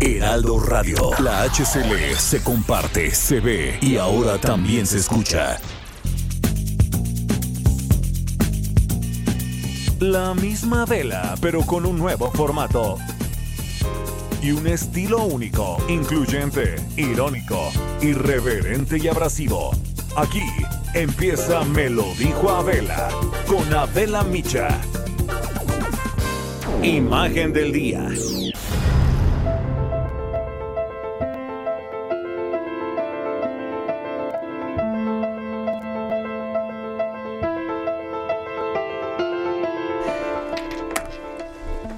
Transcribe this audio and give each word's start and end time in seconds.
Heraldo 0.00 0.58
Radio, 0.58 1.10
la 1.20 1.42
HCL 1.44 2.16
se 2.16 2.42
comparte, 2.42 3.14
se 3.14 3.40
ve 3.40 3.78
y 3.80 3.96
ahora 3.96 4.38
también 4.38 4.86
se 4.86 4.98
escucha. 4.98 5.58
La 10.02 10.34
misma 10.34 10.84
vela, 10.84 11.36
pero 11.40 11.62
con 11.62 11.86
un 11.86 11.96
nuevo 11.96 12.30
formato. 12.32 12.98
Y 14.42 14.50
un 14.50 14.66
estilo 14.66 15.22
único, 15.22 15.76
incluyente, 15.88 16.74
irónico, 16.96 17.70
irreverente 18.00 18.98
y 18.98 19.06
abrasivo. 19.06 19.70
Aquí 20.16 20.42
empieza 20.94 21.62
Me 21.62 21.88
lo 21.88 22.12
dijo 22.18 22.50
Abela, 22.50 23.10
con 23.46 23.72
Abela 23.72 24.24
Micha. 24.24 24.76
Imagen 26.82 27.52
del 27.52 27.72
día. 27.72 28.08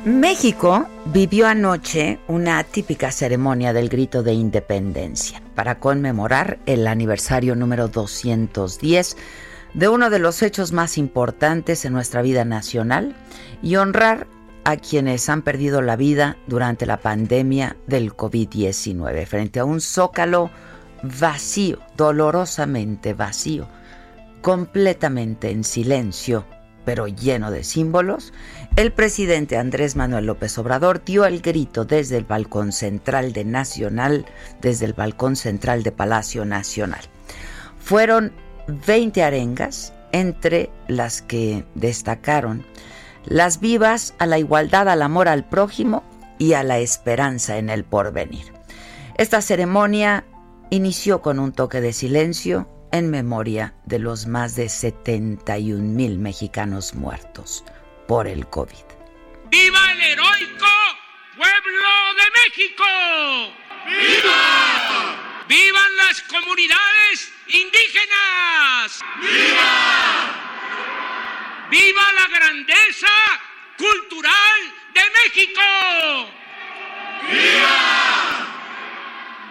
México 0.05 0.87
vivió 1.07 1.47
anoche 1.47 2.19
una 2.29 2.63
típica 2.63 3.11
ceremonia 3.11 3.73
del 3.73 3.89
grito 3.89 4.23
de 4.23 4.35
independencia 4.35 5.41
para 5.55 5.81
conmemorar 5.81 6.59
el 6.67 6.87
aniversario 6.87 7.57
número 7.57 7.89
210 7.89 9.17
de 9.73 9.89
uno 9.89 10.11
de 10.11 10.19
los 10.19 10.43
hechos 10.43 10.73
más 10.73 10.99
importantes 10.99 11.87
en 11.87 11.95
nuestra 11.95 12.21
vida 12.21 12.45
nacional 12.45 13.17
y 13.63 13.77
honrar 13.77 14.27
a 14.65 14.77
quienes 14.77 15.31
han 15.31 15.41
perdido 15.41 15.81
la 15.81 15.97
vida 15.97 16.37
durante 16.49 16.85
la 16.85 16.99
pandemia 16.99 17.79
del 17.87 18.15
COVID-19 18.15 19.25
frente 19.25 19.59
a 19.59 19.65
un 19.65 19.81
zócalo 19.81 20.51
vacío, 21.03 21.79
dolorosamente 21.97 23.15
vacío, 23.15 23.67
completamente 24.43 25.51
en 25.51 25.65
silencio 25.65 26.45
pero 26.85 27.07
lleno 27.07 27.51
de 27.51 27.65
símbolos, 27.65 28.33
el 28.77 28.93
presidente 28.93 29.57
Andrés 29.57 29.95
Manuel 29.95 30.27
López 30.27 30.59
Obrador 30.59 31.05
dio 31.05 31.25
el 31.27 31.41
grito 31.41 31.85
desde 31.85 32.17
el 32.17 32.25
balcón 32.25 32.73
central 32.73 33.33
de 33.33 33.45
Nacional, 33.45 34.27
desde 34.61 34.87
el 34.87 34.95
balcón 34.95 35.37
central 35.37 35.85
de 35.85 35.93
Palacio 35.93 36.45
Nacional. 36.45 37.03
Fueron 37.79 38.33
20 38.87 39.23
arengas, 39.23 39.93
entre 40.11 40.71
las 40.89 41.23
que 41.23 41.65
destacaron 41.77 42.65
las 43.25 43.61
vivas 43.61 44.15
a 44.19 44.27
la 44.27 44.39
igualdad, 44.39 44.89
al 44.89 45.03
amor 45.03 45.29
al 45.29 45.49
prójimo 45.49 46.03
y 46.39 46.55
a 46.55 46.65
la 46.65 46.79
esperanza 46.79 47.59
en 47.59 47.71
el 47.71 47.85
porvenir. 47.85 48.53
Esta 49.19 49.41
ceremonia 49.41 50.25
inició 50.71 51.23
con 51.23 51.39
un 51.39 51.53
toque 51.53 51.81
de 51.81 51.93
silencio 51.93 52.69
en 52.91 53.09
memoria 53.09 53.75
de 53.87 54.01
los 54.01 54.27
más 54.27 54.57
de 54.57 54.69
71 54.69 55.83
mil 55.83 56.19
mexicanos 56.19 56.95
muertos 56.95 57.65
por 58.07 58.27
el 58.27 58.47
COVID. 58.49 58.85
¡Viva 59.47 59.93
el 59.93 60.01
heroico 60.03 60.67
pueblo 61.37 62.15
de 62.19 62.31
México! 62.43 62.85
¡Viva! 63.87 65.45
¡Vivan 65.49 65.97
las 65.97 66.21
comunidades 66.23 67.33
indígenas! 67.49 69.05
¡Viva! 69.21 69.75
¡Viva 71.71 72.13
la 72.13 72.29
grandeza 72.29 73.09
cultural 73.77 74.75
de 74.95 75.03
México! 75.11 75.63
¡Viva! 77.31 77.79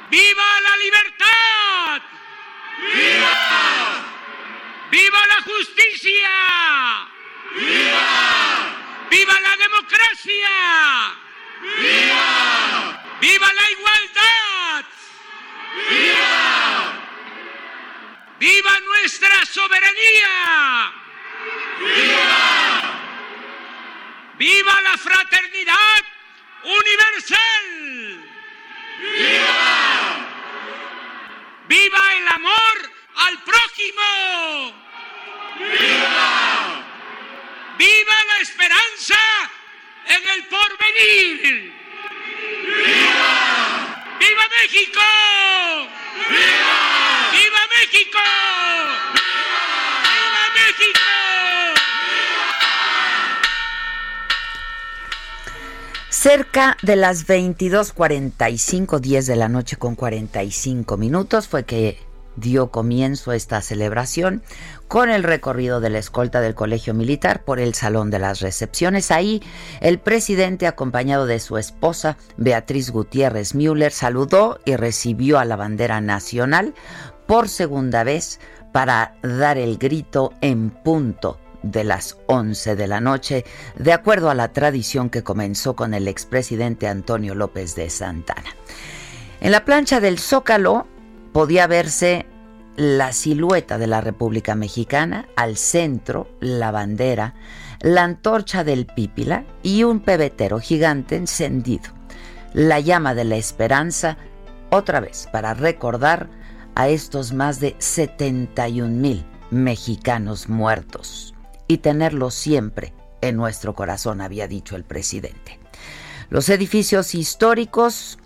¡Viva 0.09 0.62
la 0.62 0.78
libertad! 0.78 2.02
¡Viva! 2.94 3.36
¡Viva 4.92 5.28
la 5.28 5.42
justicia! 5.42 7.12
¡Viva! 7.52 9.08
¡Viva 9.09 9.40
la 9.40 9.58
democracia! 9.58 11.16
¡Viva! 11.62 13.04
¡Viva 13.22 13.54
la 13.54 13.72
igualdad! 13.72 14.86
¡Viva! 15.90 16.94
¡Viva 18.40 18.80
nuestra 18.80 19.46
soberanía! 19.46 20.92
¡Viva! 21.80 22.81
¡Viva 24.38 24.81
la 24.81 24.98
fraternidad 24.98 26.04
universal! 26.64 28.25
¡Viva! 29.00 29.54
¡Viva 31.68 32.14
el 32.18 32.28
amor 32.28 32.92
al 33.16 33.44
prójimo! 33.44 34.74
¡Viva! 35.60 36.83
¡Viva 37.78 38.14
la 38.28 38.38
esperanza 38.42 39.20
en 40.08 40.22
el 40.36 40.44
porvenir! 40.48 41.74
¡Viva! 42.86 44.18
¡Viva 44.20 44.46
México! 44.62 45.02
¡Viva! 46.30 47.32
¡Viva 47.32 47.64
México! 47.76 48.20
¡Viva 50.04 50.44
México! 50.56 51.00
Cerca 56.10 56.78
de 56.84 56.96
las 56.96 57.28
22:45, 57.28 59.00
10 59.00 59.26
de 59.26 59.36
la 59.36 59.50
noche 59.50 59.78
con 59.78 59.96
45 59.96 60.96
minutos 60.98 61.48
fue 61.48 61.66
que 61.66 62.00
dio 62.36 62.72
comienzo 62.72 63.32
esta 63.32 63.62
celebración 63.62 64.44
con 64.88 65.10
el 65.10 65.24
recorrido 65.24 65.80
de 65.80 65.90
la 65.90 66.00
escolta 66.00 66.42
del 66.42 66.56
Colegio 66.56 66.94
Militar 66.94 67.44
por 67.44 67.60
el 67.60 67.74
Salón 67.74 68.10
de 68.10 68.20
las 68.20 68.40
Recepciones. 68.40 69.12
Ahí 69.12 69.42
el 69.82 70.00
presidente, 70.00 70.68
acompañado 70.68 71.26
de 71.26 71.40
su 71.40 71.58
esposa, 71.58 72.18
Beatriz 72.38 72.92
Gutiérrez 72.92 73.56
Müller, 73.56 73.92
saludó 73.92 74.60
y 74.66 74.76
recibió 74.76 75.40
a 75.40 75.46
la 75.46 75.56
bandera 75.56 76.02
nacional 76.02 76.74
por 77.28 77.50
segunda 77.50 78.04
vez 78.04 78.40
para 78.72 79.16
dar 79.22 79.58
el 79.58 79.78
grito 79.78 80.34
en 80.42 80.70
punto 80.70 81.40
de 81.62 81.84
las 81.84 82.18
11 82.28 82.76
de 82.76 82.88
la 82.88 83.00
noche, 83.00 83.46
de 83.78 83.94
acuerdo 83.94 84.30
a 84.30 84.36
la 84.36 84.52
tradición 84.52 85.10
que 85.10 85.24
comenzó 85.24 85.76
con 85.76 85.94
el 85.94 86.08
expresidente 86.08 86.88
Antonio 86.88 87.36
López 87.36 87.76
de 87.76 87.90
Santana. 87.90 88.56
En 89.40 89.52
la 89.52 89.66
plancha 89.66 90.00
del 90.00 90.20
Zócalo 90.20 90.88
podía 91.34 91.68
verse 91.68 92.28
la 92.76 93.12
silueta 93.12 93.78
de 93.78 93.88
la 93.88 94.02
República 94.02 94.56
Mexicana, 94.56 95.28
al 95.36 95.58
centro 95.58 96.28
la 96.40 96.72
bandera, 96.72 97.36
la 97.82 98.04
antorcha 98.04 98.64
del 98.64 98.86
Pípila 98.86 99.44
y 99.62 99.84
un 99.84 100.00
pebetero 100.00 100.60
gigante 100.60 101.16
encendido. 101.16 101.92
La 102.54 102.80
llama 102.80 103.16
de 103.16 103.26
la 103.26 103.36
esperanza, 103.36 104.18
otra 104.69 105.00
vez, 105.00 105.28
para 105.31 105.54
recordar 105.54 106.30
a 106.75 106.88
estos 106.88 107.34
más 107.34 107.60
de 107.60 107.75
71 107.80 108.90
mil 108.90 109.25
mexicanos 109.52 110.50
muertos 110.50 111.36
y 111.68 111.80
tenerlo 111.80 112.31
siempre 112.31 112.94
en 113.22 113.36
nuestro 113.36 113.74
corazón, 113.74 114.22
había 114.22 114.48
dicho 114.48 114.75
el 114.75 114.84
presidente. 114.84 115.60
Los 116.30 116.50
edificios 116.50 117.16
históricos 117.16 118.18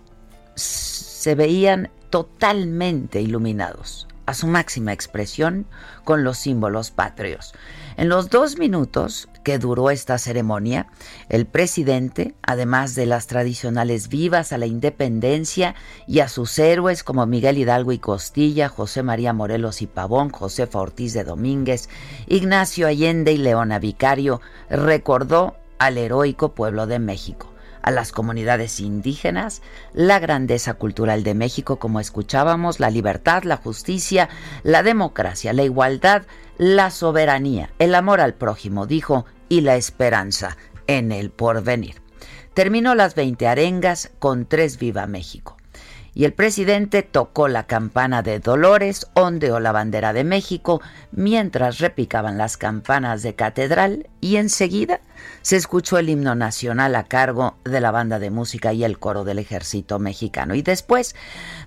se 0.54 1.34
veían 1.34 1.90
totalmente 2.10 3.20
iluminados, 3.20 4.08
a 4.26 4.34
su 4.34 4.46
máxima 4.46 4.92
expresión, 4.92 5.66
con 6.04 6.24
los 6.24 6.38
símbolos 6.38 6.90
patrios. 6.90 7.54
En 7.96 8.08
los 8.08 8.30
dos 8.30 8.58
minutos 8.58 9.28
que 9.42 9.58
duró 9.58 9.90
esta 9.90 10.18
ceremonia, 10.18 10.86
el 11.28 11.46
presidente, 11.46 12.34
además 12.42 12.94
de 12.94 13.06
las 13.06 13.26
tradicionales 13.26 14.08
vivas 14.08 14.52
a 14.52 14.58
la 14.58 14.66
independencia 14.66 15.74
y 16.06 16.20
a 16.20 16.28
sus 16.28 16.58
héroes 16.58 17.02
como 17.02 17.26
Miguel 17.26 17.58
Hidalgo 17.58 17.92
y 17.92 17.98
Costilla, 17.98 18.68
José 18.68 19.02
María 19.02 19.32
Morelos 19.32 19.82
y 19.82 19.86
Pavón, 19.86 20.30
Josefa 20.30 20.78
Ortiz 20.78 21.12
de 21.14 21.24
Domínguez, 21.24 21.88
Ignacio 22.26 22.86
Allende 22.86 23.32
y 23.32 23.38
Leona 23.38 23.78
Vicario, 23.78 24.40
recordó 24.70 25.56
al 25.78 25.98
heroico 25.98 26.54
pueblo 26.54 26.86
de 26.86 26.98
México 26.98 27.47
a 27.88 27.90
las 27.90 28.12
comunidades 28.12 28.80
indígenas, 28.80 29.62
la 29.94 30.18
grandeza 30.18 30.74
cultural 30.74 31.24
de 31.24 31.34
México, 31.34 31.78
como 31.78 32.00
escuchábamos, 32.00 32.80
la 32.80 32.90
libertad, 32.90 33.44
la 33.44 33.56
justicia, 33.56 34.28
la 34.62 34.82
democracia, 34.82 35.54
la 35.54 35.62
igualdad, 35.62 36.24
la 36.58 36.90
soberanía, 36.90 37.70
el 37.78 37.94
amor 37.94 38.20
al 38.20 38.34
prójimo, 38.34 38.86
dijo, 38.86 39.24
y 39.48 39.62
la 39.62 39.76
esperanza 39.76 40.58
en 40.86 41.12
el 41.12 41.30
porvenir. 41.30 42.02
Terminó 42.52 42.94
las 42.94 43.14
20 43.14 43.48
arengas 43.48 44.10
con 44.18 44.44
tres 44.44 44.78
Viva 44.78 45.06
México 45.06 45.57
y 46.18 46.24
el 46.24 46.32
presidente 46.32 47.04
tocó 47.04 47.46
la 47.46 47.68
campana 47.68 48.22
de 48.22 48.40
Dolores, 48.40 49.06
ondeó 49.14 49.60
la 49.60 49.70
bandera 49.70 50.12
de 50.12 50.24
México, 50.24 50.82
mientras 51.12 51.78
repicaban 51.78 52.36
las 52.36 52.56
campanas 52.56 53.22
de 53.22 53.36
Catedral 53.36 54.08
y 54.20 54.34
enseguida 54.34 55.00
se 55.42 55.54
escuchó 55.54 55.96
el 55.96 56.08
himno 56.08 56.34
nacional 56.34 56.96
a 56.96 57.04
cargo 57.04 57.56
de 57.62 57.80
la 57.80 57.92
banda 57.92 58.18
de 58.18 58.32
música 58.32 58.72
y 58.72 58.82
el 58.82 58.98
coro 58.98 59.22
del 59.22 59.38
ejército 59.38 60.00
mexicano. 60.00 60.56
Y 60.56 60.62
después, 60.62 61.14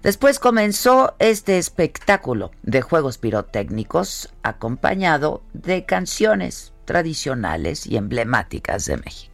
después 0.03 0.37
comenzó 0.37 1.15
este 1.19 1.57
espectáculo 1.57 2.51
de 2.61 2.81
juegos 2.81 3.19
pirotécnicos 3.19 4.33
acompañado 4.43 5.43
de 5.53 5.85
canciones 5.85 6.73
tradicionales 6.83 7.87
y 7.87 7.95
emblemáticas 7.95 8.85
de 8.85 8.97
México. 8.97 9.30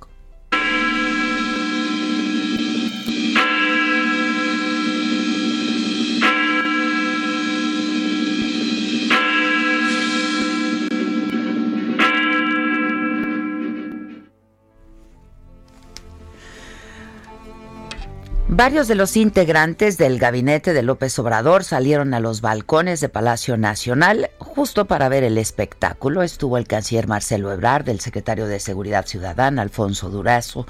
Varios 18.49 18.87
de 18.87 18.95
los 18.95 19.17
integrantes 19.17 19.97
del 19.97 20.19
gabinete 20.19 20.71
de 20.71 20.81
López 20.81 21.19
Obrador 21.19 21.65
salieron 21.65 22.13
a 22.13 22.21
los 22.21 22.39
balcones 22.39 23.01
de 23.01 23.09
Palacio 23.09 23.57
Nacional 23.57 24.31
justo 24.39 24.85
para 24.85 25.09
ver 25.09 25.25
el 25.25 25.37
espectáculo. 25.37 26.23
Estuvo 26.23 26.57
el 26.57 26.65
canciller 26.65 27.09
Marcelo 27.09 27.51
Ebrard, 27.51 27.89
el 27.89 27.99
secretario 27.99 28.47
de 28.47 28.61
Seguridad 28.61 29.05
Ciudadana 29.05 29.63
Alfonso 29.63 30.09
Durazo, 30.09 30.65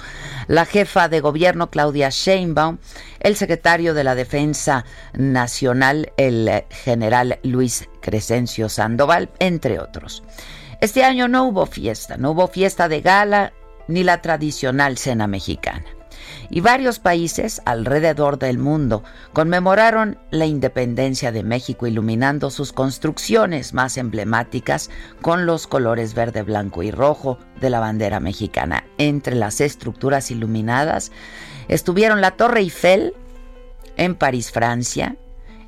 la 0.48 0.66
jefa 0.66 1.08
de 1.08 1.20
gobierno 1.20 1.70
Claudia 1.70 2.10
Sheinbaum, 2.10 2.80
el 3.20 3.36
secretario 3.36 3.94
de 3.94 4.04
la 4.04 4.16
Defensa 4.16 4.84
Nacional 5.14 6.12
el 6.18 6.64
general 6.72 7.38
Luis 7.44 7.88
Crescencio 8.02 8.70
Sandoval, 8.70 9.30
entre 9.38 9.80
otros. 9.80 10.24
Este 10.82 11.04
año 11.04 11.28
no 11.28 11.46
hubo 11.46 11.68
fiesta, 11.68 12.18
no 12.18 12.32
hubo 12.32 12.48
fiesta 12.48 12.90
de 12.90 13.02
gala 13.02 13.54
ni 13.88 14.04
la 14.04 14.24
tradicional 14.24 14.98
cena 14.98 15.28
mexicana 15.28 15.97
y 16.50 16.62
varios 16.62 17.00
países 17.00 17.62
alrededor 17.66 18.40
del 18.40 18.58
mundo 18.58 19.04
conmemoraron 19.34 20.18
la 20.32 20.46
independencia 20.46 21.32
de 21.32 21.44
México 21.44 21.88
iluminando 21.88 22.50
sus 22.50 22.74
construcciones 22.74 23.74
más 23.74 23.98
emblemáticas 23.98 24.90
con 25.22 25.46
los 25.46 25.68
colores 25.68 26.14
verde, 26.14 26.44
blanco 26.44 26.84
y 26.84 26.92
rojo 26.92 27.38
de 27.60 27.70
la 27.70 27.80
bandera 27.80 28.20
mexicana. 28.20 28.84
Entre 28.98 29.36
las 29.36 29.62
estructuras 29.62 30.32
iluminadas 30.32 31.12
estuvieron 31.68 32.22
la 32.22 32.32
Torre 32.32 32.62
Eiffel 32.62 33.14
en 33.98 34.16
París, 34.16 34.52
Francia, 34.52 35.18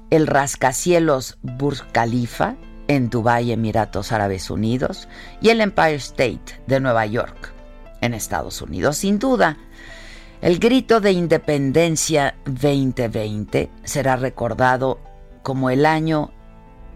el 0.10 0.28
rascacielos 0.28 1.38
Burj 1.42 1.92
Khalifa 1.92 2.56
en 2.90 3.10
Dubái, 3.12 3.52
Emiratos 3.52 4.12
Árabes 4.12 4.50
Unidos, 4.50 5.08
y 5.42 5.50
el 5.50 5.62
Empire 5.62 5.96
State 5.96 6.60
de 6.66 6.80
Nueva 6.80 7.06
York, 7.06 7.54
en 8.02 8.16
Estados 8.16 8.64
Unidos. 8.64 8.98
Sin 8.98 9.20
duda, 9.20 9.58
el 10.42 10.60
grito 10.60 11.02
de 11.02 11.12
independencia 11.12 12.36
2020 12.46 13.70
será 13.84 14.16
recordado 14.16 15.00
como 15.44 15.70
el 15.70 15.86
año 15.86 16.32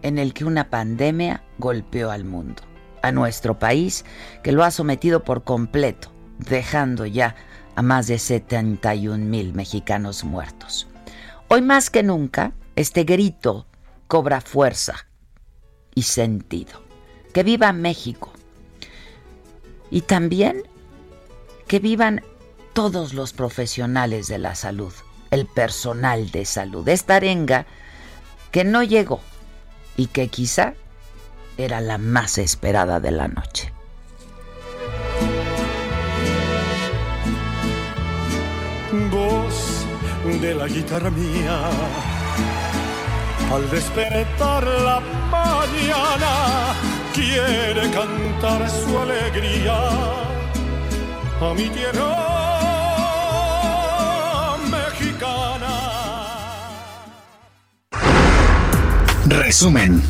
en 0.02 0.18
el 0.18 0.34
que 0.34 0.46
una 0.46 0.70
pandemia 0.70 1.44
golpeó 1.58 2.12
al 2.12 2.24
mundo, 2.24 2.64
a 3.02 3.12
nuestro 3.12 3.60
país, 3.60 4.06
que 4.44 4.54
lo 4.54 4.64
ha 4.64 4.72
sometido 4.72 5.24
por 5.24 5.44
completo, 5.44 6.12
dejando 6.40 7.06
ya 7.06 7.36
a 7.76 7.82
más 7.82 8.08
de 8.08 8.18
71 8.18 9.18
mil 9.26 9.54
mexicanos 9.54 10.24
muertos. 10.24 10.88
Hoy 11.50 11.62
más 11.62 11.90
que 11.90 12.02
nunca, 12.02 12.54
este 12.76 13.04
grito 13.04 13.68
cobra 14.08 14.40
fuerza 14.40 15.08
y 15.96 16.04
sentido. 16.04 16.82
Que 17.34 17.44
viva 17.44 17.74
México. 17.74 18.32
Y 19.90 20.02
también 20.02 20.64
que 21.68 21.80
vivan 21.80 22.22
todos 22.74 23.14
los 23.14 23.34
profesionales 23.34 24.28
de 24.28 24.40
la 24.40 24.56
salud, 24.56 24.94
el 25.32 25.46
personal 25.46 26.32
de 26.32 26.46
salud. 26.46 26.88
Esta 26.88 27.16
arenga 27.16 27.66
que 28.52 28.64
no 28.64 28.84
llegó 28.84 29.22
y 29.96 30.08
que 30.08 30.28
quizá 30.28 30.74
era 31.58 31.82
la 31.82 31.98
más 31.98 32.38
esperada 32.38 33.00
de 33.00 33.12
la 33.12 33.28
noche. 33.28 33.72
Voz 39.12 39.86
de 40.42 40.56
la 40.56 40.68
guitarra 40.68 41.10
mía, 41.12 41.70
al 43.52 43.70
despertar 43.70 44.64
la 44.64 45.00
mañana, 45.30 46.76
quiere 47.14 47.92
cantar 47.92 48.70
su 48.70 48.98
alegría 48.98 49.76
a 51.42 51.54
mi 51.56 51.70
tierra 51.70 52.43
Resumen. 59.34 60.02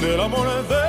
del 0.00 0.20
amor 0.20 0.48
de 0.68 0.87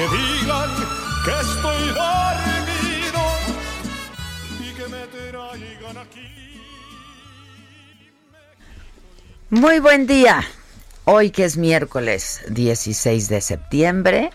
que 0.00 0.16
digan 0.16 0.70
que 1.26 1.30
estoy 1.30 1.88
dormido 1.88 3.22
y 4.58 4.72
que 4.72 4.88
me 4.88 5.06
traigan 5.06 5.98
aquí. 5.98 6.60
Muy 9.50 9.78
buen 9.78 10.06
día. 10.06 10.42
Hoy 11.04 11.30
que 11.30 11.44
es 11.44 11.58
miércoles 11.58 12.40
16 12.48 13.28
de 13.28 13.40
septiembre, 13.42 14.30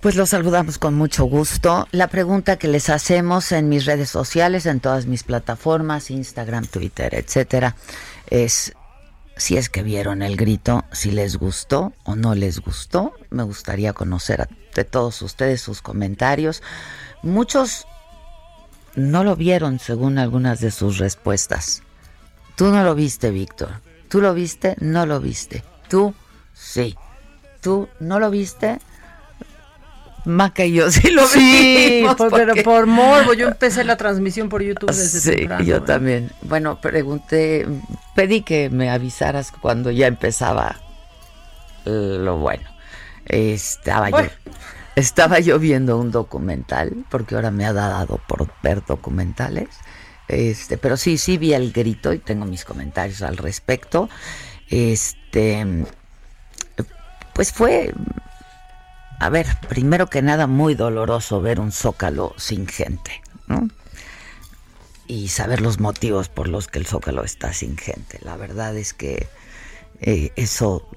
pues 0.00 0.14
los 0.14 0.30
saludamos 0.30 0.78
con 0.78 0.94
mucho 0.94 1.24
gusto. 1.24 1.86
La 1.90 2.06
pregunta 2.06 2.56
que 2.56 2.68
les 2.68 2.88
hacemos 2.88 3.52
en 3.52 3.68
mis 3.68 3.84
redes 3.84 4.08
sociales, 4.08 4.64
en 4.64 4.80
todas 4.80 5.04
mis 5.04 5.24
plataformas, 5.24 6.10
Instagram, 6.10 6.66
Twitter, 6.66 7.14
etcétera, 7.14 7.76
es 8.30 8.72
si 9.36 9.56
es 9.56 9.68
que 9.68 9.82
vieron 9.82 10.22
el 10.22 10.36
grito, 10.36 10.84
si 10.92 11.10
les 11.10 11.36
gustó 11.36 11.92
o 12.04 12.16
no 12.16 12.34
les 12.34 12.60
gustó. 12.60 13.12
Me 13.30 13.42
gustaría 13.42 13.92
conocer 13.92 14.48
de 14.74 14.84
todos 14.84 15.20
ustedes 15.22 15.60
sus 15.60 15.82
comentarios. 15.82 16.62
Muchos 17.22 17.86
no 18.94 19.24
lo 19.24 19.36
vieron 19.36 19.78
según 19.78 20.18
algunas 20.18 20.60
de 20.60 20.70
sus 20.70 20.98
respuestas. 20.98 21.82
Tú 22.56 22.66
no 22.66 22.82
lo 22.82 22.94
viste, 22.94 23.30
Víctor. 23.30 23.82
¿Tú 24.08 24.20
lo 24.20 24.32
viste? 24.32 24.76
No 24.80 25.04
lo 25.04 25.20
viste. 25.20 25.62
Tú 25.88 26.14
sí. 26.54 26.96
¿Tú 27.60 27.88
no 28.00 28.18
lo 28.18 28.30
viste? 28.30 28.78
Maca 30.26 30.64
y 30.64 30.74
yo 30.74 30.90
sí 30.90 31.10
lo 31.10 31.26
vi. 31.28 32.04
pero 32.30 32.54
por 32.62 32.86
morbo. 32.86 33.32
Yo 33.32 33.48
empecé 33.48 33.84
la 33.84 33.96
transmisión 33.96 34.48
por 34.48 34.62
YouTube 34.62 34.90
desde 34.90 35.20
Sí, 35.20 35.48
yo 35.64 35.76
¿eh? 35.76 35.80
también. 35.80 36.30
Bueno, 36.42 36.80
pregunté, 36.80 37.66
pedí 38.14 38.42
que 38.42 38.68
me 38.68 38.90
avisaras 38.90 39.52
cuando 39.52 39.90
ya 39.90 40.06
empezaba 40.06 40.76
lo 41.84 42.36
bueno. 42.38 42.68
Estaba 43.24 44.10
yo 44.10 44.28
estaba 44.96 45.40
yo 45.40 45.58
viendo 45.58 45.98
un 45.98 46.10
documental, 46.10 47.04
porque 47.10 47.34
ahora 47.34 47.50
me 47.50 47.66
ha 47.66 47.72
dado 47.72 48.18
por 48.26 48.48
ver 48.62 48.82
documentales. 48.84 49.68
Este, 50.26 50.78
pero 50.78 50.96
sí, 50.96 51.18
sí 51.18 51.36
vi 51.38 51.52
el 51.52 51.70
grito 51.70 52.12
y 52.12 52.18
tengo 52.18 52.46
mis 52.46 52.64
comentarios 52.64 53.22
al 53.22 53.36
respecto. 53.36 54.08
Este, 54.68 55.84
pues 57.34 57.52
fue 57.52 57.92
a 59.18 59.30
ver, 59.30 59.46
primero 59.68 60.08
que 60.08 60.22
nada, 60.22 60.46
muy 60.46 60.74
doloroso 60.74 61.40
ver 61.40 61.60
un 61.60 61.72
zócalo 61.72 62.34
sin 62.36 62.66
gente, 62.66 63.22
¿no? 63.46 63.68
Y 65.06 65.28
saber 65.28 65.60
los 65.60 65.80
motivos 65.80 66.28
por 66.28 66.48
los 66.48 66.66
que 66.66 66.78
el 66.78 66.86
zócalo 66.86 67.24
está 67.24 67.52
sin 67.52 67.76
gente. 67.76 68.18
La 68.22 68.36
verdad 68.36 68.76
es 68.76 68.92
que 68.92 69.28
eh, 70.00 70.32
eso, 70.36 70.88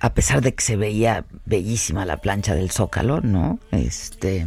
a 0.00 0.14
pesar 0.14 0.40
de 0.40 0.54
que 0.54 0.62
se 0.62 0.76
veía 0.76 1.26
bellísima 1.44 2.06
la 2.06 2.18
plancha 2.18 2.54
del 2.54 2.70
zócalo, 2.70 3.20
¿no? 3.20 3.58
Este 3.72 4.46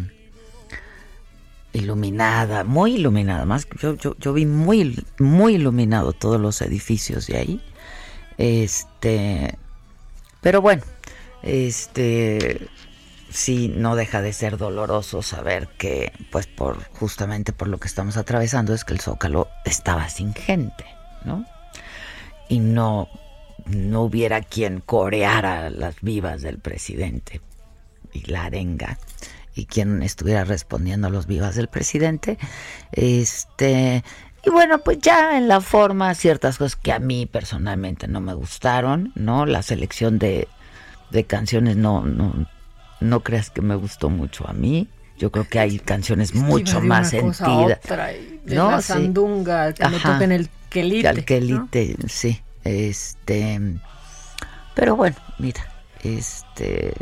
iluminada, 1.74 2.64
muy 2.64 2.96
iluminada, 2.96 3.46
más 3.46 3.68
yo, 3.80 3.96
yo, 3.96 4.16
yo 4.20 4.34
vi 4.34 4.46
muy, 4.46 5.06
muy 5.20 5.56
iluminado 5.56 6.14
todos 6.14 6.40
los 6.40 6.62
edificios 6.62 7.28
de 7.28 7.38
ahí. 7.38 7.62
Este, 8.38 9.58
pero 10.42 10.62
bueno, 10.62 10.84
este 11.44 12.68
sí 13.30 13.72
no 13.76 13.96
deja 13.96 14.22
de 14.22 14.34
ser 14.34 14.58
doloroso 14.58 15.22
saber 15.22 15.68
que, 15.78 16.12
pues 16.32 16.48
por 16.48 16.84
justamente 16.94 17.54
por 17.54 17.68
lo 17.68 17.80
que 17.80 17.88
estamos 17.88 18.18
atravesando, 18.18 18.74
es 18.74 18.84
que 18.84 18.94
el 18.94 19.02
Zócalo 19.02 19.48
estaba 19.66 20.10
sin 20.10 20.34
gente, 20.34 20.86
¿no? 21.26 21.46
Y 22.50 22.60
no, 22.60 23.10
no 23.66 24.04
hubiera 24.04 24.42
quien 24.42 24.80
coreara 24.80 25.70
las 25.70 26.02
vivas 26.02 26.42
del 26.42 26.60
presidente 26.60 27.42
y 28.14 28.30
la 28.32 28.46
arenga 28.46 28.98
y 29.54 29.66
quien 29.66 30.04
estuviera 30.04 30.44
respondiendo 30.44 31.08
a 31.08 31.10
los 31.10 31.26
vivas 31.26 31.56
del 31.56 31.68
presidente. 31.68 32.38
Este, 32.92 34.04
y 34.46 34.50
bueno, 34.50 34.80
pues 34.80 35.00
ya 35.00 35.38
en 35.38 35.48
la 35.48 35.62
forma, 35.62 36.14
ciertas 36.14 36.58
cosas 36.58 36.76
que 36.76 36.94
a 36.94 37.00
mí 37.00 37.26
personalmente 37.26 38.08
no 38.08 38.22
me 38.22 38.34
gustaron, 38.34 39.12
¿no? 39.16 39.46
La 39.46 39.64
selección 39.64 40.20
de, 40.20 40.48
de 41.10 41.24
canciones 41.26 41.76
no, 41.76 42.06
no, 42.06 42.48
no 43.00 43.22
creas 43.22 43.50
que 43.50 43.62
me 43.62 43.76
gustó 43.76 44.10
mucho 44.10 44.48
a 44.48 44.54
mí. 44.54 44.88
Yo 45.18 45.32
creo 45.32 45.48
que 45.48 45.60
hay 45.60 45.80
canciones 45.80 46.36
mucho 46.36 46.80
más 46.80 47.10
sentidas. 47.10 47.80
¿no? 48.46 48.72
La 48.72 48.82
sandunga, 48.82 49.74
que 49.74 49.88
me 49.88 50.00
toquen 50.00 50.32
el 50.32 50.50
quelite. 50.70 51.10
El 51.10 51.26
quelite, 51.26 51.96
sí. 52.08 52.42
Este, 52.64 53.60
pero 54.76 54.96
bueno, 54.96 55.16
mira, 55.40 55.66
este 56.04 56.94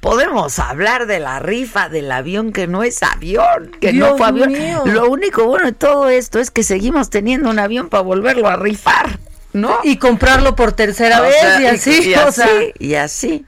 podemos 0.00 0.58
hablar 0.58 1.06
de 1.06 1.18
la 1.18 1.40
rifa 1.40 1.88
del 1.88 2.10
avión 2.12 2.52
que 2.52 2.66
no 2.66 2.82
es 2.82 3.02
avión, 3.02 3.72
que 3.80 3.92
no 3.92 4.16
fue 4.16 4.28
avión. 4.28 4.52
Lo 4.84 5.08
único 5.10 5.44
bueno 5.46 5.66
de 5.66 5.72
todo 5.72 6.08
esto 6.08 6.38
es 6.38 6.50
que 6.50 6.62
seguimos 6.62 7.10
teniendo 7.10 7.50
un 7.50 7.58
avión 7.58 7.88
para 7.88 8.02
volverlo 8.02 8.48
a 8.48 8.56
rifar, 8.56 9.18
¿no? 9.52 9.78
Y 9.82 9.96
comprarlo 9.96 10.54
por 10.54 10.72
tercera 10.72 11.20
vez 11.20 11.34
y 11.60 11.66
así, 11.66 12.10
y, 12.10 12.14
así, 12.14 12.72
y 12.78 12.94
así. 12.94 13.46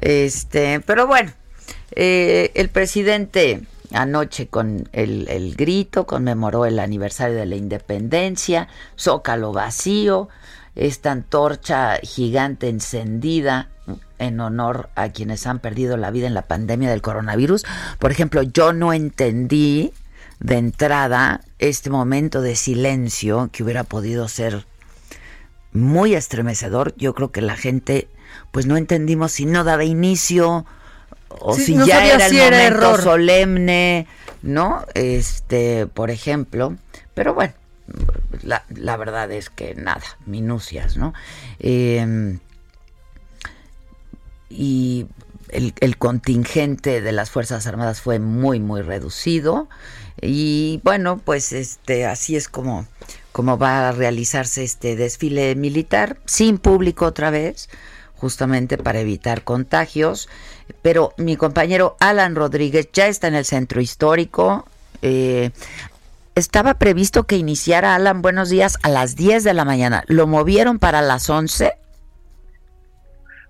Este, 0.00 0.80
pero 0.80 1.06
bueno, 1.06 1.30
eh, 1.92 2.50
el 2.54 2.70
presidente 2.70 3.60
anoche 3.92 4.48
con 4.48 4.88
el, 4.92 5.28
el, 5.28 5.54
grito 5.56 6.06
conmemoró 6.06 6.64
el 6.64 6.78
aniversario 6.78 7.36
de 7.36 7.46
la 7.46 7.56
independencia, 7.56 8.68
zócalo 8.98 9.52
vacío, 9.52 10.28
esta 10.74 11.12
antorcha 11.12 11.98
gigante 12.02 12.68
encendida 12.68 13.68
en 14.18 14.40
honor 14.40 14.88
a 14.94 15.10
quienes 15.10 15.46
han 15.46 15.58
perdido 15.58 15.96
la 15.96 16.10
vida 16.10 16.26
en 16.26 16.34
la 16.34 16.46
pandemia 16.46 16.90
del 16.90 17.02
coronavirus. 17.02 17.64
Por 17.98 18.10
ejemplo, 18.10 18.42
yo 18.42 18.72
no 18.72 18.92
entendí 18.92 19.92
de 20.38 20.56
entrada 20.56 21.42
este 21.58 21.90
momento 21.90 22.40
de 22.40 22.56
silencio 22.56 23.50
que 23.52 23.62
hubiera 23.62 23.84
podido 23.84 24.28
ser 24.28 24.66
muy 25.72 26.14
estremecedor. 26.14 26.94
Yo 26.96 27.14
creo 27.14 27.30
que 27.30 27.42
la 27.42 27.56
gente, 27.56 28.08
pues 28.50 28.66
no 28.66 28.76
entendimos 28.76 29.32
si 29.32 29.46
no 29.46 29.64
daba 29.64 29.84
inicio 29.84 30.66
o 31.28 31.54
si 31.54 31.76
ya 31.86 32.06
era 32.06 32.26
el 32.26 32.34
momento 32.34 33.02
solemne, 33.02 34.06
¿no? 34.42 34.84
Este, 34.94 35.86
por 35.86 36.10
ejemplo. 36.10 36.76
Pero 37.14 37.34
bueno, 37.34 37.54
la, 38.42 38.64
la 38.74 38.96
verdad 38.96 39.30
es 39.32 39.50
que 39.50 39.74
nada, 39.74 40.04
minucias, 40.26 40.96
¿no? 40.96 41.14
Eh, 41.58 42.38
y 44.48 45.06
el, 45.52 45.96
contingente 45.96 47.00
de 47.00 47.12
las 47.12 47.30
Fuerzas 47.30 47.66
Armadas 47.66 48.00
fue 48.00 48.18
muy, 48.18 48.60
muy 48.60 48.82
reducido. 48.82 49.68
Y 50.20 50.80
bueno, 50.84 51.18
pues 51.18 51.52
este, 51.52 52.06
así 52.06 52.36
es 52.36 52.48
como, 52.48 52.86
como 53.32 53.58
va 53.58 53.88
a 53.88 53.92
realizarse 53.92 54.64
este 54.64 54.96
desfile 54.96 55.54
militar, 55.54 56.18
sin 56.26 56.58
público 56.58 57.06
otra 57.06 57.30
vez, 57.30 57.68
justamente 58.20 58.78
para 58.78 59.00
evitar 59.00 59.42
contagios. 59.42 60.28
Pero 60.82 61.14
mi 61.16 61.36
compañero 61.36 61.96
Alan 61.98 62.36
Rodríguez 62.36 62.88
ya 62.92 63.08
está 63.08 63.28
en 63.28 63.34
el 63.34 63.44
centro 63.44 63.80
histórico. 63.80 64.66
Eh, 65.02 65.50
estaba 66.34 66.74
previsto 66.74 67.24
que 67.24 67.36
iniciara 67.36 67.94
Alan 67.94 68.22
Buenos 68.22 68.50
Días 68.50 68.78
a 68.82 68.88
las 68.88 69.16
10 69.16 69.42
de 69.42 69.54
la 69.54 69.64
mañana. 69.64 70.04
Lo 70.06 70.26
movieron 70.26 70.78
para 70.78 71.02
las 71.02 71.28
11 71.28 71.72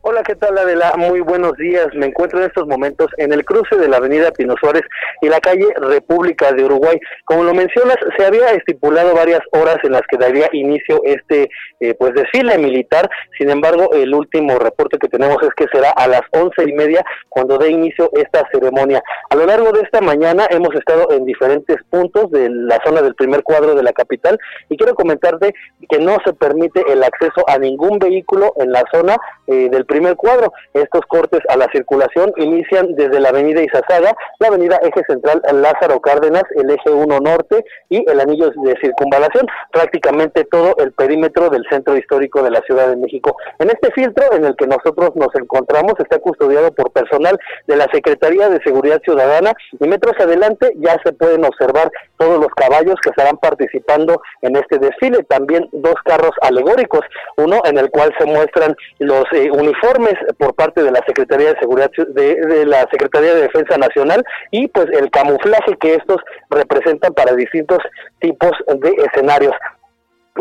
Hola, 0.02 0.22
¿qué 0.22 0.34
tal 0.34 0.56
Adela? 0.56 0.94
Muy 0.96 1.20
buenos 1.20 1.52
días. 1.58 1.88
Me 1.92 2.06
encuentro 2.06 2.38
en 2.38 2.46
estos 2.46 2.66
momentos 2.66 3.08
en 3.18 3.34
el 3.34 3.44
cruce 3.44 3.76
de 3.76 3.86
la 3.86 3.98
avenida 3.98 4.30
Pino 4.30 4.54
Suárez 4.58 4.80
y 5.20 5.28
la 5.28 5.40
calle 5.40 5.66
República 5.76 6.52
de 6.52 6.64
Uruguay. 6.64 6.98
Como 7.26 7.44
lo 7.44 7.52
mencionas, 7.52 7.96
se 8.16 8.24
había 8.24 8.48
estipulado 8.52 9.14
varias 9.14 9.42
horas 9.52 9.76
en 9.82 9.92
las 9.92 10.00
que 10.10 10.16
daría 10.16 10.48
inicio 10.54 11.02
este 11.04 11.50
eh, 11.80 11.94
pues 11.98 12.14
desfile 12.14 12.56
militar. 12.56 13.10
Sin 13.36 13.50
embargo, 13.50 13.92
el 13.92 14.14
último 14.14 14.58
reporte 14.58 14.96
que 14.96 15.08
tenemos 15.08 15.36
es 15.42 15.50
que 15.54 15.66
será 15.70 15.90
a 15.90 16.08
las 16.08 16.22
once 16.30 16.62
y 16.66 16.72
media 16.72 17.04
cuando 17.28 17.58
dé 17.58 17.68
inicio 17.70 18.10
esta 18.14 18.48
ceremonia. 18.50 19.02
A 19.28 19.36
lo 19.36 19.44
largo 19.44 19.70
de 19.72 19.82
esta 19.82 20.00
mañana 20.00 20.46
hemos 20.48 20.74
estado 20.76 21.10
en 21.10 21.26
diferentes 21.26 21.76
puntos 21.90 22.30
de 22.30 22.48
la 22.48 22.80
zona 22.86 23.02
del 23.02 23.14
primer 23.14 23.42
cuadro 23.42 23.74
de 23.74 23.82
la 23.82 23.92
capital 23.92 24.38
y 24.70 24.78
quiero 24.78 24.94
comentarte 24.94 25.52
que 25.90 25.98
no 25.98 26.16
se 26.24 26.32
permite 26.32 26.90
el 26.90 27.02
acceso 27.02 27.44
a 27.46 27.58
ningún 27.58 27.98
vehículo 27.98 28.54
en 28.56 28.72
la 28.72 28.82
zona 28.90 29.18
eh, 29.46 29.68
del 29.70 29.84
primer 29.90 30.14
cuadro. 30.14 30.52
Estos 30.72 31.02
cortes 31.08 31.40
a 31.48 31.56
la 31.56 31.66
circulación 31.72 32.32
inician 32.36 32.94
desde 32.94 33.18
la 33.18 33.30
avenida 33.30 33.60
Izazaga, 33.60 34.16
la 34.38 34.48
avenida 34.48 34.78
Eje 34.82 35.02
Central 35.06 35.42
Lázaro 35.52 36.00
Cárdenas, 36.00 36.44
el 36.54 36.70
Eje 36.70 36.90
1 36.90 37.18
Norte 37.18 37.64
y 37.88 38.08
el 38.08 38.20
anillo 38.20 38.50
de 38.50 38.76
circunvalación, 38.80 39.46
prácticamente 39.72 40.44
todo 40.44 40.76
el 40.78 40.92
perímetro 40.92 41.50
del 41.50 41.64
centro 41.68 41.96
histórico 41.96 42.42
de 42.42 42.52
la 42.52 42.60
Ciudad 42.62 42.88
de 42.88 42.96
México. 42.96 43.36
En 43.58 43.68
este 43.68 43.90
filtro 43.92 44.32
en 44.32 44.44
el 44.44 44.54
que 44.54 44.68
nosotros 44.68 45.10
nos 45.16 45.34
encontramos 45.34 45.94
está 45.98 46.18
custodiado 46.20 46.72
por 46.72 46.92
personal 46.92 47.36
de 47.66 47.76
la 47.76 47.88
Secretaría 47.92 48.48
de 48.48 48.62
Seguridad 48.62 49.02
Ciudadana 49.02 49.52
y 49.78 49.88
metros 49.88 50.14
adelante 50.20 50.72
ya 50.76 50.96
se 51.04 51.12
pueden 51.12 51.44
observar 51.44 51.90
todos 52.16 52.38
los 52.38 52.50
caballos 52.54 52.94
que 53.02 53.10
estarán 53.10 53.38
participando 53.38 54.22
en 54.42 54.54
este 54.54 54.78
desfile, 54.78 55.24
también 55.24 55.68
dos 55.72 55.94
carros 56.04 56.32
alegóricos, 56.42 57.00
uno 57.36 57.60
en 57.64 57.78
el 57.78 57.90
cual 57.90 58.14
se 58.18 58.26
muestran 58.26 58.76
los 58.98 59.24
eh, 59.32 59.50
uniformes 59.50 59.79
informes 59.82 60.14
por 60.38 60.54
parte 60.54 60.82
de 60.82 60.90
la 60.90 61.00
Secretaría 61.06 61.52
de 61.52 61.60
Seguridad 61.60 61.90
de, 61.90 62.66
la 62.66 62.86
Secretaría 62.90 63.34
de 63.34 63.42
Defensa 63.42 63.76
Nacional 63.78 64.24
y 64.50 64.68
pues 64.68 64.86
el 64.92 65.10
camuflaje 65.10 65.76
que 65.80 65.94
estos 65.94 66.18
representan 66.50 67.14
para 67.14 67.34
distintos 67.34 67.78
tipos 68.20 68.52
de 68.68 68.90
escenarios. 69.06 69.54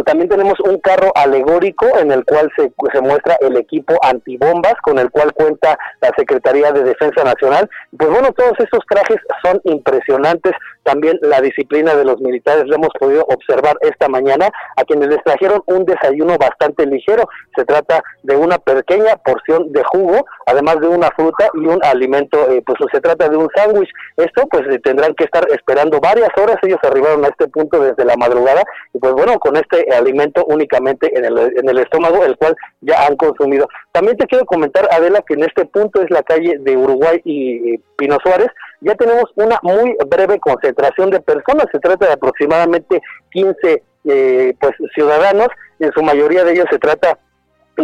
También 0.04 0.30
tenemos 0.30 0.60
un 0.62 0.80
carro 0.80 1.12
alegórico 1.16 1.86
en 1.98 2.12
el 2.12 2.24
cual 2.26 2.52
se, 2.56 2.72
se, 2.94 3.02
muestra 3.02 3.38
el 3.42 3.58
equipo 3.58 3.96
antibombas 4.04 4.76
con 4.82 5.00
el 5.00 5.10
cual 5.10 5.34
cuenta 5.34 5.78
la 6.02 6.12
Secretaría 6.18 6.72
de 6.72 6.84
Defensa 6.84 7.24
Nacional. 7.24 7.70
Pues 7.98 8.10
bueno, 8.10 8.32
todos 8.34 8.54
estos 8.60 8.82
trajes 8.90 9.18
son 9.44 9.60
impresionantes, 9.64 10.54
también 10.84 11.20
la 11.22 11.42
disciplina 11.42 11.96
de 11.96 12.06
los 12.06 12.20
militares 12.20 12.66
lo 12.66 12.76
hemos 12.76 12.90
podido 13.00 13.24
observar 13.30 13.78
esta 13.82 14.08
mañana, 14.08 14.50
a 14.76 14.84
quienes 14.84 15.10
les 15.10 15.24
trajeron 15.24 15.62
un 15.68 15.86
desayuno 15.86 16.38
bastante 16.38 16.86
ligero. 16.86 17.28
Se 17.56 17.66
trata 17.66 18.04
de 18.24 18.36
una 18.36 18.58
pequeña 18.58 19.16
porción 19.18 19.72
de 19.72 19.84
jugo, 19.84 20.26
además 20.46 20.80
de 20.80 20.88
una 20.88 21.10
fruta 21.12 21.50
y 21.54 21.68
un 21.68 21.84
alimento, 21.84 22.50
eh, 22.50 22.64
pues 22.66 22.78
se 22.92 23.02
trata 23.02 23.30
de 23.30 23.38
un 23.38 23.50
sándwich. 23.56 23.90
Esto 24.18 24.48
pues 24.50 24.64
eh, 24.70 24.80
tendrán 24.80 25.14
que 25.16 25.26
estar 25.26 25.46
esperando 25.52 26.00
varias 26.00 26.30
horas, 26.38 26.58
ellos 26.64 26.80
arribaron 26.84 27.26
a 27.26 27.30
este 27.30 27.48
punto 27.48 27.80
desde 27.80 28.06
la 28.06 28.16
madrugada 28.16 28.64
y 28.94 29.00
pues 29.00 29.14
bueno, 29.14 29.38
con 29.40 29.56
este 29.58 29.86
alimento 29.92 30.46
únicamente 30.46 31.18
en 31.18 31.26
el, 31.26 31.38
en 31.38 31.70
el 31.70 31.80
estómago, 31.80 32.24
el 32.24 32.38
cual 32.38 32.56
ya 32.82 33.06
han 33.06 33.16
consumido. 33.16 33.68
También 33.92 34.18
te 34.18 34.28
quiero 34.28 34.46
comentar, 34.46 34.88
Adela, 34.92 35.24
que 35.28 35.34
en 35.34 35.44
este 35.44 35.66
punto 35.66 36.02
es 36.02 36.10
la 36.10 36.24
calle 36.24 36.58
de 36.60 36.78
Uruguay 36.78 37.22
y 37.24 37.78
Pino 37.98 38.18
Suárez, 38.24 38.50
ya 38.82 38.96
tenemos 38.96 39.26
una 39.36 39.60
muy 39.62 39.96
breve 40.08 40.40
concentración 40.40 41.10
de 41.10 41.20
personas, 41.20 41.66
se 41.72 41.80
trata 41.80 42.08
de 42.08 42.14
aproximadamente 42.14 43.02
15 43.32 43.84
eh, 44.06 44.54
pues 44.60 44.74
ciudadanos, 44.96 45.50
en 45.80 45.92
su 45.92 46.02
mayoría 46.02 46.44
de 46.44 46.54
ellos 46.54 46.66
se 46.72 46.80
trata 46.80 47.20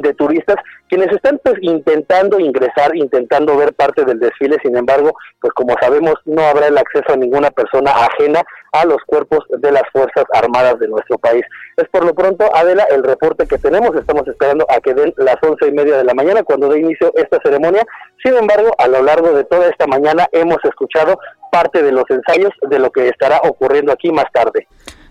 de 0.01 0.13
turistas 0.13 0.57
quienes 0.87 1.11
están 1.11 1.39
pues 1.43 1.55
intentando 1.61 2.39
ingresar, 2.39 2.95
intentando 2.95 3.57
ver 3.57 3.73
parte 3.73 4.05
del 4.05 4.19
desfile, 4.19 4.57
sin 4.63 4.77
embargo, 4.77 5.13
pues 5.39 5.53
como 5.53 5.75
sabemos 5.81 6.15
no 6.25 6.43
habrá 6.43 6.67
el 6.67 6.77
acceso 6.77 7.13
a 7.13 7.17
ninguna 7.17 7.49
persona 7.51 7.91
ajena 7.91 8.41
a 8.71 8.85
los 8.85 8.97
cuerpos 9.05 9.39
de 9.49 9.71
las 9.71 9.83
Fuerzas 9.91 10.25
Armadas 10.33 10.79
de 10.79 10.87
nuestro 10.87 11.17
país. 11.17 11.43
Es 11.77 11.87
por 11.89 12.05
lo 12.05 12.13
pronto, 12.13 12.49
Adela, 12.55 12.85
el 12.91 13.03
reporte 13.03 13.47
que 13.47 13.57
tenemos, 13.57 13.95
estamos 13.95 14.27
esperando 14.27 14.65
a 14.69 14.79
que 14.79 14.93
den 14.93 15.13
las 15.17 15.37
once 15.41 15.67
y 15.67 15.71
media 15.71 15.97
de 15.97 16.03
la 16.03 16.13
mañana 16.13 16.43
cuando 16.43 16.69
dé 16.69 16.79
inicio 16.79 17.11
esta 17.15 17.39
ceremonia, 17.43 17.83
sin 18.23 18.35
embargo, 18.35 18.71
a 18.77 18.87
lo 18.87 19.01
largo 19.01 19.31
de 19.31 19.43
toda 19.45 19.67
esta 19.69 19.87
mañana 19.87 20.27
hemos 20.31 20.57
escuchado 20.63 21.17
parte 21.51 21.81
de 21.81 21.91
los 21.91 22.03
ensayos 22.09 22.51
de 22.69 22.79
lo 22.79 22.91
que 22.91 23.07
estará 23.07 23.39
ocurriendo 23.43 23.91
aquí 23.91 24.11
más 24.11 24.25
tarde. 24.33 24.67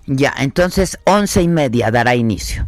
Ya, 0.07 0.33
entonces 0.39 0.99
once 1.07 1.41
y 1.41 1.49
media 1.49 1.91
dará 1.91 2.15
inicio 2.15 2.67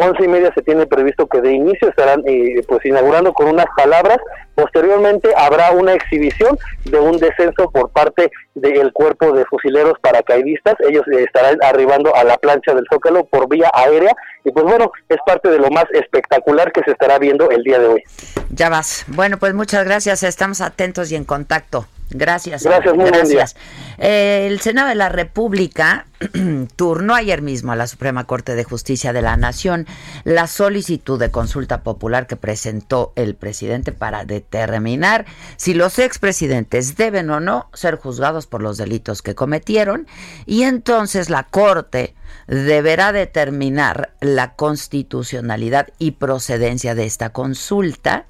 once 0.00 0.24
y 0.24 0.28
media 0.28 0.52
se 0.54 0.62
tiene 0.62 0.86
previsto 0.86 1.26
que 1.26 1.40
de 1.40 1.52
inicio 1.52 1.88
estarán 1.88 2.22
eh, 2.26 2.62
pues 2.66 2.84
inaugurando 2.84 3.32
con 3.32 3.48
unas 3.48 3.66
palabras. 3.76 4.18
Posteriormente 4.54 5.30
habrá 5.36 5.70
una 5.70 5.94
exhibición 5.94 6.58
de 6.84 6.98
un 6.98 7.18
descenso 7.18 7.70
por 7.70 7.90
parte 7.90 8.30
del 8.54 8.92
cuerpo 8.92 9.32
de 9.32 9.44
fusileros 9.44 9.98
paracaidistas. 10.00 10.74
Ellos 10.88 11.04
eh, 11.12 11.24
estarán 11.24 11.58
arribando 11.62 12.14
a 12.14 12.24
la 12.24 12.36
plancha 12.38 12.74
del 12.74 12.84
Zócalo 12.92 13.24
por 13.24 13.48
vía 13.48 13.70
aérea 13.72 14.14
y 14.44 14.50
pues 14.50 14.64
bueno, 14.64 14.90
es 15.08 15.18
parte 15.26 15.48
de 15.48 15.58
lo 15.58 15.70
más 15.70 15.84
espectacular 15.92 16.72
que 16.72 16.82
se 16.84 16.92
estará 16.92 17.18
viendo 17.18 17.50
el 17.50 17.62
día 17.62 17.78
de 17.78 17.86
hoy. 17.86 18.02
Ya 18.50 18.68
vas. 18.68 19.04
Bueno, 19.08 19.38
pues 19.38 19.54
muchas 19.54 19.84
gracias. 19.84 20.22
Estamos 20.22 20.60
atentos 20.60 21.12
y 21.12 21.16
en 21.16 21.24
contacto. 21.24 21.86
Gracias. 22.10 22.62
Gracias, 22.62 22.94
muy 22.94 23.06
gracias. 23.06 23.56
Eh, 23.98 24.46
el 24.50 24.60
Senado 24.60 24.88
de 24.88 24.94
la 24.94 25.08
República 25.08 26.06
turnó 26.76 27.14
ayer 27.14 27.42
mismo 27.42 27.72
a 27.72 27.76
la 27.76 27.86
Suprema 27.86 28.24
Corte 28.24 28.54
de 28.54 28.64
Justicia 28.64 29.12
de 29.12 29.22
la 29.22 29.36
Nación 29.36 29.86
la 30.24 30.46
solicitud 30.46 31.18
de 31.18 31.30
consulta 31.30 31.82
popular 31.82 32.26
que 32.26 32.36
presentó 32.36 33.12
el 33.16 33.34
presidente 33.34 33.92
para 33.92 34.24
determinar 34.24 35.26
si 35.56 35.74
los 35.74 35.98
expresidentes 35.98 36.96
deben 36.96 37.28
o 37.30 37.40
no 37.40 37.68
ser 37.74 37.96
juzgados 37.96 38.46
por 38.46 38.62
los 38.62 38.78
delitos 38.78 39.20
que 39.20 39.34
cometieron 39.34 40.06
y 40.46 40.62
entonces 40.62 41.28
la 41.28 41.42
Corte 41.42 42.14
deberá 42.46 43.12
determinar 43.12 44.12
la 44.20 44.54
constitucionalidad 44.54 45.88
y 45.98 46.12
procedencia 46.12 46.94
de 46.94 47.04
esta 47.04 47.30
consulta 47.30 48.26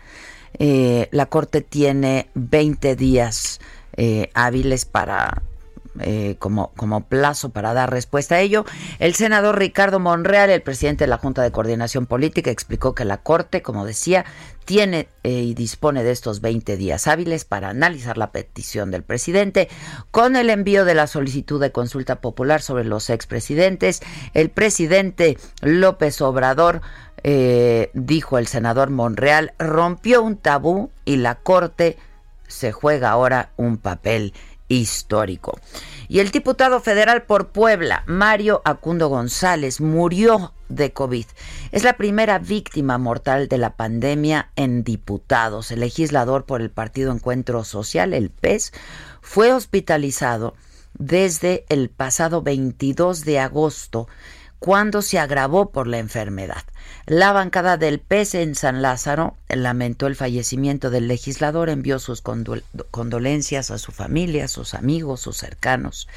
eh, 0.58 1.08
la 1.10 1.26
Corte 1.26 1.60
tiene 1.60 2.28
20 2.34 2.96
días 2.96 3.60
eh, 3.96 4.30
hábiles 4.34 4.84
para 4.84 5.42
eh, 6.00 6.36
como, 6.38 6.72
plazo 7.08 7.50
para 7.50 7.74
dar 7.74 7.90
respuesta 7.90 8.36
a 8.36 8.40
ello. 8.40 8.64
El 8.98 9.14
senador 9.14 9.58
Ricardo 9.58 10.00
Monreal, 10.00 10.50
el 10.50 10.62
presidente 10.62 11.04
de 11.04 11.08
la 11.08 11.18
Junta 11.18 11.42
de 11.42 11.52
Coordinación 11.52 12.06
Política, 12.06 12.50
explicó 12.50 12.94
que 12.94 13.04
la 13.04 13.18
Corte, 13.18 13.62
como 13.62 13.84
decía, 13.84 14.24
tiene 14.64 15.08
y 15.22 15.54
dispone 15.54 16.04
de 16.04 16.10
estos 16.10 16.42
20 16.42 16.76
días 16.76 17.06
hábiles 17.06 17.46
para 17.46 17.70
analizar 17.70 18.18
la 18.18 18.32
petición 18.32 18.90
del 18.90 19.02
presidente. 19.02 19.68
Con 20.10 20.36
el 20.36 20.50
envío 20.50 20.84
de 20.84 20.94
la 20.94 21.06
solicitud 21.06 21.60
de 21.60 21.72
consulta 21.72 22.20
popular 22.20 22.60
sobre 22.60 22.84
los 22.84 23.08
expresidentes, 23.08 24.02
el 24.34 24.50
presidente 24.50 25.38
López 25.62 26.20
Obrador 26.20 26.82
eh, 27.24 27.90
dijo 27.94 28.38
el 28.38 28.46
senador 28.46 28.90
Monreal, 28.90 29.52
rompió 29.58 30.22
un 30.22 30.36
tabú 30.36 30.90
y 31.04 31.16
la 31.16 31.36
Corte 31.36 31.96
se 32.46 32.72
juega 32.72 33.10
ahora 33.10 33.50
un 33.56 33.76
papel 33.76 34.32
histórico. 34.68 35.58
Y 36.08 36.20
el 36.20 36.30
diputado 36.30 36.80
federal 36.80 37.24
por 37.24 37.48
Puebla, 37.48 38.02
Mario 38.06 38.62
Acundo 38.64 39.08
González, 39.08 39.80
murió 39.80 40.54
de 40.68 40.92
COVID. 40.92 41.26
Es 41.72 41.84
la 41.84 41.96
primera 41.98 42.38
víctima 42.38 42.96
mortal 42.96 43.48
de 43.48 43.58
la 43.58 43.76
pandemia 43.76 44.50
en 44.56 44.84
diputados. 44.84 45.70
El 45.70 45.80
legislador 45.80 46.44
por 46.44 46.62
el 46.62 46.70
Partido 46.70 47.12
Encuentro 47.12 47.64
Social, 47.64 48.14
el 48.14 48.30
PES, 48.30 48.72
fue 49.20 49.52
hospitalizado 49.52 50.54
desde 50.94 51.64
el 51.68 51.90
pasado 51.90 52.42
22 52.42 53.24
de 53.24 53.38
agosto, 53.38 54.08
cuando 54.58 55.02
se 55.02 55.18
agravó 55.18 55.70
por 55.70 55.86
la 55.86 55.98
enfermedad. 55.98 56.64
La 57.06 57.32
bancada 57.32 57.76
del 57.76 58.00
PES 58.00 58.34
en 58.34 58.54
San 58.54 58.82
Lázaro 58.82 59.36
lamentó 59.48 60.06
el 60.06 60.16
fallecimiento 60.16 60.90
del 60.90 61.08
legislador, 61.08 61.70
envió 61.70 61.98
sus 61.98 62.22
condolencias 62.22 63.70
a 63.70 63.78
su 63.78 63.92
familia, 63.92 64.48
sus 64.48 64.74
amigos, 64.74 65.20
sus 65.20 65.36
cercanos. 65.36 66.08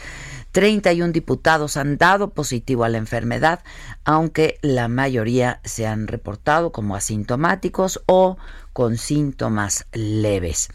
31 0.52 1.14
diputados 1.14 1.78
han 1.78 1.98
dado 1.98 2.32
positivo 2.32 2.84
a 2.84 2.90
la 2.90 2.98
enfermedad, 2.98 3.64
aunque 4.04 4.58
la 4.62 4.88
mayoría 4.88 5.62
se 5.64 5.88
han 5.88 6.08
reportado 6.08 6.72
como 6.72 6.96
asintomáticos 6.96 8.02
o 8.06 8.38
con 8.74 8.98
síntomas 8.98 9.86
leves. 9.94 10.70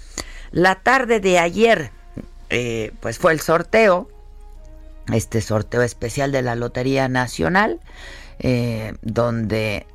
La 0.51 0.77
tarde 0.77 1.21
de 1.21 1.39
ayer, 1.39 1.91
eh, 2.49 2.93
pues 3.01 3.19
fue 3.19 3.33
el 3.33 3.41
sorteo, 3.41 4.09
este 5.13 5.41
sorteo 5.41 5.83
especial 5.83 6.33
de 6.33 6.43
la 6.43 6.55
Lotería 6.55 7.09
Nacional, 7.09 7.81
eh, 8.39 8.95
donde 9.03 9.87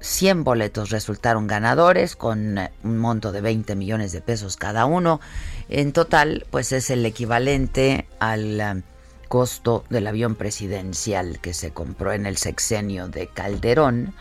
100 0.00 0.44
boletos 0.44 0.90
resultaron 0.90 1.46
ganadores 1.46 2.16
con 2.16 2.58
un 2.82 2.98
monto 2.98 3.32
de 3.32 3.40
20 3.40 3.76
millones 3.76 4.12
de 4.12 4.20
pesos 4.20 4.56
cada 4.56 4.86
uno. 4.86 5.20
En 5.68 5.92
total, 5.92 6.46
pues 6.50 6.72
es 6.72 6.90
el 6.90 7.04
equivalente 7.04 8.06
al 8.18 8.60
eh, 8.60 8.82
costo 9.28 9.84
del 9.90 10.06
avión 10.06 10.34
presidencial 10.34 11.38
que 11.40 11.54
se 11.54 11.70
compró 11.70 12.12
en 12.12 12.26
el 12.26 12.36
sexenio 12.36 13.08
de 13.08 13.28
Calderón 13.28 14.14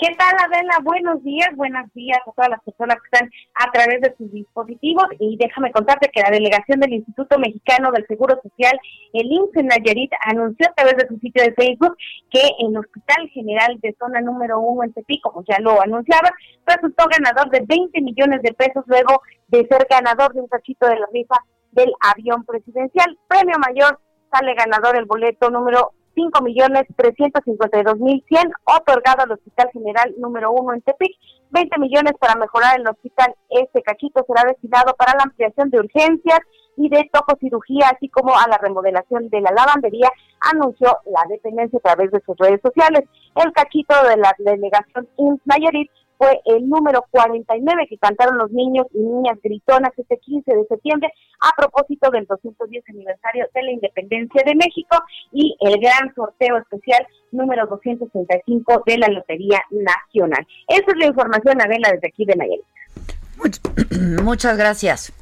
¿Qué 0.00 0.16
tal, 0.16 0.32
Adela? 0.38 0.78
Buenos 0.82 1.22
días, 1.22 1.50
buenos 1.56 1.84
días 1.92 2.18
a 2.26 2.32
todas 2.32 2.48
las 2.48 2.62
personas 2.62 2.96
que 2.96 3.08
están 3.12 3.30
a 3.52 3.70
través 3.70 4.00
de 4.00 4.14
sus 4.16 4.32
dispositivos. 4.32 5.04
Y 5.18 5.36
déjame 5.36 5.70
contarte 5.72 6.08
que 6.10 6.22
la 6.22 6.30
delegación 6.30 6.80
del 6.80 6.94
Instituto 6.94 7.38
Mexicano 7.38 7.92
del 7.92 8.06
Seguro 8.06 8.40
Social, 8.42 8.80
el 9.12 9.30
INSS 9.30 9.56
en 9.56 9.66
Nayarit, 9.66 10.10
anunció 10.24 10.68
a 10.70 10.72
través 10.72 10.96
de 10.96 11.06
su 11.06 11.18
sitio 11.18 11.44
de 11.44 11.52
Facebook 11.52 11.94
que 12.30 12.40
el 12.60 12.74
Hospital 12.78 13.28
General 13.34 13.78
de 13.82 13.94
Zona 13.98 14.22
Número 14.22 14.58
1 14.60 14.84
en 14.84 14.92
Tepic, 14.94 15.20
como 15.20 15.44
ya 15.46 15.58
lo 15.60 15.82
anunciaba, 15.82 16.30
resultó 16.64 17.04
ganador 17.10 17.50
de 17.50 17.60
20 17.68 18.00
millones 18.00 18.40
de 18.40 18.54
pesos 18.54 18.84
luego 18.86 19.20
de 19.48 19.66
ser 19.66 19.86
ganador 19.90 20.32
de 20.32 20.40
un 20.40 20.48
cachito 20.48 20.86
de 20.86 20.98
la 20.98 21.08
rifa 21.12 21.36
del 21.72 21.92
avión 22.00 22.46
presidencial. 22.46 23.18
Premio 23.28 23.58
mayor 23.58 24.00
sale 24.32 24.54
ganador 24.54 24.96
el 24.96 25.04
boleto 25.04 25.50
número 25.50 25.92
5.352.100 26.20 28.52
otorgado 28.64 29.22
al 29.22 29.32
Hospital 29.32 29.70
General 29.72 30.14
número 30.18 30.52
1 30.52 30.74
en 30.74 30.82
Tepic. 30.82 31.16
20 31.50 31.80
millones 31.80 32.12
para 32.20 32.36
mejorar 32.36 32.78
el 32.78 32.86
hospital. 32.86 33.34
Este 33.48 33.82
cachito 33.82 34.22
será 34.26 34.44
destinado 34.46 34.94
para 34.96 35.14
la 35.16 35.24
ampliación 35.24 35.70
de 35.70 35.80
urgencias 35.80 36.38
y 36.76 36.88
de 36.88 37.10
tococirugía, 37.12 37.88
así 37.88 38.08
como 38.08 38.36
a 38.36 38.46
la 38.48 38.56
remodelación 38.58 39.28
de 39.30 39.40
la 39.40 39.50
lavandería, 39.50 40.12
anunció 40.40 40.96
la 41.06 41.24
dependencia 41.28 41.78
a 41.78 41.82
través 41.82 42.12
de 42.12 42.20
sus 42.20 42.36
redes 42.38 42.60
sociales. 42.62 43.02
El 43.34 43.52
cachito 43.52 43.94
de 44.08 44.16
la 44.16 44.32
delegación 44.38 45.08
INS 45.16 45.40
Nayarit 45.44 45.90
fue 46.20 46.38
el 46.44 46.68
número 46.68 47.06
49 47.10 47.86
que 47.88 47.96
cantaron 47.96 48.36
los 48.36 48.50
niños 48.50 48.86
y 48.92 48.98
niñas 48.98 49.38
gritonas 49.42 49.90
este 49.96 50.18
15 50.18 50.54
de 50.54 50.66
septiembre 50.66 51.10
a 51.40 51.56
propósito 51.56 52.10
del 52.10 52.26
210 52.26 52.84
aniversario 52.90 53.46
de 53.54 53.62
la 53.62 53.70
independencia 53.70 54.42
de 54.44 54.54
México 54.54 54.98
y 55.32 55.56
el 55.60 55.80
gran 55.80 56.14
sorteo 56.14 56.58
especial 56.58 57.06
número 57.32 57.66
235 57.66 58.82
de 58.84 58.98
la 58.98 59.08
Lotería 59.08 59.62
Nacional. 59.70 60.46
Esa 60.68 60.90
es 60.90 60.96
la 60.98 61.06
información, 61.06 61.58
Adela, 61.58 61.90
desde 61.90 62.08
aquí 62.08 62.26
de 62.26 62.34
Nayarit. 62.36 64.20
Muchas 64.22 64.58
gracias. 64.58 65.14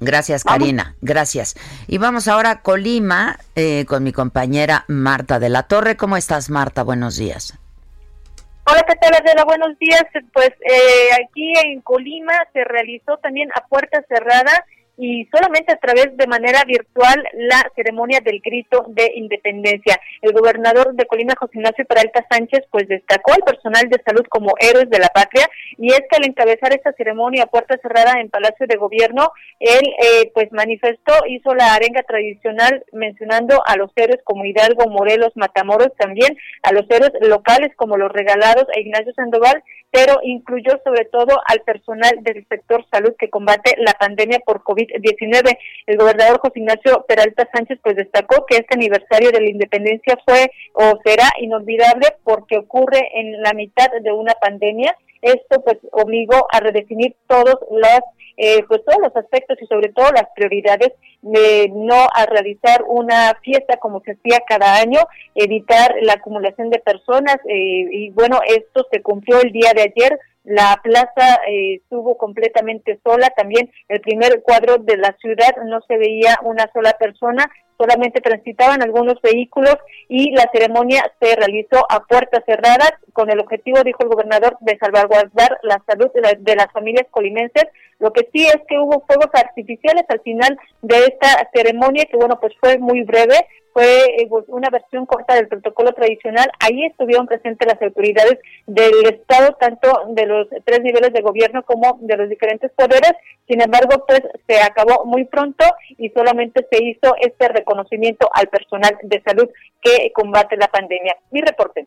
Gracias, 0.00 0.42
Karina. 0.42 0.96
Gracias. 1.02 1.54
Y 1.86 1.98
vamos 1.98 2.26
ahora 2.26 2.50
a 2.50 2.62
Colima 2.62 3.38
eh, 3.54 3.84
con 3.86 4.02
mi 4.02 4.12
compañera 4.12 4.86
Marta 4.88 5.38
de 5.38 5.50
la 5.50 5.62
Torre. 5.62 5.96
¿Cómo 5.96 6.16
estás, 6.16 6.50
Marta? 6.50 6.82
Buenos 6.82 7.16
días. 7.16 7.56
Hola, 8.66 8.82
¿qué 8.88 8.94
tal, 8.94 9.12
Adela? 9.14 9.44
Buenos 9.44 9.78
días. 9.78 10.04
Pues 10.32 10.48
eh, 10.48 11.10
aquí 11.22 11.52
en 11.66 11.82
Colima 11.82 12.32
se 12.54 12.64
realizó 12.64 13.18
también 13.18 13.50
a 13.54 13.66
puerta 13.66 14.02
cerrada 14.08 14.64
y 14.96 15.26
solamente 15.34 15.72
a 15.72 15.76
través 15.76 16.16
de 16.16 16.26
manera 16.26 16.62
virtual 16.64 17.24
la 17.34 17.70
ceremonia 17.74 18.20
del 18.20 18.40
grito 18.40 18.84
de 18.88 19.12
independencia. 19.16 20.00
El 20.22 20.32
gobernador 20.32 20.94
de 20.94 21.06
Colima, 21.06 21.34
José 21.38 21.58
Ignacio 21.58 21.84
Peralta 21.84 22.24
Sánchez, 22.30 22.64
pues 22.70 22.86
destacó 22.88 23.32
al 23.32 23.42
personal 23.42 23.88
de 23.88 24.00
salud 24.04 24.24
como 24.28 24.54
héroes 24.60 24.88
de 24.90 24.98
la 24.98 25.08
patria 25.08 25.48
y 25.78 25.88
es 25.88 26.02
que 26.08 26.16
al 26.16 26.26
encabezar 26.26 26.72
esta 26.72 26.92
ceremonia 26.92 27.44
a 27.44 27.46
puerta 27.46 27.76
cerrada 27.82 28.20
en 28.20 28.30
Palacio 28.30 28.66
de 28.66 28.76
Gobierno, 28.76 29.32
él 29.58 29.82
eh, 30.02 30.30
pues 30.32 30.52
manifestó, 30.52 31.12
hizo 31.28 31.54
la 31.54 31.74
arenga 31.74 32.02
tradicional 32.02 32.84
mencionando 32.92 33.62
a 33.66 33.76
los 33.76 33.90
héroes 33.96 34.20
como 34.24 34.44
Hidalgo, 34.44 34.88
Morelos, 34.90 35.32
Matamoros, 35.34 35.94
también 35.98 36.36
a 36.62 36.72
los 36.72 36.88
héroes 36.90 37.12
locales 37.20 37.74
como 37.76 37.96
los 37.96 38.12
regalados 38.12 38.66
a 38.74 38.78
Ignacio 38.78 39.12
Sandoval, 39.14 39.62
pero 39.90 40.18
incluyó 40.22 40.72
sobre 40.84 41.04
todo 41.04 41.40
al 41.46 41.60
personal 41.60 42.12
del 42.22 42.44
sector 42.48 42.84
salud 42.90 43.14
que 43.18 43.30
combate 43.30 43.74
la 43.78 43.92
pandemia 43.92 44.40
por 44.44 44.62
COVID 44.62 44.83
19 45.00 45.58
El 45.86 45.96
gobernador 45.98 46.38
José 46.40 46.60
Ignacio 46.60 47.04
Peralta 47.06 47.48
Sánchez 47.52 47.78
pues 47.82 47.96
destacó 47.96 48.46
que 48.46 48.56
este 48.56 48.74
aniversario 48.74 49.30
de 49.30 49.40
la 49.40 49.50
independencia 49.50 50.18
fue 50.24 50.50
o 50.74 50.98
será 51.04 51.28
inolvidable 51.40 52.08
porque 52.24 52.58
ocurre 52.58 53.08
en 53.14 53.42
la 53.42 53.52
mitad 53.52 53.88
de 54.00 54.12
una 54.12 54.34
pandemia. 54.34 54.96
Esto 55.22 55.62
pues 55.62 55.78
obligó 55.92 56.46
a 56.52 56.60
redefinir 56.60 57.16
todos 57.26 57.56
los 57.70 58.00
eh, 58.36 58.64
pues 58.66 58.84
todos 58.84 59.00
los 59.00 59.14
aspectos 59.14 59.56
y 59.62 59.66
sobre 59.66 59.90
todo 59.90 60.10
las 60.10 60.26
prioridades 60.34 60.92
de 61.22 61.70
no 61.72 62.08
a 62.12 62.26
realizar 62.26 62.82
una 62.86 63.38
fiesta 63.42 63.76
como 63.76 64.00
se 64.00 64.12
hacía 64.12 64.40
cada 64.46 64.76
año, 64.76 65.00
evitar 65.36 65.94
la 66.02 66.14
acumulación 66.14 66.68
de 66.70 66.80
personas 66.80 67.36
eh, 67.48 67.86
y 67.92 68.10
bueno, 68.10 68.40
esto 68.46 68.86
se 68.90 69.02
cumplió 69.02 69.40
el 69.40 69.52
día 69.52 69.72
de 69.74 69.82
ayer 69.82 70.18
la 70.44 70.78
plaza 70.82 71.40
eh, 71.48 71.76
estuvo 71.76 72.16
completamente 72.16 73.00
sola, 73.02 73.30
también 73.30 73.70
el 73.88 74.00
primer 74.00 74.42
cuadro 74.42 74.76
de 74.78 74.98
la 74.98 75.16
ciudad 75.20 75.56
no 75.64 75.80
se 75.88 75.96
veía 75.96 76.38
una 76.42 76.70
sola 76.72 76.94
persona, 76.98 77.50
solamente 77.84 78.20
transitaban 78.20 78.82
algunos 78.82 79.20
vehículos 79.20 79.76
y 80.08 80.30
la 80.32 80.48
ceremonia 80.52 81.02
se 81.20 81.36
realizó 81.36 81.84
a 81.90 82.04
puertas 82.04 82.42
cerradas 82.46 82.92
con 83.12 83.30
el 83.30 83.40
objetivo, 83.40 83.82
dijo 83.84 84.02
el 84.02 84.08
gobernador, 84.08 84.56
de 84.60 84.78
salvaguardar 84.78 85.58
la 85.62 85.82
salud 85.86 86.10
de, 86.14 86.56
las 86.56 86.72
familias 86.72 87.06
colimenses. 87.10 87.64
Lo 87.98 88.12
que 88.12 88.28
sí 88.32 88.46
es 88.46 88.58
que 88.68 88.78
hubo 88.78 89.04
fuegos 89.06 89.28
artificiales 89.34 90.04
al 90.08 90.20
final 90.20 90.58
de 90.82 90.98
esta 90.98 91.48
ceremonia, 91.52 92.06
que 92.10 92.16
bueno, 92.16 92.38
pues 92.40 92.54
fue 92.58 92.78
muy 92.78 93.02
breve, 93.02 93.36
fue 93.74 94.04
eh, 94.18 94.26
pues, 94.28 94.44
una 94.48 94.70
versión 94.70 95.04
corta 95.04 95.34
del 95.34 95.48
protocolo 95.48 95.92
tradicional. 95.92 96.50
Ahí 96.60 96.84
estuvieron 96.86 97.26
presentes 97.26 97.66
las 97.66 97.82
autoridades 97.82 98.38
del 98.66 99.04
Estado, 99.06 99.56
tanto 99.60 99.90
de 100.10 100.26
los 100.26 100.46
tres 100.64 100.80
niveles 100.82 101.12
de 101.12 101.22
gobierno 101.22 101.64
como 101.64 101.98
de 102.00 102.16
los 102.16 102.28
diferentes 102.28 102.70
poderes. 102.72 103.12
Sin 103.48 103.60
embargo, 103.60 104.04
pues 104.06 104.22
se 104.46 104.60
acabó 104.60 105.04
muy 105.04 105.24
pronto 105.24 105.64
y 105.98 106.08
solamente 106.10 106.66
se 106.70 106.82
hizo 106.82 107.14
este 107.20 107.48
reconocimiento 107.74 108.28
al 108.34 108.48
personal 108.48 108.96
de 109.02 109.22
salud 109.22 109.48
que 109.82 110.10
combate 110.14 110.56
la 110.56 110.68
pandemia. 110.68 111.16
Mi 111.30 111.40
reporte. 111.40 111.86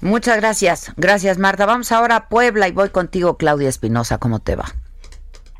Muchas 0.00 0.36
gracias. 0.36 0.92
Gracias, 0.96 1.38
Marta. 1.38 1.66
Vamos 1.66 1.92
ahora 1.92 2.16
a 2.16 2.28
Puebla 2.28 2.68
y 2.68 2.72
voy 2.72 2.90
contigo, 2.90 3.36
Claudia 3.36 3.68
Espinosa. 3.68 4.18
¿Cómo 4.18 4.40
te 4.40 4.56
va? 4.56 4.66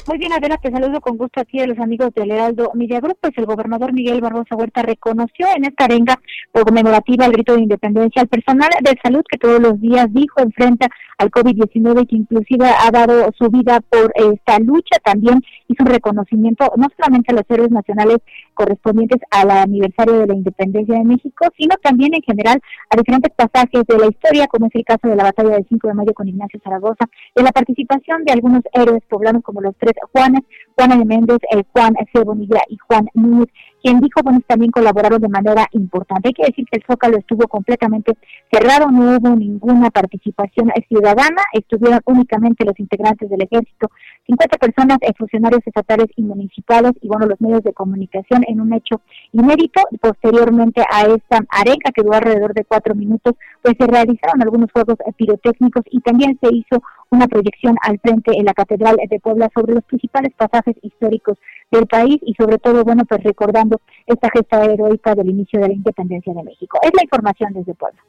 Muy 0.08 0.16
bien, 0.16 0.32
Adela, 0.32 0.56
te 0.56 0.70
saludo 0.70 1.02
con 1.02 1.18
gusto 1.18 1.38
aquí 1.38 1.60
a 1.60 1.66
los 1.66 1.78
amigos 1.78 2.14
del 2.14 2.30
Heraldo 2.30 2.70
Media 2.72 2.98
Group. 2.98 3.18
Pues 3.20 3.36
el 3.36 3.44
gobernador 3.44 3.92
Miguel 3.92 4.22
Barbosa 4.22 4.56
Huerta 4.56 4.80
reconoció 4.80 5.46
en 5.54 5.66
esta 5.66 5.84
arenga 5.84 6.18
conmemorativa 6.50 7.26
el 7.26 7.32
grito 7.32 7.54
de 7.54 7.60
independencia 7.60 8.22
al 8.22 8.28
personal 8.28 8.70
de 8.80 8.98
salud 9.02 9.20
que 9.28 9.36
todos 9.36 9.60
los 9.60 9.78
días 9.82 10.06
dijo 10.10 10.40
enfrenta 10.40 10.88
al 11.18 11.30
COVID-19 11.30 12.04
y 12.04 12.06
que 12.06 12.16
inclusive 12.16 12.64
ha 12.66 12.90
dado 12.90 13.30
su 13.36 13.50
vida 13.50 13.80
por 13.90 14.10
esta 14.14 14.58
lucha. 14.60 14.96
También 15.04 15.42
hizo 15.66 15.82
un 15.82 15.90
reconocimiento 15.90 16.72
no 16.76 16.86
solamente 16.96 17.32
a 17.32 17.36
los 17.36 17.44
héroes 17.50 17.70
nacionales 17.70 18.18
correspondientes 18.54 19.20
al 19.30 19.50
aniversario 19.50 20.20
de 20.20 20.26
la 20.26 20.34
independencia 20.34 20.94
de 20.94 21.04
México, 21.04 21.48
sino 21.58 21.76
también 21.82 22.14
en 22.14 22.22
general 22.22 22.62
a 22.88 22.96
diferentes 22.96 23.32
pasajes 23.34 23.84
de 23.86 23.98
la 23.98 24.06
historia, 24.06 24.46
como 24.46 24.66
es 24.66 24.74
el 24.74 24.84
caso 24.84 25.06
de 25.06 25.16
la 25.16 25.24
batalla 25.24 25.50
del 25.50 25.66
5 25.68 25.88
de 25.88 25.94
mayo 25.94 26.14
con 26.14 26.28
Ignacio 26.28 26.60
Zaragoza, 26.64 27.04
de 27.34 27.42
la 27.42 27.52
participación 27.52 28.24
de 28.24 28.32
algunos 28.32 28.62
héroes 28.72 29.02
poblanos 29.08 29.42
como 29.42 29.60
los 29.60 29.76
tres 29.76 29.97
Juanes, 30.12 30.42
Juana 30.74 30.96
de 30.96 31.04
Méndez, 31.04 31.38
el 31.50 31.64
Juan 31.72 31.94
C. 32.12 32.22
Bonilla 32.22 32.60
y 32.68 32.76
Juan 32.76 33.08
Núñez, 33.14 33.48
quien 33.82 34.00
dijo, 34.00 34.20
bueno, 34.22 34.40
también 34.46 34.70
colaboraron 34.70 35.20
de 35.20 35.28
manera 35.28 35.66
importante. 35.72 36.28
Hay 36.28 36.34
que 36.34 36.46
decir 36.46 36.64
que 36.70 36.78
el 36.78 36.84
Zócalo 36.88 37.16
estuvo 37.18 37.46
completamente 37.48 38.16
cerrado, 38.50 38.90
no 38.90 39.16
hubo 39.16 39.36
ninguna 39.36 39.90
participación 39.90 40.70
ciudadana, 40.88 41.42
estuvieron 41.52 42.00
únicamente 42.06 42.64
los 42.64 42.78
integrantes 42.78 43.28
del 43.28 43.42
ejército, 43.42 43.90
50 44.26 44.58
personas, 44.58 44.98
funcionarios 45.16 45.62
estatales 45.64 46.08
y 46.16 46.22
municipales 46.22 46.92
y, 47.00 47.08
bueno, 47.08 47.26
los 47.26 47.40
medios 47.40 47.62
de 47.62 47.72
comunicación 47.72 48.44
en 48.46 48.60
un 48.60 48.72
hecho 48.72 49.00
inédito. 49.32 49.82
Posteriormente 50.00 50.82
a 50.90 51.02
esta 51.02 51.40
arenga, 51.50 51.90
que 51.94 52.02
duró 52.02 52.16
alrededor 52.16 52.54
de 52.54 52.64
cuatro 52.64 52.94
minutos, 52.94 53.34
pues 53.62 53.74
se 53.78 53.86
realizaron 53.86 54.42
algunos 54.42 54.70
juegos 54.72 54.96
pirotécnicos 55.16 55.82
y 55.90 56.00
también 56.00 56.38
se 56.42 56.54
hizo 56.54 56.82
una 57.10 57.26
proyección 57.26 57.76
al 57.82 57.98
frente 58.00 58.36
en 58.36 58.44
la 58.44 58.54
Catedral 58.54 58.96
de 59.08 59.20
Puebla 59.20 59.50
sobre 59.54 59.74
los 59.74 59.84
principales 59.84 60.32
pasajes 60.36 60.76
históricos 60.82 61.38
del 61.70 61.86
país 61.86 62.18
y 62.22 62.34
sobre 62.34 62.58
todo, 62.58 62.84
bueno, 62.84 63.04
pues 63.04 63.22
recordando 63.22 63.80
esta 64.06 64.28
gesta 64.30 64.64
heroica 64.64 65.14
del 65.14 65.30
inicio 65.30 65.60
de 65.60 65.68
la 65.68 65.74
independencia 65.74 66.32
de 66.34 66.42
México. 66.42 66.78
Es 66.82 66.90
la 66.94 67.02
información 67.02 67.52
desde 67.52 67.74
Puebla. 67.74 68.00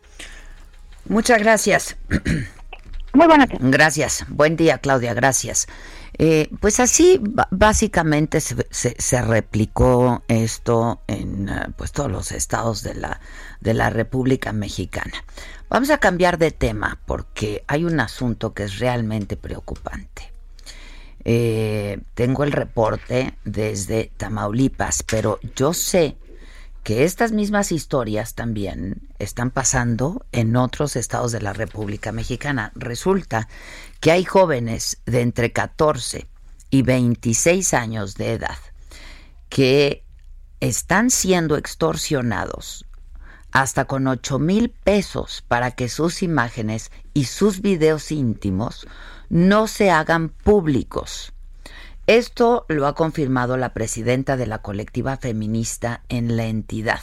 Muchas 1.08 1.40
gracias. 1.40 1.98
Muy 3.14 3.26
buena 3.26 3.48
tarde. 3.48 3.70
Gracias. 3.70 4.26
Buen 4.30 4.56
día, 4.56 4.78
Claudia. 4.78 5.14
Gracias. 5.14 5.68
Eh, 6.21 6.49
pues 6.60 6.82
así 6.82 7.17
básicamente 7.49 8.41
se, 8.41 8.65
se, 8.71 9.21
replicó 9.21 10.21
esto 10.27 10.99
en 11.08 11.47
eh, 11.47 11.67
pues 11.77 11.93
todos 11.93 12.12
los 12.12 12.34
estados 12.34 12.84
de 12.84 12.93
la 12.93 13.21
de 13.62 13.73
la 13.73 13.89
República 13.89 14.51
Mexicana. 14.51 15.23
Vamos 15.69 15.89
a 15.91 15.97
cambiar 15.99 16.38
de 16.38 16.51
tema 16.51 16.99
porque 17.05 17.63
hay 17.67 17.86
un 17.86 18.01
asunto 18.01 18.53
que 18.53 18.63
es 18.63 18.79
realmente 18.79 19.38
preocupante. 19.38 20.34
Eh, 21.23 22.01
tengo 22.15 22.43
el 22.43 22.51
reporte 22.51 23.36
desde 23.45 24.12
Tamaulipas, 24.17 25.03
pero 25.03 25.39
yo 25.55 25.73
sé 25.73 26.17
que 26.84 27.03
estas 27.03 27.34
mismas 27.34 27.71
historias 27.71 28.34
también 28.34 29.10
están 29.19 29.51
pasando 29.51 30.25
en 30.32 30.55
otros 30.55 30.95
estados 30.95 31.32
de 31.32 31.41
la 31.41 31.53
República 31.53 32.12
Mexicana. 32.12 32.71
Resulta 32.73 33.47
que 34.00 34.12
hay 34.12 34.24
jóvenes 34.24 35.02
de 35.06 35.22
entre 35.22 35.52
14 35.52 36.28
y 36.70 36.82
26 36.84 37.74
años 37.74 38.16
de 38.16 38.34
edad 38.34 38.58
que 39.50 40.06
están 40.60 41.10
siendo 41.10 41.58
extorsionados 41.58 42.86
hasta 43.52 43.86
con 43.86 44.08
8 44.08 44.40
mil 44.40 44.70
pesos 44.70 45.44
para 45.48 45.72
que 45.72 45.90
sus 45.90 46.22
imágenes 46.22 46.92
y 47.14 47.26
sus 47.26 47.62
videos 47.62 48.12
íntimos 48.12 48.88
no 49.30 49.68
se 49.68 49.90
hagan 49.90 50.30
públicos. 50.30 51.34
Esto 52.08 52.66
lo 52.70 52.88
ha 52.88 52.96
confirmado 52.96 53.58
la 53.58 53.74
presidenta 53.74 54.38
de 54.38 54.48
la 54.48 54.62
colectiva 54.62 55.18
feminista 55.18 56.04
en 56.10 56.38
la 56.38 56.46
entidad, 56.46 57.02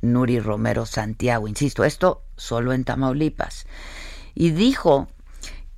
Nuri 0.00 0.40
Romero 0.40 0.86
Santiago. 0.86 1.46
Insisto, 1.46 1.84
esto 1.84 2.22
solo 2.36 2.72
en 2.72 2.84
Tamaulipas. 2.84 3.66
Y 4.34 4.50
dijo 4.50 5.08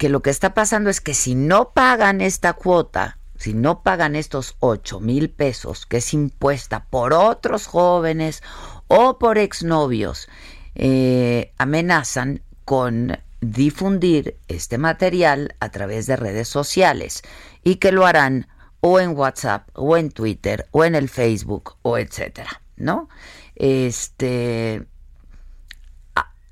que 0.00 0.08
lo 0.08 0.22
que 0.22 0.30
está 0.30 0.54
pasando 0.54 0.88
es 0.88 1.02
que 1.02 1.12
si 1.12 1.34
no 1.34 1.72
pagan 1.74 2.22
esta 2.22 2.54
cuota, 2.54 3.18
si 3.36 3.52
no 3.52 3.82
pagan 3.82 4.16
estos 4.16 4.56
8 4.60 4.98
mil 4.98 5.28
pesos 5.28 5.84
que 5.84 5.98
es 5.98 6.14
impuesta 6.14 6.86
por 6.86 7.12
otros 7.12 7.66
jóvenes 7.66 8.42
o 8.88 9.18
por 9.18 9.36
exnovios 9.36 10.26
eh, 10.74 11.52
amenazan 11.58 12.40
con 12.64 13.18
difundir 13.42 14.38
este 14.48 14.78
material 14.78 15.54
a 15.60 15.68
través 15.68 16.06
de 16.06 16.16
redes 16.16 16.48
sociales 16.48 17.20
y 17.62 17.74
que 17.76 17.92
lo 17.92 18.06
harán 18.06 18.48
o 18.80 19.00
en 19.00 19.14
WhatsApp 19.14 19.68
o 19.74 19.98
en 19.98 20.10
Twitter 20.12 20.66
o 20.70 20.86
en 20.86 20.94
el 20.94 21.10
Facebook 21.10 21.76
o 21.82 21.98
etcétera, 21.98 22.62
¿no? 22.76 23.10
Este 23.54 24.82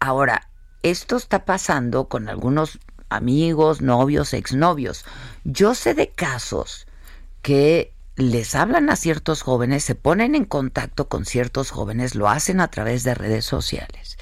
ahora 0.01 0.51
esto 0.83 1.17
está 1.17 1.47
pasando 1.47 2.09
con 2.09 2.29
algunos 2.29 2.79
amigos, 3.09 3.81
novios, 3.81 4.35
exnovios. 4.35 5.05
Yo 5.44 5.75
sé 5.75 5.94
de 5.94 6.11
casos 6.11 6.87
que 7.42 7.92
les 8.16 8.55
hablan 8.55 8.90
a 8.90 8.97
ciertos 8.97 9.42
jóvenes, 9.42 9.85
se 9.85 9.94
ponen 9.94 10.35
en 10.35 10.44
contacto 10.44 11.09
con 11.09 11.25
ciertos 11.25 11.71
jóvenes, 11.71 12.14
lo 12.14 12.29
hacen 12.29 12.61
a 12.61 12.68
través 12.68 13.05
de 13.05 13.14
redes 13.14 13.44
sociales 13.44 14.18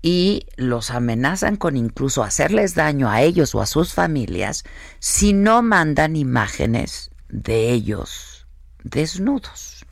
y 0.00 0.46
los 0.56 0.90
amenazan 0.90 1.56
con 1.56 1.76
incluso 1.76 2.22
hacerles 2.22 2.74
daño 2.74 3.10
a 3.10 3.22
ellos 3.22 3.54
o 3.54 3.60
a 3.60 3.66
sus 3.66 3.92
familias 3.92 4.64
si 5.00 5.32
no 5.32 5.62
mandan 5.62 6.16
imágenes 6.16 7.10
de 7.28 7.72
ellos 7.72 8.46
desnudos. 8.82 9.84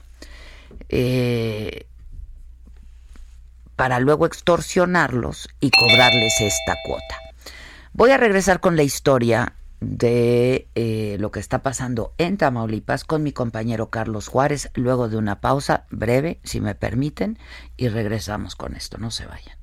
Eh, 0.88 1.86
para 3.74 4.00
luego 4.00 4.24
extorsionarlos 4.24 5.48
y 5.60 5.70
cobrarles 5.70 6.40
esta 6.40 6.76
cuota. 6.86 7.25
Voy 7.96 8.10
a 8.10 8.18
regresar 8.18 8.60
con 8.60 8.76
la 8.76 8.82
historia 8.82 9.54
de 9.80 10.68
eh, 10.74 11.16
lo 11.18 11.30
que 11.30 11.40
está 11.40 11.62
pasando 11.62 12.12
en 12.18 12.36
Tamaulipas 12.36 13.04
con 13.04 13.22
mi 13.22 13.32
compañero 13.32 13.88
Carlos 13.88 14.28
Juárez, 14.28 14.70
luego 14.74 15.08
de 15.08 15.16
una 15.16 15.40
pausa 15.40 15.86
breve, 15.90 16.38
si 16.44 16.60
me 16.60 16.74
permiten, 16.74 17.38
y 17.74 17.88
regresamos 17.88 18.54
con 18.54 18.76
esto. 18.76 18.98
No 18.98 19.10
se 19.10 19.24
vayan. 19.24 19.56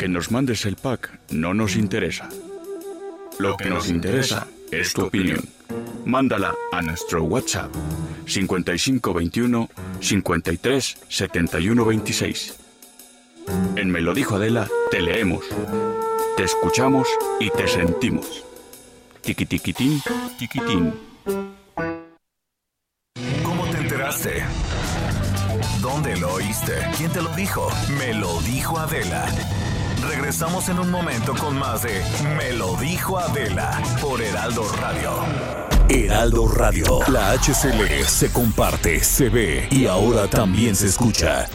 Que 0.00 0.08
nos 0.08 0.32
mandes 0.32 0.66
el 0.66 0.74
pack 0.74 1.20
no 1.30 1.54
nos 1.54 1.76
interesa. 1.76 2.28
Lo 3.38 3.56
que 3.56 3.70
nos 3.70 3.88
interesa 3.88 4.48
es 4.72 4.92
tu 4.92 5.06
opinión. 5.06 5.48
Mándala 6.04 6.54
a 6.72 6.82
nuestro 6.82 7.22
WhatsApp 7.22 7.72
5521 8.26 9.68
53 10.00 10.98
71 11.08 11.84
26. 11.84 12.56
En 13.76 13.90
Me 13.90 14.00
lo 14.00 14.12
dijo 14.12 14.34
Adela, 14.34 14.68
te 14.90 15.00
leemos, 15.00 15.44
te 16.36 16.42
escuchamos 16.42 17.06
y 17.38 17.50
te 17.50 17.68
sentimos. 17.68 18.44
Tiquitiquitín, 19.22 20.02
tiquitín. 20.38 20.94
¿Cómo 23.44 23.66
te 23.70 23.78
enteraste? 23.78 24.42
¿Dónde 25.80 26.16
lo 26.16 26.34
oíste? 26.34 26.72
¿Quién 26.96 27.12
te 27.12 27.22
lo 27.22 27.28
dijo? 27.36 27.70
Me 27.98 28.14
lo 28.14 28.40
dijo 28.42 28.78
Adela. 28.78 29.26
Regresamos 30.08 30.68
en 30.70 30.78
un 30.78 30.90
momento 30.90 31.34
con 31.34 31.58
más 31.58 31.82
de 31.82 32.02
Me 32.36 32.52
lo 32.52 32.76
dijo 32.76 33.18
Adela 33.18 33.80
por 34.00 34.22
Heraldo 34.22 34.64
Radio. 34.80 35.12
Heraldo 35.90 36.48
Radio, 36.48 37.00
la 37.08 37.32
HCL 37.32 38.04
se 38.06 38.32
comparte, 38.32 39.04
se 39.04 39.28
ve 39.28 39.68
y 39.70 39.86
ahora 39.86 40.28
también 40.28 40.74
se 40.76 40.86
escucha. 40.86 41.46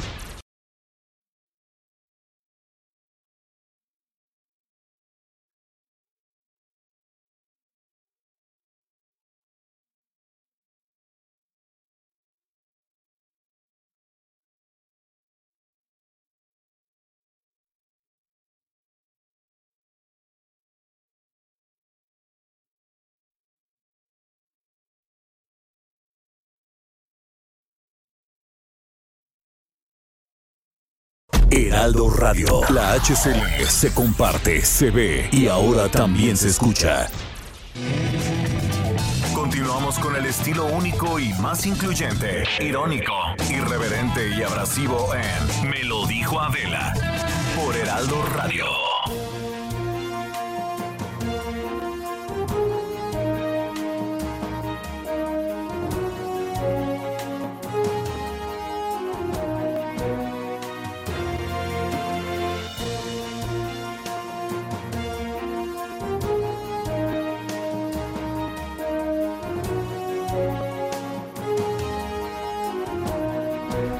Heraldo 31.55 32.09
Radio. 32.09 32.61
La 32.69 32.93
HCL 32.93 33.67
se 33.67 33.93
comparte, 33.93 34.65
se 34.65 34.89
ve 34.89 35.29
y 35.31 35.47
ahora 35.47 35.87
también 35.87 36.35
se 36.35 36.47
escucha. 36.47 37.11
Continuamos 39.35 39.99
con 39.99 40.15
el 40.15 40.25
estilo 40.25 40.65
único 40.65 41.19
y 41.19 41.31
más 41.33 41.67
incluyente, 41.67 42.43
irónico, 42.59 43.13
irreverente 43.51 44.35
y 44.35 44.41
abrasivo 44.41 45.13
en 45.13 45.69
Me 45.69 45.83
lo 45.83 46.07
dijo 46.07 46.39
Adela 46.39 46.91
por 47.55 47.75
Heraldo 47.75 48.23
Radio. 48.35 48.92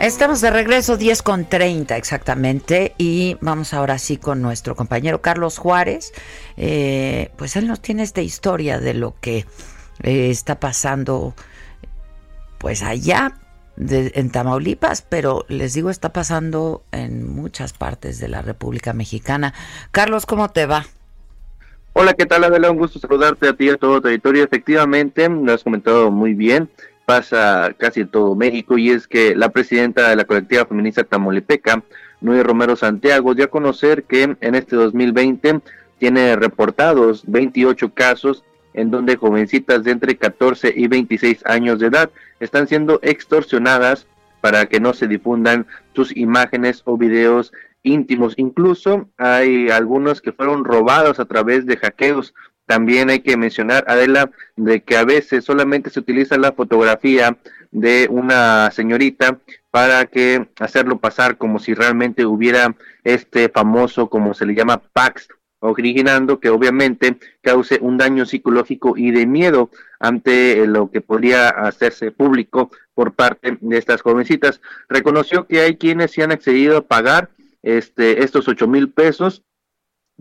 Estamos 0.03 0.41
de 0.41 0.51
regreso 0.51 0.97
10 0.97 1.21
con 1.21 1.45
30 1.45 1.95
exactamente 1.95 2.93
y 2.97 3.37
vamos 3.39 3.73
ahora 3.73 3.97
sí 3.97 4.17
con 4.17 4.41
nuestro 4.41 4.75
compañero 4.75 5.21
Carlos 5.21 5.57
Juárez. 5.57 6.11
Eh, 6.57 7.31
pues 7.37 7.55
él 7.55 7.67
nos 7.67 7.79
tiene 7.79 8.03
esta 8.03 8.19
historia 8.19 8.81
de 8.81 8.95
lo 8.95 9.15
que 9.21 9.45
eh, 10.03 10.29
está 10.29 10.59
pasando 10.59 11.33
pues 12.57 12.83
allá 12.83 13.37
en 13.77 14.29
Tamaulipas, 14.29 15.03
pero 15.03 15.45
les 15.47 15.73
digo 15.73 15.89
está 15.89 16.11
pasando 16.11 16.83
en 16.91 17.25
muchas 17.33 17.71
partes 17.71 18.19
de 18.19 18.27
la 18.27 18.41
República 18.41 18.91
Mexicana. 18.91 19.53
Carlos, 19.91 20.25
¿cómo 20.25 20.49
te 20.49 20.65
va? 20.65 20.85
Hola, 21.93 22.13
¿qué 22.13 22.25
tal 22.25 22.43
Adela? 22.43 22.71
Un 22.71 22.77
gusto 22.77 22.99
saludarte 22.99 23.47
a 23.47 23.53
ti 23.53 23.67
y 23.67 23.69
a 23.69 23.77
todo 23.77 24.01
territorio. 24.01 24.43
Efectivamente, 24.43 25.29
lo 25.29 25.53
has 25.53 25.63
comentado 25.63 26.11
muy 26.11 26.33
bien 26.33 26.69
pasa 27.05 27.73
casi 27.77 28.01
en 28.01 28.07
todo 28.07 28.35
México 28.35 28.77
y 28.77 28.91
es 28.91 29.07
que 29.07 29.35
la 29.35 29.49
presidenta 29.49 30.09
de 30.09 30.15
la 30.15 30.25
colectiva 30.25 30.65
feminista 30.65 31.03
Tamaulipeca, 31.03 31.83
Nueve 32.21 32.43
Romero 32.43 32.75
Santiago, 32.75 33.35
dio 33.35 33.45
a 33.45 33.49
conocer 33.49 34.03
que 34.03 34.35
en 34.39 34.55
este 34.55 34.75
2020 34.75 35.61
tiene 35.99 36.35
reportados 36.35 37.23
28 37.27 37.93
casos 37.93 38.43
en 38.73 38.91
donde 38.91 39.17
jovencitas 39.17 39.83
de 39.83 39.91
entre 39.91 40.17
14 40.17 40.73
y 40.75 40.87
26 40.87 41.45
años 41.45 41.79
de 41.79 41.87
edad 41.87 42.09
están 42.39 42.67
siendo 42.67 42.99
extorsionadas 43.03 44.07
para 44.41 44.65
que 44.65 44.79
no 44.79 44.93
se 44.93 45.07
difundan 45.07 45.67
sus 45.93 46.15
imágenes 46.17 46.81
o 46.85 46.97
videos 46.97 47.53
íntimos. 47.83 48.33
Incluso 48.37 49.07
hay 49.17 49.69
algunos 49.69 50.21
que 50.21 50.31
fueron 50.31 50.65
robados 50.65 51.19
a 51.19 51.25
través 51.25 51.65
de 51.65 51.77
hackeos 51.77 52.33
también 52.65 53.09
hay 53.09 53.19
que 53.19 53.37
mencionar, 53.37 53.83
Adela, 53.87 54.31
de 54.55 54.81
que 54.81 54.97
a 54.97 55.03
veces 55.03 55.43
solamente 55.43 55.89
se 55.89 55.99
utiliza 55.99 56.37
la 56.37 56.53
fotografía 56.53 57.37
de 57.71 58.07
una 58.09 58.71
señorita 58.71 59.39
para 59.71 60.05
que 60.05 60.47
hacerlo 60.59 60.99
pasar 60.99 61.37
como 61.37 61.59
si 61.59 61.73
realmente 61.73 62.25
hubiera 62.25 62.75
este 63.03 63.49
famoso, 63.49 64.09
como 64.09 64.33
se 64.33 64.45
le 64.45 64.55
llama, 64.55 64.81
Pax, 64.93 65.27
originando 65.59 66.39
que 66.39 66.49
obviamente 66.49 67.17
cause 67.41 67.79
un 67.81 67.97
daño 67.97 68.25
psicológico 68.25 68.95
y 68.97 69.11
de 69.11 69.25
miedo 69.25 69.69
ante 69.99 70.67
lo 70.67 70.91
que 70.91 71.01
podría 71.01 71.49
hacerse 71.49 72.11
público 72.11 72.69
por 72.93 73.13
parte 73.13 73.57
de 73.59 73.77
estas 73.77 74.01
jovencitas. 74.01 74.61
Reconoció 74.89 75.47
que 75.47 75.61
hay 75.61 75.77
quienes 75.77 76.11
se 76.11 76.21
han 76.21 76.31
accedido 76.31 76.77
a 76.77 76.87
pagar 76.87 77.29
este, 77.63 78.23
estos 78.23 78.47
ocho 78.47 78.67
mil 78.67 78.89
pesos 78.89 79.41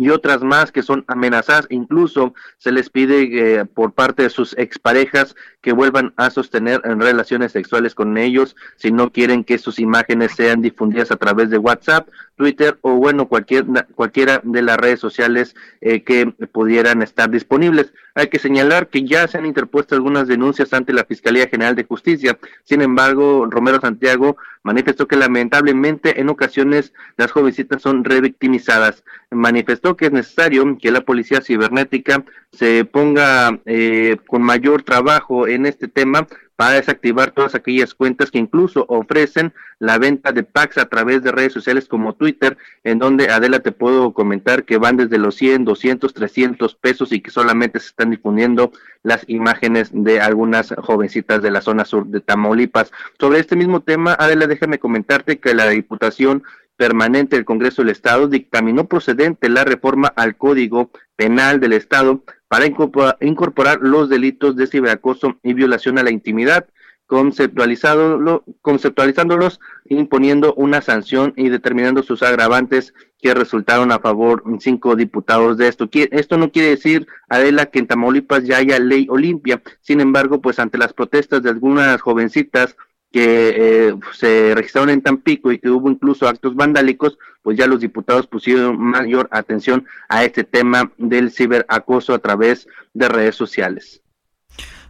y 0.02 0.10
otras 0.10 0.42
más 0.42 0.72
que 0.72 0.82
son 0.82 1.04
amenazadas. 1.06 1.68
Incluso 1.70 2.34
se 2.58 2.72
les 2.72 2.90
pide 2.90 3.60
eh, 3.60 3.64
por 3.64 3.92
parte 3.92 4.24
de 4.24 4.30
sus 4.30 4.58
exparejas 4.58 5.36
que 5.60 5.72
vuelvan 5.72 6.12
a 6.16 6.30
sostener 6.30 6.80
en 6.84 7.00
relaciones 7.00 7.52
sexuales 7.52 7.94
con 7.94 8.18
ellos 8.18 8.56
si 8.76 8.90
no 8.90 9.12
quieren 9.12 9.44
que 9.44 9.58
sus 9.58 9.78
imágenes 9.78 10.32
sean 10.32 10.60
difundidas 10.60 11.12
a 11.12 11.16
través 11.16 11.50
de 11.50 11.58
WhatsApp, 11.58 12.08
Twitter 12.34 12.78
o 12.80 12.94
bueno, 12.96 13.28
cualquier, 13.28 13.64
cualquiera 13.94 14.40
de 14.42 14.62
las 14.62 14.76
redes 14.76 14.98
sociales 14.98 15.54
eh, 15.80 16.02
que 16.02 16.26
pudieran 16.50 17.00
estar 17.02 17.30
disponibles. 17.30 17.92
Hay 18.14 18.26
que 18.26 18.40
señalar 18.40 18.88
que 18.88 19.04
ya 19.04 19.28
se 19.28 19.38
han 19.38 19.46
interpuesto 19.46 19.94
algunas 19.94 20.26
denuncias 20.26 20.72
ante 20.72 20.92
la 20.92 21.04
Fiscalía 21.04 21.48
General 21.48 21.76
de 21.76 21.84
Justicia. 21.84 22.38
Sin 22.64 22.82
embargo, 22.82 23.46
Romero 23.48 23.80
Santiago 23.80 24.36
manifestó 24.64 25.06
que 25.06 25.16
lamentablemente 25.16 26.20
en 26.20 26.28
ocasiones 26.28 26.92
las 27.16 27.30
jovencitas 27.30 27.80
son 27.80 28.04
revictimizadas. 28.04 29.04
Manifestó 29.30 29.91
que 29.96 30.06
es 30.06 30.12
necesario 30.12 30.76
que 30.80 30.90
la 30.90 31.02
policía 31.02 31.40
cibernética 31.40 32.24
se 32.52 32.84
ponga 32.84 33.60
eh, 33.66 34.16
con 34.26 34.42
mayor 34.42 34.82
trabajo 34.82 35.46
en 35.46 35.66
este 35.66 35.88
tema 35.88 36.26
para 36.56 36.74
desactivar 36.74 37.32
todas 37.32 37.54
aquellas 37.54 37.92
cuentas 37.94 38.30
que 38.30 38.38
incluso 38.38 38.84
ofrecen 38.88 39.52
la 39.78 39.98
venta 39.98 40.30
de 40.30 40.44
packs 40.44 40.78
a 40.78 40.88
través 40.88 41.22
de 41.22 41.32
redes 41.32 41.52
sociales 41.52 41.88
como 41.88 42.14
Twitter, 42.14 42.56
en 42.84 43.00
donde 43.00 43.30
Adela 43.30 43.60
te 43.60 43.72
puedo 43.72 44.12
comentar 44.12 44.64
que 44.64 44.78
van 44.78 44.96
desde 44.96 45.18
los 45.18 45.34
100, 45.34 45.64
200, 45.64 46.14
300 46.14 46.74
pesos 46.76 47.10
y 47.10 47.20
que 47.20 47.32
solamente 47.32 47.80
se 47.80 47.88
están 47.88 48.10
difundiendo 48.10 48.70
las 49.02 49.24
imágenes 49.28 49.90
de 49.92 50.20
algunas 50.20 50.72
jovencitas 50.78 51.42
de 51.42 51.50
la 51.50 51.62
zona 51.62 51.84
sur 51.84 52.06
de 52.06 52.20
Tamaulipas. 52.20 52.92
Sobre 53.18 53.40
este 53.40 53.56
mismo 53.56 53.80
tema, 53.80 54.14
Adela, 54.16 54.46
déjame 54.46 54.78
comentarte 54.78 55.40
que 55.40 55.54
la 55.54 55.68
Diputación 55.68 56.44
permanente 56.82 57.36
del 57.36 57.44
Congreso 57.44 57.82
del 57.82 57.90
Estado 57.90 58.26
dictaminó 58.26 58.88
procedente 58.88 59.48
la 59.48 59.62
reforma 59.62 60.08
al 60.16 60.36
Código 60.36 60.90
Penal 61.14 61.60
del 61.60 61.74
Estado 61.74 62.24
para 62.48 62.66
incorporar 62.66 63.78
los 63.82 64.08
delitos 64.08 64.56
de 64.56 64.66
ciberacoso 64.66 65.38
y 65.44 65.54
violación 65.54 65.96
a 66.00 66.02
la 66.02 66.10
intimidad. 66.10 66.66
conceptualizado, 67.06 68.42
conceptualizándolos, 68.62 69.60
imponiendo 69.84 70.54
una 70.54 70.80
sanción 70.80 71.34
y 71.36 71.50
determinando 71.50 72.02
sus 72.02 72.22
agravantes 72.22 72.94
que 73.20 73.34
resultaron 73.34 73.92
a 73.92 73.98
favor 73.98 74.42
cinco 74.58 74.96
diputados 74.96 75.58
de 75.58 75.68
esto. 75.68 75.88
Esto 75.92 76.38
no 76.38 76.50
quiere 76.50 76.70
decir, 76.70 77.06
Adela, 77.28 77.66
que 77.66 77.80
en 77.80 77.86
Tamaulipas 77.86 78.44
ya 78.44 78.56
haya 78.56 78.78
ley 78.78 79.06
Olimpia. 79.10 79.62
Sin 79.82 80.00
embargo, 80.00 80.40
pues 80.40 80.58
ante 80.58 80.78
las 80.78 80.94
protestas 80.94 81.42
de 81.42 81.50
algunas 81.50 82.00
jovencitas 82.00 82.76
que 83.12 83.88
eh, 83.88 83.94
se 84.12 84.54
registraron 84.54 84.90
en 84.90 85.02
Tampico 85.02 85.52
y 85.52 85.58
que 85.58 85.68
hubo 85.68 85.90
incluso 85.90 86.26
actos 86.26 86.54
vandálicos, 86.54 87.18
pues 87.42 87.58
ya 87.58 87.66
los 87.66 87.80
diputados 87.80 88.26
pusieron 88.26 88.78
mayor 88.78 89.28
atención 89.30 89.84
a 90.08 90.24
este 90.24 90.44
tema 90.44 90.90
del 90.96 91.30
ciberacoso 91.30 92.14
a 92.14 92.18
través 92.18 92.66
de 92.94 93.08
redes 93.08 93.36
sociales. 93.36 94.00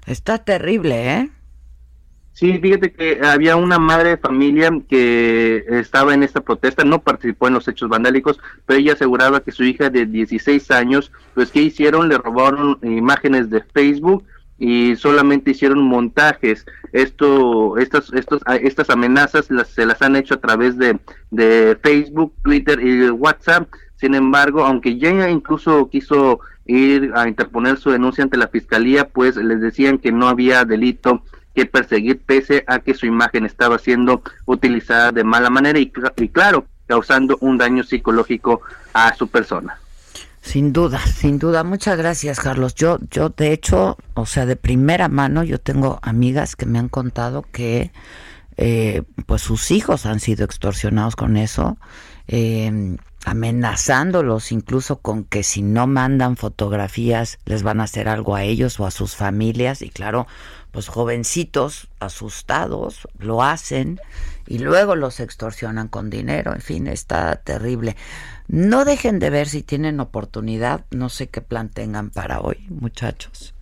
Está 0.07 0.39
terrible, 0.39 1.15
¿eh? 1.15 1.31
Sí, 2.33 2.59
fíjate 2.59 2.93
que 2.93 3.21
había 3.23 3.57
una 3.57 3.79
madre 3.79 4.11
de 4.11 4.17
familia 4.17 4.71
que 4.89 5.65
estaba 5.69 6.15
en 6.15 6.23
esta 6.23 6.41
protesta, 6.41 6.83
no 6.83 7.03
participó 7.03 7.47
en 7.47 7.55
los 7.55 7.69
hechos 7.69 7.91
vandálicos, 7.91 8.41
pero 8.65 8.81
ella 8.81 8.95
aseguraba 8.95 9.41
que 9.41 9.53
su 9.53 9.65
hija 9.65 9.91
de 9.91 10.07
16 10.07 10.71
años, 10.71 11.13
pues 11.35 11.51
¿qué 11.51 11.61
hicieron? 11.61 12.09
Le 12.09 12.17
robaron 12.17 12.79
imágenes 12.83 13.51
de 13.51 13.63
Facebook 13.63 14.25
y 14.63 14.95
solamente 14.95 15.51
hicieron 15.51 15.83
montajes. 15.83 16.65
Esto, 16.93 17.77
estas, 17.79 18.13
estos, 18.13 18.43
estas 18.63 18.91
amenazas 18.91 19.51
las, 19.51 19.67
se 19.67 19.85
las 19.85 20.01
han 20.03 20.15
hecho 20.15 20.35
a 20.35 20.41
través 20.41 20.79
de, 20.79 21.01
de 21.33 21.77
Facebook, 21.83 22.33
Twitter 22.45 22.79
y 22.81 23.11
WhatsApp. 23.11 23.69
Sin 23.97 24.15
embargo, 24.15 24.65
aunque 24.65 24.99
ya 24.99 25.29
incluso 25.29 25.91
quiso 25.91 26.39
ir 26.65 27.11
a 27.17 27.27
interponer 27.27 27.77
su 27.77 27.91
denuncia 27.91 28.23
ante 28.23 28.37
la 28.37 28.47
fiscalía, 28.47 29.09
pues 29.09 29.35
les 29.35 29.61
decían 29.61 29.99
que 29.99 30.13
no 30.13 30.29
había 30.29 30.65
delito 30.65 31.25
que 31.57 31.67
perseguir 31.67 32.21
pese 32.25 32.63
a 32.69 32.79
que 32.79 32.95
su 32.95 33.07
imagen 33.07 33.45
estaba 33.45 33.79
siendo 33.79 34.23
utilizada 34.47 35.11
de 35.11 35.25
mala 35.25 35.51
manera 35.51 35.81
y, 35.81 35.93
y 36.19 36.29
claro, 36.29 36.67
causando 36.87 37.37
un 37.41 37.59
daño 37.59 37.83
psicológico 37.83 38.61
a 38.95 39.13
su 39.15 39.27
persona. 39.27 39.82
Sin 40.43 40.73
duda, 40.73 40.99
sin 41.07 41.39
duda. 41.39 41.63
Muchas 41.63 41.97
gracias, 41.97 42.41
Carlos. 42.41 42.75
Yo, 42.75 42.99
yo, 43.11 43.29
de 43.31 43.53
hecho, 43.53 43.97
o 44.15 44.27
sea, 44.27 44.45
de 44.45 44.57
primera 44.57 45.09
mano, 45.09 45.45
yo 45.45 45.61
tengo 45.61 46.01
amigas 46.03 46.57
que 46.57 46.67
me 46.67 46.81
han 46.81 46.89
contado 46.89 47.43
que, 47.43 47.93
eh, 48.57 49.03
pues, 49.27 49.41
sus 49.41 49.71
hijos 49.71 50.05
han 50.05 50.19
sido 50.19 50.45
extorsionados 50.45 51.15
con 51.15 51.37
eso, 51.37 51.79
eh, 52.27 52.97
amenazándolos 53.25 54.51
incluso 54.51 54.99
con 54.99 55.23
que 55.23 55.45
si 55.45 55.63
no 55.63 55.87
mandan 55.87 56.37
fotografías 56.37 57.39
les 57.45 57.63
van 57.63 57.81
a 57.81 57.85
hacer 57.85 58.09
algo 58.09 58.35
a 58.35 58.43
ellos 58.43 58.81
o 58.81 58.87
a 58.87 58.91
sus 58.91 59.15
familias. 59.15 59.81
Y 59.81 59.91
claro, 59.91 60.27
pues 60.73 60.89
jovencitos 60.89 61.89
asustados 62.01 63.07
lo 63.17 63.45
hacen 63.45 64.01
y 64.47 64.59
luego 64.59 64.97
los 64.97 65.21
extorsionan 65.21 65.89
con 65.89 66.11
dinero, 66.11 66.53
en 66.55 66.61
fin, 66.61 66.87
está 66.87 67.37
terrible. 67.37 67.97
No 68.49 68.85
dejen 68.85 69.19
de 69.19 69.31
ver 69.31 69.49
si 69.49 69.63
tienen 69.63 70.01
oportunidad, 70.01 70.85
no 70.91 71.09
sé 71.09 71.29
qué 71.29 71.41
plan 71.41 71.69
tengan 71.69 72.11
para 72.11 72.41
hoy, 72.41 72.67
muchachos. 72.69 73.55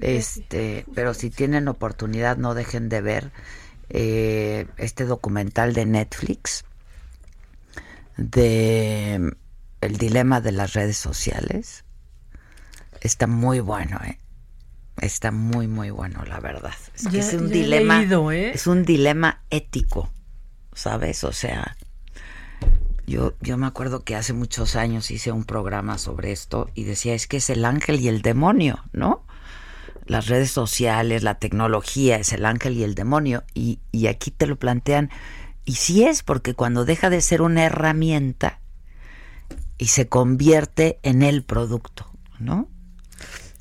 Este, 0.00 0.86
pero 0.94 1.12
si 1.14 1.30
tienen 1.30 1.68
oportunidad, 1.68 2.36
no 2.36 2.54
dejen 2.54 2.88
de 2.88 3.00
ver 3.00 3.32
eh, 3.90 4.66
este 4.76 5.04
documental 5.04 5.74
de 5.74 5.84
Netflix 5.84 6.64
de 8.16 9.34
el 9.80 9.96
dilema 9.96 10.40
de 10.40 10.52
las 10.52 10.74
redes 10.74 10.96
sociales. 10.96 11.84
Está 13.00 13.26
muy 13.26 13.60
bueno, 13.60 13.98
¿eh? 14.04 14.18
Está 15.00 15.30
muy, 15.30 15.66
muy 15.66 15.90
bueno, 15.90 16.22
la 16.26 16.40
verdad. 16.40 16.74
Es 16.94 17.08
que 17.08 17.18
es 17.18 17.32
un 17.32 17.48
dilema. 17.48 18.02
¿eh? 18.02 18.52
Es 18.54 18.66
un 18.66 18.84
dilema 18.84 19.42
ético, 19.50 20.12
¿sabes? 20.74 21.24
O 21.24 21.32
sea, 21.32 21.76
yo, 23.06 23.34
yo 23.40 23.56
me 23.56 23.66
acuerdo 23.66 24.04
que 24.04 24.14
hace 24.14 24.32
muchos 24.32 24.76
años 24.76 25.10
hice 25.10 25.32
un 25.32 25.44
programa 25.44 25.98
sobre 25.98 26.32
esto 26.32 26.70
y 26.74 26.84
decía, 26.84 27.14
es 27.14 27.26
que 27.26 27.38
es 27.38 27.50
el 27.50 27.64
ángel 27.64 28.00
y 28.00 28.08
el 28.08 28.22
demonio, 28.22 28.84
¿no? 28.92 29.24
Las 30.06 30.26
redes 30.26 30.50
sociales, 30.50 31.22
la 31.22 31.38
tecnología 31.38 32.16
es 32.16 32.32
el 32.32 32.44
ángel 32.44 32.76
y 32.76 32.84
el 32.84 32.94
demonio. 32.94 33.44
Y, 33.54 33.80
y 33.92 34.06
aquí 34.06 34.30
te 34.30 34.46
lo 34.46 34.56
plantean. 34.56 35.10
Y 35.64 35.74
sí 35.74 36.04
es, 36.04 36.22
porque 36.22 36.54
cuando 36.54 36.84
deja 36.84 37.10
de 37.10 37.20
ser 37.20 37.42
una 37.42 37.64
herramienta 37.64 38.60
y 39.78 39.86
se 39.86 40.08
convierte 40.08 40.98
en 41.02 41.22
el 41.22 41.42
producto, 41.42 42.06
¿no? 42.38 42.68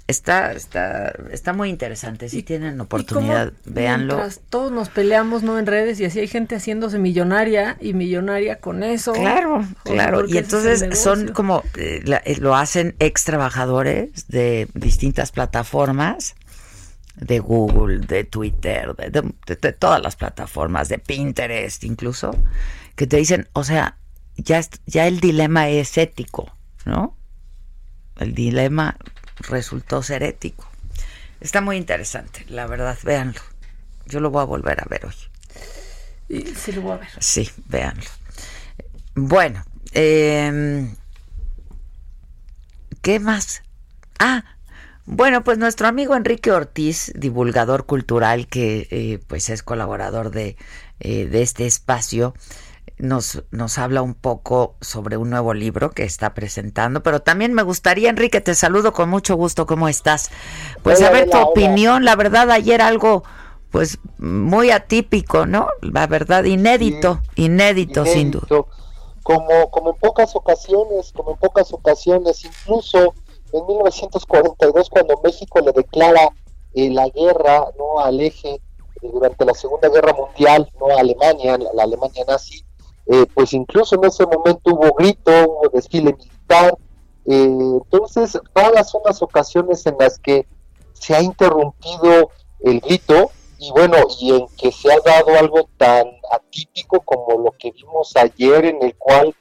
Está, 0.09 0.53
está, 0.53 1.13
está 1.31 1.53
muy 1.53 1.69
interesante. 1.69 2.29
Si 2.29 2.41
tienen 2.41 2.81
oportunidad, 2.81 3.53
véanlo. 3.65 4.19
Todos 4.49 4.71
nos 4.71 4.89
peleamos, 4.89 5.43
¿no? 5.43 5.59
En 5.59 5.67
redes 5.67 5.99
y 5.99 6.05
así 6.05 6.19
hay 6.19 6.27
gente 6.27 6.55
haciéndose 6.55 6.97
millonaria 6.97 7.77
y 7.79 7.93
millonaria 7.93 8.55
con 8.55 8.81
eso. 8.81 9.13
Claro, 9.13 9.63
claro. 9.83 10.27
Y 10.27 10.39
entonces 10.39 10.99
son 10.99 11.27
como, 11.27 11.63
eh, 11.77 12.03
eh, 12.25 12.37
lo 12.39 12.55
hacen 12.55 12.95
ex 12.97 13.23
trabajadores 13.23 14.27
de 14.29 14.67
distintas 14.73 15.31
plataformas, 15.31 16.33
de 17.15 17.37
Google, 17.37 17.99
de 17.99 18.23
Twitter, 18.23 18.95
de, 18.95 19.31
de 19.45 19.73
todas 19.73 20.01
las 20.01 20.15
plataformas, 20.15 20.89
de 20.89 20.97
Pinterest 20.97 21.83
incluso, 21.83 22.35
que 22.95 23.05
te 23.05 23.17
dicen, 23.17 23.47
o 23.53 23.63
sea, 23.63 23.99
ya, 24.37 24.59
ya 24.87 25.05
el 25.05 25.19
dilema 25.19 25.69
es 25.69 25.95
ético, 25.99 26.51
¿no? 26.85 27.15
El 28.17 28.33
dilema 28.33 28.97
resultó 29.47 30.03
ser 30.03 30.23
ético. 30.23 30.67
Está 31.41 31.61
muy 31.61 31.77
interesante, 31.77 32.45
la 32.49 32.67
verdad, 32.67 32.97
véanlo. 33.03 33.41
Yo 34.05 34.19
lo 34.19 34.29
voy 34.29 34.41
a 34.41 34.45
volver 34.45 34.81
a 34.81 34.85
ver 34.89 35.05
hoy. 35.05 35.15
Sí, 36.55 36.71
lo 36.71 36.81
voy 36.81 36.91
a 36.93 36.97
ver. 36.97 37.09
Sí, 37.19 37.49
véanlo. 37.67 38.09
Bueno, 39.15 39.63
eh, 39.93 40.93
¿qué 43.01 43.19
más? 43.19 43.63
Ah, 44.19 44.43
bueno, 45.05 45.43
pues 45.43 45.57
nuestro 45.57 45.87
amigo 45.87 46.15
Enrique 46.15 46.51
Ortiz, 46.51 47.11
divulgador 47.15 47.87
cultural 47.87 48.47
que 48.47 48.87
eh, 48.91 49.19
pues 49.25 49.49
es 49.49 49.63
colaborador 49.63 50.29
de, 50.29 50.55
eh, 50.99 51.25
de 51.25 51.41
este 51.41 51.65
espacio, 51.65 52.35
nos, 52.99 53.43
nos 53.51 53.77
habla 53.77 54.01
un 54.01 54.13
poco 54.13 54.75
sobre 54.81 55.17
un 55.17 55.29
nuevo 55.29 55.53
libro 55.53 55.91
que 55.91 56.03
está 56.03 56.33
presentando, 56.33 57.01
pero 57.01 57.21
también 57.21 57.53
me 57.53 57.63
gustaría, 57.63 58.09
Enrique, 58.09 58.41
te 58.41 58.53
saludo 58.53 58.93
con 58.93 59.09
mucho 59.09 59.35
gusto, 59.35 59.65
¿cómo 59.65 59.87
estás? 59.87 60.29
Pues 60.83 61.01
a 61.01 61.09
ver 61.09 61.29
tu 61.29 61.37
opinión, 61.37 62.05
la 62.05 62.15
verdad 62.15 62.51
ayer 62.51 62.81
algo 62.81 63.23
pues 63.71 63.99
muy 64.17 64.71
atípico, 64.71 65.45
¿no? 65.45 65.69
La 65.81 66.07
verdad, 66.07 66.43
inédito, 66.43 67.21
inédito, 67.35 68.05
sin 68.05 68.31
duda. 68.31 68.47
Como, 69.23 69.69
como 69.69 69.91
en 69.91 69.95
pocas 69.97 70.35
ocasiones, 70.35 71.11
como 71.13 71.31
en 71.31 71.37
pocas 71.37 71.71
ocasiones, 71.71 72.43
incluso 72.43 73.13
en 73.53 73.65
1942 73.67 74.89
cuando 74.89 75.19
México 75.23 75.59
le 75.59 75.71
declara 75.71 76.29
eh, 76.73 76.89
la 76.89 77.07
guerra 77.09 77.65
no 77.77 77.99
al 77.99 78.19
eje 78.19 78.55
eh, 78.55 78.61
durante 79.01 79.45
la 79.45 79.53
Segunda 79.53 79.89
Guerra 79.89 80.13
Mundial, 80.13 80.69
no 80.79 80.87
a 80.87 80.99
Alemania, 80.99 81.57
la 81.73 81.83
Alemania 81.83 82.25
nazi, 82.27 82.63
eh, 83.11 83.25
pues 83.33 83.53
incluso 83.53 83.95
en 83.95 84.05
ese 84.05 84.23
momento 84.23 84.71
hubo 84.71 84.93
grito, 84.93 85.31
hubo 85.31 85.69
desfile 85.73 86.13
militar, 86.13 86.77
eh, 87.25 87.43
entonces 87.43 88.39
todas 88.53 88.89
son 88.89 89.01
las 89.03 89.23
ocasiones 89.23 89.83
en 89.87 89.95
las 89.99 90.19
que 90.19 90.45
se 90.93 91.15
ha 91.15 91.21
interrumpido 91.21 92.29
el 92.59 92.79
grito 92.79 93.31
y 93.57 93.71
bueno, 93.71 93.97
y 94.19 94.35
en 94.35 94.47
que 94.57 94.71
se 94.71 94.93
ha 94.93 94.99
dado 95.03 95.35
algo 95.39 95.67
tan 95.77 96.07
atípico 96.31 97.01
como 97.01 97.41
lo 97.41 97.51
que 97.57 97.71
vimos 97.71 98.15
ayer 98.15 98.65
en 98.65 98.83
el 98.83 98.95
cual 98.95 99.35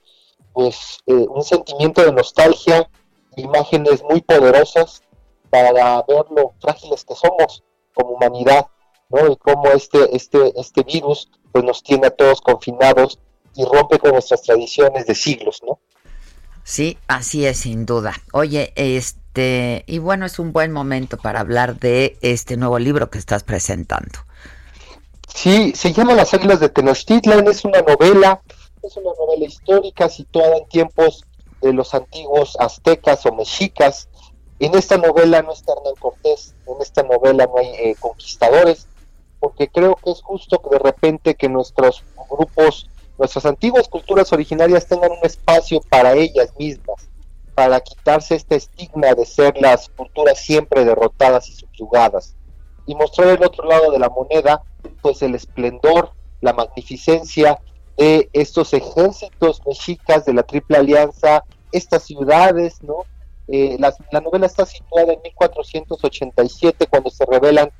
pues 0.55 1.01
eh, 1.07 1.27
un 1.29 1.45
sentimiento 1.45 2.03
de 2.03 2.13
nostalgia, 2.13 2.89
imágenes 3.37 4.03
muy 4.03 4.23
poderosas 4.23 5.03
para 5.51 5.73
ver 5.73 6.25
lo 6.31 6.55
frágiles 6.59 7.05
que 7.05 7.15
somos 7.15 7.63
como 7.93 8.13
humanidad, 8.13 8.67
¿no? 9.11 9.31
Y 9.31 9.37
cómo 9.37 9.67
este, 9.69 10.17
este, 10.17 10.59
este 10.59 10.83
virus 10.85 11.31
pues 11.53 11.65
nos 11.65 11.83
tiene 11.83 12.07
a 12.07 12.11
todos 12.11 12.41
confinados 12.41 13.19
y 13.59 13.65
rompe 13.65 13.99
con 13.99 14.13
nuestras 14.13 14.43
tradiciones 14.43 15.05
de 15.07 15.17
siglos, 15.17 15.61
¿no? 15.67 15.81
Sí, 16.63 16.97
así 17.09 17.45
es, 17.45 17.59
sin 17.59 17.87
duda. 17.87 18.15
Oye, 18.33 18.73
este, 18.77 19.83
y 19.89 19.99
bueno, 19.99 20.27
es 20.27 20.39
un 20.39 20.53
buen 20.53 20.71
momento 20.71 21.17
para 21.17 21.41
hablar 21.41 21.77
de 21.81 22.17
este 22.21 22.57
nuevo 22.57 22.79
libro 22.79 23.11
que 23.11 23.19
estás 23.19 23.43
presentando. 23.43 24.21
Sí, 25.27 25.73
se 25.75 25.93
llama 25.93 26.15
Las 26.15 26.33
Águilas 26.35 26.61
de 26.61 26.69
Tenochtitlan, 26.69 27.49
es 27.49 27.65
una 27.65 27.83
novela, 27.83 28.41
es 28.85 28.97
una 28.97 29.11
novela 29.19 29.45
histórica 29.45 30.09
situada 30.09 30.59
en 30.59 30.69
tiempos 30.69 31.25
de 31.61 31.73
los 31.73 31.93
antiguos 31.95 32.57
aztecas 32.61 33.27
o 33.27 33.35
mexicas. 33.35 34.09
En 34.61 34.77
esta 34.77 34.99
novela 34.99 35.43
no 35.43 35.53
está 35.53 35.73
Hernán 35.73 35.95
Cortés, 35.99 36.55
en 36.69 36.81
esta 36.81 37.03
novela 37.03 37.47
no 37.47 37.59
hay 37.59 37.67
eh, 37.75 37.97
conquistadores, 37.99 38.87
porque 39.41 39.67
creo 39.67 39.97
que 39.97 40.13
es 40.13 40.23
justo 40.23 40.63
que 40.63 40.71
de 40.71 40.79
repente 40.79 41.35
que 41.35 41.49
nuestros 41.49 42.05
grupos 42.31 42.89
nuestras 43.19 43.45
antiguas 43.47 43.89
culturas 43.89 44.33
originarias 44.33 44.87
tengan 44.87 45.11
un 45.11 45.25
espacio 45.25 45.81
para 45.89 46.15
ellas 46.15 46.53
mismas, 46.59 47.09
para 47.55 47.81
quitarse 47.81 48.37
este 48.37 48.55
estigma 48.55 49.15
de 49.15 49.27
ser 49.27 49.61
las 49.61 49.89
culturas 49.89 50.39
siempre 50.39 50.85
derrotadas 50.85 51.49
y 51.49 51.53
subyugadas. 51.53 52.35
y 52.87 52.95
mostrar 52.95 53.29
el 53.29 53.45
otro 53.45 53.69
lado 53.69 53.91
de 53.91 53.99
la 53.99 54.09
moneda, 54.09 54.63
pues 55.03 55.21
el 55.21 55.35
esplendor, 55.35 56.13
la 56.41 56.55
magnificencia 56.55 57.61
de 57.99 58.31
estos 58.33 58.73
ejércitos 58.73 59.61
mexicas 59.67 60.25
de 60.25 60.33
la 60.33 60.43
Triple 60.43 60.79
Alianza, 60.79 61.45
estas 61.71 62.05
ciudades, 62.05 62.83
¿no? 62.83 63.05
Eh, 63.49 63.77
la, 63.79 63.93
la 64.11 64.21
novela 64.23 64.47
está 64.47 64.65
situada 64.65 65.13
en 65.13 65.21
1487 65.21 66.87
cuando 66.87 67.11
se 67.11 67.27
revelan 67.27 67.71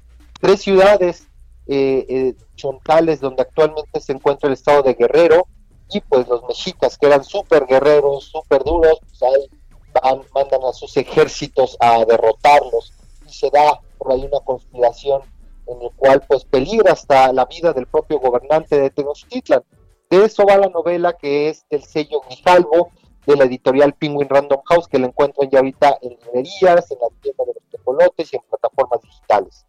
tres 0.41 0.61
ciudades 0.61 1.28
eh, 1.69 2.07
eh, 2.09 2.35
chontales 2.57 3.21
donde 3.21 3.43
actualmente 3.43 4.01
se 4.01 4.13
encuentra 4.13 4.49
el 4.49 4.55
estado 4.55 4.83
de 4.83 4.95
Guerrero 4.95 5.47
y 5.91 6.01
pues 6.01 6.27
los 6.29 6.43
mexicas 6.45 6.99
que 6.99 7.07
eran 7.07 7.25
súper 7.25 7.67
guerreros, 7.67 8.25
súper 8.25 8.65
duros, 8.65 8.99
pues 9.03 9.23
ahí 9.23 9.49
mandan 10.35 10.65
a 10.65 10.73
sus 10.73 10.97
ejércitos 10.97 11.77
a 11.81 12.05
derrotarlos 12.05 12.93
y 13.27 13.33
se 13.33 13.51
da 13.51 13.81
por 13.97 14.13
ahí 14.13 14.25
una 14.25 14.41
conspiración 14.41 15.23
en 15.67 15.83
el 15.83 15.91
cual 15.97 16.23
pues 16.27 16.45
peligra 16.45 16.93
hasta 16.93 17.33
la 17.33 17.45
vida 17.45 17.73
del 17.73 17.87
propio 17.87 18.19
gobernante 18.19 18.81
de 18.81 18.91
Tenochtitlan. 18.91 19.63
De 20.11 20.25
eso 20.25 20.45
va 20.47 20.57
la 20.57 20.69
novela 20.69 21.15
que 21.15 21.51
es 21.51 21.67
del 21.69 21.85
sello 21.85 22.23
Grijalvo 22.27 22.91
de 23.27 23.37
la 23.37 23.45
editorial 23.45 23.93
Penguin 23.93 24.29
Random 24.29 24.63
House 24.65 24.89
que 24.89 24.99
la 24.99 25.07
encuentran 25.07 25.51
ya 25.51 25.59
ahorita 25.59 25.99
en 26.01 26.11
librerías, 26.11 26.91
en 26.91 26.99
la 26.99 27.09
tienda 27.21 27.45
de 27.45 27.53
los 27.55 27.71
tecolotes 27.71 28.33
y 28.33 28.37
en 28.37 28.43
plataformas 28.49 29.03
digitales. 29.03 29.67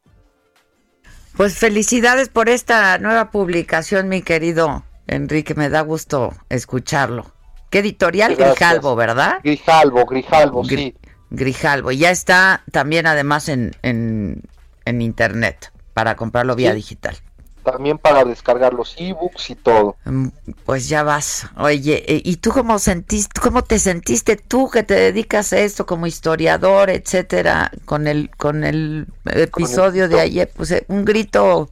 Pues 1.39 1.57
felicidades 1.57 2.27
por 2.27 2.49
esta 2.49 2.97
nueva 2.97 3.31
publicación, 3.31 4.09
mi 4.09 4.21
querido 4.21 4.83
Enrique, 5.07 5.55
me 5.55 5.69
da 5.69 5.79
gusto 5.79 6.33
escucharlo. 6.49 7.31
¿Qué 7.69 7.79
editorial? 7.79 8.35
Grijalvo, 8.35 8.97
¿verdad? 8.97 9.39
Grijalvo, 9.41 10.05
Grijalvo, 10.05 10.65
sí. 10.65 10.93
Grijalvo, 11.29 11.93
y 11.93 11.99
ya 11.99 12.11
está 12.11 12.63
también 12.73 13.07
además 13.07 13.47
en, 13.47 13.73
en, 13.83 14.41
en 14.83 15.01
internet 15.01 15.71
para 15.93 16.17
comprarlo 16.17 16.57
vía 16.57 16.73
digital. 16.73 17.15
También 17.71 17.97
para 17.97 18.23
descargar 18.25 18.73
los 18.73 18.95
ebooks 18.97 19.49
y 19.51 19.55
todo. 19.55 19.95
Mm, 20.05 20.29
pues 20.65 20.89
ya 20.89 21.03
vas. 21.03 21.47
Oye, 21.57 22.03
eh, 22.07 22.21
¿y 22.23 22.37
tú 22.37 22.51
cómo 22.51 22.79
sentiste, 22.79 23.39
cómo 23.39 23.63
te 23.63 23.79
sentiste 23.79 24.35
tú 24.37 24.69
que 24.69 24.83
te 24.83 24.95
dedicas 24.95 25.53
a 25.53 25.59
esto 25.59 25.85
como 25.85 26.07
historiador, 26.07 26.89
etcétera, 26.89 27.71
con 27.85 28.07
el 28.07 28.29
con 28.37 28.63
el 28.63 29.07
episodio 29.25 30.09
de 30.09 30.19
ayer? 30.19 30.51
Pues 30.55 30.71
eh, 30.71 30.85
un 30.87 31.05
grito, 31.05 31.69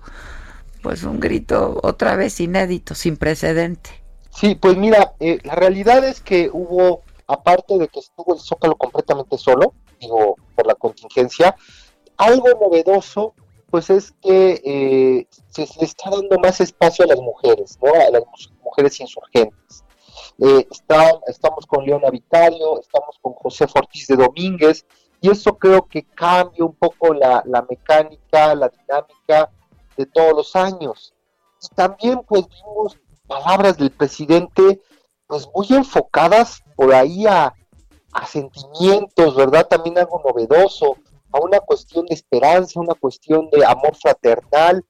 pues 0.84 1.04
un 1.04 1.20
grito 1.20 1.80
otra 1.82 2.16
vez 2.16 2.40
inédito, 2.40 2.94
sin 2.94 3.18
precedente. 3.18 3.90
Sí, 4.30 4.54
pues 4.54 4.78
mira, 4.78 5.14
eh, 5.20 5.40
la 5.44 5.56
realidad 5.56 6.04
es 6.04 6.22
que 6.22 6.50
hubo, 6.54 7.02
aparte 7.26 7.80
de 7.80 7.88
que 7.88 8.02
estuvo 8.02 8.36
el 8.36 8.40
Zócalo 8.40 8.76
completamente 8.76 9.36
solo, 9.38 9.74
digo, 10.00 10.36
por 10.54 10.68
la 10.68 10.76
contingencia, 10.76 11.56
algo 12.18 12.48
novedoso 12.62 13.34
pues 13.70 13.90
es 13.90 14.14
que 14.22 14.62
eh, 14.64 15.28
se 15.50 15.62
le 15.80 15.86
está 15.86 16.10
dando 16.10 16.38
más 16.40 16.62
espacio 16.62 17.06
a 17.06 17.08
las 17.08 17.20
mujeres, 17.20 17.78
¿no? 17.82 17.92
A 17.94 18.10
las 18.10 18.24
mujeres 18.64 19.00
insurgentes. 19.00 19.84
Eh, 20.40 20.68
estamos 21.28 21.66
con 21.66 21.86
Leona 21.86 22.10
Vicario, 22.10 22.80
estamos 22.80 23.18
con 23.22 23.34
José 23.34 23.66
Ortiz 23.74 24.08
de 24.08 24.16
Domínguez, 24.16 24.86
y 25.20 25.32
eso 25.32 25.58
creo 25.58 25.88
que 25.88 26.04
cambia 26.04 26.64
un 26.64 26.76
poco 26.76 27.14
la, 27.14 27.44
mecánica, 27.70 28.54
la 28.56 28.70
dinámica 28.70 29.52
de 29.98 30.06
todos 30.06 30.34
los 30.34 30.56
años. 30.56 31.14
Y 31.62 31.76
también 31.76 32.22
pues 32.28 32.46
vimos 32.48 32.98
palabras 33.28 33.78
del 33.78 33.92
presidente 33.92 34.82
pues 35.26 35.50
muy 35.54 35.68
enfocadas 35.72 36.64
por 36.76 36.94
ahí 36.94 37.26
a, 37.26 37.54
a 38.14 38.26
sentimientos, 38.28 39.36
¿verdad? 39.36 39.68
También 39.68 39.98
algo 39.98 40.22
novedoso 40.24 40.98
a 41.38 41.44
una 41.44 41.60
cuestión 41.60 42.06
de 42.06 42.16
esperanza, 42.16 42.80
una 42.80 42.96
cuestión 42.96 43.50
de 43.50 43.66
amor 43.66 43.96
fraternal, 43.96 44.84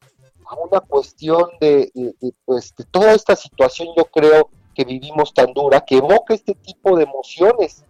a 0.45 0.55
una 0.55 0.79
cuestión 0.79 1.43
de, 1.59 1.91
pues, 2.45 2.73
toda 2.91 3.13
esta 3.13 3.35
situación 3.35 3.89
yo 3.97 4.05
creo 4.05 4.49
que 4.73 4.85
vivimos 4.85 5.33
tan 5.33 5.53
dura, 5.53 5.81
que 5.81 5.97
evoca 5.97 6.33
este 6.33 6.55
tipo 6.55 6.95
de 6.97 7.03
emociones. 7.03 7.83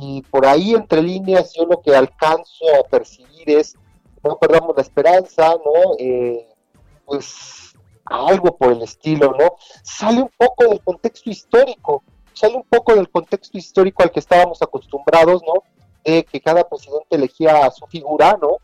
Y 0.00 0.22
por 0.22 0.46
ahí 0.46 0.74
entre 0.74 1.02
líneas 1.02 1.52
yo 1.54 1.64
lo 1.64 1.80
que 1.80 1.94
alcanzo 1.94 2.64
a 2.80 2.88
percibir 2.88 3.50
es, 3.50 3.76
no 4.24 4.36
perdamos 4.38 4.74
la 4.74 4.82
esperanza, 4.82 5.54
¿no? 5.64 5.94
Eh, 5.98 6.48
pues 7.04 7.74
algo 8.04 8.56
por 8.56 8.72
el 8.72 8.82
estilo, 8.82 9.34
¿no? 9.38 9.56
Sale 9.82 10.22
un 10.22 10.30
poco 10.36 10.64
del 10.64 10.80
contexto 10.80 11.30
histórico, 11.30 12.02
sale 12.32 12.56
un 12.56 12.64
poco 12.64 12.94
del 12.94 13.10
contexto 13.10 13.58
histórico 13.58 14.02
al 14.02 14.10
que 14.10 14.20
estábamos 14.20 14.62
acostumbrados, 14.62 15.42
¿no? 15.42 15.62
Que 16.04 16.40
cada 16.40 16.68
presidente 16.68 17.16
elegía 17.16 17.66
a 17.66 17.70
su 17.70 17.86
figura, 17.86 18.38
¿no? 18.40 18.56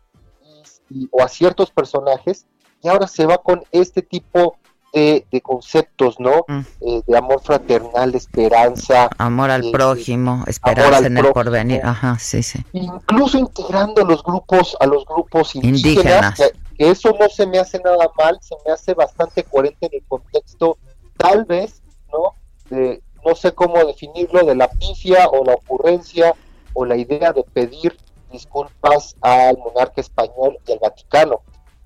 o 1.11 1.23
a 1.23 1.27
ciertos 1.27 1.71
personajes, 1.71 2.45
y 2.81 2.87
ahora 2.87 3.07
se 3.07 3.25
va 3.25 3.37
con 3.39 3.63
este 3.71 4.01
tipo 4.01 4.57
de, 4.93 5.41
conceptos, 5.43 6.19
¿no? 6.19 6.45
Mm. 6.47 6.59
Eh, 6.81 7.01
de 7.05 7.17
amor 7.17 7.41
fraternal, 7.41 8.13
de 8.13 8.17
esperanza. 8.17 9.09
Amor 9.17 9.51
al 9.51 9.69
prójimo, 9.71 10.45
esperanza 10.47 11.05
en 11.05 11.17
el 11.17 11.33
porvenir, 11.33 11.81
ajá, 11.83 12.17
sí, 12.17 12.41
sí. 12.41 12.59
Incluso 12.71 13.37
integrando 13.37 14.01
a 14.01 14.05
los 14.05 14.23
grupos, 14.23 14.77
a 14.79 14.85
los 14.85 15.05
grupos 15.05 15.55
indígenas, 15.55 16.39
Que, 16.39 16.89
eso 16.89 17.13
no 17.19 17.27
se 17.29 17.45
me 17.45 17.59
hace 17.59 17.79
nada 17.79 18.09
mal, 18.17 18.37
se 18.41 18.55
me 18.65 18.71
hace 18.71 18.93
bastante 18.93 19.43
coherente 19.43 19.87
en 19.87 19.95
el 19.95 20.03
contexto, 20.07 20.77
tal 21.17 21.43
vez, 21.43 21.81
¿no? 22.11 22.33
De, 22.69 23.01
no 23.25 23.35
sé 23.35 23.53
cómo 23.53 23.83
definirlo, 23.83 24.45
de 24.45 24.55
la 24.55 24.69
pifia 24.69 25.27
o 25.27 25.43
la 25.43 25.55
ocurrencia 25.55 26.33
o 26.75 26.85
la 26.85 26.95
idea 26.95 27.33
de 27.33 27.43
pedir 27.43 27.97
disculpas 28.31 29.15
al 29.21 29.57
monarca 29.57 30.01
español 30.01 30.59
y 30.67 30.73
al 30.73 30.79
Vaticano, 30.79 31.41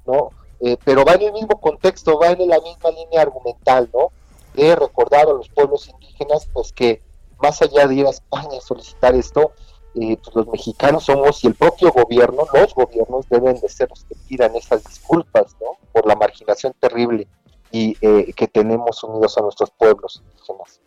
¿no? 0.05 0.31
Eh, 0.59 0.77
pero 0.83 1.05
va 1.05 1.13
en 1.13 1.21
el 1.21 1.33
mismo 1.33 1.61
contexto, 1.61 2.19
va 2.19 2.31
en 2.31 2.49
la 2.49 2.59
misma 2.59 2.89
línea 2.91 3.21
argumental, 3.21 3.89
¿no? 3.93 4.11
De 4.53 4.75
recordar 4.75 5.27
a 5.27 5.33
los 5.33 5.47
pueblos 5.49 5.87
indígenas, 5.87 6.47
pues 6.51 6.73
que 6.73 7.01
más 7.41 7.61
allá 7.61 7.87
de 7.87 7.95
ir 7.95 8.05
a 8.05 8.09
España 8.09 8.57
a 8.57 8.61
solicitar 8.61 9.15
esto, 9.15 9.53
eh, 9.95 10.17
pues 10.21 10.35
los 10.35 10.47
mexicanos 10.47 11.05
somos 11.05 11.43
y 11.43 11.47
el 11.47 11.55
propio 11.55 11.91
gobierno, 11.91 12.43
los 12.51 12.73
gobiernos 12.73 13.29
deben 13.29 13.59
de 13.59 13.69
ser 13.69 13.89
los 13.89 14.03
que 14.03 14.15
pidan 14.27 14.55
esas 14.55 14.83
disculpas, 14.83 15.55
¿no? 15.61 15.77
Por 15.93 16.05
la 16.07 16.15
marginación 16.15 16.73
terrible 16.79 17.27
y 17.71 17.95
eh, 18.01 18.33
que 18.33 18.47
tenemos 18.47 19.03
unidos 19.03 19.37
a 19.37 19.41
nuestros 19.41 19.69
pueblos 19.71 20.21
indígenas. 20.23 20.81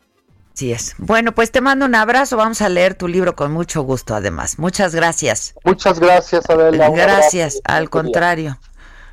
Así 0.54 0.72
es. 0.72 0.94
Bueno, 0.98 1.32
pues 1.32 1.50
te 1.50 1.60
mando 1.60 1.86
un 1.86 1.94
abrazo. 1.94 2.36
Vamos 2.36 2.60
a 2.60 2.68
leer 2.68 2.94
tu 2.94 3.08
libro 3.08 3.34
con 3.34 3.52
mucho 3.52 3.82
gusto, 3.82 4.14
además. 4.14 4.58
Muchas 4.58 4.94
gracias. 4.94 5.54
Muchas 5.64 5.98
gracias, 5.98 6.48
Adela. 6.50 6.90
Gracias, 6.90 7.60
al 7.64 7.88
contrario. 7.88 8.58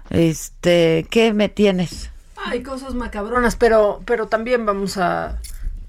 Este, 0.09 1.07
¿qué 1.09 1.33
me 1.33 1.47
tienes? 1.47 2.09
Hay 2.45 2.63
cosas 2.63 2.93
macabronas, 2.93 3.55
pero, 3.55 4.01
pero 4.05 4.27
también 4.27 4.65
vamos 4.65 4.97
a, 4.97 5.39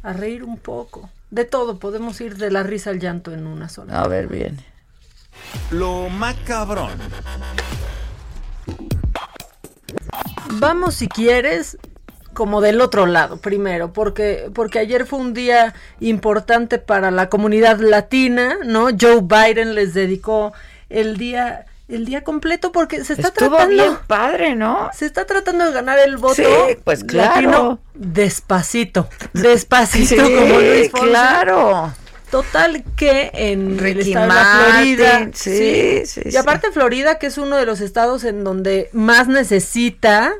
a 0.03 0.12
reír 0.12 0.44
un 0.44 0.57
poco. 0.57 1.11
De 1.30 1.44
todo, 1.44 1.78
podemos 1.78 2.20
ir 2.20 2.36
de 2.36 2.51
la 2.51 2.62
risa 2.62 2.90
al 2.90 3.01
llanto 3.01 3.32
en 3.32 3.46
una 3.46 3.68
sola. 3.68 4.01
A 4.01 4.09
ver, 4.09 4.28
bien. 4.28 4.59
Lo 5.70 6.09
macabrón. 6.09 6.98
Vamos, 10.55 10.96
si 10.96 11.09
quieres, 11.09 11.78
como 12.32 12.60
del 12.60 12.80
otro 12.80 13.06
lado 13.06 13.38
primero, 13.38 13.92
porque, 13.92 14.50
porque 14.54 14.78
ayer 14.78 15.06
fue 15.06 15.18
un 15.18 15.34
día 15.34 15.74
importante 16.00 16.78
para 16.78 17.10
la 17.10 17.28
comunidad 17.28 17.80
latina, 17.80 18.58
¿no? 18.64 18.88
Joe 18.98 19.20
Biden 19.22 19.74
les 19.74 19.94
dedicó 19.94 20.52
el 20.88 21.16
día 21.16 21.66
el 21.90 22.04
día 22.04 22.22
completo 22.22 22.70
porque 22.72 23.04
se 23.04 23.14
está 23.14 23.28
Estuvo 23.28 23.56
tratando 23.56 23.82
bien 23.82 23.96
padre, 24.06 24.54
¿no? 24.54 24.90
Se 24.94 25.06
está 25.06 25.26
tratando 25.26 25.66
de 25.66 25.72
ganar 25.72 25.98
el 25.98 26.16
voto 26.18 26.34
sí, 26.34 26.44
pues 26.84 27.02
claro. 27.02 27.80
despacito, 27.94 29.08
despacito 29.32 30.22
como 30.22 30.60
Luis 30.60 30.90
Fonsi. 30.90 31.06
claro. 31.08 31.92
Total 32.30 32.84
que 32.94 33.32
en 33.34 33.76
Ricky 33.76 34.00
el 34.00 34.06
estado 34.06 34.28
Martin, 34.28 34.96
de 34.96 35.04
Florida, 35.04 35.30
sí, 35.34 36.02
sí, 36.06 36.20
y 36.26 36.36
aparte 36.36 36.70
Florida 36.70 37.18
que 37.18 37.26
es 37.26 37.38
uno 37.38 37.56
de 37.56 37.66
los 37.66 37.80
estados 37.80 38.22
en 38.22 38.44
donde 38.44 38.88
más 38.92 39.26
necesita 39.26 40.34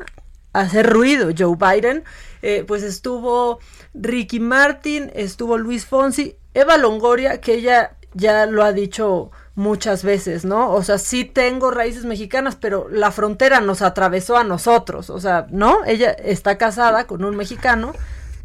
hacer 0.53 0.89
ruido 0.89 1.31
Joe 1.37 1.57
Biden, 1.57 2.05
eh, 2.43 2.65
pues 2.67 2.83
estuvo 2.83 3.61
Ricky 3.95 4.41
Martin, 4.41 5.11
estuvo 5.15 5.59
Luis 5.59 5.87
Fonsi, 5.87 6.37
Eva 6.55 6.77
Longoria, 6.77 7.41
que 7.41 7.55
ella 7.55 7.93
ya 8.15 8.47
lo 8.47 8.65
ha 8.65 8.73
dicho 8.73 9.31
muchas 9.55 10.05
veces, 10.05 10.45
¿no? 10.45 10.73
O 10.73 10.83
sea, 10.83 10.99
sí 10.99 11.25
tengo 11.25 11.71
raíces 11.71 12.05
mexicanas, 12.05 12.57
pero 12.57 12.89
la 12.89 13.13
frontera 13.13 13.61
nos 13.61 13.83
atravesó 13.83 14.37
a 14.37 14.45
nosotros, 14.45 15.11
o 15.11 15.21
sea, 15.21 15.47
¿no? 15.51 15.85
Ella 15.85 16.11
está 16.11 16.57
casada 16.59 17.07
con 17.07 17.25
un 17.25 17.37
mexicano, 17.37 17.93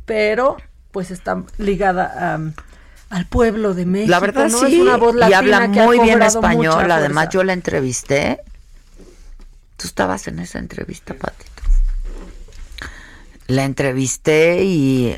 pero 0.06 0.58
pues 0.91 1.12
está 1.12 1.43
ligada 1.58 2.39
al 3.10 3.26
pueblo 3.28 3.74
de 3.74 3.86
México. 3.86 4.12
La 4.12 4.20
verdad 4.20 4.49
¿no? 4.49 4.60
sí, 4.60 4.76
es 4.76 4.82
una 4.82 4.97
voz 4.97 5.16
y 5.16 5.34
habla 5.34 5.68
muy 5.68 5.99
bien 5.99 6.22
español, 6.22 6.91
además 6.91 7.30
yo 7.30 7.43
la 7.43 7.53
entrevisté. 7.53 8.41
Tú 9.78 9.88
estabas 9.88 10.28
en 10.28 10.39
esa 10.39 10.60
entrevista, 10.60 11.14
Patito. 11.14 11.55
La 13.47 13.63
entrevisté 13.63 14.63
y 14.63 15.17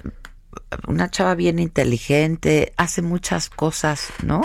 una 0.88 1.10
chava 1.10 1.36
bien 1.36 1.60
inteligente, 1.60 2.74
hace 2.78 3.02
muchas 3.02 3.50
cosas, 3.50 4.10
¿no? 4.24 4.42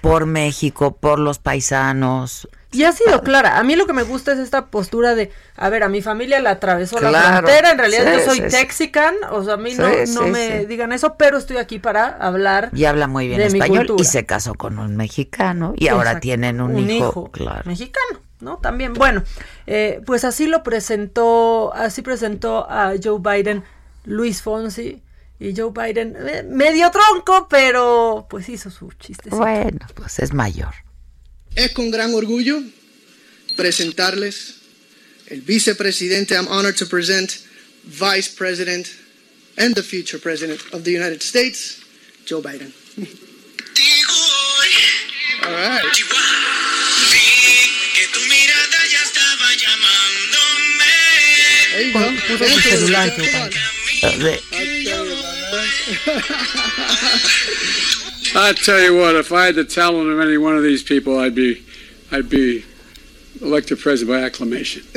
por 0.00 0.26
México, 0.26 0.96
por 0.96 1.18
los 1.18 1.38
paisanos. 1.38 2.48
Y 2.72 2.84
ha 2.84 2.92
sido 2.92 3.22
clara. 3.22 3.58
A 3.58 3.64
mí 3.64 3.74
lo 3.74 3.86
que 3.86 3.92
me 3.92 4.04
gusta 4.04 4.32
es 4.32 4.38
esta 4.38 4.66
postura 4.66 5.16
de, 5.16 5.32
a 5.56 5.68
ver, 5.70 5.82
a 5.82 5.88
mi 5.88 6.02
familia 6.02 6.38
la 6.38 6.50
atravesó 6.50 7.00
la 7.00 7.10
frontera, 7.10 7.72
en 7.72 7.78
realidad 7.78 8.04
Sí, 8.04 8.18
yo 8.18 8.24
soy 8.24 8.36
sí, 8.38 8.56
texican, 8.56 9.14
o 9.30 9.42
sea, 9.42 9.54
a 9.54 9.56
mí 9.56 9.74
no, 9.74 9.88
Sí, 9.88 10.12
no 10.14 10.22
me 10.28 10.66
digan 10.66 10.92
eso, 10.92 11.16
pero 11.16 11.36
estoy 11.36 11.56
aquí 11.56 11.80
para 11.80 12.06
hablar 12.06 12.70
Y 12.72 12.84
habla 12.84 13.08
muy 13.08 13.26
bien 13.26 13.40
de 13.40 13.50
mi 13.50 13.58
español 13.58 13.96
y 13.98 14.04
se 14.04 14.24
casó 14.24 14.54
con 14.54 14.78
un 14.78 14.96
mexicano 14.96 15.74
y 15.76 15.88
ahora 15.88 16.20
tienen 16.20 16.60
un, 16.60 16.78
hijo, 16.78 17.30
claro. 17.32 17.62
mexicano, 17.64 18.20
¿no? 18.40 18.58
También, 18.58 18.94
bueno, 18.94 19.22
eh, 19.66 20.00
pues 20.06 20.24
así 20.24 20.46
lo 20.46 20.62
presentó, 20.62 21.72
así 21.74 22.02
presentó 22.02 22.66
a 22.70 22.94
Joe 23.02 23.18
Biden 23.20 23.64
Luis 24.04 24.42
Fonsi 24.42 25.02
y 25.38 25.54
Joe 25.56 25.70
Biden 25.72 26.16
eh, 26.18 26.42
medio 26.42 26.90
tronco, 26.90 27.48
pero 27.48 28.26
pues 28.28 28.48
hizo 28.48 28.70
su 28.70 28.92
chiste. 28.92 29.30
Bueno, 29.30 29.78
pues 29.94 30.18
es 30.18 30.32
mayor. 30.32 30.74
Es 31.54 31.72
con 31.72 31.90
gran 31.90 32.14
orgullo 32.14 32.60
presentarles 33.56 34.56
el 35.26 35.40
vicepresidente. 35.42 36.34
I'm 36.34 36.48
honored 36.48 36.76
to 36.76 36.86
present 36.86 37.32
Vice 37.84 38.28
President 38.36 38.86
and 39.56 39.74
the 39.74 39.82
future 39.82 40.18
President 40.18 40.60
of 40.72 40.84
the 40.84 40.92
United 40.92 41.22
States, 41.22 41.80
Joe 42.26 42.42
Biden. 42.42 42.72
All 45.42 45.52
right. 45.52 46.79
There 51.72 51.82
you. 51.82 51.92
Puso 51.92 52.44
su 52.48 52.60
celular, 52.60 53.10
Joe 53.10 55.06
I 58.34 58.52
tell 58.52 58.80
you 58.80 58.96
what, 58.96 59.16
if 59.16 59.32
I 59.32 59.46
had 59.46 59.54
the 59.56 59.64
talent 59.64 60.08
of 60.10 60.20
any 60.20 60.38
one 60.38 60.56
of 60.56 60.62
these 60.62 60.82
people, 60.82 61.18
I'd 61.18 61.34
be, 61.34 61.62
I'd 62.12 62.28
be 62.28 62.64
elected 63.40 63.78
president 63.80 64.16
by 64.18 64.24
acclamation. 64.24 64.82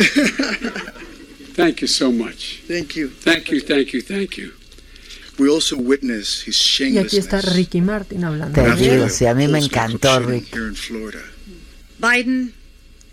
thank 1.55 1.82
you 1.82 1.88
so 1.88 2.11
much. 2.11 2.61
Thank 2.67 2.95
you. 2.95 3.09
Thank 3.09 3.49
you, 3.49 3.59
thank 3.59 3.93
you, 3.93 4.01
thank 4.01 4.38
you. 4.38 4.53
We 5.39 5.49
also 5.49 5.78
witness 5.78 6.43
his 6.43 6.55
Y 6.80 6.97
aquí 6.99 7.17
está 7.17 7.41
Ricky 7.41 7.82
Martin 7.82 8.24
hablando. 8.24 8.53
Te 8.53 8.61
de 8.61 8.76
digo, 8.76 9.09
sí, 9.09 9.26
a 9.26 9.34
mí 9.34 9.47
me 9.47 9.59
encantó, 9.59 10.19
Rick. 10.19 10.53
here 10.53 10.67
in 10.67 10.76
Florida. 10.76 11.24
Biden 11.99 12.53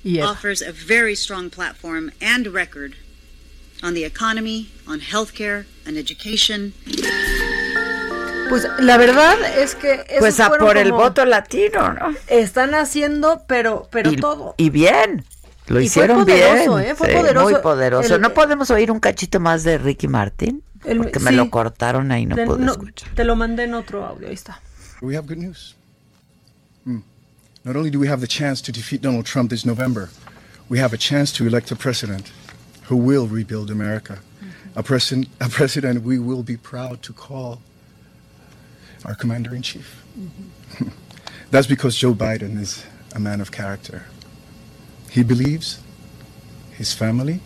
Yeah. 0.03 0.27
offers 0.27 0.61
a 0.63 0.73
very 0.73 1.15
strong 1.15 1.51
platform 1.51 2.11
and 2.21 2.47
record 2.49 2.97
on 3.83 3.95
the 3.95 4.05
economy, 4.05 4.71
on 4.87 5.01
healthcare, 5.01 5.65
and 5.87 5.97
education. 5.97 6.73
Pues 8.49 8.67
la 8.81 8.97
verdad 8.97 9.37
es 9.59 9.75
que 9.77 10.05
Pues 10.19 10.41
a 10.41 10.51
por 10.51 10.77
el 10.77 10.91
como- 10.91 11.03
voto 11.03 11.25
latino, 11.25 11.93
¿no? 11.95 12.15
Están 12.27 12.75
haciendo, 12.75 13.45
pero, 13.47 13.89
pero 13.93 14.11
y, 14.11 14.17
todo. 14.17 14.55
y 14.57 14.71
bien. 14.71 15.25
Lo 15.69 15.77
Y 15.81 15.85
fue 15.89 16.03
hicieron 16.03 16.25
poderoso, 16.25 16.77
bien. 16.77 16.91
¿eh? 16.91 16.95
Fue 16.97 17.09
sí, 17.11 17.15
poderoso. 17.17 17.49
Muy 17.51 17.61
poderoso. 17.61 18.15
El- 18.17 18.21
¿No 18.21 18.35
podemos 18.35 18.71
oír 18.73 18.91
un 18.91 18.99
cachito 18.99 19.39
más 19.39 19.63
de 19.63 19.79
Ricky 19.79 20.09
Martin? 20.09 20.65
El- 20.85 20.99
Porque 20.99 21.21
me 21.21 21.31
sí. 21.31 21.37
lo 21.37 21.49
cortaron 21.49 22.11
ahí, 22.11 22.27
no 22.27 22.35
Te- 22.35 22.45
pude 22.45 22.65
no, 22.65 22.73
escuchar. 22.73 23.09
te 23.15 23.23
lo 23.23 23.37
mandé 23.37 23.65
en 23.65 23.75
otro 23.75 24.05
audio, 24.05 24.27
ahí 24.27 24.35
está. 24.35 24.61
We 25.01 25.17
have 25.17 25.29
good 25.29 25.37
news. 25.43 25.77
Hmm. 26.85 27.03
Not 27.63 27.77
only 27.77 27.91
do 27.91 28.01
we 28.01 28.09
have 28.09 28.21
the 28.21 28.27
chance 28.27 28.61
to 28.65 28.73
defeat 28.73 29.01
Donald 29.03 29.27
Trump 29.27 29.51
this 29.51 29.65
November, 29.65 30.09
we 30.69 30.81
have 30.83 30.93
a 30.93 30.99
chance 30.99 31.33
to 31.39 31.47
elect 31.47 31.71
a 31.71 31.77
president 31.77 32.27
who 32.91 32.97
will 32.97 33.29
rebuild 33.29 33.71
America. 33.71 34.19
Mm-hmm. 34.19 34.79
A 34.81 34.83
president, 34.83 35.29
a 35.41 35.49
president 35.49 36.03
we 36.03 36.19
will 36.19 36.43
be 36.43 36.57
proud 36.57 37.01
to 37.05 37.13
call 37.13 37.63
our 39.05 39.15
commander 39.15 39.55
in 39.55 39.63
chief. 39.63 40.03
Mm-hmm. 40.19 40.89
That's 41.53 41.69
because 41.69 41.95
Joe 41.95 42.15
Biden 42.15 42.59
is 42.59 42.85
a 43.15 43.21
man 43.21 43.41
of 43.41 43.53
character. 43.53 44.07
He 45.09 45.23
believes 45.23 45.79
his 46.73 46.93
family 46.93 47.39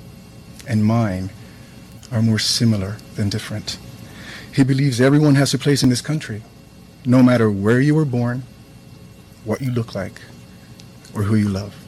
and 0.67 0.83
mine 0.83 1.29
are 2.11 2.23
more 2.23 2.39
similar 2.39 2.97
than 3.17 3.29
different. 3.29 3.77
He 4.51 4.65
believes 4.65 4.99
everyone 4.99 5.35
has 5.35 5.53
a 5.53 5.59
place 5.59 5.83
in 5.83 5.91
this 5.91 6.01
country, 6.01 6.41
no 7.05 7.23
matter 7.23 7.51
where 7.51 7.83
you 7.83 7.95
were 7.95 8.07
born, 8.07 8.45
what 9.45 9.61
you 9.61 9.71
look 9.71 9.95
like, 9.95 10.23
or 11.15 11.25
who 11.25 11.35
you 11.35 11.51
love. 11.51 11.84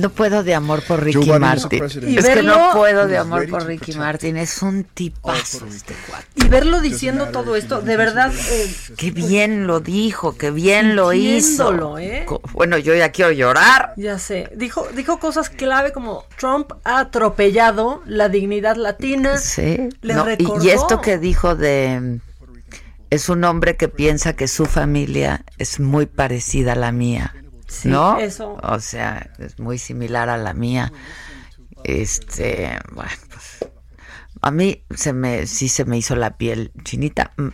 No 0.00 0.10
puedo 0.10 0.42
de 0.42 0.54
amor 0.54 0.82
por 0.82 1.02
Ricky 1.02 1.30
Martin. 1.38 1.84
Es 1.84 2.28
que 2.28 2.42
no 2.42 2.70
puedo 2.72 3.06
de 3.06 3.18
amor 3.18 3.48
por 3.48 3.66
Ricky 3.66 3.92
Martin. 3.92 4.36
Es 4.36 4.62
un 4.62 4.84
tipazo 4.84 5.66
este 5.66 5.94
cuate. 6.08 6.26
Y 6.36 6.48
verlo 6.48 6.80
diciendo 6.80 7.28
todo 7.28 7.56
esto, 7.56 7.80
de 7.80 7.96
verdad, 7.96 8.32
eh, 8.50 8.74
Qué 8.96 9.10
bien 9.10 9.66
lo 9.66 9.80
dijo, 9.80 10.36
qué 10.36 10.50
bien 10.50 10.96
lo 10.96 11.12
hizo. 11.12 11.98
¿eh? 11.98 12.26
Bueno, 12.52 12.78
yo 12.78 12.94
ya 12.94 13.10
quiero 13.10 13.32
llorar. 13.32 13.92
ya 13.96 14.18
sé, 14.18 14.50
dijo, 14.54 14.86
dijo 14.94 15.18
cosas 15.18 15.50
clave 15.50 15.92
como 15.92 16.24
Trump 16.38 16.72
ha 16.84 17.00
atropellado 17.00 18.02
la 18.06 18.28
dignidad 18.28 18.76
latina. 18.76 19.38
Sí. 19.38 19.88
Le 20.02 20.14
no, 20.14 20.24
y- 20.24 20.36
recordó. 20.36 20.64
y, 20.64 20.70
esto 20.70 21.00
que 21.00 21.18
dijo 21.18 21.54
de 21.56 22.20
es 23.10 23.28
un 23.28 23.44
hombre 23.44 23.76
que 23.76 23.88
piensa 23.88 24.34
que 24.34 24.48
su 24.48 24.66
familia 24.66 25.44
es 25.56 25.80
muy 25.80 26.06
parecida 26.06 26.72
a 26.72 26.76
la 26.76 26.92
mía, 26.92 27.34
Sí, 27.68 27.88
¿no? 27.88 28.18
eso. 28.18 28.58
O 28.62 28.80
sea, 28.80 29.30
es 29.38 29.58
muy 29.58 29.78
similar 29.78 30.28
a 30.28 30.36
la 30.36 30.54
mía. 30.54 30.92
Este, 31.84 32.78
bueno, 32.92 33.10
pues 33.28 33.70
a 34.40 34.50
mí 34.50 34.82
se 34.94 35.12
me 35.12 35.46
sí 35.46 35.68
se 35.68 35.84
me 35.84 35.98
hizo 35.98 36.16
la 36.16 36.36
piel 36.36 36.72
chinita 36.84 37.32
mm, 37.36 37.48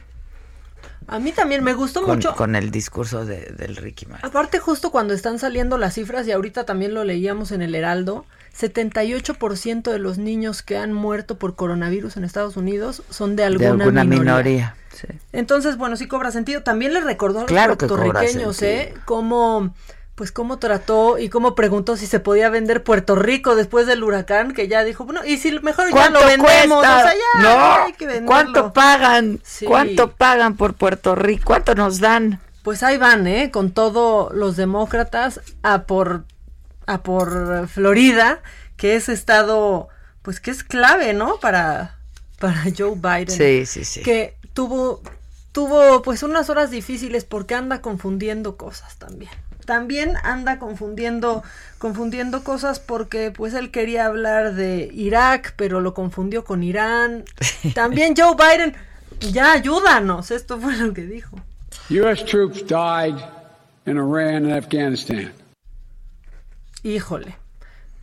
A 1.09 1.19
mí 1.19 1.33
también 1.33 1.65
me 1.65 1.73
gustó 1.75 2.03
con, 2.03 2.17
mucho. 2.17 2.35
con 2.35 2.57
el 2.57 2.71
discurso 2.71 3.25
de, 3.25 3.53
del 3.57 3.77
Ricky 3.77 4.07
Martin. 4.07 4.29
Aparte, 4.29 4.59
justo 4.59 4.91
cuando 4.91 5.15
están 5.15 5.39
saliendo 5.39 5.79
las 5.79 5.95
cifras, 5.95 6.27
y 6.27 6.33
ahorita 6.33 6.65
también 6.65 6.95
lo 6.95 7.05
leíamos 7.05 7.53
en 7.53 7.63
el 7.63 7.75
Heraldo, 7.75 8.25
78% 8.59 9.91
de 9.91 9.99
los 9.99 10.19
niños 10.19 10.63
que 10.63 10.77
han 10.77 10.93
muerto 10.93 11.39
por 11.39 11.57
coronavirus 11.57 12.17
en 12.17 12.25
Estados 12.25 12.57
Unidos 12.57 13.03
son 13.11 13.35
de 13.37 13.45
alguna, 13.45 13.77
de 13.77 13.83
alguna 13.83 14.05
minoría. 14.05 14.21
minoría. 14.21 14.77
sí. 14.93 15.09
Entonces, 15.33 15.77
bueno, 15.77 15.97
sí 15.97 16.07
cobra 16.07 16.31
sentido. 16.31 16.63
También 16.63 16.95
le 16.95 17.01
recordó 17.01 17.41
a 17.41 17.43
los 17.43 17.49
Claro 17.49 17.77
puertorriqueños. 17.77 18.63
¿eh? 18.63 18.95
Cómo, 19.05 19.75
pues 20.15 20.31
cómo 20.31 20.59
trató 20.59 21.19
y 21.19 21.29
cómo 21.29 21.55
preguntó 21.55 21.97
si 21.97 22.07
se 22.07 22.21
podía 22.21 22.49
vender 22.49 22.85
Puerto 22.85 23.17
Rico 23.17 23.57
después 23.57 23.87
del 23.87 24.05
huracán, 24.05 24.53
que 24.53 24.69
ya 24.69 24.85
dijo, 24.85 25.05
bueno, 25.05 25.25
y 25.25 25.39
si 25.39 25.51
mejor 25.61 25.87
ya 25.87 25.93
¿Cuánto 25.93 26.21
lo 26.21 26.27
vendemos, 26.27 26.79
cuesta? 26.79 26.99
o 26.99 27.03
sea, 27.03 27.15
ya 27.15 27.43
no, 27.43 27.85
hay 27.85 27.93
que 27.95 28.07
venderlo. 28.07 28.29
¿cuánto 28.29 28.73
pagan? 28.73 29.41
Sí. 29.43 29.67
¿Cuánto 29.67 30.13
pagan 30.13 30.57
por 30.57 30.75
Puerto 30.75 31.15
Rico? 31.17 31.43
¿Cuánto 31.47 31.75
nos 31.75 31.99
dan? 31.99 32.41
Pues 32.63 32.83
ahí 32.83 32.97
van, 32.97 33.27
¿eh? 33.27 33.51
Con 33.51 33.73
todos 33.73 34.33
los 34.33 34.57
demócratas 34.57 35.41
a 35.63 35.83
por, 35.83 36.25
a 36.87 37.03
por 37.03 37.69
Florida, 37.69 38.41
que 38.77 38.95
es 38.95 39.09
estado, 39.09 39.89
pues 40.23 40.41
que 40.41 40.53
es 40.53 40.63
clave, 40.63 41.13
¿no? 41.13 41.41
Para, 41.41 41.99
para 42.39 42.63
Joe 42.77 42.95
Biden. 42.95 43.31
Sí, 43.31 43.67
sí, 43.67 43.85
sí. 43.85 44.03
Que 44.03 44.37
tuvo, 44.55 45.03
tuvo 45.53 46.03
pues 46.03 46.23
unas 46.23 46.49
horas 46.49 46.71
difíciles 46.71 47.25
porque 47.25 47.55
anda 47.55 47.83
confundiendo 47.83 48.57
cosas 48.57 48.97
también. 48.97 49.33
También 49.65 50.15
anda 50.23 50.59
confundiendo, 50.59 51.43
confundiendo 51.79 52.45
cosas 52.45 52.81
porque 52.81 53.31
pues 53.31 53.55
él 53.55 53.71
quería 53.71 54.07
hablar 54.07 54.55
de 54.55 54.91
Irak, 54.93 55.55
pero 55.57 55.81
lo 55.81 55.95
confundió 55.95 56.45
con 56.45 56.63
Irán. 56.63 57.25
También 57.75 58.15
Joe 58.17 58.35
Biden, 58.37 58.75
ya 59.21 59.53
ayúdanos, 59.53 60.31
esto 60.31 60.59
fue 60.59 60.77
lo 60.77 60.93
que 60.93 61.03
dijo. 61.03 61.37
U.S. 61.91 62.25
troops 62.25 62.67
died 62.67 63.17
in 63.87 63.97
Iran 63.97 64.47
and 64.47 64.53
Afghanistan. 64.53 65.33
Híjole. 66.83 67.37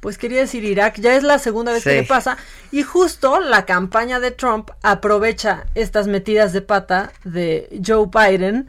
Pues 0.02 0.18
quería 0.18 0.40
decir 0.40 0.64
Irak, 0.64 1.00
ya 1.00 1.16
es 1.16 1.22
la 1.22 1.38
segunda 1.38 1.72
vez 1.72 1.84
que 1.84 2.02
le 2.02 2.04
pasa. 2.04 2.36
Y 2.72 2.82
justo 2.82 3.40
la 3.40 3.66
campaña 3.66 4.20
de 4.20 4.32
Trump 4.32 4.72
aprovecha 4.82 5.68
estas 5.76 6.08
metidas 6.08 6.54
de 6.54 6.64
pata 6.64 7.12
de 7.24 7.80
Joe 7.86 8.08
Biden 8.08 8.68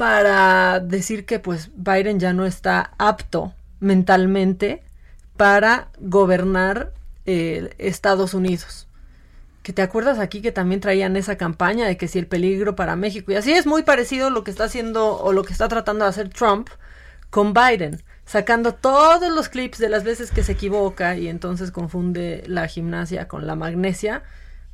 para 0.00 0.80
decir 0.80 1.26
que 1.26 1.38
pues 1.40 1.68
Biden 1.74 2.20
ya 2.20 2.32
no 2.32 2.46
está 2.46 2.92
apto 2.96 3.52
mentalmente 3.80 4.82
para 5.36 5.88
gobernar 5.98 6.94
eh, 7.26 7.74
Estados 7.76 8.32
Unidos. 8.32 8.88
Que 9.62 9.74
te 9.74 9.82
acuerdas 9.82 10.18
aquí 10.18 10.40
que 10.40 10.52
también 10.52 10.80
traían 10.80 11.16
esa 11.16 11.36
campaña 11.36 11.86
de 11.86 11.98
que 11.98 12.08
si 12.08 12.18
el 12.18 12.26
peligro 12.26 12.74
para 12.76 12.96
México. 12.96 13.30
Y 13.30 13.34
así 13.34 13.52
es 13.52 13.66
muy 13.66 13.82
parecido 13.82 14.30
lo 14.30 14.42
que 14.42 14.50
está 14.50 14.64
haciendo 14.64 15.18
o 15.18 15.34
lo 15.34 15.44
que 15.44 15.52
está 15.52 15.68
tratando 15.68 16.06
de 16.06 16.08
hacer 16.08 16.30
Trump 16.30 16.70
con 17.28 17.52
Biden, 17.52 18.02
sacando 18.24 18.72
todos 18.72 19.30
los 19.30 19.50
clips 19.50 19.76
de 19.76 19.90
las 19.90 20.02
veces 20.02 20.30
que 20.30 20.42
se 20.42 20.52
equivoca 20.52 21.14
y 21.14 21.28
entonces 21.28 21.72
confunde 21.72 22.42
la 22.46 22.68
gimnasia 22.68 23.28
con 23.28 23.46
la 23.46 23.54
magnesia. 23.54 24.22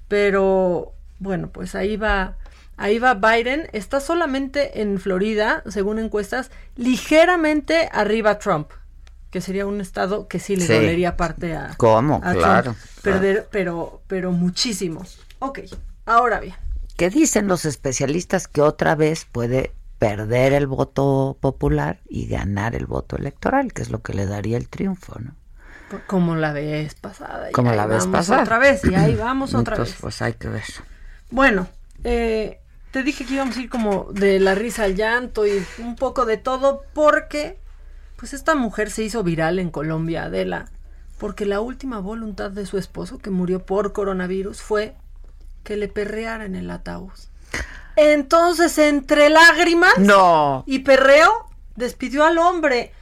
Pero 0.06 0.92
bueno, 1.18 1.48
pues 1.48 1.74
ahí 1.74 1.96
va, 1.96 2.36
ahí 2.76 2.98
va 2.98 3.14
Biden. 3.14 3.68
Está 3.72 4.00
solamente 4.00 4.80
en 4.82 4.98
Florida, 5.00 5.62
según 5.68 5.98
encuestas, 5.98 6.50
ligeramente 6.76 7.88
arriba 7.92 8.38
Trump, 8.38 8.70
que 9.30 9.40
sería 9.40 9.66
un 9.66 9.80
estado 9.80 10.28
que 10.28 10.38
sí 10.38 10.56
le 10.56 10.66
Sí. 10.66 10.72
dolería 10.72 11.16
parte 11.16 11.54
a, 11.54 11.74
¿Cómo? 11.76 12.16
a 12.16 12.30
Trump. 12.32 12.38
Claro, 12.38 12.76
Perder, 13.02 13.48
pero, 13.50 14.02
pero 14.06 14.32
muchísimo. 14.32 15.04
Ok, 15.38 15.60
ahora 16.06 16.40
bien. 16.40 16.54
¿Qué 16.96 17.10
dicen 17.10 17.46
los 17.46 17.64
especialistas 17.66 18.48
que 18.48 18.62
otra 18.62 18.94
vez 18.94 19.26
puede 19.30 19.72
perder 19.98 20.52
el 20.54 20.66
voto 20.66 21.36
popular 21.40 22.00
y 22.08 22.26
ganar 22.26 22.74
el 22.74 22.86
voto 22.86 23.16
electoral, 23.16 23.72
que 23.72 23.82
es 23.82 23.90
lo 23.90 24.00
que 24.02 24.14
le 24.14 24.26
daría 24.26 24.56
el 24.56 24.68
triunfo, 24.68 25.18
¿no? 25.18 25.34
Como 26.06 26.34
la 26.36 26.52
vez 26.52 26.94
pasada. 26.94 27.50
Como 27.52 27.72
la 27.72 27.86
vez 27.86 28.06
pasada. 28.06 28.42
Otra 28.42 28.58
vez, 28.58 28.82
y 28.84 28.94
ahí 28.94 29.14
vamos 29.18 29.54
otra 29.54 29.74
Entonces, 29.74 29.94
vez. 29.94 30.00
pues 30.00 30.22
hay 30.22 30.32
que 30.34 30.48
ver. 30.48 30.64
Bueno, 31.30 31.68
eh, 32.04 32.60
te 32.96 33.02
dije 33.02 33.26
que 33.26 33.34
íbamos 33.34 33.58
a 33.58 33.60
ir 33.60 33.68
como 33.68 34.06
de 34.10 34.40
la 34.40 34.54
risa 34.54 34.84
al 34.84 34.94
llanto 34.94 35.46
y 35.46 35.62
un 35.76 35.96
poco 35.96 36.24
de 36.24 36.38
todo 36.38 36.82
porque 36.94 37.58
pues 38.16 38.32
esta 38.32 38.54
mujer 38.54 38.90
se 38.90 39.02
hizo 39.02 39.22
viral 39.22 39.58
en 39.58 39.68
Colombia, 39.70 40.22
Adela, 40.22 40.70
porque 41.18 41.44
la 41.44 41.60
última 41.60 41.98
voluntad 41.98 42.50
de 42.50 42.64
su 42.64 42.78
esposo 42.78 43.18
que 43.18 43.28
murió 43.28 43.66
por 43.66 43.92
coronavirus 43.92 44.62
fue 44.62 44.94
que 45.62 45.76
le 45.76 45.88
perreara 45.88 46.46
en 46.46 46.56
el 46.56 46.70
ataúd. 46.70 47.10
Entonces, 47.96 48.78
entre 48.78 49.28
lágrimas 49.28 49.98
No. 49.98 50.64
y 50.66 50.78
perreo, 50.78 51.50
despidió 51.74 52.24
al 52.24 52.38
hombre 52.38 52.92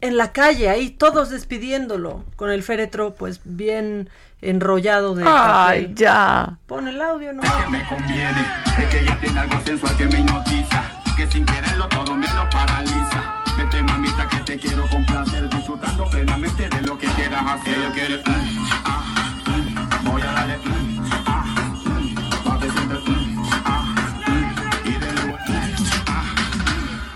en 0.00 0.16
la 0.16 0.30
calle, 0.30 0.68
ahí 0.68 0.90
todos 0.90 1.28
despidiéndolo, 1.28 2.24
con 2.36 2.50
el 2.52 2.62
féretro 2.62 3.16
pues 3.16 3.40
bien 3.42 4.10
enrollado 4.42 5.14
de 5.14 5.24
Ay, 5.26 5.82
papel. 5.82 5.94
ya. 5.94 6.58
Pon 6.66 6.88
el 6.88 7.00
audio 7.00 7.32
nomás. 7.32 7.70
me 7.70 7.84
conviene 7.86 8.40
Es 8.78 8.86
que 8.88 9.00
ella 9.00 9.18
tiene 9.20 9.40
algo 9.40 9.60
sensual 9.64 9.96
que 9.96 10.06
me 10.06 10.20
hipnotiza 10.20 10.82
Que 11.16 11.26
sin 11.26 11.44
quererlo 11.44 11.86
todo 11.88 12.14
me 12.14 12.26
lo 12.28 12.48
paraliza. 12.50 13.34
Vete 13.58 13.82
mamita 13.82 14.26
que 14.28 14.36
te 14.38 14.58
quiero 14.58 14.86
complacer 14.88 15.48
Disfrutando 15.50 16.04
plenamente 16.10 16.68
de 16.68 16.82
lo 16.82 16.96
que 16.98 17.06
quieras 17.08 17.42
hacer. 17.46 17.74
Ella 17.78 17.90
quiere 17.92 18.16
mm, 18.16 18.68
ah, 18.84 19.04
mm, 19.46 20.10
Voy 20.10 20.22
a 20.22 20.32
darle 20.32 20.56
mm, 20.58 21.04
ah, 21.26 21.44
mm, 21.84 22.44
pa' 22.44 22.58
que 22.60 22.70
siempre, 22.70 22.98
mm, 22.98 23.42
ah, 23.66 23.94
mm, 24.26 24.88
Y 24.88 24.92
de 24.92 25.12
nuevo 25.12 25.38
mm, 25.46 25.74
ah, 26.06 26.24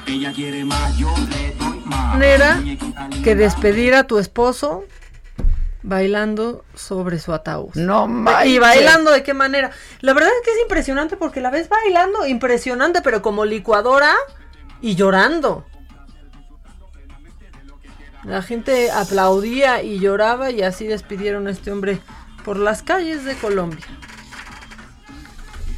mm. 0.07 0.11
Ella 0.11 0.33
quiere 0.33 0.65
más, 0.67 0.97
yo 0.99 1.15
le 1.31 1.55
doy 1.55 1.81
más. 1.87 2.13
Manera 2.15 2.61
que 3.23 3.35
despedir 3.35 3.95
a 3.95 4.05
tu 4.05 4.19
esposo 4.19 4.85
bailando 5.85 6.65
sobre 6.75 7.19
su 7.19 7.33
ataúd. 7.33 7.75
No 7.75 8.07
Y 8.07 8.09
manches. 8.09 8.61
bailando 8.61 9.11
de 9.13 9.23
qué 9.23 9.35
manera. 9.35 9.71
La 10.01 10.15
verdad 10.15 10.31
es 10.41 10.45
que 10.45 10.51
es 10.57 10.63
impresionante 10.63 11.17
porque 11.17 11.41
la 11.41 11.51
ves 11.51 11.69
bailando, 11.69 12.27
impresionante, 12.27 13.03
pero 13.03 13.23
como 13.23 13.45
licuadora 13.45 14.13
y 14.81 14.97
llorando. 14.97 15.65
La 18.25 18.41
gente 18.41 18.91
aplaudía 18.91 19.83
y 19.83 19.99
lloraba 20.01 20.51
y 20.51 20.63
así 20.63 20.87
despidieron 20.87 21.47
a 21.47 21.51
este 21.51 21.71
hombre 21.71 22.01
por 22.45 22.57
las 22.57 22.83
calles 22.83 23.25
de 23.25 23.35
Colombia. 23.37 23.85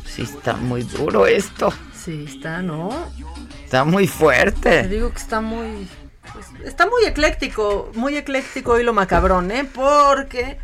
Sí, 0.05 0.23
está 0.23 0.55
muy 0.55 0.83
duro 0.85 1.27
esto. 1.27 1.73
Sí, 1.93 2.25
está, 2.29 2.63
¿no? 2.63 2.91
Está 3.65 3.83
muy 3.85 4.07
Te 4.07 4.13
fuerte. 4.13 4.87
digo 4.87 5.11
que 5.11 5.19
está 5.19 5.41
muy. 5.41 5.89
Pues, 6.33 6.47
está 6.65 6.87
muy 6.87 7.05
ecléctico, 7.05 7.91
muy 7.95 8.17
ecléctico 8.17 8.79
y 8.79 8.83
lo 8.83 8.93
macabrón, 8.93 9.51
¿eh? 9.51 9.69
Porque, 9.73 10.59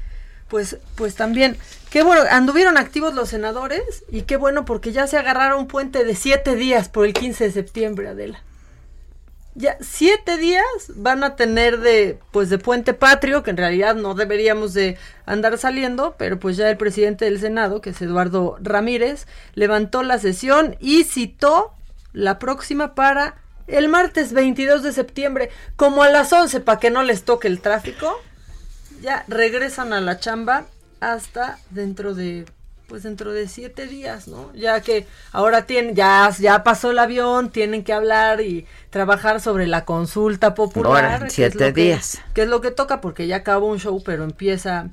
pues, 0.48 0.78
pues 0.94 1.14
también. 1.14 1.56
Qué 1.90 2.02
bueno, 2.02 2.22
anduvieron 2.30 2.78
activos 2.78 3.14
los 3.14 3.28
senadores 3.28 4.04
y 4.10 4.22
qué 4.22 4.36
bueno 4.36 4.64
porque 4.64 4.92
ya 4.92 5.06
se 5.06 5.18
agarraron 5.18 5.60
un 5.60 5.66
puente 5.68 6.04
de 6.04 6.14
siete 6.14 6.56
días 6.56 6.88
por 6.88 7.04
el 7.04 7.12
15 7.12 7.44
de 7.44 7.52
septiembre, 7.52 8.08
Adela. 8.08 8.42
Ya 9.54 9.76
siete 9.82 10.38
días 10.38 10.64
van 10.94 11.22
a 11.24 11.36
tener 11.36 11.80
de, 11.80 12.18
pues, 12.30 12.48
de 12.48 12.56
puente 12.56 12.94
patrio, 12.94 13.42
que 13.42 13.50
en 13.50 13.58
realidad 13.58 13.94
no 13.94 14.14
deberíamos 14.14 14.72
de 14.72 14.96
andar 15.26 15.58
saliendo, 15.58 16.14
pero 16.16 16.38
pues 16.38 16.56
ya 16.56 16.70
el 16.70 16.78
presidente 16.78 17.26
del 17.26 17.38
Senado, 17.38 17.82
que 17.82 17.90
es 17.90 18.00
Eduardo 18.00 18.56
Ramírez, 18.62 19.26
levantó 19.54 20.02
la 20.02 20.18
sesión 20.18 20.76
y 20.80 21.04
citó 21.04 21.74
la 22.14 22.38
próxima 22.38 22.94
para 22.94 23.41
el 23.66 23.88
martes 23.88 24.32
22 24.32 24.82
de 24.82 24.92
septiembre, 24.92 25.50
como 25.76 26.02
a 26.02 26.08
las 26.08 26.32
11 26.32 26.60
para 26.60 26.78
que 26.80 26.90
no 26.90 27.02
les 27.02 27.24
toque 27.24 27.48
el 27.48 27.60
tráfico. 27.60 28.20
Ya 29.00 29.24
regresan 29.28 29.92
a 29.92 30.00
la 30.00 30.18
chamba 30.20 30.66
hasta 31.00 31.58
dentro 31.70 32.14
de 32.14 32.44
pues 32.88 33.04
dentro 33.04 33.32
de 33.32 33.48
siete 33.48 33.86
días, 33.86 34.28
¿no? 34.28 34.52
Ya 34.54 34.82
que 34.82 35.06
ahora 35.32 35.64
tienen, 35.64 35.94
ya, 35.94 36.28
ya 36.38 36.62
pasó 36.62 36.90
el 36.90 36.98
avión, 36.98 37.48
tienen 37.48 37.84
que 37.84 37.94
hablar 37.94 38.42
y 38.42 38.66
trabajar 38.90 39.40
sobre 39.40 39.66
la 39.66 39.86
consulta 39.86 40.54
popular. 40.54 41.04
Ahora, 41.06 41.24
que 41.24 41.30
siete 41.30 41.72
que- 41.72 41.72
días. 41.72 42.20
Que 42.34 42.42
es 42.42 42.48
lo 42.48 42.60
que 42.60 42.70
toca, 42.70 43.00
porque 43.00 43.26
ya 43.26 43.36
acabó 43.36 43.68
un 43.68 43.78
show, 43.78 44.02
pero 44.04 44.24
empieza, 44.24 44.90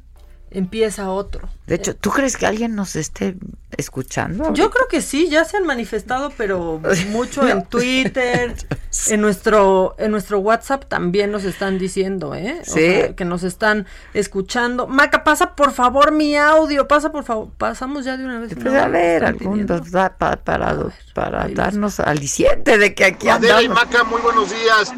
empieza 0.50 1.12
otro. 1.12 1.50
De 1.70 1.76
hecho, 1.76 1.96
¿tú 1.96 2.10
crees 2.10 2.36
que 2.36 2.46
alguien 2.48 2.76
nos 2.76 2.96
esté 2.96 3.36
escuchando? 3.78 4.54
Yo 4.54 4.70
creo 4.72 4.88
que 4.88 5.02
sí, 5.02 5.30
ya 5.30 5.46
se 5.46 5.58
han 5.58 5.66
manifestado, 5.66 6.32
pero 6.36 6.82
mucho 7.10 7.48
en 7.48 7.64
Twitter, 7.66 8.56
en 9.08 9.22
nuestro, 9.22 9.96
en 10.00 10.12
nuestro 10.12 10.40
WhatsApp 10.40 10.86
también 10.88 11.32
nos 11.32 11.44
están 11.44 11.78
diciendo, 11.78 12.34
¿eh? 12.36 12.60
O 12.62 12.66
Sí. 12.66 12.80
sea, 12.80 13.16
que 13.16 13.24
nos 13.26 13.44
están 13.44 13.86
escuchando. 14.14 14.88
Maca, 14.88 15.24
pasa 15.24 15.56
por 15.56 15.72
favor 15.72 16.12
mi 16.12 16.36
audio, 16.36 16.88
pasa 16.88 17.12
por 17.12 17.24
favor, 17.24 17.50
pasamos 17.58 18.04
ya 18.06 18.18
de 18.18 18.26
una 18.26 18.40
vez. 18.40 18.54
Pues 18.56 18.66
No, 18.66 18.80
a 18.80 18.88
ver, 18.88 19.24
algún 19.26 19.66
da- 19.66 20.18
pa- 20.18 20.38
para, 20.38 20.76
para 21.14 21.48
darnos 21.50 22.00
aliciente 22.00 22.78
de 22.78 22.94
que 22.94 23.06
aquí 23.06 23.30
Adela 23.30 23.62
y. 23.62 23.70
Maca, 23.70 24.04
muy 24.04 24.22
buenos 24.22 24.50
días. 24.50 24.92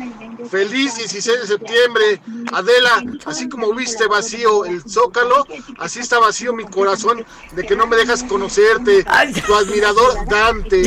Feliz 0.50 0.96
16 0.98 1.42
de 1.42 1.48
septiembre. 1.48 2.22
Adela, 2.52 3.04
así 3.26 3.48
como 3.48 3.74
viste 3.76 4.08
vacío 4.08 4.66
el 4.66 4.82
zócalo, 4.90 5.46
así 5.80 6.00
está 6.00 6.18
vacío 6.20 6.52
mi 6.54 6.61
corazón 6.66 7.26
de 7.54 7.64
que 7.66 7.76
no 7.76 7.88
me 7.88 7.96
dejas 7.96 8.24
conocerte. 8.24 9.04
Tu 9.46 9.56
admirador 9.56 10.14
Dante. 10.28 10.84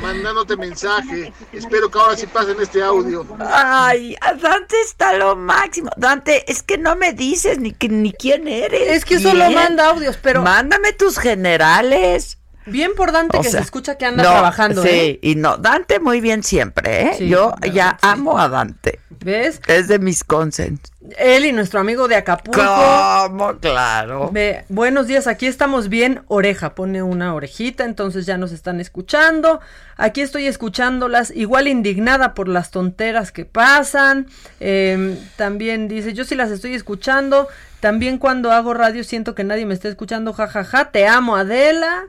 Mandándote 0.00 0.56
mensaje. 0.56 1.32
Espero 1.52 1.90
que 1.90 1.98
ahora 1.98 2.16
sí 2.16 2.26
pasen 2.26 2.56
este 2.60 2.82
audio. 2.82 3.26
Ay, 3.40 4.16
a 4.20 4.34
Dante 4.34 4.76
está 4.82 5.12
lo 5.14 5.36
máximo. 5.36 5.90
Dante, 5.96 6.50
es 6.50 6.62
que 6.62 6.78
no 6.78 6.96
me 6.96 7.12
dices 7.12 7.58
ni, 7.58 7.72
que- 7.72 7.88
ni 7.88 8.12
quién 8.12 8.48
eres. 8.48 8.88
Es 8.90 9.04
que 9.04 9.18
solo 9.20 9.46
Bien. 9.46 9.54
manda 9.54 9.88
audios, 9.88 10.18
pero. 10.22 10.42
Mándame 10.42 10.92
tus 10.92 11.18
generales. 11.18 12.38
Bien 12.66 12.92
por 12.94 13.10
Dante 13.10 13.38
O 13.38 13.40
que 13.40 13.48
sea, 13.50 13.60
se 13.60 13.64
escucha 13.64 13.96
que 13.96 14.04
anda 14.04 14.22
no, 14.22 14.30
trabajando, 14.30 14.82
Sí, 14.82 14.88
¿eh? 14.90 15.18
y 15.22 15.34
no, 15.34 15.56
Dante 15.56 15.98
muy 15.98 16.20
bien 16.20 16.42
siempre, 16.42 17.02
¿eh? 17.02 17.14
Sí, 17.16 17.28
Yo 17.28 17.54
ya 17.72 17.98
amo 18.02 18.38
a 18.38 18.48
Dante. 18.48 19.00
¿Ves? 19.22 19.60
Es 19.66 19.86
de 19.88 19.98
mis 19.98 20.24
consens. 20.24 20.80
Él 21.18 21.44
y 21.44 21.52
nuestro 21.52 21.80
amigo 21.80 22.08
de 22.08 22.16
Acapulco. 22.16 22.60
¿Cómo? 22.60 23.58
Claro. 23.58 24.30
Ve, 24.32 24.64
buenos 24.70 25.06
días, 25.06 25.26
aquí 25.26 25.46
estamos 25.46 25.90
bien. 25.90 26.22
Oreja, 26.28 26.74
pone 26.74 27.02
una 27.02 27.34
orejita, 27.34 27.84
entonces 27.84 28.24
ya 28.24 28.38
nos 28.38 28.50
están 28.52 28.80
escuchando. 28.80 29.60
Aquí 29.98 30.22
estoy 30.22 30.46
escuchándolas, 30.46 31.30
igual 31.32 31.68
indignada 31.68 32.32
por 32.32 32.48
las 32.48 32.70
tonteras 32.70 33.30
que 33.30 33.44
pasan. 33.44 34.26
Em, 34.58 35.18
también 35.36 35.88
dice, 35.88 36.14
yo 36.14 36.24
sí 36.24 36.34
las 36.34 36.50
estoy 36.50 36.74
escuchando. 36.74 37.48
También 37.80 38.16
cuando 38.16 38.52
hago 38.52 38.72
radio 38.72 39.04
siento 39.04 39.34
que 39.34 39.44
nadie 39.44 39.66
me 39.66 39.74
está 39.74 39.88
escuchando, 39.88 40.32
jajaja. 40.32 40.90
Te 40.92 41.06
amo, 41.06 41.36
Adela. 41.36 42.04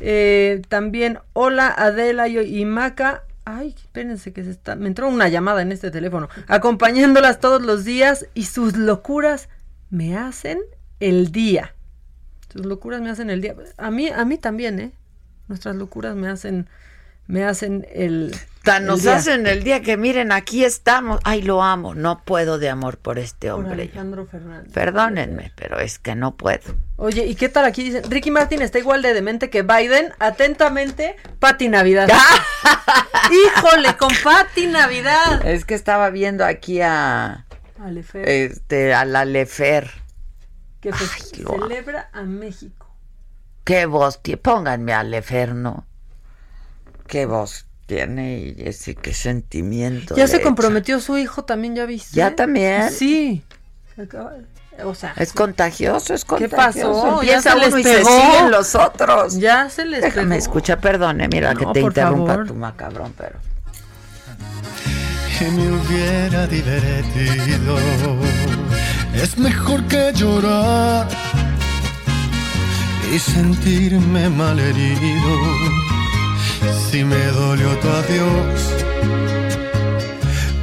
Eh, 0.00 0.62
también, 0.68 1.20
hola, 1.32 1.72
Adela 1.76 2.26
y, 2.26 2.38
y 2.38 2.64
Maca. 2.64 3.22
Ay, 3.48 3.76
espérense 3.76 4.32
que 4.32 4.42
se 4.42 4.50
está. 4.50 4.74
Me 4.74 4.88
entró 4.88 5.08
una 5.08 5.28
llamada 5.28 5.62
en 5.62 5.70
este 5.70 5.92
teléfono. 5.92 6.28
Acompañándolas 6.48 7.38
todos 7.38 7.62
los 7.62 7.84
días 7.84 8.26
y 8.34 8.42
sus 8.42 8.76
locuras 8.76 9.48
me 9.88 10.16
hacen 10.16 10.58
el 10.98 11.30
día. 11.30 11.72
Sus 12.52 12.66
locuras 12.66 13.00
me 13.00 13.08
hacen 13.08 13.30
el 13.30 13.40
día. 13.40 13.54
A 13.76 13.92
mí, 13.92 14.08
a 14.08 14.24
mí 14.24 14.36
también, 14.36 14.80
¿eh? 14.80 14.90
Nuestras 15.46 15.76
locuras 15.76 16.16
me 16.16 16.26
hacen, 16.26 16.66
me 17.26 17.44
hacen 17.44 17.86
el. 17.92 18.34
Tan 18.62 18.82
el 18.82 18.88
nos 18.88 19.02
día. 19.02 19.16
hacen 19.16 19.46
el 19.46 19.62
día 19.62 19.80
que 19.80 19.96
miren, 19.96 20.32
aquí 20.32 20.64
estamos. 20.64 21.20
Ay, 21.22 21.42
lo 21.42 21.62
amo. 21.62 21.94
No 21.94 22.22
puedo 22.24 22.58
de 22.58 22.68
amor 22.68 22.98
por 22.98 23.18
este 23.18 23.48
Por 23.48 23.60
hombre. 23.60 23.74
Alejandro 23.74 24.26
Fernández. 24.26 24.72
Perdónenme, 24.72 25.52
pero 25.54 25.78
es 25.78 25.98
que 26.00 26.16
no 26.16 26.36
puedo. 26.36 26.74
Oye, 26.96 27.26
¿y 27.26 27.36
qué 27.36 27.48
tal 27.48 27.64
aquí 27.64 27.84
dicen? 27.84 28.10
Ricky 28.10 28.30
Martin 28.30 28.62
está 28.62 28.78
igual 28.78 29.02
de 29.02 29.14
demente 29.14 29.50
que 29.50 29.62
Biden. 29.62 30.12
Atentamente, 30.18 31.16
Pati 31.38 31.68
Navidad. 31.68 32.08
Híjole, 33.30 33.96
con 33.96 34.10
Pati 34.24 34.66
Navidad. 34.66 35.46
Es 35.46 35.64
que 35.64 35.74
estaba 35.74 36.10
viendo 36.10 36.44
aquí 36.44 36.80
a 36.80 37.46
Alefer, 37.80 38.28
este 38.28 38.94
a 38.94 39.04
la 39.04 39.24
Lefer. 39.24 39.90
que 40.80 40.90
lo 41.38 41.54
amo. 41.54 41.68
celebra 41.68 42.10
a 42.12 42.22
México. 42.22 42.86
Qué 43.64 43.86
voz. 43.86 44.20
Pónganme 44.42 44.92
a 44.92 45.02
Lefer, 45.04 45.54
¿no? 45.54 45.86
Qué 47.06 47.26
voz 47.26 47.66
tiene 47.86 48.38
y 48.38 48.54
ese 48.66 48.94
qué 48.94 49.14
sentimiento. 49.14 50.16
Ya 50.16 50.26
se 50.26 50.36
echa. 50.36 50.44
comprometió 50.44 51.00
su 51.00 51.16
hijo 51.18 51.44
también, 51.44 51.76
¿ya 51.76 51.86
viste? 51.86 52.16
¿Ya 52.16 52.34
también? 52.34 52.90
Sí. 52.90 53.44
Se 53.94 54.08
O 54.84 54.94
sea, 54.94 55.14
Es 55.16 55.32
contagioso, 55.32 56.12
es 56.14 56.24
¿qué 56.24 56.48
contagioso. 56.48 57.02
pasó? 57.02 57.22
Ya 57.22 57.36
Empieza 57.36 57.52
se 57.52 57.58
les 57.58 57.68
uno 57.68 57.78
y 57.78 57.82
pegó. 57.84 58.08
se 58.10 58.20
siguen 58.26 58.50
los 58.50 58.74
otros. 58.74 59.38
Ya 59.38 59.70
se 59.70 59.84
les 59.86 60.02
Déjame 60.02 60.28
pegó. 60.30 60.38
escucha, 60.38 60.76
perdone, 60.80 61.28
mira 61.28 61.54
que 61.54 61.64
No, 61.64 61.72
te 61.72 61.80
por 61.80 61.90
interrumpa 61.92 62.32
favor. 62.32 62.46
tu 62.48 62.54
macabrón, 62.54 63.14
pero. 63.16 63.38
y 65.40 65.44
me 65.52 65.72
hubiera 65.72 66.46
divertido. 66.46 67.78
Es 69.14 69.38
mejor 69.38 69.82
que 69.84 70.12
llorar 70.14 71.06
y 73.14 73.18
sentirme 73.18 74.28
malherido 74.28 75.30
Si 76.90 77.04
me 77.04 77.24
dolió 77.26 77.68
tu 77.78 77.88
adiós, 77.88 78.60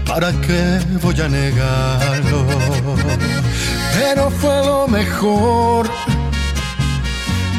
¿para 0.06 0.32
qué 0.41 0.80
voy 1.02 1.20
a 1.22 1.28
negarlo? 1.28 2.46
Pero 3.94 4.30
fue 4.30 4.66
lo 4.66 4.88
mejor. 4.88 5.89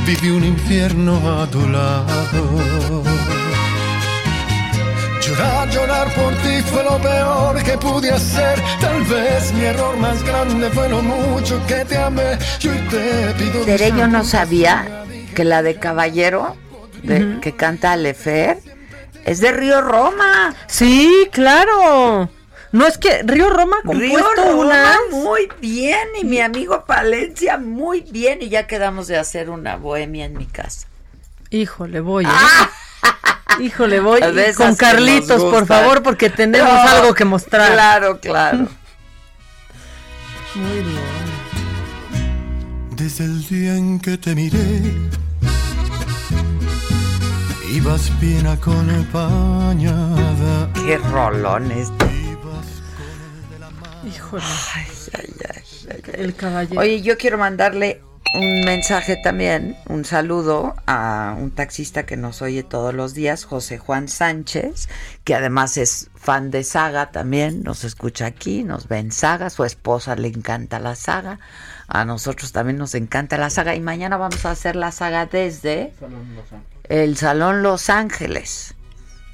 Viví 0.06 0.30
un 0.30 0.44
infierno 0.44 1.42
a 1.42 1.46
tu 1.46 1.66
lado. 1.68 3.02
Llorar, 5.22 5.70
llorar 5.70 6.14
por 6.14 6.34
ti 6.42 6.60
fue 6.70 6.84
lo 6.84 6.98
peor 6.98 7.62
que 7.62 7.78
pude 7.78 8.10
hacer. 8.10 8.60
Tal 8.80 9.02
vez 9.04 9.52
mi 9.54 9.64
error 9.64 9.96
más 9.96 10.22
grande 10.22 10.68
fue 10.70 10.88
lo 10.90 11.00
mucho 11.00 11.58
que 11.66 11.84
te 11.86 11.96
amé. 11.96 12.38
Yo 12.60 12.72
te 12.90 13.32
pido. 13.38 13.64
Tere, 13.64 13.92
yo 13.96 14.06
no 14.06 14.22
sabía 14.24 15.04
que 15.34 15.44
la 15.44 15.62
de 15.62 15.76
Caballero, 15.76 16.56
de, 17.04 17.38
que 17.40 17.54
canta 17.54 17.96
Lefer, 17.96 18.58
es 19.24 19.40
de 19.40 19.52
Río 19.52 19.80
Roma. 19.80 20.54
Sí, 20.66 21.28
claro. 21.32 22.28
No 22.72 22.86
es 22.88 22.98
que 22.98 23.22
Río 23.22 23.50
Roma 23.50 23.76
Río 23.84 24.18
compuesto 24.18 24.42
Roma 24.52 24.64
unas- 24.64 24.98
muy 25.12 25.48
bien 25.60 26.08
y 26.20 26.24
mi 26.24 26.40
amigo 26.40 26.84
Palencia 26.86 27.56
muy 27.56 28.00
bien 28.00 28.38
y 28.42 28.48
ya 28.48 28.66
quedamos 28.66 29.06
de 29.06 29.16
hacer 29.16 29.48
una 29.48 29.76
bohemia 29.76 30.24
en 30.24 30.36
mi 30.36 30.46
casa. 30.46 30.88
Híjole, 31.50 32.00
voy. 32.00 32.24
¿eh? 32.24 32.28
Híjole, 33.60 34.00
voy 34.00 34.20
con 34.56 34.74
Carlitos, 34.74 35.40
por 35.44 35.66
favor, 35.66 36.02
porque 36.02 36.28
tenemos 36.30 36.68
No, 36.72 36.80
algo 36.88 37.14
que 37.14 37.24
mostrar. 37.24 37.70
Claro, 37.72 38.18
claro. 38.18 38.66
Muy 40.56 40.80
bien. 40.80 41.34
Desde 42.96 43.24
el 43.24 43.46
día 43.46 43.76
en 43.76 44.00
que 44.00 44.18
te 44.18 44.34
miré, 44.34 44.58
ibas 47.74 48.10
bien 48.20 48.46
acompañada. 48.46 49.72
Qué 50.74 50.96
rolón 50.98 51.72
este. 51.72 52.06
Híjole. 54.06 54.44
Ay, 54.74 54.86
ay, 55.14 55.34
ay, 55.40 55.62
ay, 55.90 56.02
ay. 56.06 56.20
El 56.20 56.36
caballero. 56.36 56.80
Oye, 56.80 57.02
yo 57.02 57.18
quiero 57.18 57.36
mandarle 57.36 58.00
un 58.34 58.64
mensaje 58.64 59.16
también, 59.16 59.76
un 59.88 60.04
saludo 60.04 60.76
a 60.86 61.36
un 61.38 61.50
taxista 61.50 62.06
que 62.06 62.16
nos 62.16 62.42
oye 62.42 62.62
todos 62.62 62.94
los 62.94 63.14
días, 63.14 63.44
José 63.44 63.78
Juan 63.78 64.08
Sánchez, 64.08 64.88
que 65.24 65.34
además 65.34 65.76
es 65.76 66.10
fan 66.14 66.50
de 66.50 66.64
Saga 66.64 67.10
también, 67.12 67.62
nos 67.62 67.84
escucha 67.84 68.26
aquí, 68.26 68.64
nos 68.64 68.88
ve 68.88 68.98
en 68.98 69.12
Saga, 69.12 69.50
su 69.50 69.64
esposa 69.64 70.16
le 70.16 70.28
encanta 70.28 70.80
la 70.80 70.96
saga, 70.96 71.38
a 71.86 72.04
nosotros 72.04 72.50
también 72.50 72.76
nos 72.76 72.94
encanta 72.94 73.38
la 73.38 73.50
saga 73.50 73.76
y 73.76 73.80
mañana 73.80 74.16
vamos 74.16 74.44
a 74.46 74.50
hacer 74.50 74.74
la 74.74 74.90
saga 74.90 75.26
desde 75.26 75.92
el 76.88 77.16
Salón 77.16 77.62
Los 77.62 77.90
Ángeles. 77.90 78.74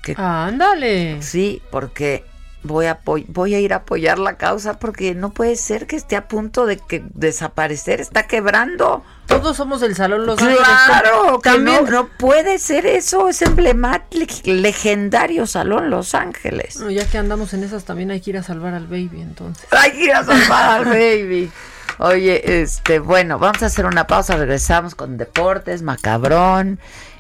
Que, 0.02 0.14
Ándale. 0.16 1.20
Sí, 1.22 1.62
porque 1.70 2.24
voy 2.62 2.86
a 2.86 3.00
voy 3.04 3.54
a 3.54 3.60
ir 3.60 3.72
a 3.72 3.76
apoyar 3.76 4.18
la 4.18 4.36
causa 4.36 4.78
porque 4.78 5.14
no 5.14 5.30
puede 5.30 5.56
ser 5.56 5.86
que 5.86 5.96
esté 5.96 6.16
a 6.16 6.28
punto 6.28 6.66
de 6.66 6.76
que 6.76 7.02
desaparecer, 7.14 8.00
está 8.00 8.26
quebrando. 8.26 9.02
Todos 9.26 9.56
somos 9.56 9.80
del 9.80 9.94
Salón 9.94 10.26
Los 10.26 10.38
claro, 10.38 10.58
Ángeles. 10.58 11.42
También. 11.42 11.84
no, 11.84 11.90
no 11.90 12.08
puede 12.18 12.58
ser 12.58 12.84
eso, 12.86 13.28
es 13.28 13.42
emblemático, 13.42 14.26
legendario 14.44 15.46
Salón 15.46 15.90
Los 15.90 16.14
Ángeles. 16.14 16.76
No, 16.80 16.90
ya 16.90 17.06
que 17.06 17.18
andamos 17.18 17.54
en 17.54 17.64
esas, 17.64 17.84
también 17.84 18.10
hay 18.10 18.20
que 18.20 18.30
ir 18.30 18.38
a 18.38 18.42
salvar 18.42 18.74
al 18.74 18.86
baby, 18.86 19.20
entonces. 19.22 19.66
Hay 19.70 19.92
que 19.92 20.04
ir 20.04 20.12
a 20.12 20.24
salvar 20.24 20.80
al 20.80 20.84
baby. 20.86 21.50
Oye, 21.98 22.62
este, 22.62 22.98
bueno, 22.98 23.38
vamos 23.38 23.62
a 23.62 23.66
hacer 23.66 23.84
una 23.84 24.06
pausa, 24.06 24.36
regresamos 24.36 24.94
con 24.94 25.16
deportes, 25.18 25.82
macabrón 25.82 26.80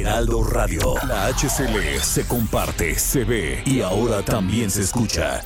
Heraldo 0.00 0.42
Radio. 0.42 0.94
La 1.06 1.26
HCL 1.26 2.00
se 2.00 2.26
comparte, 2.26 2.94
se 2.98 3.24
ve 3.24 3.62
y 3.66 3.82
ahora 3.82 4.22
también 4.22 4.70
se 4.70 4.82
escucha. 4.82 5.42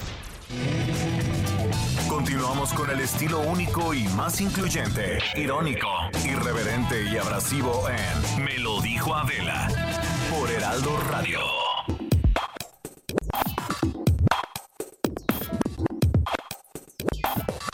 Continuamos 2.09 2.73
con 2.73 2.89
el 2.91 3.01
estilo 3.01 3.41
único 3.41 3.93
y 3.93 4.05
más 4.09 4.41
incluyente, 4.41 5.19
irónico, 5.35 5.89
irreverente 6.25 7.03
y 7.13 7.17
abrasivo 7.17 7.89
en 7.89 8.45
Me 8.45 8.59
lo 8.59 8.81
dijo 8.81 9.15
Adela 9.15 9.69
por 10.31 10.51
Heraldo 10.51 10.97
Radio. 11.11 11.41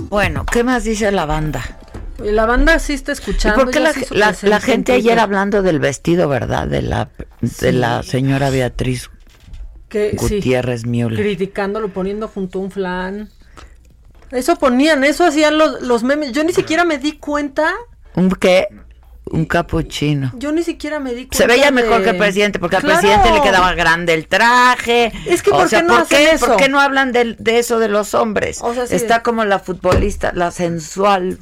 Bueno, 0.09 0.45
¿qué 0.47 0.65
más 0.65 0.85
dice 0.85 1.13
la 1.13 1.27
banda? 1.27 1.82
Oye, 2.23 2.33
La 2.33 2.47
banda 2.47 2.79
sí 2.79 2.93
está 2.95 3.13
¿Y 3.13 3.15
escuchando. 3.15 3.59
por 3.65 3.71
qué 3.71 3.81
ya 3.81 3.93
la, 4.11 4.35
la- 4.43 4.61
gente 4.61 4.93
ayer 4.93 5.19
hablando 5.19 5.63
del 5.63 5.79
vestido, 5.79 6.29
verdad? 6.29 6.67
De 6.67 6.83
la, 6.83 7.11
de 7.41 7.49
Sí. 7.49 7.73
la 7.73 8.03
señora 8.03 8.51
Beatriz 8.51 9.11
que, 9.89 10.11
sí, 10.13 10.37
Gutiérrez 10.37 10.87
Müller. 10.87 11.19
criticándolo, 11.21 11.89
poniendo 11.89 12.29
junto 12.29 12.59
a 12.59 12.63
un 12.63 12.71
flan. 12.71 13.29
Eso 14.31 14.57
ponían, 14.57 15.05
eso 15.05 15.25
hacían 15.25 15.59
los, 15.59 15.83
los 15.83 16.03
memes. 16.03 16.33
Yo 16.33 16.43
ni 16.45 16.53
siquiera 16.55 16.85
me 16.85 16.97
di 16.99 17.13
cuenta, 17.19 17.71
¿Un 18.15 18.31
qué? 18.31 18.69
Un 19.27 19.45
capuchino. 19.45 20.33
yo 20.37 20.53
ni 20.53 20.63
siquiera 20.63 20.99
me 21.01 21.11
di 21.11 21.27
cuenta. 21.27 21.37
Se 21.37 21.47
veía 21.47 21.71
mejor 21.71 21.99
de- 21.99 22.05
que 22.05 22.11
el 22.11 22.17
presidente, 22.17 22.59
porque 22.59 22.77
al 22.77 22.83
presidente 22.83 23.31
le 23.31 23.41
quedaba 23.43 23.73
grande 23.75 24.15
el 24.15 24.27
traje. 24.27 25.13
Es 25.27 25.43
que, 25.43 25.51
O 25.51 25.55
¿por 25.59 25.69
sea, 25.69 25.81
qué 25.81 25.87
no 25.87 25.93
¿por 25.95 26.03
hacen 26.03 26.19
qué, 26.19 26.31
eso? 26.33 26.47
¿Por 26.47 26.57
qué 26.57 26.69
no 26.69 26.81
hablan 26.81 27.13
del- 27.13 27.37
de, 27.39 27.59
eso 27.59 27.79
de 27.79 27.89
los 27.89 28.15
hombres? 28.15 28.59
O 28.63 28.73
sea, 28.75 28.87
sí. 28.87 28.95
Está 28.95 29.23
como 29.23 29.45
la 29.45 29.59
futbolista, 29.59 30.33
la 30.35 30.51
sensual. 30.51 31.39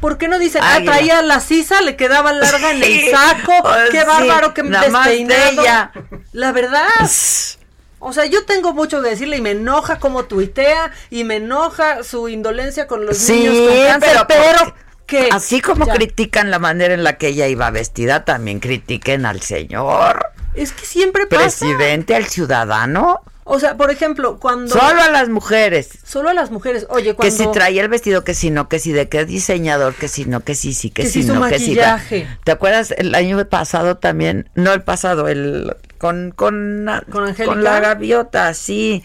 ¿Por 0.00 0.18
qué 0.18 0.28
no 0.28 0.38
dicen, 0.38 0.62
ah, 0.64 0.80
traía 0.84 1.22
la 1.22 1.40
sisa, 1.40 1.80
le 1.82 1.96
quedaba 1.96 2.32
larga 2.32 2.70
en 2.72 2.82
el 2.82 3.10
saco? 3.10 3.52
pues 3.62 3.90
qué 3.90 4.00
sí, 4.00 4.06
bárbaro, 4.06 4.52
más 4.64 4.84
de 4.86 4.90
despeinado. 4.90 5.62
ella. 5.62 5.92
La 6.32 6.52
verdad. 6.52 6.88
O 8.06 8.12
sea, 8.12 8.26
yo 8.26 8.44
tengo 8.44 8.74
mucho 8.74 9.00
que 9.00 9.08
decirle 9.08 9.38
y 9.38 9.40
me 9.40 9.52
enoja 9.52 9.98
cómo 9.98 10.26
tuitea 10.26 10.90
y 11.08 11.24
me 11.24 11.36
enoja 11.36 12.02
su 12.04 12.28
indolencia 12.28 12.86
con 12.86 13.06
los 13.06 13.16
Sí, 13.16 13.32
niños 13.32 13.56
con 13.70 13.86
cáncer, 13.86 14.10
pero, 14.10 14.26
pero, 14.28 14.74
¿qué? 15.06 15.28
así 15.32 15.62
como 15.62 15.86
Ya. 15.86 15.94
critican 15.94 16.50
la 16.50 16.58
manera 16.58 16.92
en 16.92 17.02
la 17.02 17.16
que 17.16 17.28
ella 17.28 17.46
iba 17.46 17.70
vestida, 17.70 18.26
también 18.26 18.60
critiquen 18.60 19.24
al 19.24 19.40
señor 19.40 20.26
Es 20.54 20.72
que 20.72 20.84
siempre 20.84 21.26
pasa. 21.26 21.44
presidente, 21.44 22.14
al 22.14 22.26
ciudadano. 22.26 23.22
O 23.46 23.58
sea, 23.58 23.76
por 23.76 23.90
ejemplo, 23.90 24.38
cuando... 24.40 24.72
Solo 24.72 25.02
a 25.02 25.10
las 25.10 25.28
mujeres. 25.28 25.90
Solo 26.02 26.30
a 26.30 26.34
las 26.34 26.50
mujeres. 26.50 26.86
Oye, 26.88 27.10
Que 27.10 27.14
cuando... 27.14 27.36
si 27.36 27.46
traía 27.52 27.82
el 27.82 27.88
vestido, 27.90 28.24
que 28.24 28.32
si 28.32 28.50
no, 28.50 28.70
que 28.70 28.78
si 28.78 28.92
de 28.92 29.08
qué 29.10 29.26
diseñador, 29.26 29.94
que 29.94 30.08
si 30.08 30.24
no, 30.24 30.40
que 30.40 30.54
si 30.54 30.72
sí, 30.72 30.88
que, 30.90 31.02
Que 31.02 31.08
si 31.08 31.22
si 31.22 31.28
su 31.28 31.34
no, 31.34 31.46
que 31.46 31.58
si. 31.58 31.76
¿Te 32.44 32.50
acuerdas 32.50 32.92
el 32.96 33.14
año 33.14 33.44
pasado 33.46 33.98
también? 33.98 34.48
No 34.54 34.72
el 34.72 34.82
pasado, 34.82 35.28
el 35.28 35.76
con 35.98 36.30
con 36.30 36.86
¿Con 37.10 37.24
Angélica? 37.24 37.54
la 37.56 37.80
gaviota, 37.80 38.54
sí. 38.54 39.04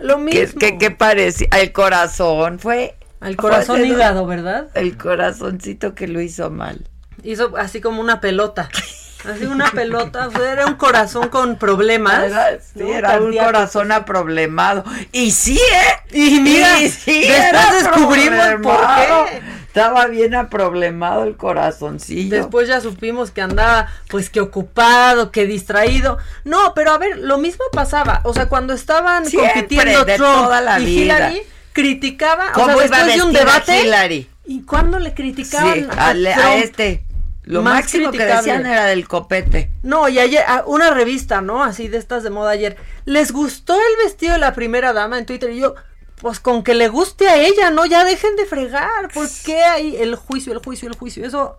Lo 0.00 0.16
Que, 0.18 0.22
mismo. 0.22 0.60
que, 0.60 0.78
que 0.78 0.90
parecía 0.92 1.48
el 1.60 1.72
corazón 1.72 2.60
fue 2.60 2.94
Al 3.18 3.36
corazón 3.36 3.84
hígado, 3.84 4.24
¿verdad? 4.26 4.68
El 4.74 4.96
corazoncito 4.96 5.96
que 5.96 6.06
lo 6.06 6.20
hizo 6.20 6.50
mal. 6.50 6.88
Hizo 7.24 7.56
así 7.56 7.80
como 7.80 8.00
una 8.00 8.20
pelota. 8.20 8.68
Así 9.24 9.44
una 9.44 9.70
pelota. 9.70 10.28
o 10.28 10.30
sea, 10.30 10.52
Era 10.52 10.66
un 10.66 10.74
corazón 10.74 11.28
con 11.28 11.56
problemas. 11.56 12.24
Era, 12.24 12.60
sí, 12.60 12.80
¿no? 12.80 12.88
era 12.94 13.20
un 13.20 13.36
corazón 13.36 13.92
aproblemado. 13.92 14.84
Y 15.12 15.30
sí, 15.32 15.58
¿eh? 15.58 16.16
Y 16.16 16.40
mira, 16.40 16.80
Y 16.80 16.88
sí, 16.88 17.26
después 17.28 17.84
descubrimos 17.84 18.46
por 18.62 18.76
qué. 18.78 19.42
Estaba 19.66 20.06
bien 20.06 20.34
aproblemado 20.34 21.24
el 21.24 21.36
corazoncillo. 21.36 22.36
Después 22.36 22.66
ya 22.68 22.80
supimos 22.80 23.30
que 23.30 23.42
andaba, 23.42 23.86
pues 24.08 24.28
que 24.30 24.40
ocupado, 24.40 25.30
que 25.30 25.46
distraído. 25.46 26.18
No, 26.44 26.72
pero 26.74 26.92
a 26.92 26.98
ver, 26.98 27.18
lo 27.18 27.38
mismo 27.38 27.64
pasaba. 27.72 28.20
O 28.24 28.32
sea, 28.34 28.48
cuando 28.48 28.72
estaban 28.72 29.26
Siempre, 29.26 29.52
compitiendo 29.52 30.04
de 30.04 30.16
Trump 30.16 30.34
toda 30.44 30.60
la 30.62 30.80
y 30.80 30.86
vida. 30.86 31.02
Hillary, 31.02 31.42
criticaba, 31.72 32.50
o 32.50 32.52
¿Cómo 32.54 32.78
sea, 32.78 32.86
iba 32.86 32.96
después 33.04 33.16
de 33.16 33.22
un 33.22 33.32
debate. 33.32 33.82
Hillary? 33.82 34.30
¿Y 34.46 34.62
cuándo 34.62 34.98
le 34.98 35.12
criticaban 35.14 35.74
Sí, 35.74 35.86
a, 35.96 36.54
este. 36.56 37.04
Lo 37.48 37.62
más 37.62 37.74
máximo 37.74 38.10
que 38.10 38.18
criticable. 38.18 38.52
decían 38.52 38.66
era 38.66 38.86
del 38.86 39.08
copete. 39.08 39.70
No, 39.82 40.08
y 40.08 40.18
ayer, 40.18 40.42
a- 40.46 40.64
una 40.66 40.90
revista, 40.90 41.40
¿no? 41.40 41.62
Así 41.64 41.88
de 41.88 41.98
estas 41.98 42.22
de 42.22 42.30
moda 42.30 42.50
ayer. 42.50 42.76
¿Les 43.04 43.32
gustó 43.32 43.74
el 43.74 44.04
vestido 44.04 44.34
de 44.34 44.38
la 44.38 44.52
primera 44.54 44.92
dama 44.92 45.18
en 45.18 45.26
Twitter? 45.26 45.50
Y 45.50 45.60
yo, 45.60 45.74
pues 46.20 46.40
con 46.40 46.62
que 46.62 46.74
le 46.74 46.88
guste 46.88 47.28
a 47.28 47.36
ella, 47.36 47.70
¿no? 47.70 47.86
Ya 47.86 48.04
dejen 48.04 48.36
de 48.36 48.44
fregar. 48.44 49.08
¿Por 49.14 49.26
qué 49.44 49.62
hay 49.62 49.96
el 49.96 50.14
juicio, 50.16 50.52
el 50.52 50.58
juicio, 50.58 50.88
el 50.88 50.96
juicio? 50.96 51.24
Eso, 51.24 51.56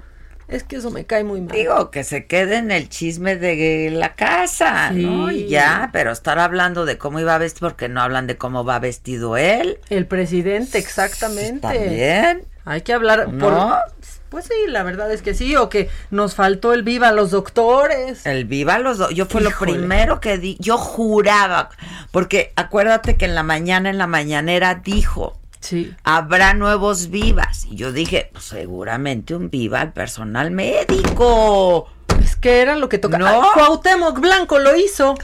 es 0.48 0.64
que 0.64 0.76
eso 0.78 0.92
me 0.92 1.06
cae 1.06 1.24
muy 1.24 1.42
mal. 1.42 1.56
Digo, 1.56 1.92
que 1.92 2.04
se 2.04 2.26
quede 2.28 2.58
en 2.58 2.72
el 2.72 2.90
chisme 2.90 3.36
de 3.36 3.90
la 3.92 4.16
casa, 4.16 4.92
¿no? 4.92 5.32
Y 5.32 5.48
ya, 5.48 5.90
pero 5.94 6.12
estar 6.12 6.40
hablando 6.40 6.86
de 6.86 6.98
cómo 6.98 7.20
iba 7.20 7.38
vestido, 7.38 7.70
porque 7.70 7.88
no 7.88 8.02
hablan 8.02 8.28
de 8.28 8.36
cómo 8.38 8.66
va 8.66 8.80
vestido 8.80 9.38
él. 9.38 9.80
El 9.90 10.06
presidente, 10.08 10.78
exactamente. 10.78 11.62
También. 11.62 12.46
Hay 12.66 12.82
que 12.82 12.94
hablar 12.94 13.30
¿No? 13.32 13.46
por... 13.46 14.18
Pues 14.30 14.45
sí, 14.45 14.53
la 14.67 14.84
verdad 14.84 15.11
es 15.11 15.21
que 15.21 15.34
sí, 15.34 15.55
o 15.55 15.69
que 15.69 15.89
nos 16.11 16.36
faltó 16.36 16.73
el 16.73 16.84
viva 16.84 17.09
a 17.09 17.11
los 17.11 17.32
doctores. 17.32 18.25
El 18.25 18.45
viva 18.45 18.77
los 18.77 18.97
dos. 18.99 19.09
Yo 19.13 19.25
fue 19.25 19.41
Híjole. 19.41 19.71
lo 19.71 19.77
primero 19.77 20.19
que 20.19 20.38
di. 20.38 20.55
Yo 20.59 20.77
juraba, 20.77 21.69
porque 22.11 22.53
acuérdate 22.55 23.17
que 23.17 23.25
en 23.25 23.36
la 23.36 23.43
mañana, 23.43 23.89
en 23.89 23.97
la 23.97 24.07
mañanera 24.07 24.75
dijo. 24.75 25.36
Sí. 25.61 25.93
Habrá 26.03 26.53
nuevos 26.53 27.09
vivas. 27.09 27.65
Y 27.65 27.75
yo 27.75 27.91
dije, 27.91 28.30
pues 28.32 28.45
seguramente 28.45 29.36
un 29.36 29.49
viva 29.49 29.82
al 29.82 29.91
personal 29.91 30.51
médico. 30.51 31.88
Es 32.23 32.36
que 32.36 32.61
era 32.61 32.75
lo 32.75 32.88
que 32.89 32.97
tocaba. 32.97 33.32
No. 33.32 33.43
Ah, 33.43 33.51
Cuauhtémoc 33.53 34.19
Blanco 34.19 34.59
lo 34.59 34.75
hizo 34.75 35.15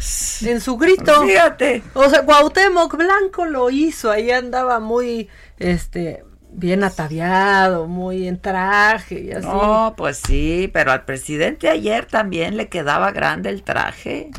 en 0.41 0.59
su 0.61 0.77
grito. 0.77 1.23
Fíjate. 1.23 1.83
O 1.93 2.09
sea, 2.09 2.25
Cuauhtémoc 2.25 2.95
Blanco 2.97 3.45
lo 3.45 3.69
hizo. 3.69 4.11
Ahí 4.11 4.31
andaba 4.31 4.79
muy, 4.79 5.29
este, 5.57 6.23
bien 6.55 6.83
ataviado, 6.83 7.87
muy 7.87 8.27
en 8.27 8.39
traje 8.39 9.21
y 9.21 9.31
así. 9.31 9.45
No, 9.45 9.93
pues 9.97 10.17
sí, 10.17 10.69
pero 10.73 10.91
al 10.91 11.05
presidente 11.05 11.69
ayer 11.69 12.05
también 12.05 12.57
le 12.57 12.69
quedaba 12.69 13.11
grande 13.11 13.49
el 13.49 13.63
traje. 13.63 14.31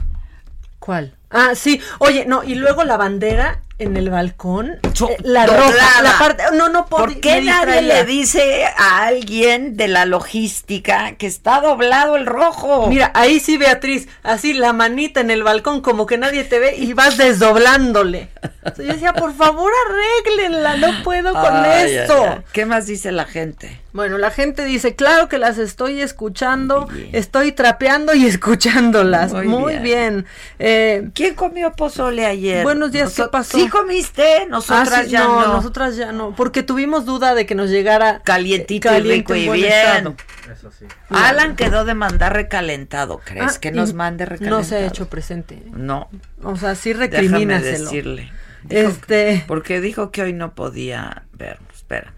¿Cuál? 0.78 1.14
Ah, 1.30 1.54
sí. 1.54 1.80
Oye, 1.98 2.24
no, 2.26 2.42
y 2.42 2.54
luego 2.54 2.84
la 2.84 2.96
bandera 2.96 3.60
en 3.78 3.96
el 3.96 4.08
balcón, 4.08 4.70
eh, 4.82 5.16
la 5.22 5.46
roja, 5.46 6.02
la 6.02 6.18
parte, 6.18 6.42
no, 6.54 6.70
no, 6.70 6.86
¿Por 6.86 7.20
qué 7.20 7.42
nadie 7.42 7.82
le 7.82 8.04
dice 8.04 8.64
a 8.64 9.04
alguien 9.06 9.76
de 9.76 9.86
la 9.88 10.06
logística 10.06 11.12
que 11.16 11.26
está 11.26 11.60
doblado 11.60 12.16
el 12.16 12.24
rojo? 12.24 12.86
Mira, 12.86 13.10
ahí 13.14 13.38
sí, 13.38 13.58
Beatriz, 13.58 14.08
así 14.22 14.54
la 14.54 14.72
manita 14.72 15.20
en 15.20 15.30
el 15.30 15.42
balcón, 15.42 15.82
como 15.82 16.06
que 16.06 16.16
nadie 16.16 16.44
te 16.44 16.58
ve 16.58 16.76
y 16.76 16.94
vas 16.94 17.18
desdoblándole. 17.18 18.30
Yo 18.78 18.84
decía, 18.84 19.12
por 19.12 19.34
favor, 19.34 19.70
arréglenla, 19.90 20.76
no 20.78 21.02
puedo 21.04 21.32
con 21.34 21.54
Ay, 21.54 21.94
esto. 21.96 22.22
ay, 22.22 22.30
ay. 22.38 22.42
¿Qué 22.52 22.64
más 22.66 22.86
dice 22.86 23.12
la 23.12 23.26
gente? 23.26 23.80
Bueno, 23.92 24.18
la 24.18 24.30
gente 24.30 24.64
dice, 24.64 24.94
claro 24.94 25.28
que 25.28 25.38
las 25.38 25.56
estoy 25.58 26.02
escuchando, 26.02 26.88
estoy 27.12 27.52
trapeando 27.52 28.14
y 28.14 28.26
escuchándolas. 28.26 29.32
Muy 29.32 29.48
Muy, 29.48 29.72
bien. 29.78 29.82
bien. 29.82 30.26
Eh, 30.58 31.08
¿Quién 31.14 31.34
comió 31.34 31.72
pozole 31.72 32.26
ayer? 32.26 32.62
Buenos 32.62 32.92
días, 32.92 33.14
¿qué 33.14 33.24
pasó? 33.24 33.56
¿Sí 33.58 33.65
comiste? 33.68 34.46
Nosotras 34.48 34.92
ah, 34.92 35.02
sí, 35.04 35.10
ya 35.10 35.24
no. 35.24 35.46
Nosotras 35.48 35.96
ya 35.96 36.12
no, 36.12 36.34
porque 36.34 36.62
tuvimos 36.62 37.04
duda 37.06 37.34
de 37.34 37.46
que 37.46 37.54
nos 37.54 37.70
llegara 37.70 38.20
Calientito 38.22 38.88
caliente, 38.88 39.08
y 39.38 39.42
rico 39.42 39.54
y 39.54 39.60
bien. 39.60 39.72
estado. 39.72 40.16
Eso 40.52 40.70
sí. 40.70 40.86
Alan 41.10 41.56
quedó 41.56 41.84
de 41.84 41.94
mandar 41.94 42.32
recalentado. 42.34 43.20
¿Crees 43.24 43.56
Ah, 43.56 43.60
que 43.60 43.72
nos 43.72 43.94
mande 43.94 44.24
recalentado? 44.26 44.60
No 44.62 44.64
se 44.64 44.76
ha 44.76 44.86
hecho 44.86 45.08
presente. 45.08 45.62
No. 45.72 46.08
O 46.42 46.56
sea, 46.56 46.74
sí 46.74 46.92
Déjame 46.92 47.06
recrimínaselo. 47.18 47.84
decirle. 47.84 48.32
Dijo 48.62 48.88
Este, 48.88 49.44
Porque 49.46 49.80
dijo 49.80 50.10
que 50.10 50.22
hoy 50.22 50.32
no 50.32 50.54
podía 50.54 51.24
vernos. 51.32 51.68
Espérame. 51.74 52.14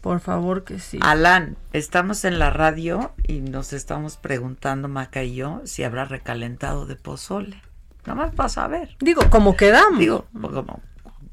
por 0.00 0.20
favor 0.20 0.64
que 0.64 0.78
sí. 0.78 0.98
Alan, 1.02 1.56
estamos 1.72 2.24
en 2.24 2.38
la 2.38 2.50
radio 2.50 3.12
y 3.26 3.40
nos 3.40 3.72
estamos 3.72 4.16
preguntando, 4.16 4.88
Maca 4.88 5.22
y 5.24 5.34
yo, 5.34 5.60
si 5.64 5.82
habrá 5.84 6.04
recalentado 6.04 6.86
de 6.86 6.96
pozole. 6.96 7.60
Nomás 8.06 8.34
para 8.34 8.48
saber. 8.48 8.96
Digo, 9.00 9.28
como 9.30 9.56
quedamos. 9.56 9.98
Digo, 9.98 10.26
como 10.32 10.80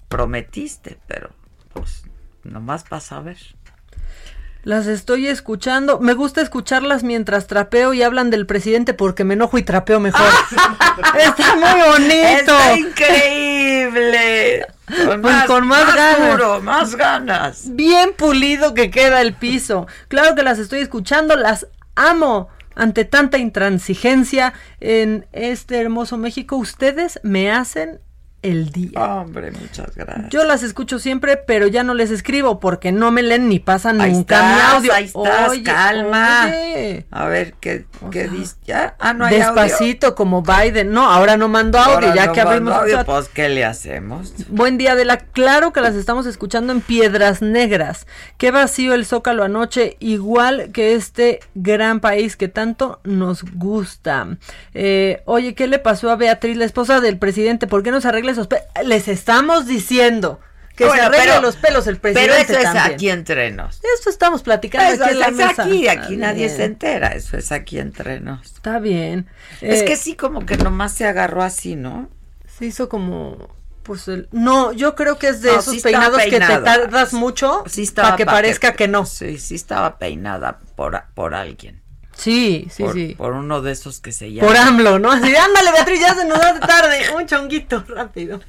prometiste, 0.09 0.99
pero 1.07 1.29
pues 1.73 2.03
nomás 2.43 2.83
para 2.83 2.99
saber. 3.01 3.37
Las 4.63 4.87
estoy 4.87 5.27
escuchando. 5.27 5.99
Me 5.99 6.13
gusta 6.13 6.41
escucharlas 6.41 7.03
mientras 7.03 7.45
trapeo 7.45 7.93
y 7.93 8.01
hablan 8.01 8.31
del 8.31 8.47
presidente 8.47 8.95
porque 8.95 9.23
me 9.23 9.35
enojo 9.35 9.59
y 9.59 9.63
trapeo 9.63 9.99
mejor. 9.99 10.25
Está 11.19 11.55
muy 11.55 11.81
bonito. 11.87 12.57
Está 12.59 12.75
increíble. 12.75 14.65
Con 14.87 15.21
Pues 15.21 15.33
más, 15.35 15.45
con 15.45 15.67
más 15.67 15.95
ganas. 15.95 16.31
duro, 16.31 16.61
más 16.61 16.95
ganas. 16.95 17.75
Bien 17.75 18.11
pulido 18.17 18.73
que 18.73 18.89
queda 18.89 19.21
el 19.21 19.33
piso. 19.35 19.85
Claro 20.07 20.33
que 20.35 20.41
las 20.43 20.57
estoy 20.57 20.79
escuchando, 20.79 21.35
las 21.35 21.67
amo. 21.95 22.49
Ante 22.75 23.05
tanta 23.05 23.37
intransigencia 23.37 24.53
en 24.79 25.25
este 25.31 25.79
hermoso 25.79 26.17
México, 26.17 26.57
ustedes 26.57 27.19
me 27.23 27.49
hacen 27.49 27.99
el 28.49 28.71
día. 28.71 28.99
Hombre, 28.99 29.51
muchas 29.51 29.95
gracias. 29.95 30.29
Yo 30.29 30.43
las 30.43 30.63
escucho 30.63 30.99
siempre, 30.99 31.37
pero 31.37 31.67
ya 31.67 31.83
no 31.83 31.93
les 31.93 32.11
escribo 32.11 32.59
porque 32.59 32.91
no 32.91 33.11
me 33.11 33.21
leen 33.23 33.49
ni 33.49 33.59
pasan 33.59 33.99
Ahí 34.01 34.11
nunca 34.13 34.35
estás, 34.37 34.55
mi 34.55 34.77
audio. 34.77 34.93
ahí 34.93 35.05
estás, 35.05 35.49
Oye, 35.49 35.63
calma. 35.63 36.45
oye. 36.45 37.05
A 37.11 37.25
ver, 37.27 37.53
¿qué, 37.59 37.85
qué 38.11 38.27
dice? 38.27 38.55
¿Ya? 38.65 38.95
Ah, 38.99 39.13
no 39.13 39.25
hay 39.25 39.41
audio. 39.41 39.61
Despacito 39.63 40.15
como 40.15 40.43
Biden. 40.43 40.91
No, 40.91 41.09
ahora 41.11 41.37
no 41.37 41.47
mando 41.47 41.77
audio, 41.79 41.93
Ahora 41.95 42.15
ya 42.15 42.25
no 42.27 42.33
que 42.33 42.41
abrimos 42.41 42.73
audio, 42.73 42.95
chat. 42.97 43.05
Pues, 43.05 43.29
¿qué 43.29 43.49
le 43.49 43.65
hacemos? 43.65 44.33
Buen 44.49 44.77
día, 44.77 44.91
Adela. 44.91 45.17
Claro 45.17 45.73
que 45.73 45.81
las 45.81 45.95
estamos 45.95 46.25
escuchando 46.25 46.71
en 46.71 46.81
Piedras 46.81 47.41
Negras. 47.41 48.05
Qué 48.37 48.51
vacío 48.51 48.93
el 48.93 49.05
Zócalo 49.05 49.43
anoche, 49.43 49.97
igual 49.99 50.71
que 50.71 50.93
este 50.93 51.39
gran 51.55 51.99
país 51.99 52.35
que 52.35 52.47
tanto 52.47 52.99
nos 53.03 53.43
gusta. 53.43 54.27
Eh, 54.73 55.21
oye, 55.25 55.55
¿qué 55.55 55.67
le 55.67 55.79
pasó 55.79 56.11
a 56.11 56.15
Beatriz, 56.15 56.57
la 56.57 56.65
esposa 56.65 57.01
del 57.01 57.17
presidente? 57.17 57.65
¿Por 57.67 57.81
qué 57.81 57.91
no 57.91 58.01
se 58.01 58.07
arregla 58.07 58.34
esos 58.35 58.47
pelos? 58.47 58.65
Les 58.85 59.07
estamos 59.07 59.65
diciendo 59.65 60.39
que 60.75 60.85
Bueno, 60.85 61.01
se 61.03 61.05
arregle 61.07 61.25
pero- 61.31 61.41
los 61.41 61.55
pelos 61.55 61.87
el 61.87 61.97
Pero 61.99 62.13
presidente 62.15 62.51
eso 62.51 62.57
es 62.59 62.63
también. 62.63 62.85
aquí 62.93 63.09
entre 63.09 63.51
nos. 63.51 63.79
Esto 63.97 64.09
estamos 64.09 64.43
platicando 64.43 64.93
Eso 64.93 65.03
aquí 65.05 65.13
en 65.13 65.19
la 65.19 65.27
es 65.27 65.35
mesa. 65.35 65.63
aquí, 65.63 65.87
aquí 65.87 66.13
Está 66.15 66.27
nadie 66.27 66.45
bien. 66.45 66.57
se 66.57 66.63
entera, 66.65 67.07
eso 67.09 67.37
es 67.37 67.51
aquí 67.51 67.79
entre 67.79 68.19
nos. 68.19 68.45
Está 68.45 68.79
bien. 68.79 69.27
Es 69.61 69.81
Eh, 69.81 69.85
que 69.85 69.95
sí, 69.95 70.15
como 70.15 70.45
que 70.45 70.57
nomás 70.57 70.91
se 70.93 71.05
agarró 71.05 71.43
así, 71.43 71.75
¿no? 71.75 72.09
Se 72.57 72.65
hizo 72.65 72.89
como. 72.89 73.53
Pues 73.83 74.07
el, 74.07 74.27
no, 74.31 74.73
yo 74.73 74.95
creo 74.95 75.19
que 75.19 75.27
es 75.27 75.41
de 75.43 75.51
No, 75.51 75.59
esos 75.59 75.75
sí 75.75 75.81
peinados 75.81 76.17
que 76.17 76.23
te 76.31 76.39
peinada. 76.39 76.63
tardas 76.63 77.13
mucho 77.13 77.63
Sí 77.67 77.85
para 77.95 78.15
que 78.15 78.25
pa' 78.25 78.31
parezca 78.31 78.73
que 78.73 78.87
no. 78.87 79.05
Sí, 79.05 79.37
sí 79.37 79.53
estaba 79.53 79.99
peinada 79.99 80.59
por, 80.75 81.03
por 81.13 81.35
alguien. 81.35 81.81
Sí, 82.15 82.67
sí, 82.71 82.83
por, 82.83 82.93
sí. 82.93 83.15
Por 83.17 83.33
uno 83.33 83.61
de 83.61 83.71
esos 83.71 83.99
que 83.99 84.11
se 84.11 84.31
llama. 84.31 84.47
Por 84.47 84.57
AMLO, 84.57 84.99
¿no? 84.99 85.11
Así, 85.11 85.35
ándale, 85.35 85.71
Beatriz, 85.71 85.99
ya 85.99 86.15
se 86.15 86.25
nos 86.25 86.39
hace 86.39 86.59
tarde. 86.59 87.03
Un 87.15 87.25
chonguito 87.27 87.83
rápido. 87.87 88.39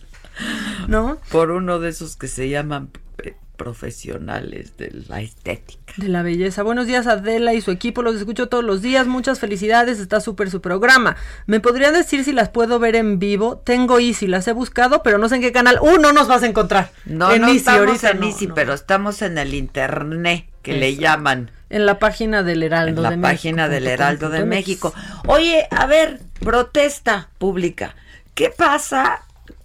¿No? 0.88 1.18
Por 1.30 1.50
uno 1.50 1.78
de 1.78 1.90
esos 1.90 2.16
que 2.16 2.26
se 2.26 2.48
llaman 2.48 2.90
eh, 3.22 3.36
profesionales 3.56 4.76
de 4.76 4.90
la 5.08 5.20
estética. 5.20 5.92
De 5.96 6.08
la 6.08 6.22
belleza. 6.22 6.62
Buenos 6.62 6.86
días, 6.86 7.06
Adela 7.06 7.54
y 7.54 7.60
su 7.60 7.70
equipo. 7.70 8.02
Los 8.02 8.16
escucho 8.16 8.48
todos 8.48 8.64
los 8.64 8.82
días. 8.82 9.06
Muchas 9.06 9.38
felicidades. 9.38 10.00
Está 10.00 10.20
súper 10.20 10.50
su 10.50 10.60
programa. 10.60 11.16
¿Me 11.46 11.60
podrían 11.60 11.94
decir 11.94 12.24
si 12.24 12.32
las 12.32 12.48
puedo 12.48 12.78
ver 12.78 12.96
en 12.96 13.18
vivo? 13.18 13.58
Tengo 13.58 13.98
Easy, 13.98 14.26
las 14.26 14.48
he 14.48 14.52
buscado, 14.52 15.02
pero 15.02 15.18
no 15.18 15.28
sé 15.28 15.36
en 15.36 15.42
qué 15.42 15.52
canal. 15.52 15.78
¡Uh, 15.80 15.98
no 15.98 16.12
nos 16.12 16.26
vas 16.26 16.42
a 16.42 16.46
encontrar! 16.46 16.90
No, 17.04 17.30
en 17.30 17.42
no 17.42 17.48
Easy, 17.48 17.58
estamos 17.58 17.80
ahorita 17.80 18.10
en 18.10 18.20
no, 18.20 18.26
Easy, 18.26 18.46
no. 18.46 18.54
pero 18.54 18.72
estamos 18.72 19.22
en 19.22 19.38
el 19.38 19.54
internet, 19.54 20.46
que 20.62 20.72
le 20.72 20.96
llaman. 20.96 21.50
En 21.70 21.86
la 21.86 21.98
página 21.98 22.42
del 22.42 22.62
Heraldo 22.62 22.98
en 22.98 23.02
la 23.02 23.10
de 23.10 23.18
página 23.18 23.68
México 23.68 23.74
del 23.74 23.86
Heraldo 23.86 24.28
de. 24.28 24.44
México. 24.44 24.94
Oye, 25.26 25.66
a 25.70 25.86
ver, 25.86 26.20
protesta 26.40 27.28
pública. 27.38 27.94
¿Qué 28.34 28.50
pasa? 28.50 29.22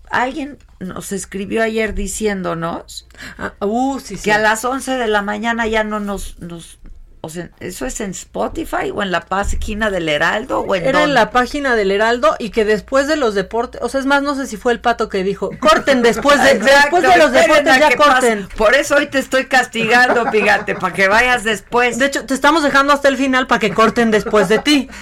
Alguien 0.09 0.57
nos 0.79 1.11
escribió 1.11 1.63
ayer 1.63 1.93
diciéndonos 1.93 3.07
Ah, 3.37 3.53
uh, 3.59 3.99
sí, 3.99 4.17
sí. 4.17 4.23
que 4.23 4.31
a 4.31 4.37
las 4.37 4.63
11 4.63 4.97
de 4.97 5.07
la 5.07 5.21
mañana 5.21 5.67
ya 5.67 5.83
no 5.83 5.99
nos... 5.99 6.39
nos 6.39 6.79
o 7.26 7.30
sea, 7.30 7.49
¿eso 7.59 7.86
es 7.86 7.99
en 8.01 8.11
Spotify 8.11 8.91
o 8.93 9.03
en 9.03 9.11
la 9.11 9.21
página 9.21 9.89
del 9.89 10.07
Heraldo 10.09 10.61
o 10.61 10.76
en 10.76 10.86
Era 10.86 11.03
en 11.03 11.13
la 11.13 11.32
página 11.32 11.76
del 11.76 11.91
Heraldo 11.91 12.36
y 12.39 12.49
que 12.51 12.63
después 12.65 13.07
de 13.07 13.15
los 13.17 13.36
deportes, 13.36 13.82
o 13.84 13.89
sea, 13.89 13.99
es 13.99 14.05
más, 14.05 14.21
no 14.23 14.36
sé 14.36 14.47
si 14.47 14.57
fue 14.57 14.71
el 14.73 14.80
pato 14.80 15.09
que 15.09 15.23
dijo, 15.23 15.49
corten 15.59 16.01
después 16.01 16.41
de, 16.43 16.51
Exacto, 16.53 16.97
después 16.97 17.03
de 17.03 17.17
los 17.17 17.32
deportes 17.32 17.80
ya 17.80 17.89
pase. 17.89 17.97
corten. 17.97 18.47
Por 18.55 18.73
eso 18.76 18.95
hoy 18.95 19.07
te 19.07 19.19
estoy 19.19 19.45
castigando, 19.47 20.26
fíjate, 20.32 20.76
para 20.76 20.93
que 20.93 21.07
vayas 21.07 21.43
después. 21.43 21.99
De 21.99 22.05
hecho, 22.05 22.26
te 22.26 22.34
estamos 22.34 22.63
dejando 22.63 22.93
hasta 22.93 23.07
el 23.07 23.17
final 23.17 23.47
para 23.47 23.59
que 23.59 23.73
corten 23.73 24.11
después 24.11 24.47
de 24.49 24.59
ti. 24.59 24.89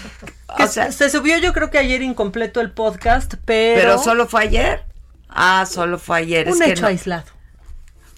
Que 0.56 0.64
O 0.66 0.68
sea- 0.68 0.92
se 0.92 1.10
subió 1.10 1.40
yo 1.40 1.52
creo 1.52 1.72
que 1.72 1.80
ayer 1.80 2.04
incompleto 2.04 2.62
el 2.62 2.70
podcast, 2.70 3.34
pero, 3.44 3.82
Pero 3.82 3.98
solo 3.98 4.28
fue 4.28 4.44
ayer. 4.44 4.84
Ah, 5.28 5.66
solo 5.68 5.98
fue 5.98 6.20
ayer. 6.20 6.46
un 6.48 6.54
es 6.54 6.60
que 6.62 6.72
hecho 6.74 6.84
no- 6.84 6.88
aislado. 6.90 7.24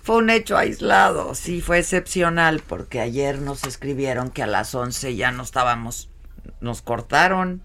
Fue 0.06 0.18
un 0.18 0.30
hecho 0.30 0.56
aislado, 0.56 1.34
sí, 1.34 1.62
fue 1.62 1.80
excepcional, 1.80 2.62
porque 2.66 3.00
ayer 3.00 3.40
nos 3.40 3.64
escribieron 3.64 4.30
que 4.30 4.44
a 4.44 4.48
las 4.48 4.76
11 4.76 5.16
ya 5.16 5.32
no 5.32 5.42
estábamos, 5.42 6.10
nos 6.62 6.84
cortaron. 6.84 7.64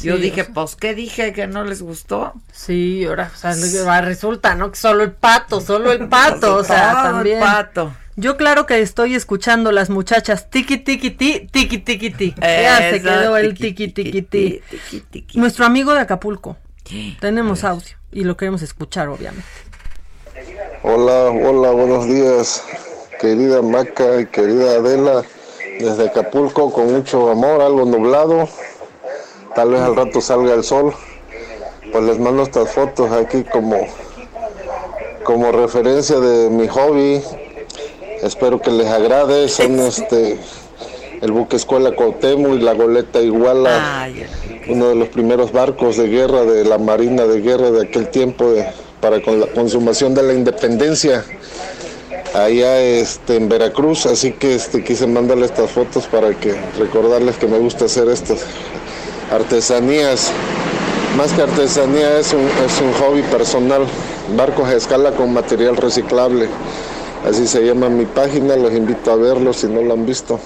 Yo 0.00 0.16
dije, 0.16 0.42
o 0.42 0.44
sea- 0.44 0.54
pues, 0.54 0.76
¿qué 0.76 0.94
dije 0.94 1.32
que 1.32 1.48
no 1.48 1.64
les 1.64 1.82
gustó? 1.82 2.32
Sí, 2.52 3.04
ahora 3.06 3.32
o 3.34 3.36
sea, 3.36 4.00
resulta, 4.02 4.54
¿no? 4.54 4.70
Que 4.70 4.78
solo 4.78 5.02
el 5.02 5.10
pato, 5.10 5.60
solo 5.60 5.90
el 5.90 6.08
pato, 6.08 6.54
o 6.58 6.64
sea, 6.64 6.92
Todo 6.92 7.06
el 7.08 7.12
también. 7.16 7.40
pato. 7.40 7.92
Yo 8.14 8.36
claro 8.36 8.66
que 8.66 8.80
estoy 8.80 9.16
escuchando 9.16 9.72
las 9.72 9.90
muchachas 9.90 10.48
tiki 10.48 10.78
tiki 10.78 11.10
ti, 11.10 11.48
tiki 11.50 11.78
tiki 11.78 12.10
ti. 12.10 12.34
Ya 12.40 12.78
se 12.90 13.02
quedó 13.02 13.36
el 13.36 13.54
tiki 13.58 13.88
tiki 13.88 14.22
ti. 14.22 14.62
Nuestro 15.34 15.66
amigo 15.66 15.92
de 15.92 16.00
Acapulco. 16.00 16.56
Tenemos 17.20 17.64
audio 17.64 17.96
y 18.12 18.22
lo 18.22 18.36
queremos 18.36 18.62
escuchar, 18.62 19.08
obviamente. 19.08 19.44
Hola, 20.82 21.30
hola, 21.30 21.70
buenos 21.72 22.06
días, 22.06 22.62
querida 23.20 23.60
Maca 23.62 24.20
y 24.20 24.26
querida 24.26 24.76
Adela, 24.76 25.22
desde 25.78 26.08
Acapulco 26.08 26.72
con 26.72 26.92
mucho 26.92 27.30
amor, 27.30 27.60
algo 27.60 27.84
nublado, 27.84 28.48
tal 29.54 29.70
vez 29.72 29.80
al 29.80 29.94
rato 29.96 30.20
salga 30.20 30.54
el 30.54 30.64
sol, 30.64 30.94
pues 31.92 32.04
les 32.04 32.18
mando 32.18 32.42
estas 32.42 32.70
fotos 32.70 33.12
aquí 33.12 33.44
como, 33.44 33.76
como 35.24 35.52
referencia 35.52 36.18
de 36.18 36.48
mi 36.48 36.66
hobby, 36.68 37.22
espero 38.22 38.60
que 38.60 38.70
les 38.70 38.86
agrade, 38.88 39.48
son 39.48 39.78
este, 39.80 40.38
el 41.20 41.32
buque 41.32 41.56
escuela 41.56 41.94
Cuauhtémoc 41.94 42.54
y 42.54 42.58
la 42.60 42.72
goleta 42.72 43.20
Iguala, 43.20 44.06
uno 44.70 44.88
de 44.88 44.94
los 44.94 45.08
primeros 45.08 45.52
barcos 45.52 45.98
de 45.98 46.08
guerra 46.08 46.44
de 46.44 46.64
la 46.64 46.78
Marina 46.78 47.26
de 47.26 47.42
Guerra 47.42 47.70
de 47.70 47.82
aquel 47.82 48.08
tiempo 48.08 48.50
de- 48.50 48.66
para 49.00 49.22
con 49.22 49.40
la 49.40 49.46
consumación 49.46 50.14
de 50.14 50.22
la 50.22 50.34
independencia 50.34 51.24
allá 52.34 52.80
este, 52.80 53.36
en 53.36 53.48
Veracruz, 53.48 54.06
así 54.06 54.32
que 54.32 54.54
este, 54.54 54.84
quise 54.84 55.06
mandarle 55.06 55.46
estas 55.46 55.70
fotos 55.70 56.06
para 56.06 56.30
que 56.38 56.54
recordarles 56.78 57.36
que 57.36 57.46
me 57.46 57.58
gusta 57.58 57.86
hacer 57.86 58.08
estas 58.08 58.40
artesanías. 59.30 60.30
Más 61.16 61.32
que 61.32 61.42
artesanía 61.42 62.18
es 62.18 62.32
un, 62.32 62.40
es 62.40 62.80
un 62.80 62.92
hobby 62.94 63.22
personal, 63.22 63.82
barcos 64.36 64.68
a 64.68 64.74
escala 64.74 65.10
con 65.12 65.32
material 65.32 65.76
reciclable. 65.76 66.48
Así 67.28 67.46
se 67.46 67.62
llama 67.62 67.88
mi 67.88 68.06
página, 68.06 68.56
los 68.56 68.72
invito 68.72 69.10
a 69.10 69.16
verlo 69.16 69.52
si 69.52 69.66
no 69.66 69.82
lo 69.82 69.92
han 69.92 70.06
visto. 70.06 70.38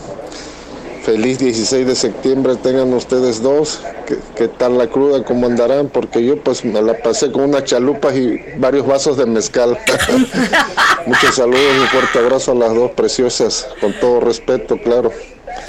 Feliz 1.05 1.39
16 1.39 1.87
de 1.87 1.95
septiembre 1.95 2.57
tengan 2.57 2.93
ustedes 2.95 3.43
dos. 3.43 3.81
¿Qué, 4.07 4.17
qué 4.37 4.49
tal 4.49 4.79
la 4.79 4.87
cruda? 4.87 5.23
¿Cómo 5.23 5.47
andarán? 5.47 5.89
Porque 5.91 6.25
yo 6.25 6.43
pues 6.43 6.65
me 6.65 6.81
la 6.81 6.95
pasé 6.97 7.31
con 7.31 7.43
unas 7.45 7.65
chalupas 7.65 8.17
y 8.17 8.41
varios 8.57 8.87
vasos 8.87 9.19
de 9.19 9.27
mezcal. 9.27 9.79
Muchos 11.07 11.35
saludos 11.35 11.61
y 11.77 11.81
un 11.81 11.87
fuerte 11.89 12.19
abrazo 12.21 12.53
a 12.53 12.55
las 12.55 12.75
dos 12.75 12.91
preciosas, 12.93 13.69
con 13.83 13.93
todo 14.01 14.21
respeto, 14.21 14.79
claro. 14.83 15.13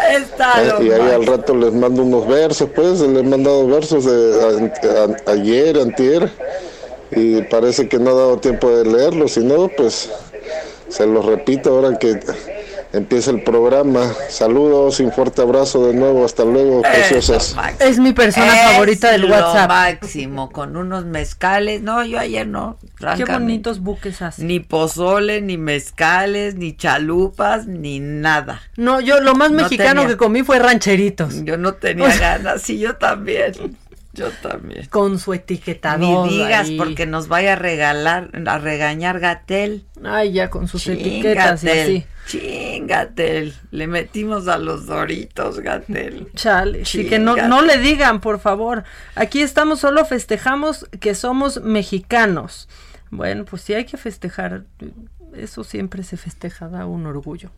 Está 0.10 0.64
Eh, 0.64 0.86
y 0.86 0.92
ahí 0.92 1.12
al 1.12 1.26
rato 1.26 1.54
les 1.54 1.74
mando 1.74 2.04
unos 2.04 2.26
versos, 2.28 2.70
pues 2.74 3.02
les 3.02 3.20
he 3.20 3.24
mandado 3.24 3.68
versos 3.68 4.06
de 4.06 4.42
a- 4.42 5.04
a- 5.04 5.32
ayer, 5.34 5.78
antier, 5.78 6.32
y 7.12 7.42
parece 7.44 7.90
que 7.90 8.00
no 8.00 8.12
ha 8.12 8.14
dado 8.14 8.38
tiempo 8.38 8.70
de 8.70 8.86
leerlos, 8.86 9.34
si 9.34 9.42
no, 9.42 9.68
pues 9.76 10.10
se 10.88 11.06
los 11.06 11.26
repito 11.26 11.72
ahora 11.72 11.98
que 12.00 12.20
empieza 12.96 13.32
el 13.32 13.44
programa. 13.44 14.12
Saludos 14.30 15.00
y 15.00 15.04
un 15.04 15.12
fuerte 15.12 15.42
abrazo 15.42 15.88
de 15.88 15.94
nuevo, 15.94 16.24
hasta 16.26 16.44
luego, 16.46 16.82
preciosas. 16.82 17.56
Es 17.80 18.00
mi 18.00 18.14
persona 18.14 18.48
Es 18.54 18.72
favorita 18.72 19.12
del 19.12 19.22
lo 19.22 19.28
WhatsApp. 19.30 19.68
máximo, 19.70 20.52
con 20.52 20.76
unos 20.78 21.06
mezcales. 21.06 21.82
No, 21.82 22.04
yo 22.04 22.20
ayer 22.20 22.48
no. 22.48 22.78
Qué 23.18 23.26
bonitos 23.26 23.80
buques 23.82 24.22
hace. 24.22 24.44
Ni 24.44 24.60
pozole, 24.60 25.42
ni 25.42 25.58
mezcales, 25.58 26.56
ni 26.56 26.76
chalupas, 26.76 27.68
ni 27.68 28.00
nada. 28.00 28.62
No, 28.78 29.00
yo 29.00 29.20
lo 29.22 29.36
más 29.36 29.52
No 29.52 29.64
mexicano 29.64 30.02
tenía. 30.02 30.08
que 30.16 30.18
comí 30.18 30.44
fue 30.44 30.60
rancheritos. 30.60 31.44
Yo 31.44 31.58
no 31.58 31.74
tenía 31.76 32.16
ganas, 32.18 32.62
sí, 32.62 32.80
yo 32.80 32.96
también. 32.96 33.54
Yo 34.16 34.32
también. 34.32 34.88
Con 34.88 35.20
su 35.20 35.34
etiquetador. 35.34 36.28
Ni 36.28 36.40
digas 36.40 36.70
ahí. 36.70 36.78
porque 36.78 37.06
nos 37.06 37.28
vaya 37.28 37.54
a 37.54 37.56
regalar, 37.58 38.32
a 38.46 38.58
regañar 38.58 39.20
Gatel. 39.20 39.86
Ay, 40.04 40.32
ya 40.32 40.50
con 40.50 40.68
sus 40.68 40.88
etiquetas 40.88 41.64
y 41.64 41.70
así. 41.70 42.06
Chingatel. 42.28 43.54
Le 43.72 43.88
metimos 43.88 44.48
a 44.48 44.58
los 44.58 44.88
doritos, 44.88 45.60
Gatel. 45.60 46.28
Chale, 46.36 46.86
sí 46.86 47.08
que 47.08 47.20
no, 47.20 47.36
no 47.36 47.62
le 47.62 47.78
digan, 47.78 48.22
por 48.22 48.40
favor. 48.40 48.84
Aquí 49.16 49.42
estamos, 49.42 49.80
solo 49.82 50.06
festejamos 50.06 50.88
que 51.00 51.14
somos 51.14 51.62
mexicanos. 51.62 52.68
Bueno, 53.12 53.46
pues 53.46 53.62
sí 53.62 53.74
hay 53.74 53.86
que 53.86 53.98
festejar. 53.98 54.64
Eso 55.36 55.64
siempre 55.64 56.04
se 56.04 56.18
festeja, 56.18 56.70
da 56.70 56.86
un 56.86 57.06
orgullo. 57.06 57.52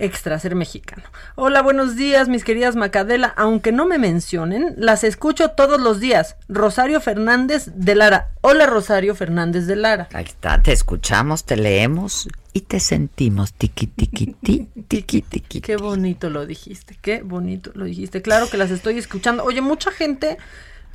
Extra 0.00 0.38
ser 0.38 0.54
mexicano. 0.54 1.02
Hola, 1.34 1.60
buenos 1.60 1.94
días, 1.94 2.26
mis 2.30 2.42
queridas 2.42 2.74
Macadela. 2.74 3.34
Aunque 3.36 3.70
no 3.70 3.84
me 3.84 3.98
mencionen, 3.98 4.74
las 4.78 5.04
escucho 5.04 5.50
todos 5.50 5.78
los 5.78 6.00
días. 6.00 6.36
Rosario 6.48 7.02
Fernández 7.02 7.70
de 7.74 7.94
Lara. 7.94 8.30
Hola, 8.40 8.64
Rosario 8.64 9.14
Fernández 9.14 9.66
de 9.66 9.76
Lara. 9.76 10.08
Ahí 10.14 10.24
está, 10.24 10.62
te 10.62 10.72
escuchamos, 10.72 11.44
te 11.44 11.58
leemos 11.58 12.30
y 12.54 12.62
te 12.62 12.80
sentimos. 12.80 13.52
Tiqui, 13.52 13.88
tiqui, 13.88 14.34
ti, 14.42 14.70
tiqui, 14.88 15.20
tiqui. 15.28 15.60
Qué 15.60 15.76
bonito 15.76 16.30
lo 16.30 16.46
dijiste, 16.46 16.96
qué 17.02 17.20
bonito 17.20 17.70
lo 17.74 17.84
dijiste. 17.84 18.22
Claro 18.22 18.48
que 18.48 18.56
las 18.56 18.70
estoy 18.70 18.96
escuchando. 18.96 19.44
Oye, 19.44 19.60
mucha 19.60 19.90
gente 19.90 20.38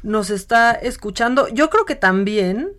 nos 0.01 0.31
está 0.31 0.71
escuchando. 0.71 1.47
Yo 1.49 1.69
creo 1.69 1.85
que 1.85 1.95
también, 1.95 2.69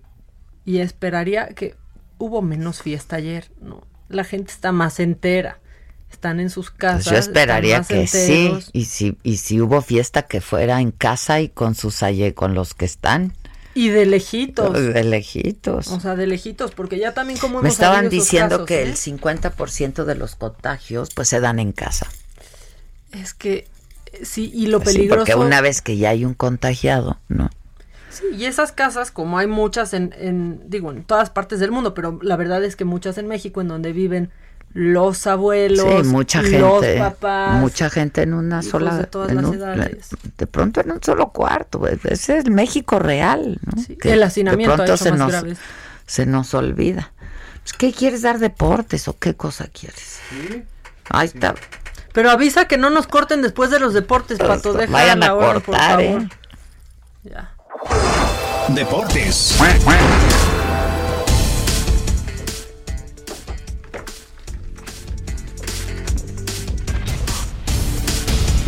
y 0.64 0.78
esperaría 0.78 1.50
que 1.50 1.76
hubo 2.18 2.42
menos 2.42 2.82
fiesta 2.82 3.14
ayer, 3.14 3.48
¿no? 3.60 3.86
La 4.08 4.24
gente 4.24 4.50
está 4.50 4.72
más 4.72 4.98
entera. 4.98 5.60
Están 6.10 6.40
en 6.40 6.50
sus 6.50 6.70
casas. 6.70 7.04
Pues 7.04 7.12
yo 7.14 7.18
esperaría 7.18 7.82
que 7.82 8.06
sí. 8.06 8.52
Y 8.72 8.86
si, 8.86 9.18
y 9.22 9.36
si 9.38 9.60
hubo 9.60 9.82
fiesta, 9.82 10.22
que 10.22 10.40
fuera 10.40 10.80
en 10.80 10.90
casa 10.92 11.40
y 11.40 11.48
con 11.48 11.74
sus 11.74 12.02
aye- 12.02 12.34
con 12.34 12.54
los 12.54 12.74
que 12.74 12.84
están. 12.84 13.34
Y 13.74 13.88
de 13.90 14.06
lejitos. 14.06 14.72
De 14.72 15.04
lejitos. 15.04 15.88
O 15.88 16.00
sea, 16.00 16.16
de 16.16 16.26
lejitos, 16.26 16.70
porque 16.72 16.98
ya 16.98 17.12
también 17.12 17.38
como 17.38 17.54
Me 17.60 17.68
hemos 17.68 17.74
estaban 17.74 18.08
diciendo 18.08 18.56
casos, 18.56 18.66
que 18.66 18.80
¿eh? 18.80 18.84
el 18.84 18.94
50% 18.96 20.04
de 20.04 20.14
los 20.14 20.34
contagios 20.36 21.10
pues 21.14 21.28
se 21.28 21.40
dan 21.40 21.58
en 21.58 21.72
casa. 21.72 22.06
Es 23.12 23.34
que 23.34 23.68
eh, 24.12 24.24
sí, 24.24 24.50
y 24.54 24.66
lo 24.68 24.78
Pues 24.80 24.92
sí, 24.92 24.96
peligroso. 24.98 25.20
porque 25.26 25.34
una 25.34 25.60
vez 25.60 25.82
que 25.82 25.96
ya 25.98 26.10
hay 26.10 26.24
un 26.24 26.32
contagiado, 26.34 27.18
¿no? 27.28 27.50
Sí, 28.10 28.24
y 28.38 28.44
esas 28.46 28.72
casas, 28.72 29.10
como 29.10 29.36
hay 29.38 29.46
muchas 29.46 29.92
en, 29.92 30.14
en, 30.18 30.62
digo, 30.70 30.90
en 30.90 31.04
todas 31.04 31.28
partes 31.28 31.60
del 31.60 31.70
mundo, 31.70 31.92
pero 31.92 32.18
la 32.22 32.36
verdad 32.36 32.64
es 32.64 32.76
que 32.76 32.86
muchas 32.86 33.18
en 33.18 33.26
México, 33.26 33.60
en 33.60 33.68
donde 33.68 33.92
viven 33.92 34.30
los 34.78 35.26
abuelos, 35.26 35.86
sí, 36.06 36.08
mucha 36.12 36.42
los 36.42 36.82
gente, 36.82 36.98
papás, 36.98 37.58
mucha 37.60 37.88
gente 37.88 38.20
en 38.22 38.34
una 38.34 38.60
sola, 38.60 38.94
de 38.98 39.04
todas 39.06 39.30
en 39.30 39.36
las 39.36 39.44
un- 39.46 39.54
edades. 39.54 40.08
de 40.36 40.46
pronto 40.46 40.82
en 40.82 40.92
un 40.92 41.02
solo 41.02 41.30
cuarto, 41.30 41.78
pues, 41.78 41.98
ese 42.04 42.36
es 42.38 42.50
México 42.50 42.98
real, 42.98 43.58
¿no? 43.64 43.82
Que 43.98 44.12
el 44.12 44.22
hacinamiento 44.22 44.76
de 44.76 44.82
ha 44.82 44.84
pronto 44.86 44.94
hecho 44.94 45.04
se 45.04 45.10
más 45.12 45.44
nos, 45.44 45.58
se 46.06 46.26
nos 46.26 46.52
olvida. 46.52 47.10
Pues, 47.62 47.72
¿Qué 47.72 47.90
quieres 47.92 48.20
dar 48.20 48.38
deportes 48.38 49.08
o 49.08 49.18
qué 49.18 49.34
cosa 49.34 49.66
quieres? 49.72 50.18
Ahí 51.08 51.26
está. 51.26 51.54
Pero 52.12 52.30
avisa 52.30 52.66
que 52.66 52.76
no 52.76 52.90
nos 52.90 53.06
corten 53.06 53.40
después 53.40 53.70
de 53.70 53.80
los 53.80 53.94
deportes, 53.94 54.38
Pato, 54.38 54.74
deja 54.74 54.92
Vayan 54.92 55.22
a 55.22 55.26
la 55.28 55.34
hora, 55.34 55.52
por 55.54 55.62
cortar, 55.64 56.02
favor. 56.02 56.22
¿eh? 56.22 56.28
Ya. 57.24 57.52
Deportes. 58.68 59.56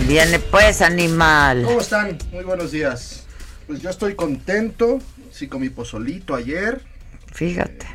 Viene 0.06 0.38
pues, 0.38 0.80
animal. 0.80 1.64
¿Cómo 1.64 1.80
están? 1.80 2.16
Muy 2.32 2.44
buenos 2.44 2.70
días. 2.70 3.26
Pues 3.66 3.80
yo 3.80 3.90
estoy 3.90 4.14
contento. 4.14 4.98
Sí, 5.30 5.48
con 5.48 5.60
mi 5.60 5.68
pozolito 5.68 6.34
ayer. 6.34 6.82
Fíjate. 7.32 7.86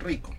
Rico. 0.00 0.34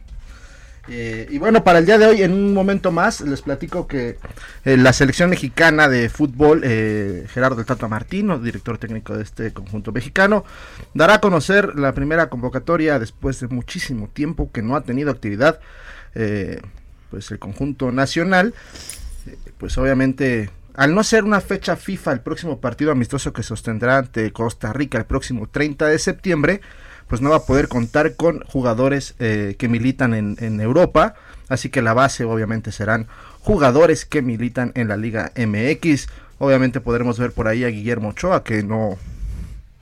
Eh, 0.87 1.27
y 1.31 1.37
bueno, 1.37 1.63
para 1.63 1.79
el 1.79 1.85
día 1.85 1.97
de 1.97 2.05
hoy, 2.05 2.21
en 2.21 2.31
un 2.31 2.53
momento 2.53 2.91
más, 2.91 3.21
les 3.21 3.41
platico 3.41 3.87
que 3.87 4.17
eh, 4.65 4.77
la 4.77 4.93
selección 4.93 5.29
mexicana 5.29 5.87
de 5.87 6.09
fútbol, 6.09 6.61
eh, 6.63 7.25
Gerardo 7.29 7.55
del 7.55 7.65
Tata 7.65 7.87
Martino, 7.87 8.37
director 8.37 8.77
técnico 8.77 9.15
de 9.17 9.23
este 9.23 9.51
conjunto 9.53 9.91
mexicano, 9.91 10.45
dará 10.93 11.15
a 11.15 11.21
conocer 11.21 11.79
la 11.79 11.93
primera 11.93 12.29
convocatoria 12.29 12.99
después 12.99 13.39
de 13.39 13.47
muchísimo 13.47 14.09
tiempo 14.09 14.51
que 14.51 14.61
no 14.61 14.75
ha 14.75 14.81
tenido 14.81 15.09
actividad, 15.09 15.59
eh, 16.13 16.61
pues 17.09 17.31
el 17.31 17.39
conjunto 17.39 17.91
nacional, 17.91 18.53
eh, 18.53 19.04
pues 19.57 19.77
obviamente 19.77 20.49
al 20.75 20.93
no 20.93 21.03
ser 21.03 21.23
una 21.23 21.39
fecha 21.39 21.75
FIFA 21.75 22.11
el 22.11 22.19
próximo 22.19 22.59
partido 22.59 22.91
amistoso 22.91 23.31
que 23.31 23.43
sostendrá 23.43 23.97
ante 23.97 24.31
Costa 24.31 24.73
Rica 24.73 24.97
el 24.97 25.05
próximo 25.05 25.47
30 25.47 25.87
de 25.87 25.99
septiembre, 25.99 26.61
pues 27.07 27.21
no 27.21 27.29
va 27.29 27.37
a 27.37 27.45
poder 27.45 27.67
contar 27.67 28.15
con 28.15 28.41
jugadores 28.41 29.15
eh, 29.19 29.55
que 29.57 29.69
militan 29.69 30.13
en, 30.13 30.35
en 30.39 30.59
Europa, 30.59 31.15
así 31.47 31.69
que 31.69 31.81
la 31.81 31.93
base 31.93 32.25
obviamente 32.25 32.71
serán 32.71 33.07
jugadores 33.39 34.05
que 34.05 34.21
militan 34.21 34.71
en 34.75 34.87
la 34.87 34.97
Liga 34.97 35.31
MX. 35.37 36.07
Obviamente 36.39 36.81
podremos 36.81 37.17
ver 37.19 37.31
por 37.31 37.47
ahí 37.47 37.63
a 37.63 37.69
Guillermo 37.69 38.09
Ochoa, 38.09 38.43
que 38.43 38.63
no, 38.63 38.97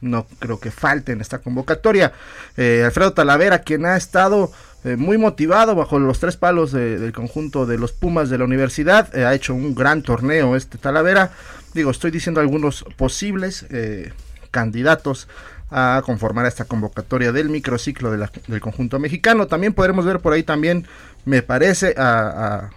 no 0.02 0.28
creo 0.40 0.60
que 0.60 0.70
falte 0.70 1.14
en 1.14 1.22
esta 1.22 1.40
convocatoria. 1.40 2.14
Eh, 2.58 2.84
Alfredo 2.86 3.14
Talavera, 3.14 3.60
quien 3.60 3.86
ha 3.86 3.96
estado 3.96 4.52
eh, 4.84 4.96
muy 4.98 5.18
motivado 5.18 5.76
bajo 5.76 6.00
los 6.00 6.20
tres 6.20 6.38
palos 6.38 6.72
de- 6.72 7.00
del 7.00 7.14
conjunto 7.14 7.66
de 7.66 7.78
los 7.78 7.92
Pumas 7.92 8.30
de 8.30 8.38
la 8.38 8.44
universidad, 8.44 9.16
eh, 9.16 9.26
ha 9.26 9.34
hecho 9.34 9.54
un 9.54 9.76
gran 9.76 10.02
torneo 10.04 10.56
este 10.56 10.78
Talavera. 10.78 11.32
Digo, 11.74 11.92
estoy 11.92 12.12
diciendo 12.12 12.42
algunos 12.42 12.84
posibles 12.98 13.66
eh, 13.70 14.12
candidatos 14.52 15.28
a 15.72 16.02
conformar 16.06 16.46
esta 16.46 16.66
convocatoria 16.66 17.32
del 17.32 17.50
microciclo 17.50 18.12
de 18.12 18.18
la- 18.20 18.32
del 18.48 18.62
conjunto 18.62 19.00
mexicano. 19.00 19.48
También 19.48 19.74
podremos 19.74 20.06
ver 20.06 20.20
por 20.20 20.34
ahí 20.34 20.44
también, 20.44 20.86
me 21.26 21.42
parece, 21.42 21.96
a 21.98 22.70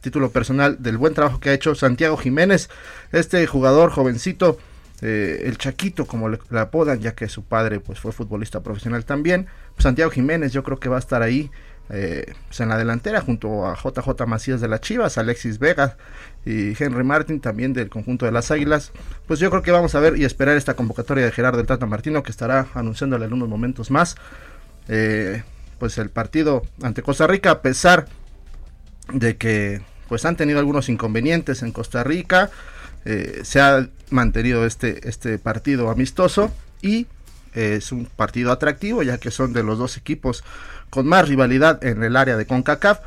título 0.00 0.30
personal, 0.30 0.76
del 0.80 0.96
buen 0.96 1.12
trabajo 1.12 1.40
que 1.40 1.50
ha 1.50 1.52
hecho 1.52 1.74
Santiago 1.74 2.16
Jiménez, 2.16 2.70
este 3.10 3.44
jugador 3.48 3.90
jovencito, 3.90 4.56
eh, 5.02 5.42
el 5.46 5.58
Chaquito, 5.58 6.06
como 6.06 6.28
le, 6.28 6.38
le 6.50 6.60
apodan, 6.60 7.00
ya 7.00 7.12
que 7.16 7.28
su 7.28 7.42
padre 7.44 7.80
pues 7.80 7.98
fue 7.98 8.12
futbolista 8.12 8.60
profesional 8.62 9.04
también. 9.04 9.48
Santiago 9.78 10.10
Jiménez 10.10 10.52
yo 10.52 10.62
creo 10.62 10.78
que 10.78 10.88
va 10.88 10.96
a 10.96 11.00
estar 11.00 11.22
ahí 11.22 11.50
eh, 11.90 12.34
pues, 12.46 12.60
en 12.60 12.68
la 12.68 12.76
delantera 12.76 13.22
junto 13.22 13.66
a 13.66 13.74
JJ 13.74 14.26
Macías 14.26 14.60
de 14.60 14.68
las 14.68 14.80
Chivas, 14.80 15.16
Alexis 15.16 15.58
Vega 15.58 15.96
y 16.44 16.74
Henry 16.82 17.04
Martin 17.04 17.40
también 17.40 17.72
del 17.72 17.88
conjunto 17.88 18.26
de 18.26 18.32
las 18.32 18.50
Águilas. 18.50 18.92
Pues 19.26 19.40
yo 19.40 19.50
creo 19.50 19.62
que 19.62 19.70
vamos 19.70 19.94
a 19.94 20.00
ver 20.00 20.16
y 20.18 20.24
esperar 20.24 20.56
esta 20.56 20.74
convocatoria 20.74 21.24
de 21.24 21.32
Gerardo 21.32 21.58
del 21.58 21.66
Tata 21.66 21.86
Martino 21.86 22.22
que 22.22 22.30
estará 22.30 22.66
anunciándole 22.74 23.26
en 23.26 23.32
unos 23.32 23.48
momentos 23.48 23.90
más. 23.90 24.16
Eh, 24.88 25.42
pues 25.78 25.96
el 25.98 26.10
partido 26.10 26.62
ante 26.82 27.02
Costa 27.02 27.26
Rica, 27.26 27.50
a 27.52 27.62
pesar 27.62 28.06
de 29.12 29.36
que 29.36 29.80
pues 30.08 30.24
han 30.24 30.36
tenido 30.36 30.58
algunos 30.58 30.88
inconvenientes 30.88 31.62
en 31.62 31.72
Costa 31.72 32.04
Rica, 32.04 32.50
eh, 33.04 33.40
se 33.44 33.60
ha 33.60 33.88
mantenido 34.10 34.66
este, 34.66 35.08
este 35.08 35.38
partido 35.38 35.90
amistoso 35.90 36.50
y 36.82 37.06
es 37.58 37.92
un 37.92 38.06
partido 38.06 38.52
atractivo 38.52 39.02
ya 39.02 39.18
que 39.18 39.30
son 39.30 39.52
de 39.52 39.62
los 39.62 39.78
dos 39.78 39.96
equipos 39.96 40.44
con 40.90 41.06
más 41.06 41.28
rivalidad 41.28 41.82
en 41.84 42.02
el 42.02 42.16
área 42.16 42.36
de 42.36 42.46
CONCACAF. 42.46 43.00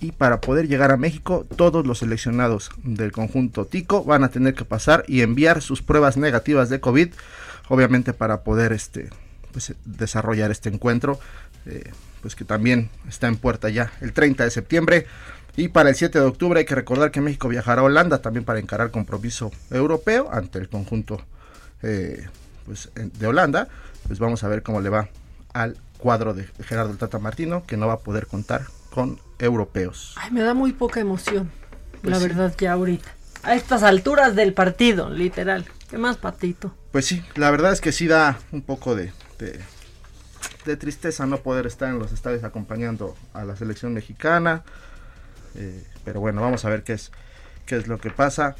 Y 0.00 0.12
para 0.12 0.40
poder 0.40 0.68
llegar 0.68 0.90
a 0.90 0.96
México 0.96 1.46
todos 1.56 1.86
los 1.86 2.00
seleccionados 2.00 2.70
del 2.82 3.12
conjunto 3.12 3.64
Tico 3.64 4.04
van 4.04 4.24
a 4.24 4.28
tener 4.28 4.54
que 4.54 4.64
pasar 4.64 5.04
y 5.06 5.22
enviar 5.22 5.62
sus 5.62 5.82
pruebas 5.82 6.16
negativas 6.16 6.68
de 6.68 6.80
COVID 6.80 7.08
obviamente 7.68 8.12
para 8.12 8.42
poder 8.42 8.72
este 8.72 9.08
pues, 9.52 9.74
desarrollar 9.84 10.50
este 10.50 10.68
encuentro 10.68 11.18
eh, 11.64 11.92
pues 12.20 12.34
que 12.34 12.44
también 12.44 12.90
está 13.08 13.28
en 13.28 13.36
puerta 13.36 13.68
ya 13.68 13.92
el 14.00 14.12
30 14.12 14.44
de 14.44 14.50
septiembre. 14.50 15.06
Y 15.56 15.68
para 15.68 15.90
el 15.90 15.94
7 15.94 16.18
de 16.18 16.24
octubre 16.24 16.58
hay 16.58 16.66
que 16.66 16.74
recordar 16.74 17.10
que 17.10 17.20
México 17.20 17.48
viajará 17.48 17.82
a 17.82 17.84
Holanda 17.84 18.20
también 18.20 18.44
para 18.44 18.58
encarar 18.58 18.90
compromiso 18.90 19.52
europeo 19.70 20.28
ante 20.32 20.58
el 20.58 20.68
conjunto 20.68 21.20
eh, 21.82 22.26
pues, 22.66 22.90
en- 22.96 23.12
de 23.12 23.26
Holanda. 23.26 23.68
Pues 24.06 24.18
vamos 24.18 24.44
a 24.44 24.48
ver 24.48 24.62
cómo 24.62 24.80
le 24.80 24.88
va 24.90 25.08
al 25.52 25.76
cuadro 25.98 26.34
de 26.34 26.44
Gerardo 26.64 26.90
el 26.92 26.98
Tata 26.98 27.18
Martino, 27.18 27.64
que 27.66 27.76
no 27.76 27.86
va 27.86 27.94
a 27.94 27.98
poder 28.00 28.26
contar 28.26 28.66
con 28.90 29.18
europeos. 29.38 30.14
Ay, 30.16 30.30
me 30.30 30.42
da 30.42 30.54
muy 30.54 30.72
poca 30.72 31.00
emoción, 31.00 31.50
Pues 32.02 32.12
la 32.12 32.18
sí. 32.20 32.28
verdad, 32.28 32.54
ya 32.58 32.72
ahorita. 32.72 33.08
A 33.42 33.54
estas 33.54 33.82
alturas 33.82 34.34
del 34.36 34.52
partido, 34.54 35.10
literal. 35.10 35.66
¿Qué 35.90 35.98
más, 35.98 36.16
Patito? 36.16 36.74
Pues 36.92 37.06
sí, 37.06 37.22
la 37.34 37.50
verdad 37.50 37.72
es 37.72 37.80
que 37.80 37.92
sí 37.92 38.06
da 38.06 38.38
un 38.52 38.62
poco 38.62 38.94
de, 38.94 39.12
de, 39.38 39.60
de 40.64 40.76
tristeza 40.76 41.26
no 41.26 41.38
poder 41.38 41.66
estar 41.66 41.88
en 41.88 41.98
los 41.98 42.12
estadios 42.12 42.44
acompañando 42.44 43.16
a 43.34 43.44
la 43.44 43.56
selección 43.56 43.92
mexicana. 43.94 44.62
Eh, 45.56 45.84
pero 46.04 46.20
bueno, 46.20 46.40
vamos 46.40 46.64
a 46.64 46.68
ver 46.70 46.82
qué 46.84 46.94
es, 46.94 47.10
qué 47.66 47.76
es 47.76 47.86
lo 47.86 47.98
que 47.98 48.10
pasa 48.10 48.56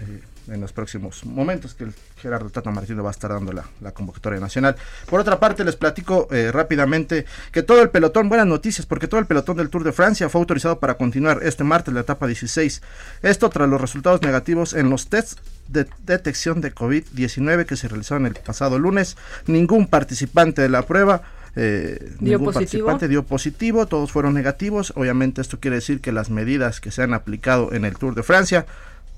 eh, 0.00 0.22
en 0.48 0.60
los 0.60 0.72
próximos 0.72 1.24
momentos 1.24 1.74
que 1.74 1.84
el 1.84 1.92
Gerardo 2.16 2.50
Tata 2.50 2.70
Martino 2.70 3.02
va 3.02 3.10
a 3.10 3.12
estar 3.12 3.30
dando 3.30 3.52
la, 3.52 3.64
la 3.80 3.92
convocatoria 3.92 4.40
nacional. 4.40 4.76
Por 5.08 5.20
otra 5.20 5.40
parte, 5.40 5.64
les 5.64 5.76
platico 5.76 6.28
eh, 6.30 6.50
rápidamente 6.52 7.24
que 7.52 7.62
todo 7.62 7.82
el 7.82 7.90
pelotón, 7.90 8.28
buenas 8.28 8.46
noticias, 8.46 8.86
porque 8.86 9.08
todo 9.08 9.20
el 9.20 9.26
pelotón 9.26 9.56
del 9.56 9.70
Tour 9.70 9.84
de 9.84 9.92
Francia 9.92 10.28
fue 10.28 10.40
autorizado 10.40 10.78
para 10.78 10.94
continuar 10.94 11.40
este 11.42 11.64
martes 11.64 11.94
la 11.94 12.00
etapa 12.00 12.26
16. 12.26 12.82
Esto 13.22 13.50
tras 13.50 13.68
los 13.68 13.80
resultados 13.80 14.22
negativos 14.22 14.74
en 14.74 14.90
los 14.90 15.08
tests 15.08 15.36
de 15.68 15.86
detección 16.04 16.60
de 16.60 16.74
COVID-19 16.74 17.64
que 17.64 17.76
se 17.76 17.88
realizaron 17.88 18.26
el 18.26 18.34
pasado 18.34 18.78
lunes. 18.78 19.16
Ningún 19.46 19.86
participante 19.86 20.62
de 20.62 20.68
la 20.68 20.82
prueba 20.82 21.22
eh, 21.56 21.98
¿Dio 22.18 22.38
ningún 22.38 22.46
positivo? 22.46 22.52
participante 22.52 23.08
dio 23.08 23.22
positivo, 23.22 23.86
todos 23.86 24.10
fueron 24.10 24.34
negativos. 24.34 24.92
Obviamente 24.96 25.40
esto 25.40 25.60
quiere 25.60 25.76
decir 25.76 26.00
que 26.00 26.12
las 26.12 26.30
medidas 26.30 26.80
que 26.80 26.90
se 26.90 27.02
han 27.02 27.14
aplicado 27.14 27.72
en 27.72 27.84
el 27.84 27.96
Tour 27.96 28.14
de 28.14 28.22
Francia 28.22 28.66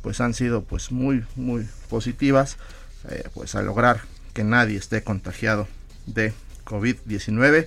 pues 0.07 0.21
han 0.21 0.35
sido 0.35 0.63
pues 0.63 0.93
muy 0.93 1.25
muy 1.35 1.67
positivas 1.91 2.59
eh, 3.11 3.25
pues 3.35 3.57
a 3.57 3.63
lograr 3.63 4.03
que 4.35 4.45
nadie 4.45 4.79
esté 4.79 5.03
contagiado 5.03 5.67
de 6.07 6.33
COVID-19 6.65 7.67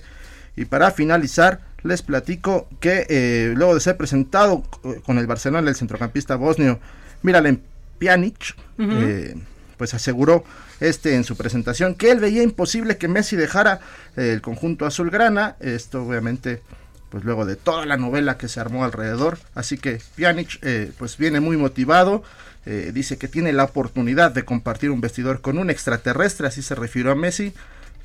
y 0.56 0.64
para 0.64 0.90
finalizar 0.90 1.60
les 1.82 2.00
platico 2.00 2.66
que 2.80 3.04
eh, 3.10 3.52
luego 3.54 3.74
de 3.74 3.80
ser 3.80 3.98
presentado 3.98 4.64
eh, 4.84 5.02
con 5.04 5.18
el 5.18 5.26
Barcelona 5.26 5.68
el 5.68 5.76
centrocampista 5.76 6.36
bosnio 6.36 6.80
Miralem 7.20 7.60
Pjanic 7.98 8.56
eh, 8.78 9.36
pues 9.76 9.92
aseguró 9.92 10.42
este 10.80 11.16
en 11.16 11.24
su 11.24 11.36
presentación 11.36 11.94
que 11.94 12.10
él 12.10 12.20
veía 12.20 12.42
imposible 12.42 12.96
que 12.96 13.06
Messi 13.06 13.36
dejara 13.36 13.80
el 14.16 14.40
conjunto 14.40 14.86
azulgrana. 14.86 15.56
Esto 15.60 16.04
obviamente 16.04 16.62
pues 17.10 17.24
luego 17.24 17.44
de 17.44 17.56
toda 17.56 17.84
la 17.86 17.96
novela 17.96 18.38
que 18.38 18.48
se 18.48 18.60
armó 18.60 18.84
alrededor. 18.84 19.38
Así 19.54 19.76
que 19.78 20.00
Pjanic 20.16 20.58
eh, 20.62 20.92
pues 20.98 21.16
viene 21.18 21.40
muy 21.40 21.56
motivado. 21.56 22.22
eh, 22.66 22.90
dice 22.94 23.18
que 23.18 23.26
tiene 23.28 23.52
la 23.52 23.64
oportunidad 23.64 24.30
de 24.32 24.44
compartir 24.44 24.90
un 24.90 25.00
vestidor 25.00 25.40
con 25.40 25.58
un 25.58 25.70
extraterrestre, 25.70 26.46
así 26.46 26.62
se 26.62 26.74
refirió 26.74 27.12
a 27.12 27.14
Messi. 27.14 27.52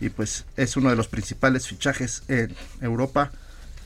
Y 0.02 0.10
pues 0.10 0.46
es 0.58 0.76
uno 0.76 0.90
de 0.90 0.96
los 0.98 1.08
principales 1.08 1.68
fichajes 1.68 2.24
en 2.28 2.54
Europa. 2.82 3.32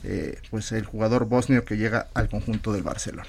eh, 0.02 0.38
pues 0.50 0.72
el 0.72 0.86
jugador 0.86 1.26
bosnio 1.26 1.64
que 1.64 1.76
llega 1.76 2.06
al 2.14 2.28
conjunto 2.30 2.72
del 2.72 2.82
Barcelona. 2.82 3.28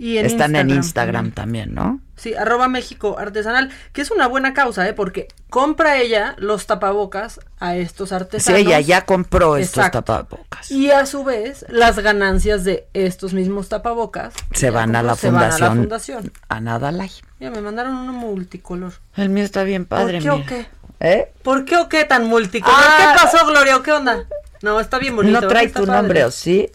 Y 0.00 0.18
en 0.18 0.26
Están 0.26 0.54
en 0.54 0.70
Instagram 0.70 1.32
también, 1.32 1.74
¿no? 1.74 2.00
Sí, 2.14 2.32
arroba 2.34 2.68
México 2.68 3.16
Artesanal, 3.18 3.70
que 3.92 4.00
es 4.00 4.10
una 4.12 4.28
buena 4.28 4.54
causa, 4.54 4.88
¿eh? 4.88 4.92
Porque 4.92 5.26
compra 5.50 5.98
ella 5.98 6.34
los 6.38 6.66
tapabocas 6.66 7.40
a 7.58 7.74
estos 7.76 8.10
Sí, 8.10 8.14
artesanos. 8.14 8.60
ella 8.60 8.78
ya 8.80 9.04
compró 9.04 9.56
estos 9.56 9.90
tapabocas. 9.90 10.70
Y 10.70 10.90
a 10.92 11.04
su 11.06 11.24
vez, 11.24 11.66
las 11.68 11.98
ganancias 11.98 12.62
de 12.64 12.86
estos 12.94 13.34
mismos 13.34 13.68
tapabocas 13.68 14.34
Se 14.52 14.70
van 14.70 14.94
a 14.94 15.02
la 15.02 15.16
se 15.16 15.30
van 15.30 15.42
a 15.44 15.46
la 15.46 15.50
fundación. 15.70 15.78
fundación. 15.78 16.32
Ana 16.48 16.78
Dalai. 16.78 17.10
Ya 17.40 17.50
me 17.50 17.60
mandaron 17.60 17.94
uno 17.96 18.12
multicolor. 18.12 18.92
El 19.16 19.30
mío 19.30 19.44
está 19.44 19.64
bien 19.64 19.84
padre, 19.84 20.20
¿Por 20.20 20.22
qué 20.22 20.30
o 20.30 20.36
mira. 20.36 20.48
qué? 20.48 20.66
¿Eh? 21.00 21.32
¿Por 21.42 21.64
qué 21.64 21.76
o 21.76 21.88
qué 21.88 22.04
tan 22.04 22.26
multicolor? 22.26 22.76
Ah. 22.78 23.14
¿Qué 23.16 23.20
pasó, 23.24 23.46
Gloria? 23.46 23.76
¿O 23.76 23.82
qué 23.82 23.92
onda? 23.92 24.24
No, 24.62 24.80
está 24.80 24.98
bien 24.98 25.14
bonito. 25.14 25.40
No 25.40 25.46
trae 25.48 25.68
tu 25.68 25.84
padre. 25.86 25.92
nombre, 25.92 26.24
¿o 26.24 26.30
sí? 26.32 26.68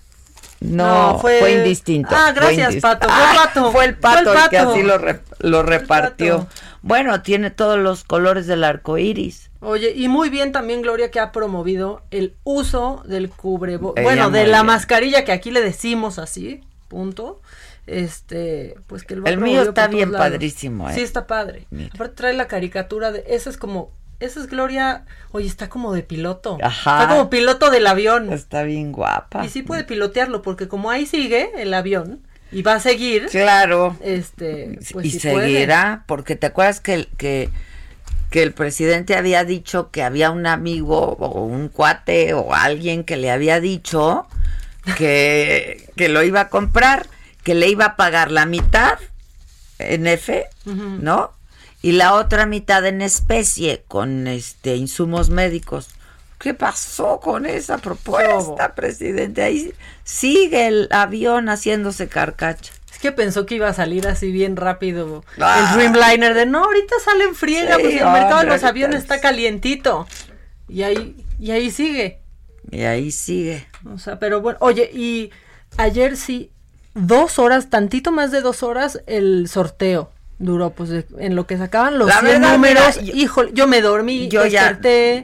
No, 0.64 1.14
No, 1.14 1.20
fue, 1.20 1.40
fue- 1.40 1.54
indistinto. 1.54 2.10
Ah, 2.12 2.32
fue 2.34 2.56
gracias, 2.56 2.76
Pato, 2.82 3.08
fue 3.08 3.16
Ah, 3.18 3.34
Pato, 3.54 3.72
Fue 3.72 3.86
el 3.86 3.92
fue 3.94 4.02
pato, 4.02 4.32
el 4.32 4.38
el 4.38 4.50
que 4.50 4.58
Pato. 4.58 4.72
así 4.72 4.82
lo, 4.84 4.98
re- 4.98 5.22
lo 5.40 5.64
repartió. 5.64 6.48
Bueno, 6.82 7.22
tiene 7.22 7.50
todos 7.52 7.78
los 7.80 8.04
colores 8.04 8.48
del 8.48 8.64
arco 8.64 8.98
iris. 8.98 9.50
Oye, 9.62 9.94
y 9.96 10.08
muy 10.10 10.30
bien 10.30 10.52
también 10.52 10.82
Gloria 10.82 11.12
que 11.12 11.20
ha 11.20 11.32
promovido 11.32 12.02
el 12.12 12.36
uso 12.44 13.04
del 13.06 13.30
cubrebo, 13.30 13.94
Ella 13.96 14.04
bueno, 14.04 14.30
de 14.32 14.46
la 14.48 14.58
bien. 14.60 14.66
mascarilla 14.68 15.24
que 15.24 15.32
aquí 15.32 15.52
le 15.52 15.62
decimos 15.62 16.20
así, 16.20 16.62
punto. 16.90 17.42
Este, 17.88 18.76
pues 18.88 19.04
que 19.04 19.16
lo 19.16 19.26
ha 19.26 19.30
El 19.30 19.40
mío 19.40 19.62
está 19.64 19.88
bien 19.88 20.12
lados. 20.12 20.28
padrísimo, 20.30 20.90
¿eh? 20.90 20.94
Sí, 20.96 21.02
está 21.02 21.28
padre. 21.28 21.68
Mira. 21.70 21.90
Aparte 21.94 22.16
trae 22.16 22.34
la 22.34 22.48
caricatura 22.48 23.12
de 23.12 23.24
esa 23.28 23.50
es 23.50 23.58
como 23.58 23.92
esa 24.20 24.40
es 24.40 24.48
Gloria, 24.48 25.06
oye, 25.32 25.48
está 25.48 25.70
como 25.70 25.94
de 25.94 26.04
piloto. 26.04 26.58
Ajá. 26.62 27.02
Está 27.04 27.10
como 27.16 27.30
piloto 27.30 27.70
del 27.70 27.88
avión. 27.88 28.32
Está 28.32 28.64
bien 28.64 28.92
guapa. 28.92 29.46
Y 29.46 29.50
sí 29.50 29.62
puede 29.64 29.84
pilotearlo 29.84 30.42
porque 30.42 30.68
como 30.68 30.90
ahí 30.92 31.06
sigue 31.06 31.52
el 31.58 31.74
avión, 31.74 32.22
y 32.52 32.62
va 32.62 32.76
a 32.76 32.80
seguir. 32.80 33.28
Claro. 33.32 33.98
Este, 34.02 34.78
pues 34.92 35.06
y 35.08 35.12
sí 35.12 35.28
puede. 35.30 35.48
seguirá, 35.48 36.04
porque 36.08 36.36
te 36.36 36.46
acuerdas 36.48 36.80
que, 36.80 36.94
el- 36.94 37.08
que, 37.18 37.50
que 38.30 38.44
el 38.44 38.54
presidente 38.54 39.16
había 39.16 39.44
dicho 39.44 39.90
que 39.92 40.04
había 40.04 40.30
un 40.30 40.46
amigo 40.46 41.00
o 41.20 41.44
un 41.46 41.68
cuate 41.70 42.34
o 42.36 42.54
alguien 42.54 43.04
que 43.06 43.18
le 43.18 43.32
había 43.32 43.60
dicho 43.60 44.28
que, 44.98 45.90
que 45.96 46.10
lo 46.10 46.22
iba 46.24 46.42
a 46.42 46.50
comprar, 46.50 47.08
que 47.44 47.56
le 47.56 47.70
iba 47.70 47.86
a 47.86 47.96
pagar 47.96 48.32
la 48.32 48.46
mitad 48.46 49.00
en 49.80 50.06
F. 50.08 50.46
¿no? 50.66 51.32
Y 51.84 51.92
la 51.92 52.14
otra 52.16 52.46
mitad 52.48 52.84
en 52.88 53.02
especie 53.04 53.84
con 53.88 54.26
este 54.26 54.76
insumos 54.78 55.30
médicos. 55.30 55.90
¿Qué 56.40 56.54
pasó 56.54 57.20
con 57.20 57.46
esa 57.46 57.78
propuesta, 57.78 58.74
presidente? 58.74 59.44
Ahí 59.44 59.74
sigue 60.04 60.68
el 60.68 60.88
avión 60.92 61.50
haciéndose 61.50 62.08
carcacha. 62.08 62.72
Es 62.92 63.00
que 63.00 63.12
pensó 63.12 63.46
que 63.46 63.56
iba 63.56 63.68
a 63.68 63.74
salir 63.74 64.08
así 64.08 64.32
bien 64.32 64.56
rápido 64.56 65.24
Ah. 65.40 65.70
el 65.74 65.78
Dreamliner 65.92 66.34
de 66.34 66.46
no, 66.46 66.64
ahorita 66.64 66.96
sale 67.04 67.26
en 67.26 67.36
friega, 67.36 67.76
Sí, 67.76 67.82
porque 67.84 67.98
el 68.00 68.06
mercado 68.12 68.40
de 68.40 68.48
los 68.48 68.64
aviones 68.64 68.98
es- 68.98 69.02
está 69.04 69.20
calientito. 69.20 70.08
Y 70.70 70.84
ahí, 70.84 71.18
y 71.38 71.52
ahí 71.52 71.70
sigue. 71.70 72.22
Y 72.72 72.84
ahí 72.84 73.12
sigue. 73.12 73.68
O 73.94 73.98
sea, 74.00 74.20
pero 74.20 74.40
bueno, 74.42 74.58
oye, 74.62 74.90
y 74.94 75.32
ayer 75.78 76.16
sí, 76.16 76.50
dos 76.94 77.40
horas, 77.40 77.70
tantito 77.70 78.14
más 78.14 78.32
de 78.32 78.40
dos 78.40 78.64
horas, 78.64 79.02
el 79.06 79.50
sorteo 79.50 80.12
duró, 80.40 80.72
pues 80.72 80.90
de- 80.90 81.06
en 81.20 81.36
lo 81.36 81.48
que 81.48 81.58
sacaban 81.58 81.98
los 81.98 82.08
La 82.08 82.20
100 82.20 82.26
verdad, 82.42 82.54
números. 82.54 82.98
mira, 83.02 83.14
yo- 83.14 83.16
híjole, 83.16 83.52
yo 83.54 83.68
me 83.68 83.82
dormí, 83.82 84.28
yo 84.28 84.46
ya, 84.46 84.80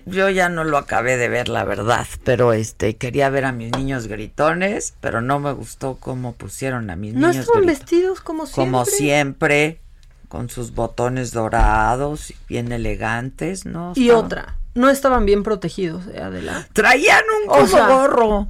yo 0.05 0.29
ya 0.29 0.49
no 0.49 0.63
lo 0.63 0.77
acabé 0.77 1.17
de 1.17 1.27
ver, 1.29 1.49
la 1.49 1.63
verdad, 1.65 2.05
pero 2.23 2.53
este 2.53 2.95
quería 2.95 3.29
ver 3.29 3.45
a 3.45 3.51
mis 3.51 3.71
niños 3.75 4.07
gritones, 4.07 4.93
pero 5.01 5.21
no 5.21 5.39
me 5.39 5.51
gustó 5.51 5.97
cómo 5.99 6.33
pusieron 6.33 6.89
a 6.89 6.95
mis 6.95 7.13
No 7.13 7.27
niños 7.29 7.37
estaban 7.45 7.63
gritones. 7.63 7.79
vestidos 7.79 8.21
como 8.21 8.45
siempre. 8.45 8.71
Como 8.71 8.85
siempre, 8.85 9.81
con 10.29 10.49
sus 10.49 10.73
botones 10.75 11.31
dorados, 11.31 12.33
bien 12.47 12.71
elegantes, 12.71 13.65
¿no? 13.65 13.93
Y 13.95 14.05
Estaban- 14.09 14.25
otra, 14.25 14.55
no 14.75 14.89
estaban 14.89 15.25
bien 15.25 15.43
protegidos, 15.43 16.03
eh, 16.13 16.21
Adela. 16.21 16.67
Traían 16.73 17.23
un 17.43 17.49
O 17.49 17.53
como 17.53 17.67
sea- 17.67 17.87
gorro. 17.87 18.47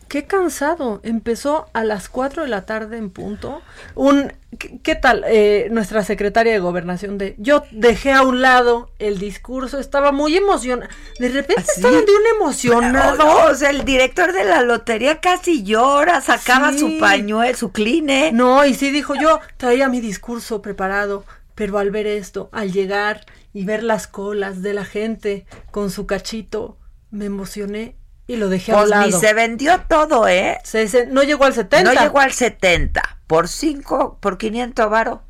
qué 0.10 0.26
cansado. 0.26 0.99
Empezó 1.03 1.68
a 1.73 1.86
las 1.86 2.10
4 2.10 2.44
de 2.44 2.49
la 2.49 2.65
tarde 2.65 2.98
en 2.98 3.10
punto. 3.10 3.61
Un 3.95 4.34
¿qué, 4.57 4.80
qué 4.84 4.95
tal 4.95 5.23
eh, 5.27 5.69
nuestra 5.72 6.03
secretaria 6.03 6.52
de 6.52 6.60
gobernación 6.60 7.18
de 7.18 7.36
yo 7.38 7.64
dejé 7.72 8.11
a 8.11 8.23
un 8.23 8.41
lado 8.41 8.91
el 8.99 9.19
discurso, 9.19 9.80
estaba 9.80 10.11
muy 10.11 10.36
emocionada. 10.36 10.90
De 11.19 11.30
repente 11.30 11.61
estaban 11.61 12.06
de 12.06 12.11
un 12.11 12.36
emocionado. 12.36 13.15
No, 13.18 13.45
o 13.45 13.56
sea, 13.56 13.69
el 13.69 13.86
director 13.86 14.34
de 14.34 14.44
la 14.44 14.61
lotería 14.64 15.22
casi 15.22 15.64
llora, 15.64 16.19
sacaba 16.19 16.73
Sí. 16.73 16.80
su 16.80 16.99
pañuelo, 16.99 17.56
su 17.57 17.72
cline. 17.72 18.31
No, 18.34 18.65
y 18.65 18.73
sí 18.73 18.91
dijo 18.91 19.14
yo, 19.15 19.40
traía 19.57 19.88
mi 19.88 20.02
discurso 20.02 20.61
preparado, 20.61 21.23
pero 21.56 21.77
al 21.77 21.91
ver 21.91 22.07
esto, 22.07 22.49
al 22.52 22.72
llegar 22.73 23.26
y 23.53 23.65
ver 23.65 23.84
las 23.84 24.07
colas 24.07 24.61
de 24.61 24.73
la 24.73 24.86
gente 24.86 25.45
con 25.72 25.91
su 25.91 26.07
cachito, 26.07 26.77
me 27.11 27.26
emocioné 27.26 27.95
y 28.30 28.35
lo 28.38 28.47
dejé 28.47 28.72
a 28.72 28.76
Pues 28.76 28.91
un 28.91 28.99
ni 28.99 29.06
lado. 29.07 29.19
se 29.19 29.34
vendió 29.34 29.81
todo, 29.89 30.27
¿eh? 30.27 30.60
Se- 30.64 30.88
se- 30.88 31.07
no 31.07 31.23
llegó 31.23 31.45
al 31.45 31.53
70. 31.53 31.93
No 31.93 31.99
llegó 31.99 32.19
al 32.19 32.31
70. 32.31 33.18
Por 33.26 33.47
5, 33.47 34.19
por 34.22 34.38
500 34.38 34.89
varo. 34.89 35.23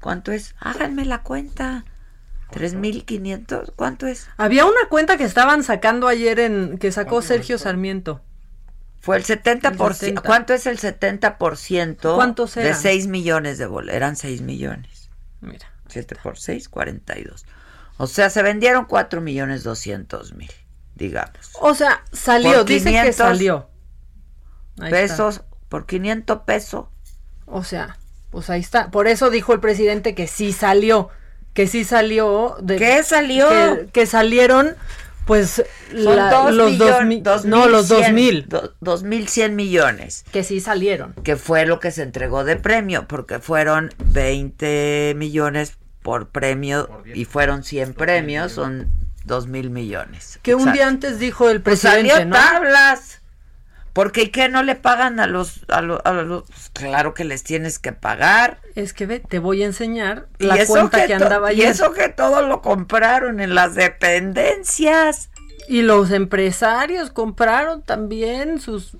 ¿Cuánto 0.00 0.32
es? 0.32 0.54
Háganme 0.58 1.04
la 1.04 1.22
cuenta. 1.22 1.84
3.500. 2.50 3.72
¿Cuánto 3.76 4.06
es? 4.06 4.26
Había 4.36 4.64
una 4.66 4.88
cuenta 4.88 5.16
que 5.16 5.24
estaban 5.24 5.62
sacando 5.62 6.08
ayer 6.08 6.40
en 6.40 6.78
que 6.78 6.92
sacó 6.92 7.22
Sergio 7.22 7.58
Sarmiento. 7.58 8.20
Fue 9.00 9.16
el 9.16 9.24
70%. 9.24 9.88
El 9.88 9.94
70. 9.94 10.22
¿Cuánto 10.22 10.52
es 10.54 10.66
el 10.66 10.78
70%? 10.78 12.14
¿Cuántos 12.14 12.54
De 12.54 12.62
eran? 12.68 12.80
6 12.80 13.06
millones 13.06 13.58
de 13.58 13.66
boletos. 13.66 13.96
Eran 13.96 14.16
6 14.16 14.40
millones. 14.42 15.10
Mira. 15.40 15.66
7 15.88 16.16
por 16.22 16.38
6, 16.38 16.68
42. 16.68 17.44
O 17.98 18.06
sea, 18.06 18.30
se 18.30 18.42
vendieron 18.42 18.86
4 18.86 19.20
millones 19.20 19.62
200 19.62 20.34
mil, 20.34 20.50
digamos. 21.04 21.38
O 21.60 21.74
sea, 21.74 22.02
salió, 22.12 22.52
Por 22.58 22.64
dice 22.66 22.84
que 22.84 22.90
500 22.90 23.16
salió. 23.16 23.68
Ahí 24.80 24.86
está. 24.86 24.90
pesos, 24.90 25.42
por 25.68 25.86
500 25.86 26.40
pesos. 26.46 26.86
O 27.46 27.62
sea, 27.64 27.98
pues 28.30 28.50
ahí 28.50 28.60
está. 28.60 28.90
Por 28.90 29.06
eso 29.06 29.30
dijo 29.30 29.52
el 29.52 29.60
presidente 29.60 30.14
que 30.14 30.26
sí 30.26 30.52
salió. 30.52 31.10
Que 31.52 31.66
sí 31.68 31.84
salió. 31.84 32.56
De, 32.60 32.76
¿Qué 32.76 33.02
salió? 33.04 33.48
Que, 33.48 33.88
que 33.92 34.06
salieron, 34.06 34.74
pues, 35.26 35.62
Son 35.92 36.16
la- 36.16 36.30
dos 36.30 36.52
los 36.52 36.78
dos 36.78 37.04
mil. 37.04 37.22
dos 37.22 37.44
no, 37.44 37.68
los 37.68 37.86
dos 37.86 37.98
1100, 38.10 38.14
mil. 38.14 38.48
do- 38.48 38.74
2.100 38.80 39.50
millones. 39.52 40.24
Que 40.32 40.42
sí 40.42 40.58
salieron. 40.58 41.12
Que 41.22 41.36
fue 41.36 41.64
lo 41.66 41.78
que 41.78 41.92
se 41.92 42.02
entregó 42.02 42.42
de 42.42 42.56
premio, 42.56 43.06
porque 43.06 43.38
fueron 43.38 43.90
20 44.06 45.14
millones 45.16 45.76
por 46.02 46.30
premio 46.30 46.88
y 47.14 47.24
fueron 47.24 47.62
100 47.62 47.94
premios, 47.94 48.52
son 48.52 48.88
2 49.24 49.46
mil 49.46 49.70
millones. 49.70 50.38
Que 50.42 50.54
un 50.54 50.72
día 50.72 50.86
antes 50.88 51.18
dijo 51.18 51.48
el 51.50 51.60
Pues 51.60 51.80
presidente, 51.80 52.10
salió 52.12 52.26
¿no? 52.26 52.36
tablas. 52.36 53.20
Porque 53.92 54.22
¿y 54.22 54.28
qué 54.30 54.48
no 54.48 54.64
le 54.64 54.74
pagan 54.74 55.20
a 55.20 55.28
los, 55.28 55.60
a 55.68 55.80
los, 55.80 56.00
a 56.04 56.12
los- 56.12 56.42
pues, 56.48 56.70
claro 56.72 57.14
que 57.14 57.24
les 57.24 57.44
tienes 57.44 57.78
que 57.78 57.92
pagar. 57.92 58.58
Es 58.74 58.92
que 58.92 59.06
ve, 59.06 59.20
te 59.20 59.38
voy 59.38 59.62
a 59.62 59.66
enseñar 59.66 60.26
Y 60.40 60.46
la 60.46 60.66
cuenta 60.66 61.06
que, 61.06 61.14
andaba 61.14 61.52
Y 61.52 61.60
ayer. 61.60 61.68
eso 61.70 61.92
que 61.92 62.08
todo 62.08 62.42
lo 62.42 62.60
compraron 62.60 63.38
en 63.40 63.54
las 63.54 63.76
dependencias. 63.76 65.30
Y 65.68 65.82
los 65.82 66.10
empresarios 66.10 67.10
compraron 67.10 67.82
también 67.82 68.60
sus 68.60 68.96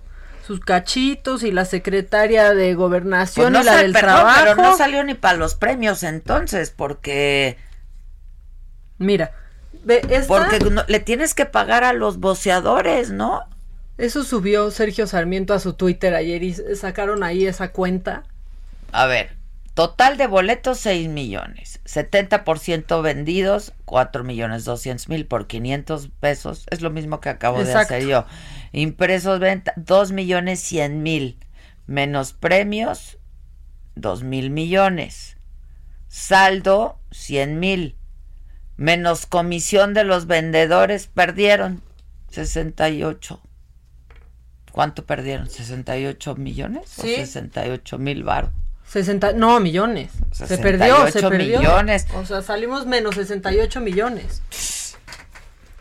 sus 0.46 0.60
cachitos 0.60 1.42
y 1.42 1.50
la 1.52 1.64
secretaria 1.64 2.50
de 2.52 2.66
Pues 2.66 2.76
gobernación 2.76 3.54
no 3.54 3.62
y 3.62 3.64
la 3.64 3.76
del 3.78 3.92
perdón, 3.92 4.10
trabajo. 4.14 4.40
pero 4.42 4.56
no 4.56 4.76
salió 4.76 5.02
ni 5.02 5.14
para 5.14 5.38
los 5.38 5.54
premios 5.54 6.02
entonces, 6.02 6.70
porque 6.70 7.56
Mira, 8.98 9.32
esta- 9.88 10.26
porque 10.26 10.58
no- 10.70 10.84
le 10.88 11.00
tienes 11.00 11.34
que 11.34 11.46
pagar 11.46 11.84
a 11.84 11.92
los 11.92 12.18
boceadores, 12.18 13.10
¿no? 13.10 13.42
eso 13.96 14.24
subió 14.24 14.72
Sergio 14.72 15.06
Sarmiento 15.06 15.54
a 15.54 15.60
su 15.60 15.74
Twitter 15.74 16.14
ayer 16.16 16.42
y 16.42 16.52
sacaron 16.74 17.22
ahí 17.22 17.46
esa 17.46 17.70
cuenta. 17.70 18.24
A 18.90 19.06
ver, 19.06 19.36
Total 19.74 20.16
de 20.16 20.28
boletos 20.28 20.78
6 20.78 21.08
millones, 21.08 21.80
70% 21.84 23.02
vendidos 23.02 23.72
4 23.84 24.22
millones 24.22 24.64
200 24.64 25.08
mil 25.08 25.26
por 25.26 25.48
500 25.48 26.10
pesos, 26.20 26.64
es 26.70 26.80
lo 26.80 26.90
mismo 26.90 27.20
que 27.20 27.28
acabo 27.28 27.58
de 27.64 27.72
hacer 27.82 28.06
yo. 28.06 28.24
Impresos 28.70 29.40
venta 29.40 29.72
2 29.76 30.12
millones 30.12 30.60
100 30.60 31.02
mil, 31.02 31.38
menos 31.88 32.32
premios 32.34 33.18
2 33.96 34.22
mil 34.22 34.50
millones, 34.50 35.38
saldo 36.08 37.00
100 37.10 37.58
mil, 37.58 37.96
menos 38.76 39.26
comisión 39.26 39.94
de 39.94 40.04
los 40.04 40.26
vendedores 40.26 41.06
perdieron 41.06 41.82
68. 42.30 43.40
¿Cuánto 44.72 45.04
perdieron? 45.06 45.48
¿68 45.48 46.36
millones? 46.36 46.88
Sí. 46.88 47.14
¿O 47.14 47.16
68 47.18 47.98
mil 47.98 48.24
baros? 48.24 48.50
60, 48.88 49.32
no, 49.32 49.60
millones. 49.60 50.10
Se 50.32 50.58
perdió, 50.58 51.06
se 51.06 51.12
68 51.12 51.28
perdió. 51.28 51.58
millones. 51.60 52.06
O 52.14 52.26
sea, 52.26 52.42
salimos 52.42 52.86
menos 52.86 53.14
68 53.14 53.80
millones. 53.80 54.42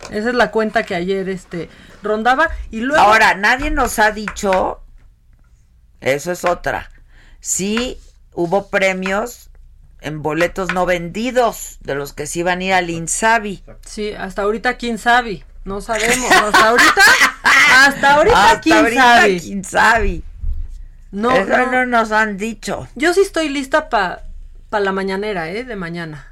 Esa 0.10 0.30
es 0.30 0.36
la 0.36 0.52
cuenta 0.52 0.84
que 0.84 0.96
ayer 0.96 1.28
este 1.30 1.70
rondaba 2.02 2.50
y 2.72 2.82
luego 2.82 3.04
Ahora, 3.04 3.36
nadie 3.36 3.72
nos 3.72 4.00
ha 4.00 4.12
dicho, 4.12 4.82
eso 6.02 6.32
es 6.32 6.44
otra, 6.44 6.92
si 7.40 7.98
hubo 8.34 8.68
premios 8.70 9.50
en 10.04 10.22
boletos 10.22 10.74
no 10.74 10.86
vendidos 10.86 11.78
de 11.82 11.96
los 11.96 12.14
que 12.14 12.28
se 12.28 12.40
iban 12.40 12.60
a 12.60 12.64
ir 12.64 12.74
al 12.74 12.90
Insabi. 12.90 13.64
Sí, 13.86 14.12
hasta 14.14 14.44
ahorita 14.44 14.78
quién 14.78 14.98
sabe, 14.98 15.44
no 15.66 15.82
sabemos. 15.82 16.30
Hasta 16.32 16.68
ahorita, 16.70 17.02
hasta 17.78 18.14
ahorita 18.16 18.46
Hasta 18.46 18.62
quién 18.62 18.78
ahorita 18.78 19.02
sabe. 19.02 19.40
quién 19.42 19.64
sabe. 19.64 20.22
No, 21.12 21.32
Eso 21.32 21.58
no. 21.58 21.72
no 21.72 21.86
nos 21.86 22.12
han 22.12 22.38
dicho. 22.38 22.88
Yo 22.96 23.14
sí 23.14 23.22
estoy 23.22 23.50
lista 23.50 23.90
para 23.90 24.24
la 24.72 24.92
mañanera, 24.92 25.50
¿eh? 25.50 25.64
De 25.64 25.76
mañana. 25.76 26.28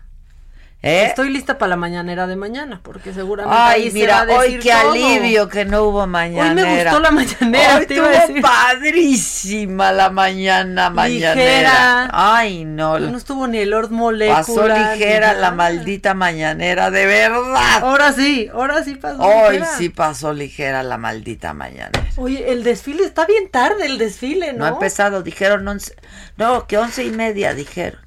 ¿Eh? 0.83 1.05
Estoy 1.05 1.29
lista 1.29 1.59
para 1.59 1.69
la 1.69 1.75
mañanera 1.75 2.25
de 2.25 2.35
mañana, 2.35 2.79
porque 2.81 3.13
seguramente 3.13 3.55
Ay, 3.55 3.83
ahí 3.83 3.91
mira, 3.91 4.21
se 4.21 4.25
va 4.25 4.33
a 4.33 4.37
hoy 4.39 4.45
decir 4.47 4.59
qué 4.61 4.71
todo. 4.71 4.91
alivio 4.91 5.47
que 5.47 5.63
no 5.65 5.83
hubo 5.83 6.07
mañanera. 6.07 6.89
gustó 6.89 6.99
la 6.99 7.11
mañanera, 7.11 7.77
Hoy 7.77 7.85
te 7.85 7.93
iba 7.93 8.07
a 8.07 8.09
decir. 8.25 8.41
padrísima 8.41 9.91
la 9.91 10.09
mañana 10.09 10.89
mañanera. 10.89 11.35
Ligera. 11.35 12.09
Ay, 12.11 12.65
no. 12.65 12.97
No 12.97 13.15
estuvo 13.15 13.47
ni 13.47 13.59
el 13.59 13.69
Lord 13.69 13.91
Molecula. 13.91 14.37
Pasó 14.39 14.67
ligera 14.67 15.33
la 15.33 15.51
maldita 15.51 16.15
mañanera, 16.15 16.89
de 16.89 17.05
verdad. 17.05 17.83
Ahora 17.83 18.11
sí, 18.13 18.49
ahora 18.51 18.83
sí 18.83 18.95
pasó 18.95 19.21
Hoy 19.21 19.57
ligera. 19.59 19.77
sí 19.77 19.89
pasó 19.89 20.33
ligera 20.33 20.81
la 20.81 20.97
maldita 20.97 21.53
mañanera. 21.53 22.07
Oye, 22.17 22.51
el 22.51 22.63
desfile 22.63 23.03
está 23.03 23.27
bien 23.27 23.49
tarde, 23.51 23.85
el 23.85 23.99
desfile, 23.99 24.53
¿no? 24.53 24.59
No 24.59 24.65
ha 24.65 24.69
empezado, 24.69 25.21
dijeron 25.21 25.67
once, 25.67 25.95
no, 26.37 26.65
que 26.65 26.79
once 26.79 27.03
y 27.03 27.11
media 27.11 27.53
dijeron. 27.53 28.01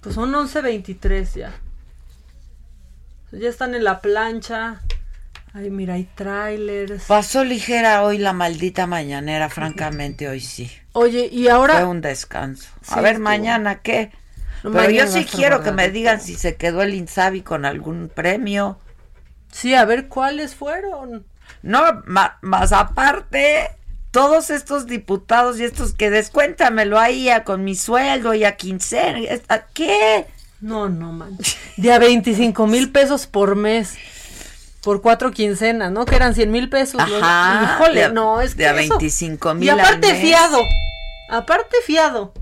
Pues 0.00 0.14
son 0.14 0.32
11.23 0.32 1.34
ya. 1.34 1.52
Ya 3.38 3.48
están 3.48 3.74
en 3.74 3.84
la 3.84 4.00
plancha. 4.00 4.80
Ay, 5.52 5.70
mira, 5.70 5.94
hay 5.94 6.04
trailers. 6.14 7.04
Pasó 7.04 7.44
ligera 7.44 8.02
hoy 8.02 8.18
la 8.18 8.32
maldita 8.32 8.86
mañanera, 8.86 9.48
francamente, 9.48 10.28
hoy 10.28 10.40
sí. 10.40 10.70
Oye, 10.92 11.28
y 11.30 11.48
ahora... 11.48 11.74
Fue 11.74 11.84
un 11.84 12.00
descanso. 12.00 12.68
A 12.88 13.00
ver, 13.00 13.12
estuvo. 13.12 13.24
mañana 13.24 13.80
qué. 13.80 14.10
No, 14.64 14.72
Pero 14.72 14.90
yo 14.90 15.04
mañana 15.04 15.10
sí 15.10 15.24
quiero 15.26 15.62
que 15.62 15.70
me 15.72 15.90
digan 15.90 16.20
si 16.20 16.34
se 16.34 16.56
quedó 16.56 16.82
el 16.82 16.94
Insabi 16.94 17.42
con 17.42 17.64
algún 17.64 18.08
premio. 18.12 18.78
Sí, 19.52 19.74
a 19.74 19.84
ver 19.84 20.08
cuáles 20.08 20.54
fueron. 20.56 21.24
No, 21.62 22.02
ma- 22.06 22.38
más 22.40 22.72
aparte, 22.72 23.70
todos 24.10 24.50
estos 24.50 24.86
diputados 24.86 25.60
y 25.60 25.64
estos 25.64 25.92
que 25.94 26.10
descuéntamelo 26.10 26.98
ahí 26.98 27.28
a 27.28 27.44
con 27.44 27.62
mi 27.62 27.74
sueldo 27.76 28.34
y 28.34 28.44
a 28.44 28.56
quincena. 28.56 29.20
¿a 29.48 29.66
¿Qué? 29.66 30.26
No, 30.64 30.88
no 30.88 31.12
manches. 31.12 31.56
De 31.76 31.92
a 31.92 31.98
25 31.98 32.66
mil 32.66 32.90
pesos 32.90 33.26
por 33.26 33.54
mes. 33.54 33.94
Por 34.82 35.02
cuatro 35.02 35.30
quincenas, 35.30 35.92
¿no? 35.92 36.04
Que 36.06 36.16
eran 36.16 36.34
100 36.34 36.50
mil 36.50 36.68
pesos. 36.70 36.94
¿no? 37.06 37.16
Ajá, 37.22 37.74
Híjole, 37.76 38.00
de 38.00 38.04
a- 38.04 38.08
no, 38.10 38.40
es 38.40 38.54
que 38.54 38.62
de 38.62 38.68
a 38.68 38.80
eso- 38.80 38.94
25 38.98 39.54
mil 39.54 39.64
Y 39.64 39.68
al 39.70 39.80
aparte 39.80 40.12
mes. 40.12 40.22
fiado. 40.22 40.58
Aparte 41.30 41.76
fiado. 41.84 42.32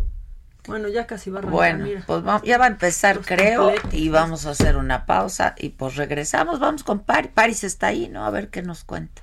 Bueno, 0.69 0.87
ya 0.89 1.07
casi 1.09 1.31
va 1.31 1.39
a 1.39 1.41
arrancar, 1.41 1.57
Bueno, 1.57 1.85
mira. 1.85 2.05
pues 2.07 2.23
vamos, 2.23 2.43
ya 2.45 2.57
va 2.59 2.67
a 2.67 2.69
empezar, 2.69 3.19
creo, 3.21 3.63
completos, 3.73 3.95
y 3.95 4.09
vamos 4.11 4.47
a 4.47 4.51
hacer 4.51 4.77
una 4.77 5.07
pausa 5.07 5.57
y 5.59 5.71
pues 5.71 5.97
regresamos, 5.97 6.61
vamos 6.61 6.85
con 6.85 7.01
Pari. 7.01 7.29
Paris 7.29 7.65
está 7.65 7.89
ahí, 7.89 8.09
¿no? 8.09 8.25
A 8.25 8.31
ver 8.31 8.49
qué 8.51 8.63
nos 8.63 8.85
cuenta. 8.85 9.23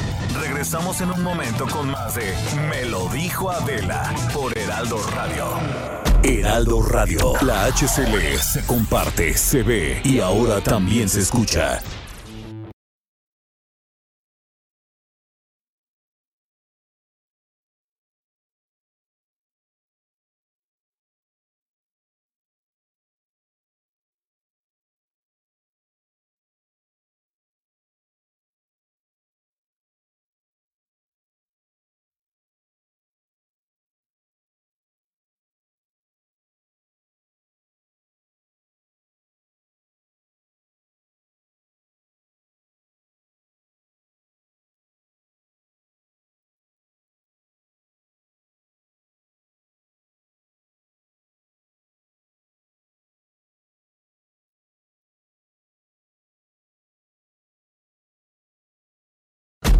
Regresamos 0.39 1.01
en 1.01 1.11
un 1.11 1.23
momento 1.23 1.67
con 1.67 1.89
más 1.89 2.15
de 2.15 2.33
Me 2.69 2.85
lo 2.85 3.07
dijo 3.09 3.51
Adela 3.51 4.13
por 4.33 4.57
Heraldo 4.57 4.97
Radio. 5.15 5.45
Heraldo 6.23 6.81
Radio. 6.83 7.33
La 7.41 7.65
HCL 7.65 8.37
se 8.39 8.65
comparte, 8.65 9.35
se 9.35 9.63
ve 9.63 10.01
y 10.03 10.19
ahora 10.19 10.61
también 10.61 11.09
se 11.09 11.21
escucha. 11.21 11.81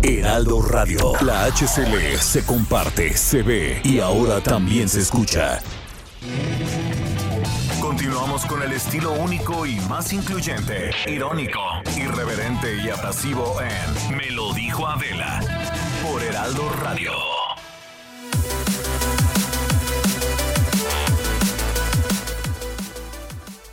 Heraldo 0.04 0.62
Radio. 0.62 1.14
La 1.22 1.46
HCL 1.46 2.18
se 2.20 2.44
comparte, 2.44 3.16
se 3.16 3.44
ve 3.44 3.82
y 3.84 4.00
ahora 4.00 4.42
también 4.42 4.90
se 4.90 5.00
escucha. 5.00 5.62
Continuamos 7.80 8.46
con 8.46 8.64
el 8.64 8.72
estilo 8.72 9.12
único 9.14 9.66
y 9.66 9.76
más 9.82 10.12
incluyente, 10.14 10.92
irónico, 11.08 11.60
irreverente 11.96 12.78
y 12.84 12.90
abrasivo 12.90 13.58
en 13.62 14.18
Me 14.18 14.32
lo 14.32 14.54
dijo 14.54 14.88
Adela 14.88 15.40
por 16.04 16.22
Heraldo 16.24 16.70
Radio. 16.82 17.41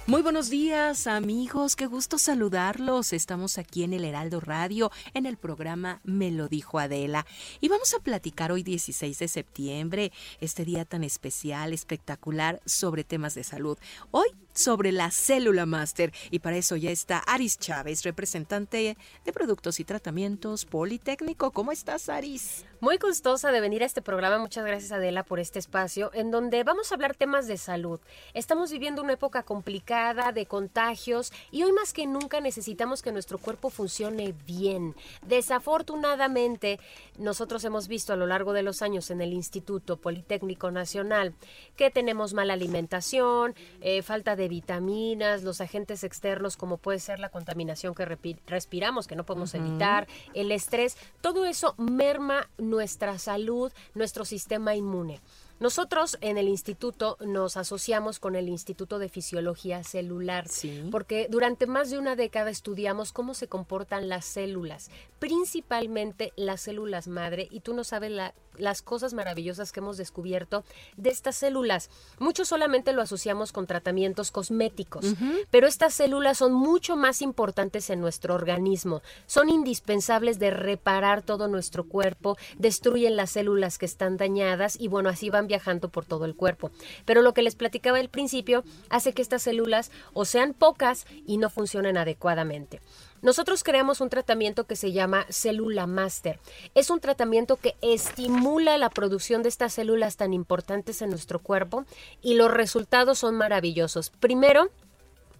Muy 0.09 0.23
buenos 0.23 0.49
días 0.49 1.07
amigos, 1.07 1.77
qué 1.77 1.85
gusto 1.85 2.17
saludarlos. 2.17 3.13
Estamos 3.13 3.59
aquí 3.59 3.83
en 3.83 3.93
el 3.93 4.07
Heraldo 4.07 4.41
Radio 4.41 4.91
en 5.13 5.27
el 5.27 5.37
programa 5.37 6.01
Me 6.03 6.31
lo 6.31 6.49
dijo 6.49 6.79
Adela 6.79 7.27
y 7.61 7.69
vamos 7.69 7.93
a 7.93 7.99
platicar 7.99 8.51
hoy 8.51 8.63
16 8.63 9.19
de 9.19 9.29
septiembre, 9.29 10.13
este 10.41 10.65
día 10.65 10.87
tan 10.87 11.05
especial, 11.05 11.75
espectacular 11.75 12.63
sobre 12.65 13.05
temas 13.05 13.35
de 13.35 13.45
salud. 13.45 13.77
Hoy 14.11 14.29
sobre 14.59 14.93
la 14.93 15.11
célula 15.11 15.67
máster. 15.67 16.13
Y 16.31 16.41
para 16.41 16.57
eso 16.57 16.77
ya 16.77 16.91
está 16.91 17.19
Aris 17.19 17.59
Chávez, 17.59 18.03
representante 18.03 18.97
de 19.25 19.33
productos 19.33 19.81
y 19.81 19.85
tratamientos 19.85 20.65
Politécnico. 20.65 21.53
¿Cómo 21.53 21.73
estás, 21.73 22.09
Aris? 22.09 22.65
Muy 22.81 22.97
gustosa 22.99 23.51
de 23.51 23.61
venir 23.61 23.83
a 23.83 23.87
este 23.87 24.03
programa. 24.03 24.39
Muchas 24.39 24.65
gracias, 24.65 24.93
Adela, 24.93 25.23
por 25.23 25.41
este 25.41 25.59
espacio 25.59 26.11
en 26.15 26.31
donde 26.31 26.63
vamos 26.65 26.91
a 26.91 26.95
hablar 26.95 27.15
temas 27.15 27.47
de 27.47 27.57
salud. 27.57 28.01
Estamos 28.35 28.71
viviendo 28.71 29.03
una 29.03 29.15
época 29.15 29.43
complicada 29.43 30.33
de 30.33 30.47
contagios 30.47 31.33
y 31.51 31.63
hoy 31.63 31.73
más 31.73 31.93
que 31.93 32.07
nunca 32.07 32.41
necesitamos 32.41 33.03
que 33.03 33.13
nuestro 33.13 33.39
cuerpo 33.39 33.71
funcione 33.71 34.35
bien. 34.47 34.95
Desafortunadamente, 35.27 36.79
nosotros 37.17 37.65
hemos 37.65 37.89
visto 37.89 38.13
a 38.13 38.17
lo 38.17 38.27
largo 38.27 38.53
de 38.53 38.63
los 38.63 38.83
años 38.83 39.11
en 39.11 39.21
el 39.21 39.33
Instituto 39.33 39.97
Politécnico 39.97 40.71
Nacional 40.71 41.35
que 41.77 41.91
tenemos 41.91 42.35
mala 42.35 42.55
alimentación, 42.55 43.55
eh, 43.81 44.03
falta 44.03 44.37
de 44.37 44.48
vitaminas, 44.49 45.43
los 45.43 45.61
agentes 45.61 46.05
externos 46.05 46.57
como 46.57 46.79
puede 46.79 46.99
ser 46.99 47.21
la 47.21 47.29
contaminación 47.29 47.95
que 47.95 48.05
respiramos, 48.47 49.07
que 49.07 49.17
no 49.17 49.25
podemos 49.25 49.55
evitar, 49.55 50.09
el 50.35 50.53
estrés, 50.53 50.97
todo 51.21 51.45
eso 51.45 51.75
merma 51.79 52.49
nuestra 52.59 53.19
salud, 53.19 53.73
nuestro 53.95 54.25
sistema 54.25 54.75
inmune. 54.75 55.21
Nosotros 55.61 56.19
en 56.21 56.39
el 56.39 56.49
instituto 56.49 57.17
nos 57.21 57.57
asociamos 57.57 58.21
con 58.21 58.37
el 58.37 58.49
Instituto 58.49 59.01
de 59.01 59.09
Fisiología 59.09 59.83
Celular, 59.83 60.47
porque 60.93 61.27
durante 61.29 61.67
más 61.67 61.91
de 61.91 61.99
una 61.99 62.15
década 62.15 62.51
estudiamos 62.51 63.13
cómo 63.13 63.35
se 63.35 63.49
comportan 63.49 64.09
las 64.09 64.25
células, 64.25 64.89
principalmente 65.19 66.33
las 66.37 66.61
células 66.61 67.09
madre, 67.09 67.49
y 67.51 67.59
tú 67.59 67.75
no 67.75 67.83
sabes 67.83 68.13
las 68.59 68.83
cosas 68.83 69.15
maravillosas 69.15 69.73
que 69.73 69.81
hemos 69.81 69.97
descubierto 69.97 70.65
de 70.97 71.11
estas 71.11 71.37
células. 71.37 71.91
Muchos 72.19 72.49
solamente 72.49 72.93
lo 72.93 73.03
asociamos 73.03 73.53
con 73.53 73.67
tratamientos 73.67 74.31
cosméticos, 74.31 75.05
pero 75.51 75.67
estas 75.67 75.95
células 75.95 76.39
son 76.39 76.53
mucho 76.53 76.97
más 76.97 77.23
importantes 77.23 77.91
en 77.91 78.01
nuestro 78.01 78.35
organismo, 78.35 79.03
son 79.27 79.49
indispensables 79.49 80.39
de 80.39 80.51
reparar 80.51 81.23
todo 81.23 81.49
nuestro 81.49 81.85
cuerpo, 81.85 82.37
destruyen 82.59 83.17
las 83.17 83.31
células 83.31 83.79
que 83.79 83.87
están 83.87 84.17
dañadas 84.17 84.79
y 84.79 84.89
bueno, 84.89 85.09
así 85.09 85.31
van 85.31 85.47
viajando 85.47 85.89
por 85.89 86.05
todo 86.05 86.25
el 86.25 86.35
cuerpo. 86.35 86.71
Pero 87.05 87.23
lo 87.23 87.35
que 87.35 87.43
les 87.43 87.55
platicaba 87.55 87.99
al 87.99 88.09
principio 88.09 88.65
hace 88.91 89.13
que 89.13 89.23
estas 89.23 89.43
células 89.43 89.91
o 90.13 90.25
sean 90.25 90.55
pocas 90.55 91.07
y 91.27 91.39
no 91.39 91.51
funcionen 91.51 91.97
adecuadamente. 91.97 92.81
Nosotros 93.23 93.65
creamos 93.65 94.01
un 94.01 94.11
tratamiento 94.11 94.65
que 94.65 94.77
se 94.77 94.93
llama 94.93 95.27
célula 95.29 95.87
master. 95.87 96.39
Es 96.75 96.91
un 96.91 97.01
tratamiento 97.01 97.57
que 97.57 97.75
estimula 97.83 98.79
la 98.79 98.91
producción 98.91 99.43
de 99.43 99.49
estas 99.49 99.75
células 99.75 100.17
tan 100.17 100.33
importantes 100.33 101.03
en 101.03 101.11
nuestro 101.11 101.41
cuerpo 101.41 101.85
y 102.23 102.35
los 102.35 102.51
resultados 102.51 103.19
son 103.19 103.35
maravillosos. 103.35 104.11
Primero, 104.11 104.71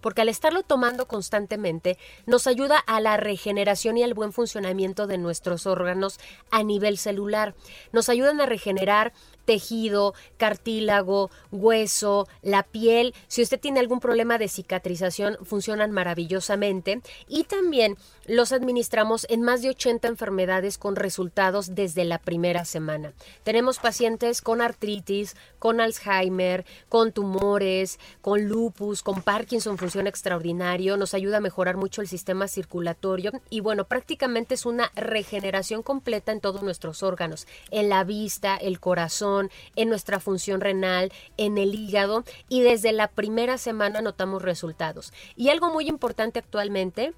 porque 0.01 0.21
al 0.21 0.29
estarlo 0.29 0.63
tomando 0.63 1.07
constantemente 1.07 1.97
nos 2.25 2.47
ayuda 2.47 2.77
a 2.77 2.99
la 3.01 3.17
regeneración 3.17 3.97
y 3.97 4.03
al 4.03 4.13
buen 4.13 4.33
funcionamiento 4.33 5.07
de 5.07 5.17
nuestros 5.17 5.65
órganos 5.65 6.19
a 6.51 6.63
nivel 6.63 6.97
celular. 6.97 7.55
Nos 7.91 8.09
ayudan 8.09 8.41
a 8.41 8.45
regenerar 8.45 9.13
tejido, 9.49 10.13
cartílago, 10.37 11.31
hueso, 11.51 12.27
la 12.43 12.61
piel. 12.61 13.15
Si 13.27 13.41
usted 13.41 13.59
tiene 13.59 13.79
algún 13.79 13.99
problema 13.99 14.37
de 14.37 14.47
cicatrización, 14.47 15.39
funcionan 15.43 15.89
maravillosamente. 15.89 17.01
Y 17.27 17.45
también 17.45 17.97
los 18.27 18.51
administramos 18.51 19.25
en 19.27 19.41
más 19.41 19.63
de 19.63 19.69
80 19.69 20.07
enfermedades 20.07 20.77
con 20.77 20.95
resultados 20.95 21.73
desde 21.73 22.05
la 22.05 22.19
primera 22.19 22.63
semana. 22.63 23.13
Tenemos 23.43 23.79
pacientes 23.79 24.43
con 24.43 24.61
artritis, 24.61 25.35
con 25.57 25.81
Alzheimer, 25.81 26.63
con 26.87 27.11
tumores, 27.11 27.99
con 28.21 28.47
lupus, 28.47 29.01
con 29.01 29.23
Parkinson, 29.23 29.79
extraordinario, 29.95 30.97
nos 30.97 31.13
ayuda 31.13 31.37
a 31.37 31.41
mejorar 31.41 31.77
mucho 31.77 32.01
el 32.01 32.07
sistema 32.07 32.47
circulatorio 32.47 33.31
y 33.49 33.59
bueno, 33.59 33.85
prácticamente 33.85 34.55
es 34.55 34.65
una 34.65 34.91
regeneración 34.95 35.83
completa 35.83 36.31
en 36.31 36.41
todos 36.41 36.63
nuestros 36.63 37.03
órganos, 37.03 37.47
en 37.71 37.89
la 37.89 38.03
vista, 38.03 38.55
el 38.55 38.79
corazón, 38.79 39.49
en 39.75 39.89
nuestra 39.89 40.19
función 40.19 40.61
renal, 40.61 41.11
en 41.37 41.57
el 41.57 41.75
hígado 41.75 42.23
y 42.47 42.61
desde 42.61 42.91
la 42.91 43.07
primera 43.07 43.57
semana 43.57 44.01
notamos 44.01 44.41
resultados. 44.41 45.13
Y 45.35 45.49
algo 45.49 45.71
muy 45.71 45.87
importante 45.87 46.39
actualmente 46.39 47.13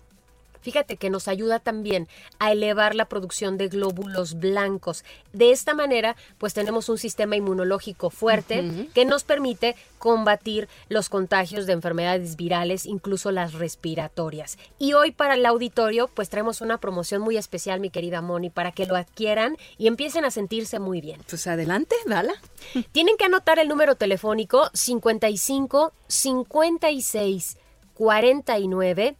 Fíjate 0.62 0.98
que 0.98 1.10
nos 1.10 1.28
ayuda 1.28 1.60
también 1.60 2.08
a 2.40 2.52
elevar 2.52 2.96
la 2.96 3.06
producción 3.06 3.58
de 3.58 3.68
glóbulos 3.68 4.40
blancos. 4.40 5.04
De 5.34 5.52
esta 5.52 5.74
manera, 5.74 6.16
pues 6.38 6.54
tenemos 6.54 6.90
un 6.90 6.98
sistema 6.98 7.36
inmunológico 7.36 8.10
fuerte 8.10 8.90
que 8.94 9.06
nos 9.06 9.24
permite 9.24 9.76
combatir 9.98 10.68
los 10.90 11.10
contagios 11.10 11.68
de 11.68 11.74
enfermedades 11.74 12.36
virales, 12.36 12.86
incluso 12.86 13.32
las 13.32 13.54
respiratorias. 13.54 14.58
Y 14.80 14.94
hoy 14.94 15.12
para 15.12 15.36
el 15.36 15.46
auditorio, 15.46 16.08
pues 16.08 16.30
traemos 16.30 16.62
una 16.62 16.80
promoción 16.80 17.22
muy 17.22 17.38
especial, 17.38 17.80
mi 17.80 17.90
querida 17.90 18.22
Moni, 18.22 18.50
para 18.50 18.72
que 18.72 18.86
lo 18.86 18.96
adquieran 18.96 19.58
y 19.78 19.88
empiecen 19.88 20.26
a 20.26 20.32
sentirse 20.32 20.80
muy 20.80 21.02
bien. 21.02 21.22
Pues 21.30 21.46
adelante, 21.48 21.96
dala. 22.06 22.34
Tienen 22.92 23.18
que 23.18 23.26
anotar 23.26 23.60
el 23.60 23.68
número 23.68 23.96
telefónico 23.96 24.70
55 24.74 25.94
56 26.08 27.58
49 27.94 29.16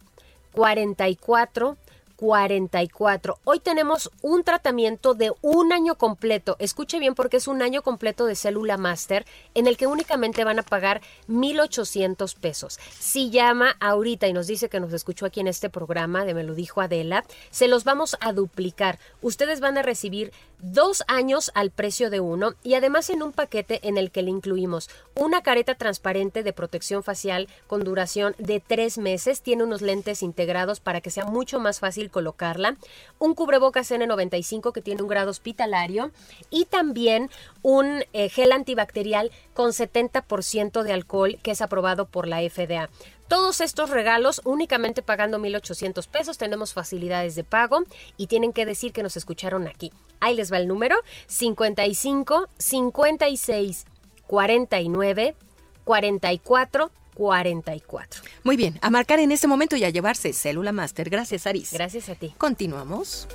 44 0.52 1.76
44. 2.22 3.40
Hoy 3.42 3.58
tenemos 3.58 4.08
un 4.22 4.44
tratamiento 4.44 5.14
de 5.14 5.32
un 5.42 5.72
año 5.72 5.96
completo. 5.96 6.54
Escuche 6.60 7.00
bien 7.00 7.16
porque 7.16 7.38
es 7.38 7.48
un 7.48 7.62
año 7.62 7.82
completo 7.82 8.26
de 8.26 8.36
célula 8.36 8.76
master 8.76 9.26
en 9.54 9.66
el 9.66 9.76
que 9.76 9.88
únicamente 9.88 10.44
van 10.44 10.60
a 10.60 10.62
pagar 10.62 11.00
1.800 11.28 12.36
pesos. 12.36 12.78
Si 12.96 13.30
llama 13.30 13.74
ahorita 13.80 14.28
y 14.28 14.32
nos 14.32 14.46
dice 14.46 14.68
que 14.68 14.78
nos 14.78 14.92
escuchó 14.92 15.26
aquí 15.26 15.40
en 15.40 15.48
este 15.48 15.68
programa 15.68 16.24
de 16.24 16.34
Me 16.34 16.44
lo 16.44 16.54
dijo 16.54 16.80
Adela, 16.80 17.24
se 17.50 17.66
los 17.66 17.82
vamos 17.82 18.16
a 18.20 18.32
duplicar. 18.32 19.00
Ustedes 19.20 19.58
van 19.58 19.76
a 19.76 19.82
recibir 19.82 20.32
dos 20.62 21.02
años 21.08 21.50
al 21.54 21.70
precio 21.70 22.08
de 22.08 22.20
uno 22.20 22.54
y 22.62 22.74
además 22.74 23.10
en 23.10 23.22
un 23.22 23.32
paquete 23.32 23.80
en 23.86 23.98
el 23.98 24.10
que 24.10 24.22
le 24.22 24.30
incluimos 24.30 24.88
una 25.14 25.42
careta 25.42 25.74
transparente 25.74 26.42
de 26.42 26.52
protección 26.52 27.02
facial 27.02 27.48
con 27.66 27.82
duración 27.84 28.34
de 28.38 28.60
tres 28.60 28.96
meses, 28.96 29.42
tiene 29.42 29.64
unos 29.64 29.82
lentes 29.82 30.22
integrados 30.22 30.80
para 30.80 31.00
que 31.00 31.10
sea 31.10 31.24
mucho 31.24 31.58
más 31.58 31.80
fácil 31.80 32.10
colocarla, 32.10 32.76
un 33.18 33.34
cubrebocas 33.34 33.90
N95 33.90 34.72
que 34.72 34.82
tiene 34.82 35.02
un 35.02 35.08
grado 35.08 35.30
hospitalario 35.30 36.12
y 36.48 36.64
también 36.66 37.28
un 37.62 38.04
eh, 38.12 38.28
gel 38.28 38.52
antibacterial 38.52 39.32
con 39.54 39.70
70% 39.70 40.82
de 40.82 40.92
alcohol 40.92 41.38
que 41.42 41.50
es 41.50 41.60
aprobado 41.60 42.06
por 42.06 42.28
la 42.28 42.38
FDA. 42.38 42.88
Todos 43.32 43.62
estos 43.62 43.88
regalos 43.88 44.42
únicamente 44.44 45.00
pagando 45.00 45.38
1.800 45.38 46.06
pesos. 46.06 46.36
Tenemos 46.36 46.74
facilidades 46.74 47.34
de 47.34 47.44
pago 47.44 47.84
y 48.18 48.26
tienen 48.26 48.52
que 48.52 48.66
decir 48.66 48.92
que 48.92 49.02
nos 49.02 49.16
escucharon 49.16 49.66
aquí. 49.66 49.90
Ahí 50.20 50.34
les 50.34 50.52
va 50.52 50.58
el 50.58 50.68
número 50.68 50.96
55 51.28 52.50
56 52.58 53.86
49 54.26 55.34
44 55.82 56.90
44. 57.14 58.22
Muy 58.44 58.58
bien, 58.58 58.78
a 58.82 58.90
marcar 58.90 59.18
en 59.18 59.32
este 59.32 59.46
momento 59.46 59.76
y 59.76 59.84
a 59.84 59.88
llevarse 59.88 60.34
Célula 60.34 60.72
Master. 60.72 61.08
Gracias, 61.08 61.46
Aris. 61.46 61.72
Gracias 61.72 62.10
a 62.10 62.14
ti. 62.14 62.34
Continuamos. 62.36 63.26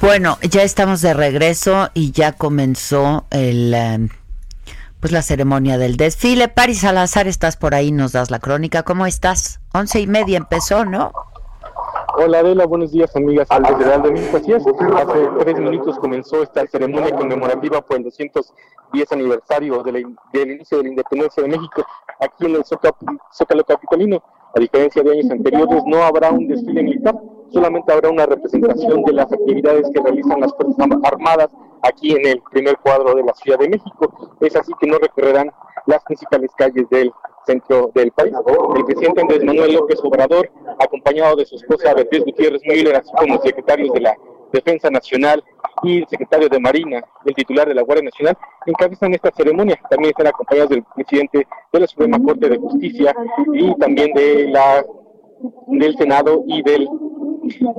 Bueno, 0.00 0.38
ya 0.48 0.62
estamos 0.62 1.00
de 1.00 1.14
regreso 1.14 1.90
y 1.94 2.12
ya 2.12 2.32
comenzó 2.32 3.24
el 3.30 3.74
eh, 3.74 4.08
pues 5.00 5.12
la 5.12 5.22
ceremonia 5.22 5.78
del 5.78 5.96
desfile. 5.96 6.48
Paris 6.48 6.82
Salazar, 6.82 7.26
estás 7.26 7.56
por 7.56 7.74
ahí, 7.74 7.90
nos 7.90 8.12
das 8.12 8.30
la 8.30 8.38
crónica. 8.38 8.84
¿Cómo 8.84 9.06
estás? 9.06 9.60
Once 9.74 9.98
y 10.00 10.06
media 10.06 10.38
empezó, 10.38 10.84
¿no? 10.84 11.12
Hola 12.14 12.40
Adela, 12.40 12.66
buenos 12.66 12.92
días 12.92 13.14
amigas 13.16 13.48
del 13.48 14.02
de 14.02 14.12
México. 14.12 14.36
Así 14.36 14.52
es, 14.52 14.62
hace 14.66 15.28
tres 15.40 15.58
minutos 15.58 15.98
comenzó 15.98 16.42
esta 16.42 16.66
ceremonia 16.66 17.16
conmemorativa 17.16 17.80
por 17.80 17.96
el 17.96 18.04
210 18.04 19.12
aniversario 19.12 19.82
del 19.82 20.16
inicio 20.32 20.78
de 20.78 20.84
la 20.84 20.90
independencia 20.90 21.42
de 21.42 21.48
México 21.48 21.84
aquí 22.20 22.46
en 22.46 22.56
el 22.56 22.64
Zócalo 22.64 23.64
Capitalino. 23.64 24.22
A 24.54 24.60
diferencia 24.60 25.02
de 25.02 25.12
años 25.12 25.30
anteriores, 25.30 25.82
no 25.86 26.02
habrá 26.02 26.30
un 26.30 26.46
desfile 26.46 26.82
militar, 26.82 27.14
solamente 27.50 27.92
habrá 27.92 28.10
una 28.10 28.26
representación 28.26 29.02
de 29.04 29.12
las 29.12 29.32
actividades 29.32 29.88
que 29.92 30.00
realizan 30.00 30.40
las 30.40 30.54
Fuerzas 30.54 30.88
Armadas 31.04 31.48
aquí 31.82 32.12
en 32.12 32.26
el 32.26 32.42
primer 32.50 32.76
cuadro 32.78 33.14
de 33.14 33.22
la 33.22 33.32
Ciudad 33.34 33.58
de 33.58 33.70
México. 33.70 34.36
Es 34.40 34.54
así 34.56 34.72
que 34.80 34.86
no 34.86 34.98
recorrerán 34.98 35.50
las 35.86 36.04
principales 36.04 36.50
calles 36.56 36.88
del 36.90 37.12
centro 37.46 37.90
del 37.94 38.12
país. 38.12 38.34
El 38.76 38.84
presidente 38.84 39.20
Andrés 39.20 39.44
Manuel 39.44 39.74
López 39.74 40.00
Obrador, 40.04 40.50
acompañado 40.78 41.36
de 41.36 41.46
su 41.46 41.56
esposa 41.56 41.94
Beatriz 41.94 42.24
Gutiérrez 42.24 42.62
Müller, 42.66 42.96
así 42.96 43.10
como 43.18 43.40
secretarios 43.40 43.92
de 43.94 44.00
la 44.00 44.16
Defensa 44.52 44.90
Nacional 44.90 45.42
y 45.82 45.98
el 45.98 46.08
secretario 46.08 46.48
de 46.48 46.60
Marina, 46.60 47.02
el 47.24 47.34
titular 47.34 47.66
de 47.66 47.74
la 47.74 47.82
Guardia 47.82 48.04
Nacional, 48.04 48.36
encabezan 48.66 49.14
esta 49.14 49.30
ceremonia. 49.32 49.78
También 49.90 50.10
están 50.10 50.28
acompañados 50.28 50.70
del 50.70 50.84
presidente 50.94 51.46
de 51.72 51.80
la 51.80 51.86
Suprema 51.86 52.18
Corte 52.22 52.48
de 52.48 52.58
Justicia 52.58 53.14
y 53.54 53.74
también 53.78 54.12
de 54.14 54.48
la 54.48 54.84
del 55.66 55.96
Senado 55.96 56.44
y 56.46 56.62
del 56.62 56.88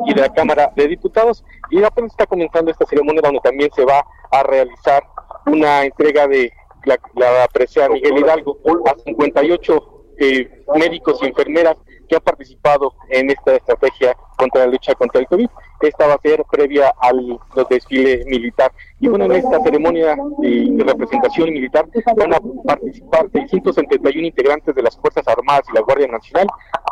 y 0.06 0.14
de 0.14 0.22
la 0.22 0.34
Cámara 0.34 0.72
de 0.76 0.88
Diputados. 0.88 1.44
Y 1.72 1.82
apenas 1.84 2.12
está 2.12 2.26
comenzando 2.26 2.72
esta 2.72 2.86
ceremonia 2.86 3.22
donde 3.24 3.40
también 3.40 3.70
se 3.74 3.86
va 3.86 4.04
a 4.32 4.44
realizar 4.44 5.04
una 5.46 5.84
entrega 5.84 6.28
de 6.28 6.52
la, 6.86 7.00
la 7.16 7.48
presea 7.54 7.90
Miguel 7.90 8.18
Hidalgo 8.18 8.58
a 8.86 9.00
58 9.00 9.94
eh, 10.20 10.64
médicos 10.76 11.20
y 11.22 11.26
enfermeras 11.26 11.76
que 12.08 12.16
han 12.16 12.22
participado 12.22 12.94
en 13.10 13.30
esta 13.30 13.56
estrategia 13.56 14.16
contra 14.38 14.66
la 14.66 14.72
lucha 14.72 14.94
contra 14.96 15.22
el 15.22 15.28
COVID. 15.28 15.48
Esta 15.88 16.08
va 16.08 16.14
a 16.14 16.22
ser 16.22 16.44
previa 16.50 16.94
al 17.00 17.40
desfile 17.70 18.24
militar. 18.26 18.72
Y 19.00 19.08
bueno, 19.08 19.26
en 19.26 19.34
esta 19.34 19.62
ceremonia 19.62 20.16
de, 20.40 20.68
de 20.72 20.84
representación 20.84 21.52
militar 21.52 21.86
van 22.16 22.34
a 22.34 22.40
participar 22.66 23.30
671 23.32 24.28
integrantes 24.28 24.74
de 24.74 24.82
las 24.82 24.98
Fuerzas 24.98 25.28
Armadas 25.28 25.66
y 25.70 25.76
la 25.76 25.82
Guardia 25.82 26.08
Nacional, 26.08 26.48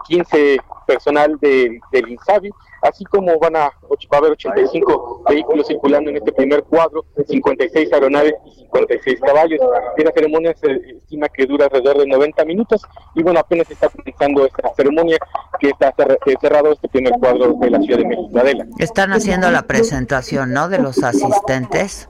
15 0.08 0.58
personal 0.86 1.38
de, 1.40 1.80
del 1.92 2.10
INSABI, 2.10 2.52
así 2.82 3.04
como 3.06 3.38
van 3.40 3.56
a, 3.56 3.60
va 3.70 3.70
a 4.14 4.18
haber 4.18 4.32
85 4.32 5.24
vehículos 5.30 5.68
circulando 5.68 6.10
en 6.10 6.18
este 6.18 6.32
primer 6.32 6.64
cuadro, 6.64 7.06
56 7.28 7.92
aeronaves 7.94 8.34
y 8.46 8.52
56 8.62 9.20
caballos. 9.22 9.60
Esta 9.98 10.12
ceremonia 10.12 10.54
se 10.56 10.72
estima 10.98 11.30
que 11.30 11.46
dura 11.46 11.66
alrededor 11.66 12.00
de 12.00 12.08
90 12.08 12.46
minutos 12.46 12.82
y 13.16 13.24
bueno, 13.24 13.40
apenas 13.40 13.70
está 13.70 13.90
comenzando 13.90 14.46
esta 14.46 14.74
ceremonia 14.76 15.18
que 15.60 15.70
está 15.70 15.94
cer- 15.96 16.18
cerrado 16.40 16.72
este 16.72 16.88
primer 16.90 17.14
cuadro 17.20 17.54
de 17.60 17.70
la 17.70 17.80
Ciudad 17.82 18.00
de 18.00 18.06
México. 18.06 18.40
Adela. 18.40 18.66
Están 18.80 19.12
haciendo 19.14 19.52
la 19.52 19.64
presentación, 19.64 20.54
¿no? 20.54 20.70
De 20.70 20.80
los 20.80 21.04
asistentes. 21.04 22.10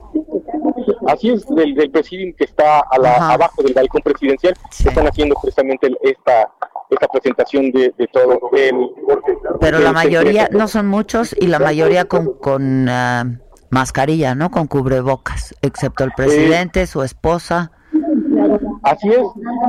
Así 1.06 1.30
es, 1.30 1.46
del, 1.48 1.74
del 1.74 1.90
presidium 1.90 2.32
que 2.36 2.44
está 2.44 2.80
a 2.80 2.98
la- 2.98 3.32
abajo 3.32 3.62
del 3.62 3.74
balcón 3.74 4.02
presidencial, 4.02 4.54
están 4.84 5.06
haciendo 5.06 5.34
el- 5.82 5.98
esta 6.02 6.48
esta 6.94 7.08
presentación 7.08 7.70
de, 7.70 7.92
de 7.96 8.06
todo 8.08 8.40
el 8.52 8.90
Pero 9.60 9.78
la 9.78 9.92
mayoría, 9.92 10.48
no 10.52 10.68
son 10.68 10.86
muchos, 10.86 11.34
y 11.38 11.46
la 11.46 11.58
mayoría 11.58 12.04
con, 12.06 12.34
con 12.34 12.88
ah, 12.88 13.24
mascarilla, 13.70 14.34
¿no? 14.34 14.50
Con 14.50 14.66
cubrebocas, 14.66 15.54
excepto 15.62 16.04
el 16.04 16.12
presidente, 16.16 16.86
su 16.86 17.02
esposa. 17.02 17.72
Así 18.82 19.08
es, 19.08 19.18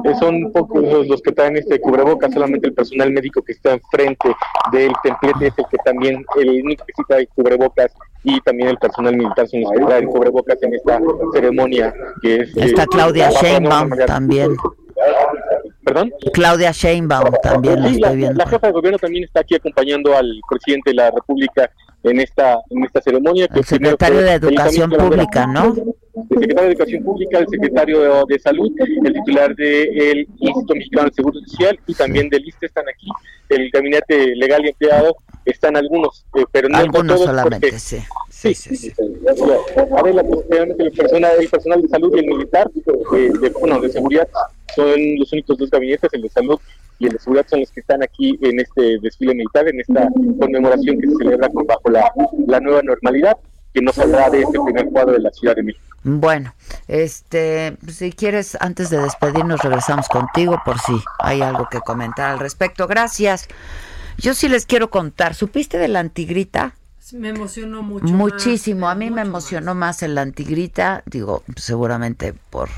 eh, 0.06 0.16
son 0.20 0.52
pocos 0.52 0.82
los, 1.08 1.22
que 1.22 1.32
traen 1.34 1.56
este 1.56 1.80
cubrebocas, 1.80 2.34
solamente 2.34 2.68
el 2.68 2.74
personal 2.74 3.12
médico 3.12 3.44
que 3.44 3.52
está 3.52 3.74
enfrente 3.74 4.36
del 4.72 4.92
templete 5.04 5.48
es 5.48 5.54
el 5.58 5.66
que 5.70 5.78
también, 5.86 6.26
el 6.38 6.50
único 6.64 6.84
que 6.86 6.94
sí 6.96 7.04
trae 7.08 7.28
cubrebocas 7.28 7.92
y 8.24 8.42
también 8.42 8.70
el 8.70 8.78
personal 8.78 9.16
militar 9.16 9.48
son 9.48 9.62
los 9.62 9.72
que 9.72 9.86
traen 9.86 10.08
cubrebocas 10.08 10.58
en 10.64 10.74
esta 10.74 11.00
ceremonia 11.34 11.94
que 12.22 12.38
es... 12.38 12.58
Está 12.58 12.84
eh, 12.84 12.88
Claudia 12.90 13.30
la- 13.30 13.40
Sheinbaum 13.40 13.90
también. 14.08 14.56
¿Perdón? 15.84 16.12
Claudia 16.34 16.72
Sheinbaum 16.72 17.34
también 17.42 17.82
la 17.82 17.90
Sí, 17.90 18.00
la, 18.00 18.08
estoy 18.08 18.18
viendo. 18.18 18.38
la 18.44 18.50
jefa 18.50 18.68
de 18.68 18.74
gobierno 18.74 18.98
también 19.00 19.24
está 19.26 19.42
aquí 19.42 19.56
acompañando 19.56 20.16
al 20.16 20.40
presidente 20.50 20.92
de 20.92 20.96
la 20.96 21.12
República 21.12 21.70
en 22.04 22.20
esta 22.20 22.58
en 22.70 22.84
esta 22.86 23.02
ceremonia. 23.02 23.48
que 23.48 23.60
El 23.60 23.66
secretario 23.66 24.20
de 24.22 24.32
Educación 24.34 24.90
Pública, 24.92 25.48
¿no? 25.48 25.74
El 25.76 26.40
secretario 26.40 26.64
de 26.64 26.72
Educación 26.74 27.04
Pública, 27.04 27.40
el 27.40 27.48
secretario 27.48 28.00
de, 28.00 28.34
de 28.34 28.40
Salud, 28.40 28.72
el 28.80 29.14
titular 29.14 29.56
del 29.56 30.28
Instituto 30.38 30.76
Mexicano 30.76 31.10
de 31.10 31.14
Seguro 31.16 31.40
Social 31.42 31.80
y 31.88 31.94
también 31.94 32.30
del 32.30 32.48
ISTE 32.48 32.66
están 32.68 32.86
aquí. 32.88 33.08
El 33.50 33.70
gabinete 33.72 34.36
legal 34.36 34.64
y 34.66 34.70
empleado 34.70 35.16
están 35.46 35.76
algunos, 35.76 36.26
eh, 36.36 36.46
pero 36.52 36.70
no 36.70 36.78
Algunos 36.78 37.08
todos 37.16 37.26
solamente, 37.28 37.68
porque- 37.68 37.80
sí. 37.80 37.98
Sí, 38.44 38.54
sí, 38.54 38.76
sí. 38.76 38.94
Adela, 39.98 40.22
pues, 40.22 40.46
realmente 40.50 40.84
el 40.84 40.92
personal, 40.92 41.32
el 41.40 41.48
personal 41.48 41.82
de 41.82 41.88
salud 41.88 42.14
y 42.14 42.20
el 42.20 42.26
militar, 42.26 42.70
eh, 43.16 43.32
de, 43.40 43.50
bueno, 43.52 43.80
de 43.80 43.90
seguridad, 43.90 44.28
son 44.76 45.00
los 45.18 45.32
únicos 45.32 45.58
dos 45.58 45.70
gabinetes, 45.70 46.12
el 46.12 46.24
de 46.24 46.30
salud 46.30 46.60
y 47.00 47.06
el 47.06 47.14
de 47.14 47.20
seguridad 47.20 47.46
son 47.50 47.62
los 47.62 47.72
que 47.72 47.80
están 47.80 48.04
aquí 48.04 48.38
en 48.42 48.60
este 48.60 49.00
desfile 49.00 49.34
militar, 49.34 49.66
en 49.70 49.80
esta 49.80 50.10
conmemoración 50.42 51.00
que 51.00 51.08
se 51.08 51.16
celebra 51.16 51.48
bajo 51.54 51.90
la, 51.90 52.12
la 52.46 52.60
nueva 52.60 52.82
normalidad, 52.82 53.38
que 53.74 53.82
no 53.82 53.94
saldrá 53.94 54.30
de 54.30 54.42
este 54.42 54.60
primer 54.60 54.88
cuadro 54.88 55.14
de 55.14 55.20
la 55.20 55.32
Ciudad 55.32 55.56
de 55.56 55.64
México. 55.64 55.86
Bueno, 56.04 56.54
este, 56.90 57.78
si 57.88 58.12
quieres, 58.12 58.58
antes 58.60 58.90
de 58.90 58.98
despedirnos, 58.98 59.62
regresamos 59.62 60.10
contigo 60.10 60.62
por 60.66 60.80
si 60.80 60.92
hay 61.20 61.42
algo 61.42 61.70
que 61.72 61.80
comentar 61.80 62.32
al 62.32 62.40
respecto. 62.40 62.88
Gracias. 62.88 63.48
Yo 64.18 64.34
sí 64.34 64.50
les 64.50 64.66
quiero 64.66 64.90
contar. 64.90 65.34
¿Supiste 65.34 65.78
de 65.78 65.88
la 65.88 66.02
antigrita? 66.02 66.76
Me 67.14 67.30
emocionó 67.30 67.84
mucho. 67.84 68.08
Muchísimo. 68.08 68.82
más, 68.82 68.92
A 68.92 68.96
mí 68.96 69.12
me 69.12 69.22
emocionó 69.22 69.76
más 69.76 70.04
el 70.04 70.18
antigrita. 70.18 71.04
Digo, 71.06 71.44
seguramente 71.56 72.34
por, 72.34 72.70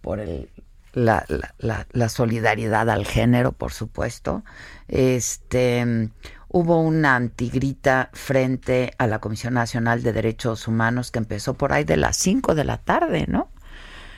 por 0.00 0.20
el, 0.20 0.48
la, 0.92 1.24
la, 1.28 1.54
la, 1.58 1.86
la 1.92 2.08
solidaridad 2.08 2.88
al 2.90 3.06
género, 3.06 3.52
por 3.52 3.72
supuesto. 3.72 4.44
Este 4.88 6.10
hubo 6.52 6.80
una 6.80 7.14
antigrita 7.14 8.10
frente 8.12 8.92
a 8.98 9.06
la 9.06 9.20
Comisión 9.20 9.54
Nacional 9.54 10.02
de 10.02 10.12
Derechos 10.12 10.66
Humanos 10.66 11.12
que 11.12 11.20
empezó 11.20 11.54
por 11.54 11.72
ahí 11.72 11.84
de 11.84 11.96
las 11.96 12.16
5 12.16 12.54
de 12.54 12.64
la 12.64 12.78
tarde, 12.78 13.26
¿no? 13.28 13.50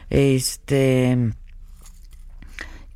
Este 0.08 1.32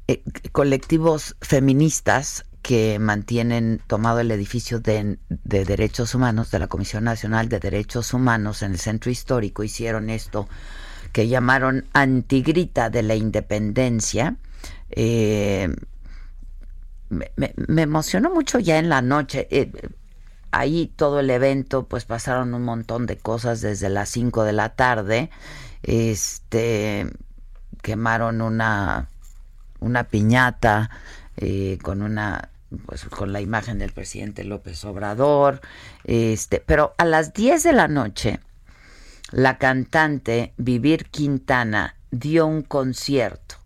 eh, 0.09 0.23
colectivos 0.53 1.37
feministas 1.41 2.47
que 2.67 2.99
mantienen 2.99 3.81
tomado 3.87 4.19
el 4.19 4.29
edificio 4.33 4.81
de, 4.81 5.19
de 5.29 5.65
derechos 5.65 6.17
humanos 6.17 6.51
de 6.51 6.59
la 6.59 6.67
Comisión 6.67 7.05
Nacional 7.05 7.49
de 7.49 7.61
Derechos 7.61 8.13
Humanos 8.13 8.63
en 8.63 8.73
el 8.73 8.81
centro 8.81 9.09
histórico 9.09 9.63
hicieron 9.63 10.11
esto 10.11 10.49
que 11.13 11.29
llamaron 11.29 11.85
antigrita 11.93 12.91
de 12.91 13.05
la 13.05 13.15
independencia. 13.15 14.35
Eh, 14.91 15.77
me, 17.09 17.53
emocionó 17.81 18.31
mucho 18.35 18.59
ya 18.59 18.79
en 18.79 18.89
la 18.89 19.01
noche. 19.01 19.47
eh, 19.53 19.71
ahí 20.51 20.93
todo 20.97 21.21
el 21.21 21.31
evento, 21.31 21.87
pues 21.87 22.05
pasaron 22.05 22.53
un 22.53 22.65
montón 22.65 23.07
de 23.07 23.17
cosas 23.17 23.61
desde 23.61 23.91
las 23.91 24.09
5 24.09 24.43
de 24.43 24.53
la 24.53 24.71
tarde. 24.71 25.31
Este 25.85 27.07
quemaron 27.81 28.41
una 28.43 29.09
una 29.79 30.03
piñata 30.03 30.91
eh, 31.37 31.79
con 31.81 32.03
una 32.03 32.51
pues 32.87 33.05
con 33.05 33.33
la 33.33 33.41
imagen 33.41 33.79
del 33.79 33.93
presidente 33.93 34.45
López 34.45 34.85
Obrador, 34.85 35.61
este, 36.05 36.61
pero 36.65 36.95
a 36.99 37.05
las 37.05 37.33
10 37.33 37.63
de 37.63 37.73
la 37.73 37.89
noche 37.89 38.41
la 39.33 39.59
cantante 39.59 40.53
Vivir 40.57 41.07
Quintana 41.07 41.97
dio 42.11 42.47
un 42.47 42.63
concierto 42.63 43.57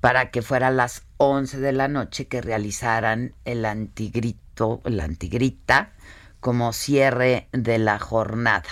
para 0.00 0.30
que 0.30 0.42
fuera 0.42 0.68
a 0.68 0.72
las 0.72 1.02
11 1.18 1.58
de 1.60 1.72
la 1.72 1.88
noche 1.88 2.26
que 2.26 2.40
realizaran 2.40 3.34
el 3.44 3.64
antigrito, 3.64 4.80
el 4.84 5.00
antigrita 5.00 5.92
como 6.40 6.72
cierre 6.72 7.48
de 7.52 7.78
la 7.78 7.98
jornada. 7.98 8.68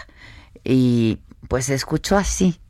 Y 0.65 1.21
pues 1.49 1.67
se 1.67 1.75
escuchó 1.75 2.17
así. 2.17 2.61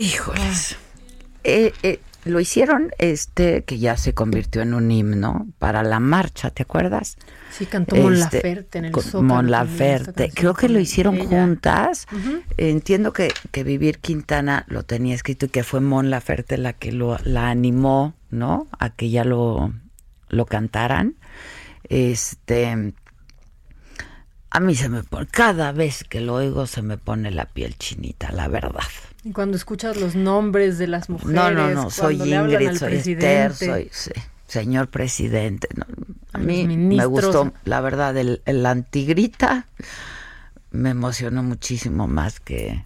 Híjoles. 0.00 0.76
Eh, 1.44 1.74
eh, 1.82 2.00
lo 2.24 2.40
hicieron, 2.40 2.90
este, 2.96 3.64
que 3.64 3.78
ya 3.78 3.98
se 3.98 4.14
convirtió 4.14 4.62
en 4.62 4.72
un 4.72 4.90
himno 4.90 5.46
para 5.58 5.82
la 5.82 6.00
marcha, 6.00 6.48
¿te 6.48 6.62
acuerdas? 6.62 7.18
Sí, 7.50 7.66
cantó 7.66 7.96
Mon 7.96 8.18
Laferte 8.18 8.78
en 8.78 8.86
el 8.86 8.94
Zócalo 8.94 9.22
Mon 9.22 9.50
Laferte. 9.50 10.30
Creo 10.34 10.54
que 10.54 10.70
lo 10.70 10.80
hicieron 10.80 11.16
ella. 11.16 11.28
juntas. 11.28 12.06
Entiendo 12.56 13.12
que, 13.12 13.30
que 13.50 13.62
Vivir 13.62 13.98
Quintana 13.98 14.64
lo 14.68 14.84
tenía 14.84 15.14
escrito 15.14 15.46
y 15.46 15.48
que 15.50 15.64
fue 15.64 15.80
Mon 15.80 16.08
Laferte 16.08 16.56
la 16.56 16.72
que 16.72 16.92
lo, 16.92 17.18
la 17.24 17.50
animó, 17.50 18.14
¿no? 18.30 18.68
A 18.78 18.90
que 18.94 19.10
ya 19.10 19.24
lo, 19.24 19.74
lo 20.30 20.46
cantaran. 20.46 21.16
Este. 21.84 22.94
A 24.48 24.60
mí 24.60 24.74
se 24.74 24.88
me 24.88 25.02
pone, 25.02 25.26
cada 25.26 25.72
vez 25.72 26.04
que 26.04 26.22
lo 26.22 26.36
oigo 26.36 26.66
se 26.66 26.80
me 26.80 26.96
pone 26.96 27.30
la 27.30 27.44
piel 27.44 27.76
chinita, 27.76 28.32
la 28.32 28.48
verdad. 28.48 28.80
Y 29.22 29.32
cuando 29.32 29.56
escuchas 29.56 29.96
los 29.98 30.14
nombres 30.14 30.78
de 30.78 30.86
las 30.86 31.10
mujeres, 31.10 31.34
No, 31.34 31.50
no, 31.50 31.68
no, 31.70 31.90
soy 31.90 32.16
Ingrid, 32.16 32.72
soy 32.78 32.88
presidente. 32.90 33.46
Esther, 33.46 33.52
soy 33.54 33.88
sí, 33.92 34.10
señor 34.46 34.88
presidente. 34.88 35.68
No, 35.76 35.84
a 36.32 36.38
mí 36.38 36.66
me 36.66 37.04
gustó, 37.06 37.52
la 37.64 37.80
verdad, 37.80 38.16
el, 38.16 38.40
el 38.46 38.64
antigrita 38.64 39.66
me 40.70 40.90
emocionó 40.90 41.42
muchísimo 41.42 42.06
más 42.06 42.40
que, 42.40 42.84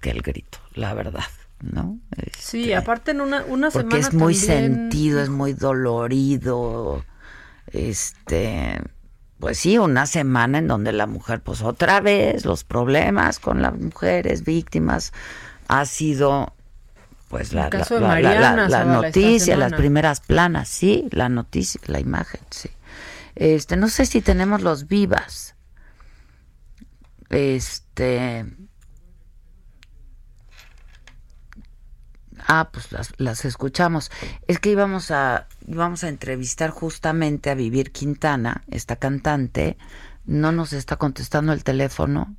que 0.00 0.10
el 0.10 0.22
grito, 0.22 0.58
la 0.74 0.94
verdad, 0.94 1.24
¿no? 1.60 1.98
Sí, 2.38 2.72
aparte 2.72 3.10
en 3.10 3.20
una, 3.22 3.44
una 3.46 3.70
Porque 3.70 3.88
semana 4.02 4.08
es 4.08 4.14
muy 4.14 4.34
también- 4.36 4.74
sentido, 4.74 5.20
es 5.22 5.28
muy 5.28 5.54
dolorido, 5.54 7.04
este, 7.72 8.80
pues 9.42 9.58
sí, 9.58 9.76
una 9.76 10.06
semana 10.06 10.58
en 10.58 10.68
donde 10.68 10.92
la 10.92 11.08
mujer, 11.08 11.40
pues 11.40 11.62
otra 11.62 12.00
vez, 12.00 12.44
los 12.44 12.62
problemas 12.62 13.40
con 13.40 13.60
las 13.60 13.76
mujeres 13.76 14.44
víctimas 14.44 15.12
ha 15.66 15.84
sido, 15.84 16.54
pues 17.26 17.52
la, 17.52 17.68
Mariana 18.00 18.68
noticia, 18.84 19.56
las 19.56 19.72
primeras 19.72 20.20
planas, 20.20 20.68
sí, 20.68 21.08
la 21.10 21.28
noticia, 21.28 21.80
la 21.86 21.98
imagen, 21.98 22.40
sí. 22.50 22.70
Este, 23.34 23.76
no 23.76 23.88
sé 23.88 24.06
si 24.06 24.20
tenemos 24.20 24.62
los 24.62 24.86
vivas. 24.86 25.56
Este, 27.28 28.46
Ah, 32.54 32.68
pues 32.70 32.92
las, 32.92 33.12
las 33.16 33.44
escuchamos. 33.46 34.10
Es 34.46 34.58
que 34.58 34.70
íbamos 34.70 35.10
a, 35.10 35.48
íbamos 35.66 36.04
a 36.04 36.08
entrevistar 36.08 36.68
justamente 36.70 37.48
a 37.50 37.54
Vivir 37.54 37.92
Quintana, 37.92 38.62
esta 38.70 38.96
cantante. 38.96 39.78
No 40.26 40.52
nos 40.52 40.74
está 40.74 40.96
contestando 40.96 41.52
el 41.54 41.64
teléfono. 41.64 42.36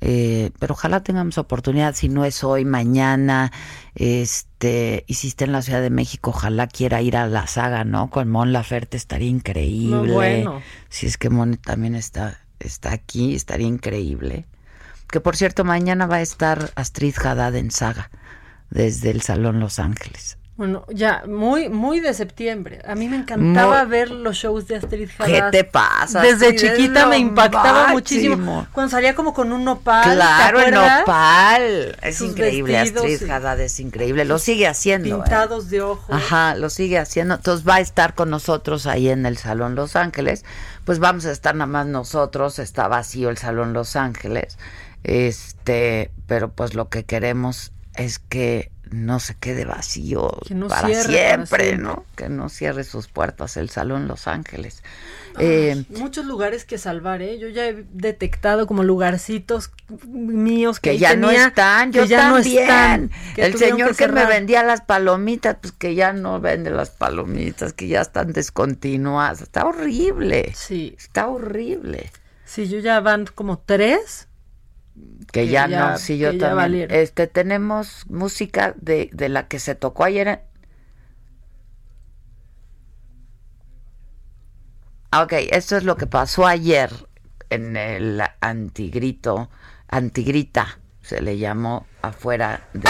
eh, 0.00 0.50
pero 0.58 0.74
ojalá 0.74 1.02
tengamos 1.02 1.36
oportunidad, 1.38 1.94
si 1.94 2.08
no 2.08 2.24
es 2.24 2.42
hoy, 2.44 2.64
mañana, 2.64 3.52
este, 3.94 5.04
está 5.08 5.44
en 5.44 5.52
la 5.52 5.62
Ciudad 5.62 5.82
de 5.82 5.90
México, 5.90 6.30
ojalá 6.30 6.66
quiera 6.68 7.02
ir 7.02 7.16
a 7.16 7.26
la 7.26 7.46
saga, 7.46 7.84
¿no? 7.84 8.08
Con 8.10 8.28
Mon 8.30 8.52
Laferte 8.52 8.96
estaría 8.96 9.28
increíble. 9.28 10.12
Bueno. 10.14 10.64
Si 10.88 11.06
es 11.06 11.18
que 11.18 11.28
Mon 11.30 11.56
también 11.56 11.94
está, 11.94 12.40
está 12.58 12.92
aquí, 12.92 13.34
estaría 13.34 13.66
increíble. 13.66 14.46
Que 15.08 15.20
por 15.20 15.36
cierto, 15.36 15.64
mañana 15.64 16.06
va 16.06 16.16
a 16.16 16.22
estar 16.22 16.72
Astrid 16.76 17.16
Haddad 17.18 17.54
en 17.56 17.70
saga, 17.70 18.10
desde 18.70 19.10
el 19.10 19.22
Salón 19.22 19.60
Los 19.60 19.78
Ángeles. 19.78 20.36
Bueno, 20.56 20.84
ya, 20.92 21.22
muy, 21.26 21.70
muy 21.70 22.00
de 22.00 22.12
septiembre. 22.12 22.82
A 22.86 22.94
mí 22.94 23.08
me 23.08 23.16
encantaba 23.16 23.80
Muy- 23.84 23.90
ver 23.90 24.10
los 24.10 24.36
shows 24.36 24.68
de 24.68 24.76
Astrid 24.76 25.08
¿Qué 25.24 25.38
Haddad. 25.38 25.50
te 25.52 25.64
pasa? 25.64 26.20
Desde 26.20 26.48
Astrid? 26.48 26.72
Chiquita 26.76 27.06
me 27.06 27.16
impactaba 27.16 27.72
máximo. 27.72 27.92
muchísimo. 27.94 28.66
Cuando 28.72 28.90
salía 28.90 29.14
como 29.14 29.32
con 29.32 29.52
un 29.52 29.64
nopal. 29.64 30.04
¿te 30.10 30.14
Claro, 30.16 30.60
el 30.60 30.74
nopal. 30.74 31.96
Es 32.02 32.18
Sus 32.18 32.32
increíble, 32.32 32.74
vestidos, 32.74 33.04
Astrid 33.06 33.18
sí. 33.26 33.30
Haddad 33.32 33.58
es 33.60 33.80
increíble. 33.80 34.26
Lo 34.26 34.38
sigue 34.38 34.68
haciendo. 34.68 35.08
¿eh? 35.08 35.12
Pintados 35.22 35.70
de 35.70 35.80
ojo. 35.80 36.12
Ajá, 36.12 36.54
lo 36.56 36.68
sigue 36.68 36.98
haciendo. 36.98 37.36
Entonces 37.36 37.66
va 37.66 37.76
a 37.76 37.80
estar 37.80 38.14
con 38.14 38.28
nosotros 38.28 38.86
ahí 38.86 39.08
en 39.08 39.24
el 39.24 39.38
Salón 39.38 39.74
Los 39.76 39.96
Ángeles. 39.96 40.44
Pues 40.84 40.98
vamos 40.98 41.24
a 41.24 41.30
estar 41.32 41.54
nada 41.54 41.68
más 41.68 41.86
nosotros. 41.86 42.58
Está 42.58 42.86
vacío 42.86 43.30
el 43.30 43.38
Salón 43.38 43.72
Los 43.72 43.96
Ángeles. 43.96 44.58
Este, 45.04 46.10
pero 46.26 46.50
pues 46.52 46.74
lo 46.74 46.90
que 46.90 47.04
queremos 47.04 47.72
es 47.94 48.18
que 48.18 48.70
no 48.90 49.20
se 49.20 49.36
quede 49.36 49.64
vacío 49.64 50.36
Que 50.46 50.54
no 50.54 50.66
para, 50.68 50.88
siempre, 50.88 51.14
siempre. 51.14 51.78
¿no? 51.78 52.04
Que 52.16 52.28
no 52.28 52.48
cierre 52.48 52.84
sus 52.84 53.06
puertas 53.08 53.56
el 53.56 53.70
Salón 53.70 54.08
Los 54.08 54.26
Ángeles. 54.26 54.82
Eh, 55.38 55.84
Muchos 55.90 56.26
lugares 56.26 56.64
que 56.64 56.76
salvar, 56.76 57.22
¿eh? 57.22 57.38
Yo 57.38 57.48
ya 57.48 57.68
he 57.68 57.84
detectado 57.92 58.66
como 58.66 58.82
lugarcitos 58.82 59.70
míos 60.08 60.80
que, 60.80 60.90
que 60.90 60.98
ya 60.98 61.14
no 61.14 61.30
están, 61.30 61.92
que 61.92 61.98
yo 61.98 62.04
ya 62.04 62.32
también. 62.32 62.56
no 62.56 62.60
están. 62.62 63.10
que 63.36 63.46
el 63.46 63.56
señor 63.56 63.94
que, 63.96 64.08
me 64.08 64.14
cerrar. 64.14 64.28
vendía 64.28 64.64
las 64.64 64.80
palomitas, 64.80 65.56
pues 65.60 65.72
que 65.72 65.94
ya 65.94 66.12
no 66.12 66.40
vende 66.40 66.70
las 66.70 66.90
palomitas, 66.90 67.72
que 67.72 67.86
ya 67.86 68.00
están 68.00 68.32
descontinuadas. 68.32 69.40
Está 69.42 69.66
horrible. 69.66 70.52
Sí. 70.56 70.96
Está 70.98 71.28
horrible. 71.28 72.10
Sí, 72.44 72.68
yo 72.68 72.80
ya 72.80 72.98
van 72.98 73.26
como 73.32 73.60
tres 73.60 74.26
que, 75.32 75.48
ya, 75.48 75.68
no, 75.68 75.98
sí, 75.98 76.18
yo 76.18 76.36
también. 76.36 76.90
Este, 76.90 77.26
tenemos 77.26 78.04
música 78.08 78.74
de, 78.76 79.10
de 79.12 79.28
la 79.28 79.48
que 79.48 79.58
se 79.58 79.74
tocó 79.74 80.04
ayer. 80.04 80.44
Ah, 85.12 85.22
ok, 85.22 85.32
esto 85.50 85.76
es 85.76 85.84
lo 85.84 85.96
que 85.96 86.06
pasó 86.06 86.46
ayer 86.46 86.90
en 87.50 87.76
el 87.76 88.22
antigrito, 88.40 89.50
antigrita, 89.88 90.78
se 91.02 91.20
le 91.20 91.36
llamó 91.36 91.86
afuera 92.00 92.68
de... 92.72 92.88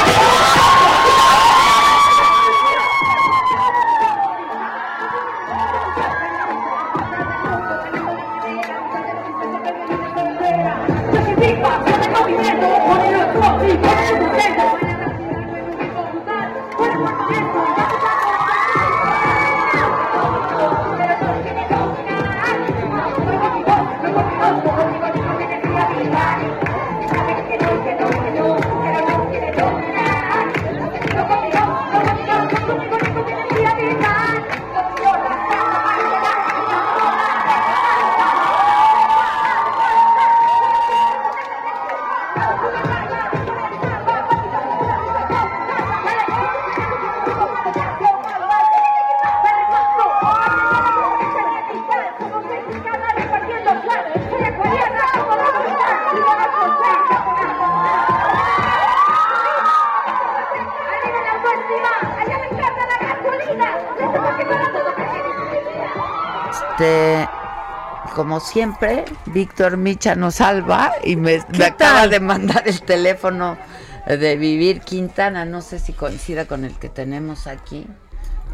como 68.40 68.52
siempre, 68.52 69.04
Víctor 69.26 69.76
Micha 69.76 70.14
nos 70.14 70.36
salva 70.36 70.92
y 71.04 71.16
me, 71.16 71.44
me 71.58 71.64
acaba 71.66 72.08
de 72.08 72.20
mandar 72.20 72.66
el 72.66 72.80
teléfono 72.80 73.58
de 74.06 74.36
Vivir 74.36 74.80
Quintana. 74.80 75.44
No 75.44 75.60
sé 75.60 75.78
si 75.78 75.92
coincida 75.92 76.46
con 76.46 76.64
el 76.64 76.74
que 76.78 76.88
tenemos 76.88 77.46
aquí. 77.46 77.86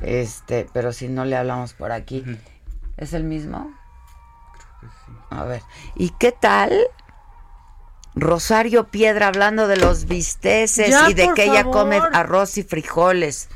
Este, 0.02 0.66
pero 0.72 0.92
si 0.92 1.08
no 1.08 1.24
le 1.24 1.36
hablamos 1.36 1.72
por 1.72 1.92
aquí. 1.92 2.24
¿Es 2.96 3.12
el 3.12 3.22
mismo? 3.24 3.72
A 5.30 5.44
ver. 5.44 5.62
¿Y 5.94 6.10
qué 6.18 6.32
tal? 6.32 6.72
Rosario 8.16 8.88
Piedra 8.88 9.28
hablando 9.28 9.68
de 9.68 9.76
los 9.76 10.06
bisteces 10.06 10.90
Ya, 10.90 11.10
y 11.10 11.14
de 11.14 11.32
que 11.34 11.44
ella 11.44 11.64
come 11.64 12.00
arroz 12.12 12.58
y 12.58 12.64
frijoles. 12.64 13.48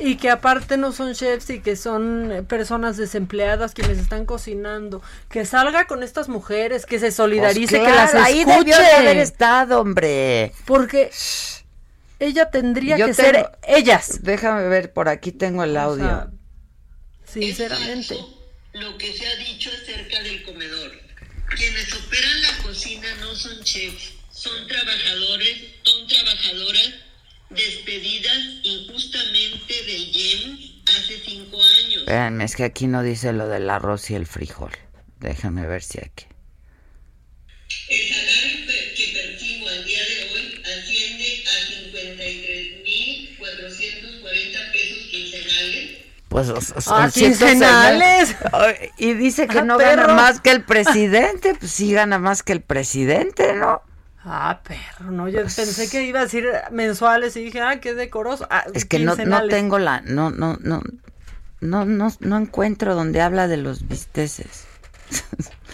Y 0.00 0.16
que 0.16 0.30
aparte 0.30 0.76
no 0.76 0.92
son 0.92 1.14
chefs 1.14 1.50
y 1.50 1.60
que 1.60 1.74
son 1.76 2.30
eh, 2.30 2.42
personas 2.42 2.96
desempleadas 2.96 3.74
quienes 3.74 3.98
están 3.98 4.26
cocinando. 4.26 5.02
Que 5.28 5.44
salga 5.44 5.86
con 5.86 6.02
estas 6.02 6.28
mujeres, 6.28 6.86
que 6.86 6.98
se 7.00 7.10
solidarice, 7.10 7.78
Pues 7.78 7.88
que 7.90 7.94
las 7.96 8.10
claro, 8.12 8.26
ahí 8.26 8.40
escuche. 8.40 8.58
debió 8.58 8.76
de 8.78 8.92
haber 8.92 9.16
estado, 9.18 9.80
hombre. 9.80 10.52
Porque 10.66 11.10
ella 12.20 12.50
tendría 12.50 12.96
Yo 12.96 13.06
que 13.06 13.14
tengo- 13.14 13.30
ser 13.32 13.50
ellas. 13.66 14.20
Déjame 14.22 14.68
ver, 14.68 14.92
por 14.92 15.08
aquí 15.08 15.32
tengo 15.32 15.64
el 15.64 15.76
audio. 15.76 16.04
sea, 16.04 16.28
Sinceramente. 17.24 18.16
lo 18.74 18.96
que 18.98 19.12
se 19.12 19.26
ha 19.26 19.34
dicho 19.36 19.70
acerca 19.82 20.22
del 20.22 20.42
comedor. 20.44 20.92
Quienes 21.56 21.92
operan 21.94 22.42
la 22.42 22.62
cocina 22.62 23.08
no 23.20 23.34
son 23.34 23.62
chefs, 23.64 24.12
son 24.30 24.66
trabajadores, 24.68 25.58
son 25.82 26.06
trabajadoras 26.08 26.94
despedidas 27.54 28.38
injustamente 28.62 29.74
del 29.86 30.12
YEM 30.12 30.58
hace 30.86 31.20
cinco 31.24 31.56
años. 31.62 31.98
Espérenme, 32.02 32.44
es 32.44 32.56
que 32.56 32.64
aquí 32.64 32.86
no 32.86 33.02
dice 33.02 33.32
lo 33.32 33.48
del 33.48 33.68
arroz 33.70 34.10
y 34.10 34.14
el 34.14 34.26
frijol. 34.26 34.72
Déjame 35.20 35.66
ver 35.66 35.82
si 35.82 35.98
aquí. 35.98 36.26
El 37.88 38.08
salario 38.14 38.66
que 38.96 39.12
percibo 39.14 39.68
al 39.68 39.84
día 39.84 39.98
de 40.02 40.24
hoy 40.34 40.62
asciende 40.62 41.44
a 41.46 41.54
53.440 43.40 44.72
pesos 44.72 44.98
quincenales. 45.10 45.90
Pues 46.28 46.46
son 46.46 46.94
Ah, 46.94 47.10
160. 47.10 47.46
quincenales. 47.46 48.36
Y 48.98 49.12
dice 49.14 49.46
que 49.46 49.58
Ah, 49.58 49.64
no 49.64 49.78
gana 49.78 50.02
perro. 50.02 50.14
más 50.14 50.40
que 50.40 50.50
el 50.50 50.64
presidente. 50.64 51.54
Pues 51.54 51.70
sí 51.72 51.92
gana 51.92 52.18
más 52.18 52.42
que 52.42 52.52
el 52.52 52.62
presidente, 52.62 53.52
¿no? 53.54 53.82
Ah, 54.24 54.60
perro, 54.62 55.10
no, 55.10 55.28
yo 55.28 55.40
pensé 55.42 55.90
que 55.90 56.04
iba 56.04 56.20
a 56.20 56.24
decir 56.24 56.46
mensuales 56.70 57.36
y 57.36 57.44
dije, 57.44 57.60
ah, 57.60 57.80
qué 57.80 57.94
decoroso. 57.94 58.46
Ah, 58.50 58.64
Es 58.72 58.84
que 58.84 59.00
no, 59.00 59.16
no 59.16 59.48
tengo 59.48 59.78
la. 59.80 60.00
No, 60.02 60.30
no, 60.30 60.58
no. 60.60 60.82
No, 61.60 61.84
no, 61.84 62.14
no 62.20 62.36
encuentro 62.38 62.94
donde 62.94 63.20
habla 63.20 63.46
de 63.48 63.56
los 63.56 63.86
bisteces. 63.88 64.64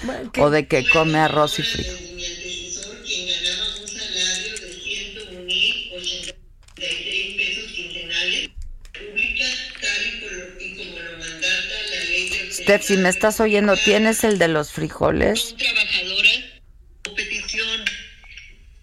Bueno, 0.02 0.30
o 0.38 0.50
de 0.50 0.66
que 0.66 0.88
come 0.88 1.18
arroz 1.18 1.58
y 1.58 1.62
frijol. 1.62 1.94
Mi 1.94 2.24
antecesor, 2.26 2.96
quien 3.04 3.28
ganaba 3.42 3.80
un 3.80 3.88
salario 3.88 4.52
de 4.54 4.68
101.086 5.98 7.36
pesos 7.36 7.72
quincenales, 7.72 8.50
publica 8.92 9.44
tal 9.80 10.06
y, 10.06 10.20
por- 10.20 10.62
y 10.62 10.76
como 10.76 10.98
lo 11.00 11.18
mandata 11.18 11.74
la 11.94 12.04
ley 12.04 12.28
de 12.30 12.52
Steph, 12.52 12.82
si 12.82 12.96
me 12.96 13.08
estás 13.08 13.40
oyendo, 13.40 13.76
¿tienes 13.76 14.24
el 14.24 14.38
de 14.38 14.48
los 14.48 14.72
frijoles? 14.72 15.54
trabajadoras 15.56 16.40
o 17.10 17.14
petición. 17.14 17.80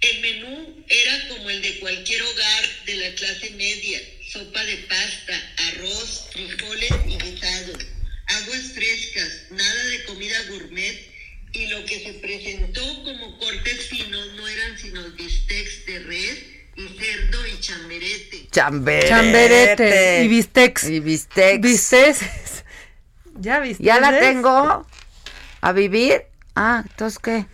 El 0.02 0.22
menú 0.22 0.84
era 0.88 1.28
como 1.30 1.50
el 1.50 1.62
de 1.62 1.80
cualquier 1.80 2.22
hogar 2.22 2.64
de 2.86 2.96
la 2.96 3.16
clase 3.16 3.45
media, 3.58 4.00
sopa 4.32 4.64
de 4.64 4.78
pasta, 4.90 5.34
arroz, 5.70 6.28
frijoles 6.32 6.92
y 7.08 7.18
guisados, 7.18 7.86
aguas 8.28 8.72
frescas, 8.74 9.30
nada 9.52 9.84
de 9.86 10.04
comida 10.06 10.36
gourmet 10.50 11.12
y 11.54 11.68
lo 11.68 11.86
que 11.86 12.00
se 12.04 12.14
presentó 12.20 12.82
como 13.04 13.38
cortes 13.40 13.88
finos 13.88 14.34
no 14.36 14.48
eran 14.48 14.78
sino 14.78 15.02
bistecs 15.12 15.86
de 15.86 16.00
res 16.00 16.38
y 16.76 16.88
cerdo 17.00 17.48
y 17.48 17.60
chamberete. 17.62 18.48
Chamberete. 18.52 19.08
Chamberete 19.10 20.22
y 20.24 20.28
bistecs. 20.28 20.84
Y 20.90 21.00
bistecs. 21.00 21.62
Bisteces. 21.62 22.64
¿Ya 23.40 23.60
viste? 23.60 23.84
Ya 23.84 24.00
la 24.00 24.20
tengo. 24.20 24.86
¿A 25.62 25.72
vivir? 25.72 26.24
Ah, 26.56 26.84
entonces 26.86 27.20
qué. 27.20 27.46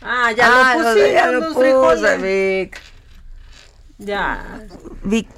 Ah, 0.00 0.32
ya 0.32 0.46
Ah, 0.72 0.76
lo 0.76 0.94
de- 0.94 1.12
ya 1.12 1.26
lo 1.26 1.52
puse, 1.52 2.16
Vic. 2.62 2.80
Ya. 3.98 4.60
Vic. 5.04 5.28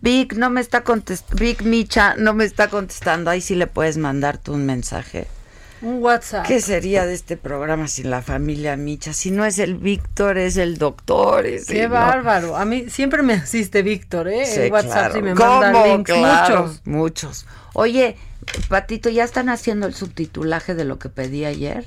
Vic 0.00 0.34
no 0.34 0.50
me 0.50 0.60
está 0.60 0.82
contestando. 0.82 1.40
Vic 1.42 1.62
Micha 1.62 2.16
no 2.16 2.34
me 2.34 2.44
está 2.44 2.68
contestando. 2.68 3.30
Ahí 3.30 3.40
sí 3.40 3.54
le 3.54 3.66
puedes 3.66 3.96
mandar 3.98 4.38
tú 4.38 4.52
un 4.54 4.66
mensaje. 4.66 5.26
Un 5.82 6.02
WhatsApp. 6.02 6.46
¿Qué 6.46 6.60
sería 6.60 7.06
de 7.06 7.14
este 7.14 7.38
programa 7.38 7.88
sin 7.88 8.10
la 8.10 8.20
familia 8.20 8.76
Micha? 8.76 9.14
Si 9.14 9.30
no 9.30 9.46
es 9.46 9.58
el 9.58 9.76
Víctor, 9.76 10.36
es 10.36 10.56
el 10.58 10.76
doctor. 10.76 11.46
es 11.46 11.66
Qué 11.66 11.84
el- 11.84 11.88
no. 11.88 11.94
bárbaro. 11.94 12.56
A 12.56 12.64
mí 12.66 12.90
siempre 12.90 13.22
me 13.22 13.34
asiste 13.34 13.82
Víctor, 13.82 14.28
¿eh? 14.28 14.44
Sí, 14.44 14.60
en 14.62 14.72
WhatsApp 14.72 14.92
claro. 14.92 15.14
sí 15.14 15.22
me 15.22 15.34
¿Cómo? 15.34 15.60
manda 15.60 15.86
links. 15.86 16.12
Claro, 16.12 16.62
Muchos. 16.64 16.82
Muchos. 16.86 17.46
Oye, 17.72 18.16
Patito, 18.68 19.08
¿ya 19.08 19.24
están 19.24 19.48
haciendo 19.48 19.86
el 19.86 19.94
subtitulaje 19.94 20.74
de 20.74 20.84
lo 20.84 20.98
que 20.98 21.08
pedí 21.08 21.44
ayer? 21.46 21.86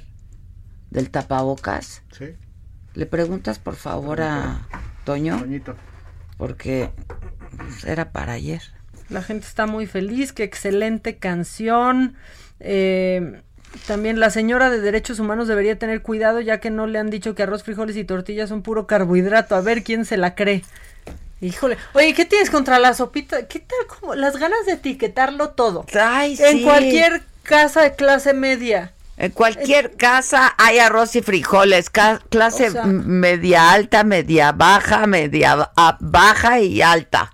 ¿Del 0.89 1.09
tapabocas? 1.11 2.01
Sí. 2.17 2.33
¿Le 2.93 3.05
preguntas, 3.05 3.59
por 3.59 3.75
favor, 3.75 4.21
a 4.21 4.67
Toño? 5.03 5.39
Toñito. 5.39 5.75
Porque 6.37 6.89
pues, 7.57 7.85
era 7.85 8.11
para 8.11 8.33
ayer. 8.33 8.61
La 9.09 9.21
gente 9.21 9.47
está 9.47 9.65
muy 9.65 9.85
feliz, 9.85 10.33
qué 10.33 10.43
excelente 10.43 11.17
canción. 11.17 12.15
Eh, 12.59 13.41
también 13.87 14.19
la 14.19 14.29
señora 14.29 14.69
de 14.69 14.79
Derechos 14.79 15.19
Humanos 15.19 15.47
debería 15.47 15.77
tener 15.77 16.01
cuidado 16.01 16.39
ya 16.39 16.59
que 16.59 16.69
no 16.69 16.87
le 16.87 16.99
han 16.99 17.09
dicho 17.09 17.35
que 17.35 17.43
arroz, 17.43 17.63
frijoles 17.63 17.95
y 17.97 18.03
tortillas 18.03 18.49
son 18.49 18.61
puro 18.61 18.87
carbohidrato. 18.87 19.55
A 19.55 19.61
ver 19.61 19.83
quién 19.83 20.05
se 20.05 20.17
la 20.17 20.35
cree. 20.35 20.63
Híjole. 21.41 21.77
Oye, 21.93 22.13
¿qué 22.13 22.25
tienes 22.25 22.49
contra 22.49 22.79
la 22.79 22.93
sopita? 22.93 23.47
¿Qué 23.47 23.59
tal 23.59 23.99
como 23.99 24.15
las 24.15 24.37
ganas 24.37 24.65
de 24.65 24.73
etiquetarlo 24.73 25.49
todo? 25.49 25.85
Ay, 25.99 26.37
En 26.39 26.59
sí. 26.59 26.63
cualquier 26.63 27.23
casa 27.43 27.81
de 27.81 27.95
clase 27.95 28.33
media. 28.33 28.92
En 29.15 29.31
cualquier 29.31 29.95
casa 29.95 30.55
hay 30.57 30.79
arroz 30.79 31.15
y 31.15 31.21
frijoles, 31.21 31.89
clase 31.89 32.69
O 32.69 32.71
sea- 32.71 32.83
m- 32.83 33.03
media 33.05 33.71
alta, 33.71 34.03
media 34.03 34.51
baja, 34.51 35.05
media 35.05 35.55
ba- 35.55 35.71
a- 35.75 35.97
baja 36.01 36.59
y 36.59 36.81
alta. 36.81 37.31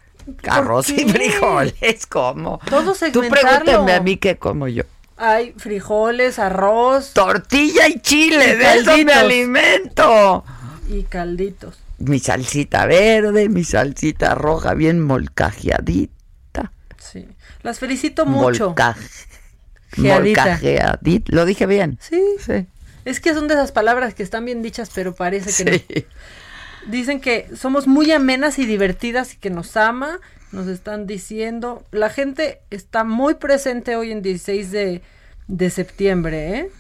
Arroz 0.48 0.90
y 0.90 1.10
frijoles, 1.10 2.06
¿cómo? 2.06 2.60
Todo 2.70 2.94
Tú 3.12 3.22
pregúntame 3.30 3.94
a 3.94 4.02
mí 4.02 4.18
qué 4.18 4.38
como 4.38 4.68
yo. 4.68 4.84
Hay 5.18 5.54
frijoles, 5.58 6.38
arroz. 6.38 7.14
Tortilla 7.14 7.88
y 7.88 8.00
chile, 8.02 8.54
Y 8.54 8.56
de 8.58 8.74
eso 8.76 8.92
me 8.98 9.06
calditos. 9.06 9.16
alimento. 9.18 10.44
Y 10.90 11.04
calditos. 11.04 11.80
Mi 11.98 12.20
salsita 12.20 12.86
verde, 12.86 13.50
mi 13.50 13.64
salsita 13.64 14.36
roja, 14.36 14.74
bien 14.76 15.02
molcajeadita. 15.02 16.72
Sí. 16.98 17.28
Las 17.64 17.80
felicito 17.80 18.26
mucho. 18.26 18.68
Molca- 18.70 18.96
Geadita. 19.92 20.42
Molcajeadit. 20.46 21.30
Lo 21.30 21.46
dije 21.46 21.66
bien. 21.66 21.98
Sí. 22.02 22.22
Sí. 22.46 22.66
Es 23.06 23.20
que 23.20 23.34
son 23.34 23.48
de 23.48 23.54
esas 23.56 23.72
palabras 23.72 24.14
que 24.14 24.24
están 24.24 24.46
bien 24.46 24.62
dichas, 24.62 24.92
pero 24.94 25.14
parece 25.16 25.64
que 25.64 25.72
no. 26.86 26.92
Dicen 26.92 27.20
que 27.22 27.48
somos 27.56 27.88
muy 27.88 28.12
amenas 28.12 28.60
y 28.60 28.66
divertidas 28.66 29.34
y 29.34 29.38
que 29.38 29.50
nos 29.50 29.76
ama. 29.78 30.20
Nos 30.52 30.68
están 30.68 31.06
diciendo. 31.08 31.86
La 31.92 32.10
gente 32.10 32.60
está 32.72 33.04
muy 33.04 33.36
presente 33.36 33.96
hoy 33.96 34.12
en 34.12 34.22
16 34.22 34.72
de, 34.72 35.02
de 35.48 35.70
septiembre, 35.70 36.58
¿eh? 36.58 36.72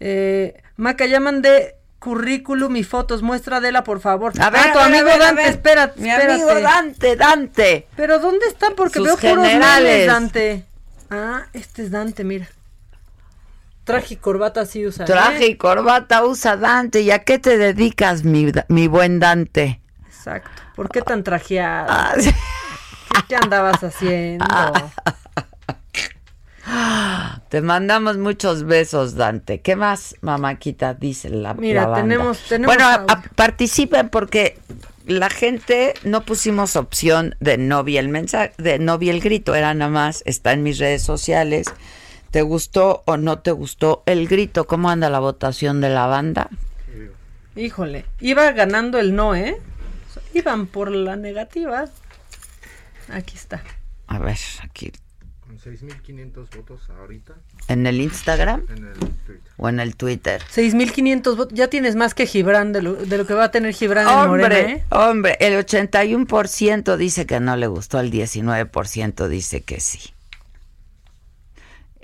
Eh, 0.00 0.62
Maca, 0.76 1.04
ya 1.06 1.20
mandé 1.20 1.74
currículum 1.98 2.74
y 2.76 2.84
fotos. 2.84 3.22
Muestra 3.22 3.58
Adela, 3.58 3.84
por 3.84 4.00
favor. 4.00 4.32
A 4.40 4.48
ver, 4.50 4.60
Ah, 4.64 4.72
tu 4.72 4.78
a 4.78 4.88
ver, 4.88 4.94
amigo 4.96 5.10
a 5.10 5.12
ver, 5.12 5.22
a 5.22 5.24
Dante, 5.26 5.42
ver. 5.42 5.50
espérate. 5.50 6.00
Mi 6.00 6.10
espérate. 6.10 6.32
amigo 6.42 6.60
Dante, 6.60 7.16
Dante. 7.16 7.86
Pero 7.96 8.18
¿dónde 8.18 8.46
están? 8.46 8.74
Porque 8.74 8.98
Sus 9.00 9.06
veo 9.08 9.16
puros 9.18 9.46
generales. 9.46 9.92
memes, 9.92 10.06
Dante. 10.06 10.64
Ah, 11.10 11.46
este 11.52 11.82
es 11.82 11.90
Dante, 11.90 12.24
mira. 12.24 12.48
Traje 13.84 14.14
y 14.14 14.16
corbata 14.18 14.66
sí 14.66 14.86
usa. 14.86 15.04
¿eh? 15.04 15.06
Traje 15.06 15.46
y 15.48 15.56
corbata 15.56 16.24
usa 16.24 16.56
Dante. 16.56 17.00
¿Y 17.00 17.10
a 17.10 17.20
qué 17.24 17.38
te 17.38 17.58
dedicas, 17.58 18.24
mi, 18.24 18.52
mi 18.68 18.86
buen 18.86 19.18
Dante? 19.18 19.80
Exacto. 20.06 20.50
¿Por 20.76 20.90
qué 20.90 21.02
tan 21.02 21.24
trajeado? 21.24 21.88
Ah, 21.90 22.14
¿Qué, 23.28 23.36
andabas 23.36 23.82
haciendo? 23.82 24.46
Te 27.48 27.62
mandamos 27.62 28.16
muchos 28.16 28.64
besos, 28.64 29.16
Dante. 29.16 29.60
¿Qué 29.60 29.74
más, 29.74 30.14
mamáquita? 30.20 30.94
Dice 30.94 31.28
la, 31.30 31.54
Mira, 31.54 31.82
la 31.82 31.86
banda. 31.88 32.02
tenemos- 32.14 32.38
tenemos 32.48 32.76
Bueno, 32.76 32.88
a- 32.88 32.94
audio. 32.94 33.06
a- 33.12 33.22
participen 33.34 34.08
porque 34.08 34.58
la 35.10 35.30
gente 35.30 35.94
no 36.04 36.24
pusimos 36.24 36.76
opción 36.76 37.34
de 37.40 37.58
no 37.58 37.84
vi 37.84 37.98
el 37.98 38.08
mensaje, 38.08 38.52
de 38.58 38.78
no 38.78 38.98
vi 38.98 39.10
el 39.10 39.20
grito, 39.20 39.54
era 39.54 39.74
nada 39.74 39.90
más, 39.90 40.22
está 40.26 40.52
en 40.52 40.62
mis 40.62 40.78
redes 40.78 41.02
sociales. 41.02 41.66
¿Te 42.30 42.42
gustó 42.42 43.02
o 43.06 43.16
no 43.16 43.40
te 43.40 43.50
gustó 43.50 44.04
el 44.06 44.28
grito? 44.28 44.66
¿Cómo 44.66 44.88
anda 44.88 45.10
la 45.10 45.18
votación 45.18 45.80
de 45.80 45.90
la 45.90 46.06
banda? 46.06 46.48
Híjole, 47.56 48.04
iba 48.20 48.52
ganando 48.52 48.98
el 49.00 49.14
no, 49.16 49.34
¿eh? 49.34 49.60
Iban 50.32 50.66
por 50.66 50.92
la 50.92 51.16
negativa. 51.16 51.86
Aquí 53.08 53.36
está. 53.36 53.64
A 54.06 54.18
ver, 54.20 54.38
aquí 54.62 54.92
6.500 55.64 56.56
votos 56.56 56.88
ahorita. 56.90 57.34
en 57.68 57.86
el 57.86 58.00
Instagram 58.00 58.64
En 58.68 58.84
el 58.86 58.94
Twitter. 58.94 59.40
o 59.56 59.68
en 59.68 59.80
el 59.80 59.96
Twitter. 59.96 60.42
6.500 60.54 61.36
votos. 61.36 61.54
Ya 61.56 61.68
tienes 61.68 61.96
más 61.96 62.14
que 62.14 62.26
Gibran 62.26 62.72
de 62.72 62.82
lo, 62.82 62.94
de 62.94 63.18
lo 63.18 63.26
que 63.26 63.34
va 63.34 63.44
a 63.44 63.50
tener 63.50 63.74
Gibran 63.74 64.06
en 64.08 64.28
Morena, 64.28 64.30
Hombre, 64.32 64.72
¿eh? 64.72 64.84
hombre, 64.90 65.36
el 65.40 65.54
81% 65.64 66.96
dice 66.96 67.26
que 67.26 67.40
no 67.40 67.56
le 67.56 67.66
gustó, 67.66 68.00
el 68.00 68.10
19% 68.10 69.28
dice 69.28 69.60
que 69.62 69.80
sí. 69.80 70.14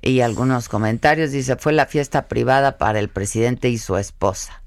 Y 0.03 0.20
algunos 0.20 0.69
comentarios 0.69 1.33
dice, 1.33 1.57
fue 1.57 1.73
la 1.73 1.87
fiesta 1.87 2.28
privada 2.28 2.78
para 2.78 2.99
el 3.01 3.09
presidente 3.09 3.69
y 3.70 3.78
su 3.78 3.97
esposa. 3.97 4.62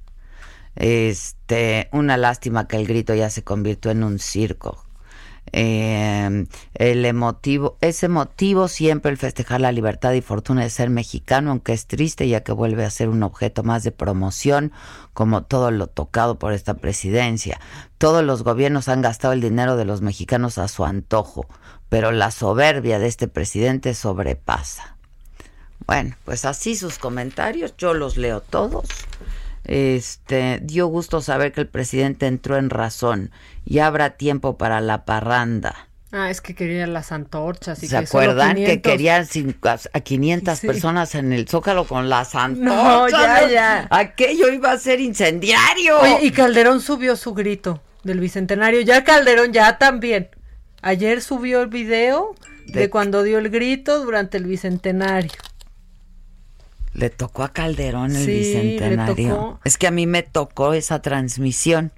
Este, 0.75 1.89
una 1.91 2.17
lástima 2.17 2.67
que 2.67 2.77
el 2.77 2.87
grito 2.87 3.13
ya 3.13 3.29
se 3.29 3.43
convirtió 3.43 3.91
en 3.91 4.03
un 4.03 4.19
circo. 4.19 4.83
Eh, 5.51 6.45
el 6.73 7.05
emotivo, 7.05 7.77
es 7.81 8.03
emotivo 8.03 8.67
siempre 8.67 9.11
el 9.11 9.17
festejar 9.17 9.61
la 9.61 9.71
libertad 9.71 10.13
y 10.13 10.21
fortuna 10.21 10.63
de 10.63 10.69
ser 10.69 10.89
mexicano, 10.89 11.51
aunque 11.51 11.73
es 11.73 11.87
triste 11.87 12.27
ya 12.27 12.43
que 12.43 12.51
vuelve 12.51 12.85
a 12.85 12.89
ser 12.89 13.09
un 13.09 13.23
objeto 13.23 13.63
más 13.63 13.83
de 13.83 13.91
promoción, 13.91 14.71
como 15.13 15.43
todo 15.43 15.71
lo 15.71 15.87
tocado 15.87 16.39
por 16.39 16.53
esta 16.53 16.75
presidencia. 16.75 17.59
Todos 17.97 18.23
los 18.23 18.43
gobiernos 18.43 18.87
han 18.87 19.01
gastado 19.01 19.33
el 19.33 19.41
dinero 19.41 19.75
de 19.75 19.85
los 19.85 20.01
mexicanos 20.01 20.57
a 20.57 20.67
su 20.67 20.85
antojo, 20.85 21.47
pero 21.89 22.11
la 22.11 22.31
soberbia 22.31 22.99
de 22.99 23.07
este 23.07 23.27
presidente 23.27 23.93
sobrepasa. 23.93 24.95
Bueno, 25.85 26.15
pues 26.23 26.45
así 26.45 26.75
sus 26.75 26.99
comentarios, 26.99 27.75
yo 27.77 27.93
los 27.93 28.15
leo 28.15 28.41
todos. 28.41 28.85
Este, 29.71 30.59
dio 30.63 30.87
gusto 30.87 31.21
saber 31.21 31.51
que 31.51 31.61
el 31.61 31.67
presidente 31.67 32.25
entró 32.25 32.57
en 32.57 32.71
razón 32.71 33.31
y 33.65 33.79
habrá 33.79 34.17
tiempo 34.17 34.57
para 34.57 34.81
la 34.81 35.05
parranda. 35.05 35.87
Ah, 36.11 36.31
es 36.31 36.41
que 36.41 36.55
querían 36.55 36.91
las 36.91 37.11
antorchas. 37.11 37.83
Y 37.83 37.87
¿Se 37.87 37.91
que 37.91 37.97
acuerdan 37.97 38.55
que 38.55 38.81
500? 38.81 38.91
querían 38.91 39.27
a 39.93 39.99
500 39.99 40.57
Sí. 40.57 40.65
personas 40.65 41.13
en 41.13 41.33
el 41.33 41.47
Zócalo 41.47 41.85
con 41.85 42.09
las 42.09 42.33
antorchas? 42.33 42.65
No, 42.65 43.07
ya, 43.09 43.47
ya. 43.47 43.87
Aquello 43.91 44.49
iba 44.51 44.71
a 44.71 44.77
ser 44.79 44.99
incendiario. 45.01 45.99
Oye, 45.99 46.25
y 46.25 46.31
Calderón 46.31 46.81
subió 46.81 47.15
su 47.15 47.35
grito 47.35 47.83
del 48.03 48.19
bicentenario. 48.19 48.81
Ya 48.81 49.03
Calderón, 49.03 49.53
ya 49.53 49.77
también. 49.77 50.29
Ayer 50.81 51.21
subió 51.21 51.61
el 51.61 51.67
video 51.67 52.33
de, 52.65 52.79
De- 52.81 52.89
cuando 52.89 53.21
dio 53.21 53.37
el 53.37 53.49
grito 53.51 54.03
durante 54.03 54.37
el 54.37 54.45
bicentenario. 54.45 55.29
Le 56.93 57.09
tocó 57.09 57.43
a 57.43 57.53
Calderón 57.53 58.15
el 58.15 58.25
Sí, 58.25 58.31
le 58.31 58.39
bicentenario. 58.39 59.35
tocó. 59.35 59.59
Es 59.63 59.77
que 59.77 59.87
a 59.87 59.91
mí 59.91 60.07
me 60.07 60.23
tocó 60.23 60.73
esa 60.73 61.01
transmisión. 61.01 61.91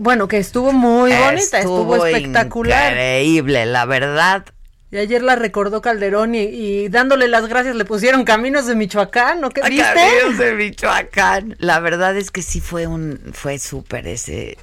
Bueno, 0.00 0.26
que 0.26 0.38
estuvo 0.38 0.72
muy 0.72 1.12
bonita, 1.12 1.58
estuvo, 1.58 2.04
espectacular. 2.06 2.92
Increíble, 2.92 3.66
la 3.66 3.84
verdad. 3.84 4.44
Y 4.90 4.98
ayer 4.98 5.22
la 5.22 5.36
recordó 5.36 5.82
Calderón 5.82 6.34
y, 6.34 6.38
y 6.42 6.88
dándole 6.88 7.28
las 7.28 7.46
gracias 7.48 7.76
le 7.76 7.84
pusieron 7.84 8.24
Caminos 8.24 8.66
de 8.66 8.74
Michoacán, 8.74 9.40
¿no? 9.40 9.50
¿Qué 9.50 9.60
viste? 9.68 9.84
Caminos 9.84 10.38
de 10.38 10.54
Michoacán. 10.54 11.56
La 11.58 11.80
verdad 11.80 12.16
es 12.16 12.30
que 12.30 12.40
sí 12.42 12.60
fue 12.60 12.86
un, 12.86 13.20
fue 13.32 13.58
súper 13.58 14.06
ese, 14.06 14.56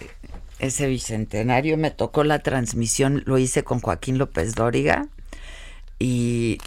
ese 0.60 0.88
bicentenario. 0.88 1.78
Me 1.78 1.92
tocó 1.92 2.24
la 2.24 2.40
transmisión, 2.40 3.22
lo 3.26 3.38
hice 3.38 3.64
con 3.64 3.82
Joaquín 3.82 4.18
López 4.18 4.56
Dóriga. 4.56 5.08
Y 6.00 6.58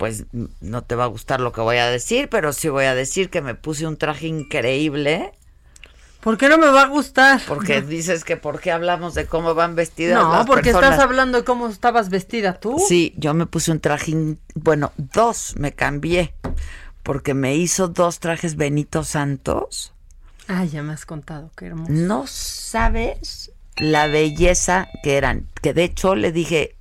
pues 0.00 0.24
no 0.62 0.82
te 0.82 0.94
va 0.94 1.04
a 1.04 1.08
gustar 1.08 1.40
lo 1.42 1.52
que 1.52 1.60
voy 1.60 1.76
a 1.76 1.86
decir, 1.88 2.30
pero 2.30 2.54
sí 2.54 2.70
voy 2.70 2.86
a 2.86 2.94
decir 2.94 3.28
que 3.28 3.42
me 3.42 3.54
puse 3.54 3.86
un 3.86 3.98
traje 3.98 4.28
increíble. 4.28 5.32
¿Por 6.22 6.38
qué 6.38 6.48
no 6.48 6.56
me 6.56 6.68
va 6.68 6.84
a 6.84 6.86
gustar? 6.86 7.38
Porque 7.46 7.82
dices 7.96 8.24
que 8.24 8.38
por 8.38 8.60
qué 8.60 8.72
hablamos 8.72 9.12
de 9.14 9.26
cómo 9.26 9.54
van 9.54 9.74
vestidas 9.74 10.22
No, 10.22 10.32
las 10.32 10.46
porque 10.46 10.70
personas. 10.70 10.92
estás 10.92 11.04
hablando 11.04 11.36
de 11.36 11.44
cómo 11.44 11.68
estabas 11.68 12.08
vestida 12.08 12.54
tú. 12.58 12.82
Sí, 12.88 13.12
yo 13.18 13.34
me 13.34 13.44
puse 13.44 13.72
un 13.72 13.80
traje, 13.80 14.36
bueno, 14.54 14.90
dos 14.96 15.54
me 15.58 15.72
cambié, 15.72 16.32
porque 17.02 17.34
me 17.34 17.54
hizo 17.56 17.88
dos 17.88 18.20
trajes 18.20 18.56
Benito 18.56 19.04
Santos. 19.04 19.92
Ay, 20.48 20.70
ya 20.70 20.82
me 20.82 20.94
has 20.94 21.04
contado, 21.04 21.50
qué 21.58 21.66
hermoso. 21.66 21.92
No 21.92 22.26
sabes 22.26 23.52
la 23.76 24.06
belleza 24.06 24.88
que 25.02 25.18
eran, 25.18 25.46
que 25.60 25.74
de 25.74 25.84
hecho 25.84 26.14
le 26.14 26.32
dije, 26.32 26.74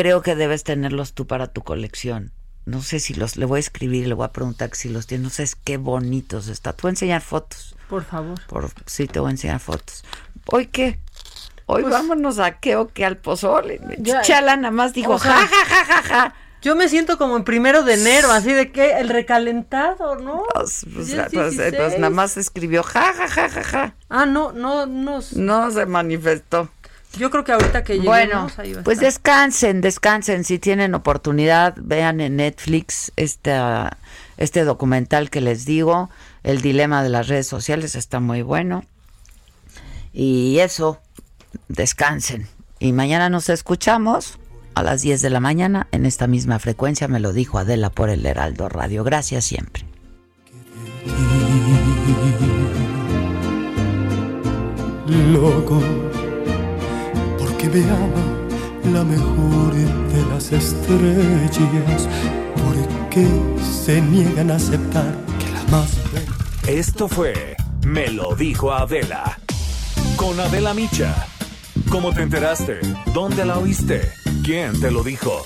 creo 0.00 0.22
que 0.22 0.36
debes 0.36 0.62
tenerlos 0.64 1.12
tú 1.12 1.26
para 1.26 1.48
tu 1.48 1.62
colección. 1.62 2.30
No 2.66 2.82
sé 2.82 3.00
si 3.00 3.14
los, 3.14 3.36
le 3.36 3.46
voy 3.46 3.58
a 3.58 3.60
escribir 3.60 4.06
le 4.06 4.14
voy 4.14 4.26
a 4.26 4.32
preguntar 4.32 4.70
si 4.74 4.88
los 4.88 5.06
tienes, 5.06 5.24
no 5.24 5.30
sé 5.30 5.48
qué 5.64 5.76
bonitos 5.76 6.48
está. 6.48 6.72
Tú 6.72 6.82
voy 6.82 6.90
a 6.90 6.92
enseñar 6.92 7.22
fotos. 7.22 7.74
Por 7.88 8.04
favor. 8.04 8.38
Por, 8.46 8.70
sí, 8.86 9.06
te 9.06 9.18
voy 9.18 9.28
a 9.28 9.30
enseñar 9.32 9.58
fotos. 9.58 10.04
¿Hoy 10.46 10.66
qué? 10.66 10.98
Hoy 11.66 11.82
Pues- 11.82 11.92
vámonos 11.92 12.38
a 12.38 12.60
qué 12.60 12.76
o 12.76 12.88
qué 12.88 13.04
al 13.04 13.16
pozole. 13.16 13.80
Ya. 13.98 14.20
Chala 14.22 14.56
nada 14.56 14.70
más 14.70 14.92
dijo, 14.92 15.12
O 15.14 15.18
sea, 15.18 15.32
ja, 15.32 15.46
ja, 15.46 15.64
ja, 15.64 15.84
ja, 15.84 16.02
ja. 16.02 16.34
Yo 16.60 16.74
me 16.74 16.88
siento 16.88 17.18
como 17.18 17.36
en 17.36 17.44
primero 17.44 17.82
de 17.84 17.94
enero, 17.94 18.32
así 18.32 18.52
de 18.52 18.72
que 18.72 18.98
el 18.98 19.08
recalentado, 19.08 20.16
¿no? 20.16 20.42
Pues, 20.54 20.84
pues, 20.92 21.14
pues, 21.14 21.28
pues 21.32 21.56
16. 21.56 21.98
nada 22.00 22.10
más 22.10 22.36
escribió 22.36 22.82
ja, 22.82 23.12
ja, 23.12 23.28
ja, 23.28 23.48
ja, 23.48 23.62
ja. 23.62 23.94
Ah, 24.08 24.26
no, 24.26 24.52
no, 24.52 24.86
no. 24.86 25.20
No 25.34 25.70
se 25.70 25.86
manifestó. 25.86 26.68
Yo 27.16 27.30
creo 27.30 27.42
que 27.42 27.52
ahorita 27.52 27.82
que 27.84 27.94
lleguemos 27.94 28.08
Bueno, 28.08 28.50
ahí 28.58 28.74
va 28.74 28.80
a 28.80 28.84
pues 28.84 28.98
estar. 28.98 29.06
descansen, 29.12 29.80
descansen. 29.80 30.44
Si 30.44 30.58
tienen 30.58 30.94
oportunidad, 30.94 31.74
vean 31.78 32.20
en 32.20 32.36
Netflix 32.36 33.12
esta, 33.16 33.96
este 34.36 34.64
documental 34.64 35.30
que 35.30 35.40
les 35.40 35.64
digo. 35.64 36.10
El 36.42 36.60
dilema 36.60 37.02
de 37.02 37.08
las 37.08 37.28
redes 37.28 37.46
sociales 37.46 37.94
está 37.94 38.20
muy 38.20 38.42
bueno. 38.42 38.84
Y 40.12 40.58
eso, 40.60 41.00
descansen. 41.68 42.46
Y 42.78 42.92
mañana 42.92 43.30
nos 43.30 43.48
escuchamos 43.48 44.38
a 44.74 44.82
las 44.82 45.02
10 45.02 45.22
de 45.22 45.30
la 45.30 45.40
mañana 45.40 45.88
en 45.90 46.06
esta 46.06 46.26
misma 46.26 46.58
frecuencia. 46.58 47.08
Me 47.08 47.20
lo 47.20 47.32
dijo 47.32 47.58
Adela 47.58 47.90
por 47.90 48.10
el 48.10 48.24
Heraldo 48.24 48.68
Radio. 48.68 49.02
Gracias 49.02 49.44
siempre. 49.44 49.84
loco, 55.32 55.80
me 57.70 58.90
la 58.92 59.04
mejor 59.04 59.74
de 59.74 60.26
las 60.30 60.52
estrellas, 60.52 62.08
porque 62.64 63.26
se 63.84 64.00
niegan 64.00 64.50
a 64.50 64.56
aceptar 64.56 65.14
que 65.38 65.52
la 65.52 65.62
más 65.70 65.98
bella 66.12 66.32
Esto 66.66 67.08
fue 67.08 67.56
Me 67.84 68.08
lo 68.08 68.34
dijo 68.34 68.72
Adela. 68.72 69.38
Con 70.16 70.40
Adela 70.40 70.72
Micha. 70.72 71.26
¿Cómo 71.90 72.12
te 72.12 72.22
enteraste? 72.22 72.80
¿Dónde 73.12 73.44
la 73.44 73.58
oíste? 73.58 74.12
¿Quién 74.44 74.80
te 74.80 74.90
lo 74.90 75.02
dijo? 75.02 75.44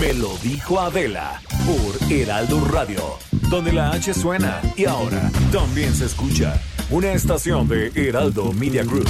Me 0.00 0.14
lo 0.14 0.36
dijo 0.38 0.80
Adela 0.80 1.40
por 1.64 2.12
Heraldo 2.12 2.64
Radio, 2.64 3.18
donde 3.50 3.72
la 3.72 3.90
H 3.90 4.14
suena 4.14 4.60
y 4.76 4.86
ahora 4.86 5.30
también 5.52 5.94
se 5.94 6.06
escucha. 6.06 6.60
Una 6.90 7.12
estación 7.12 7.68
de 7.68 7.92
Heraldo 7.94 8.52
Media 8.52 8.82
Group. 8.82 9.08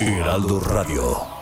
Heraldo 0.00 0.60
Radio. 0.60 1.35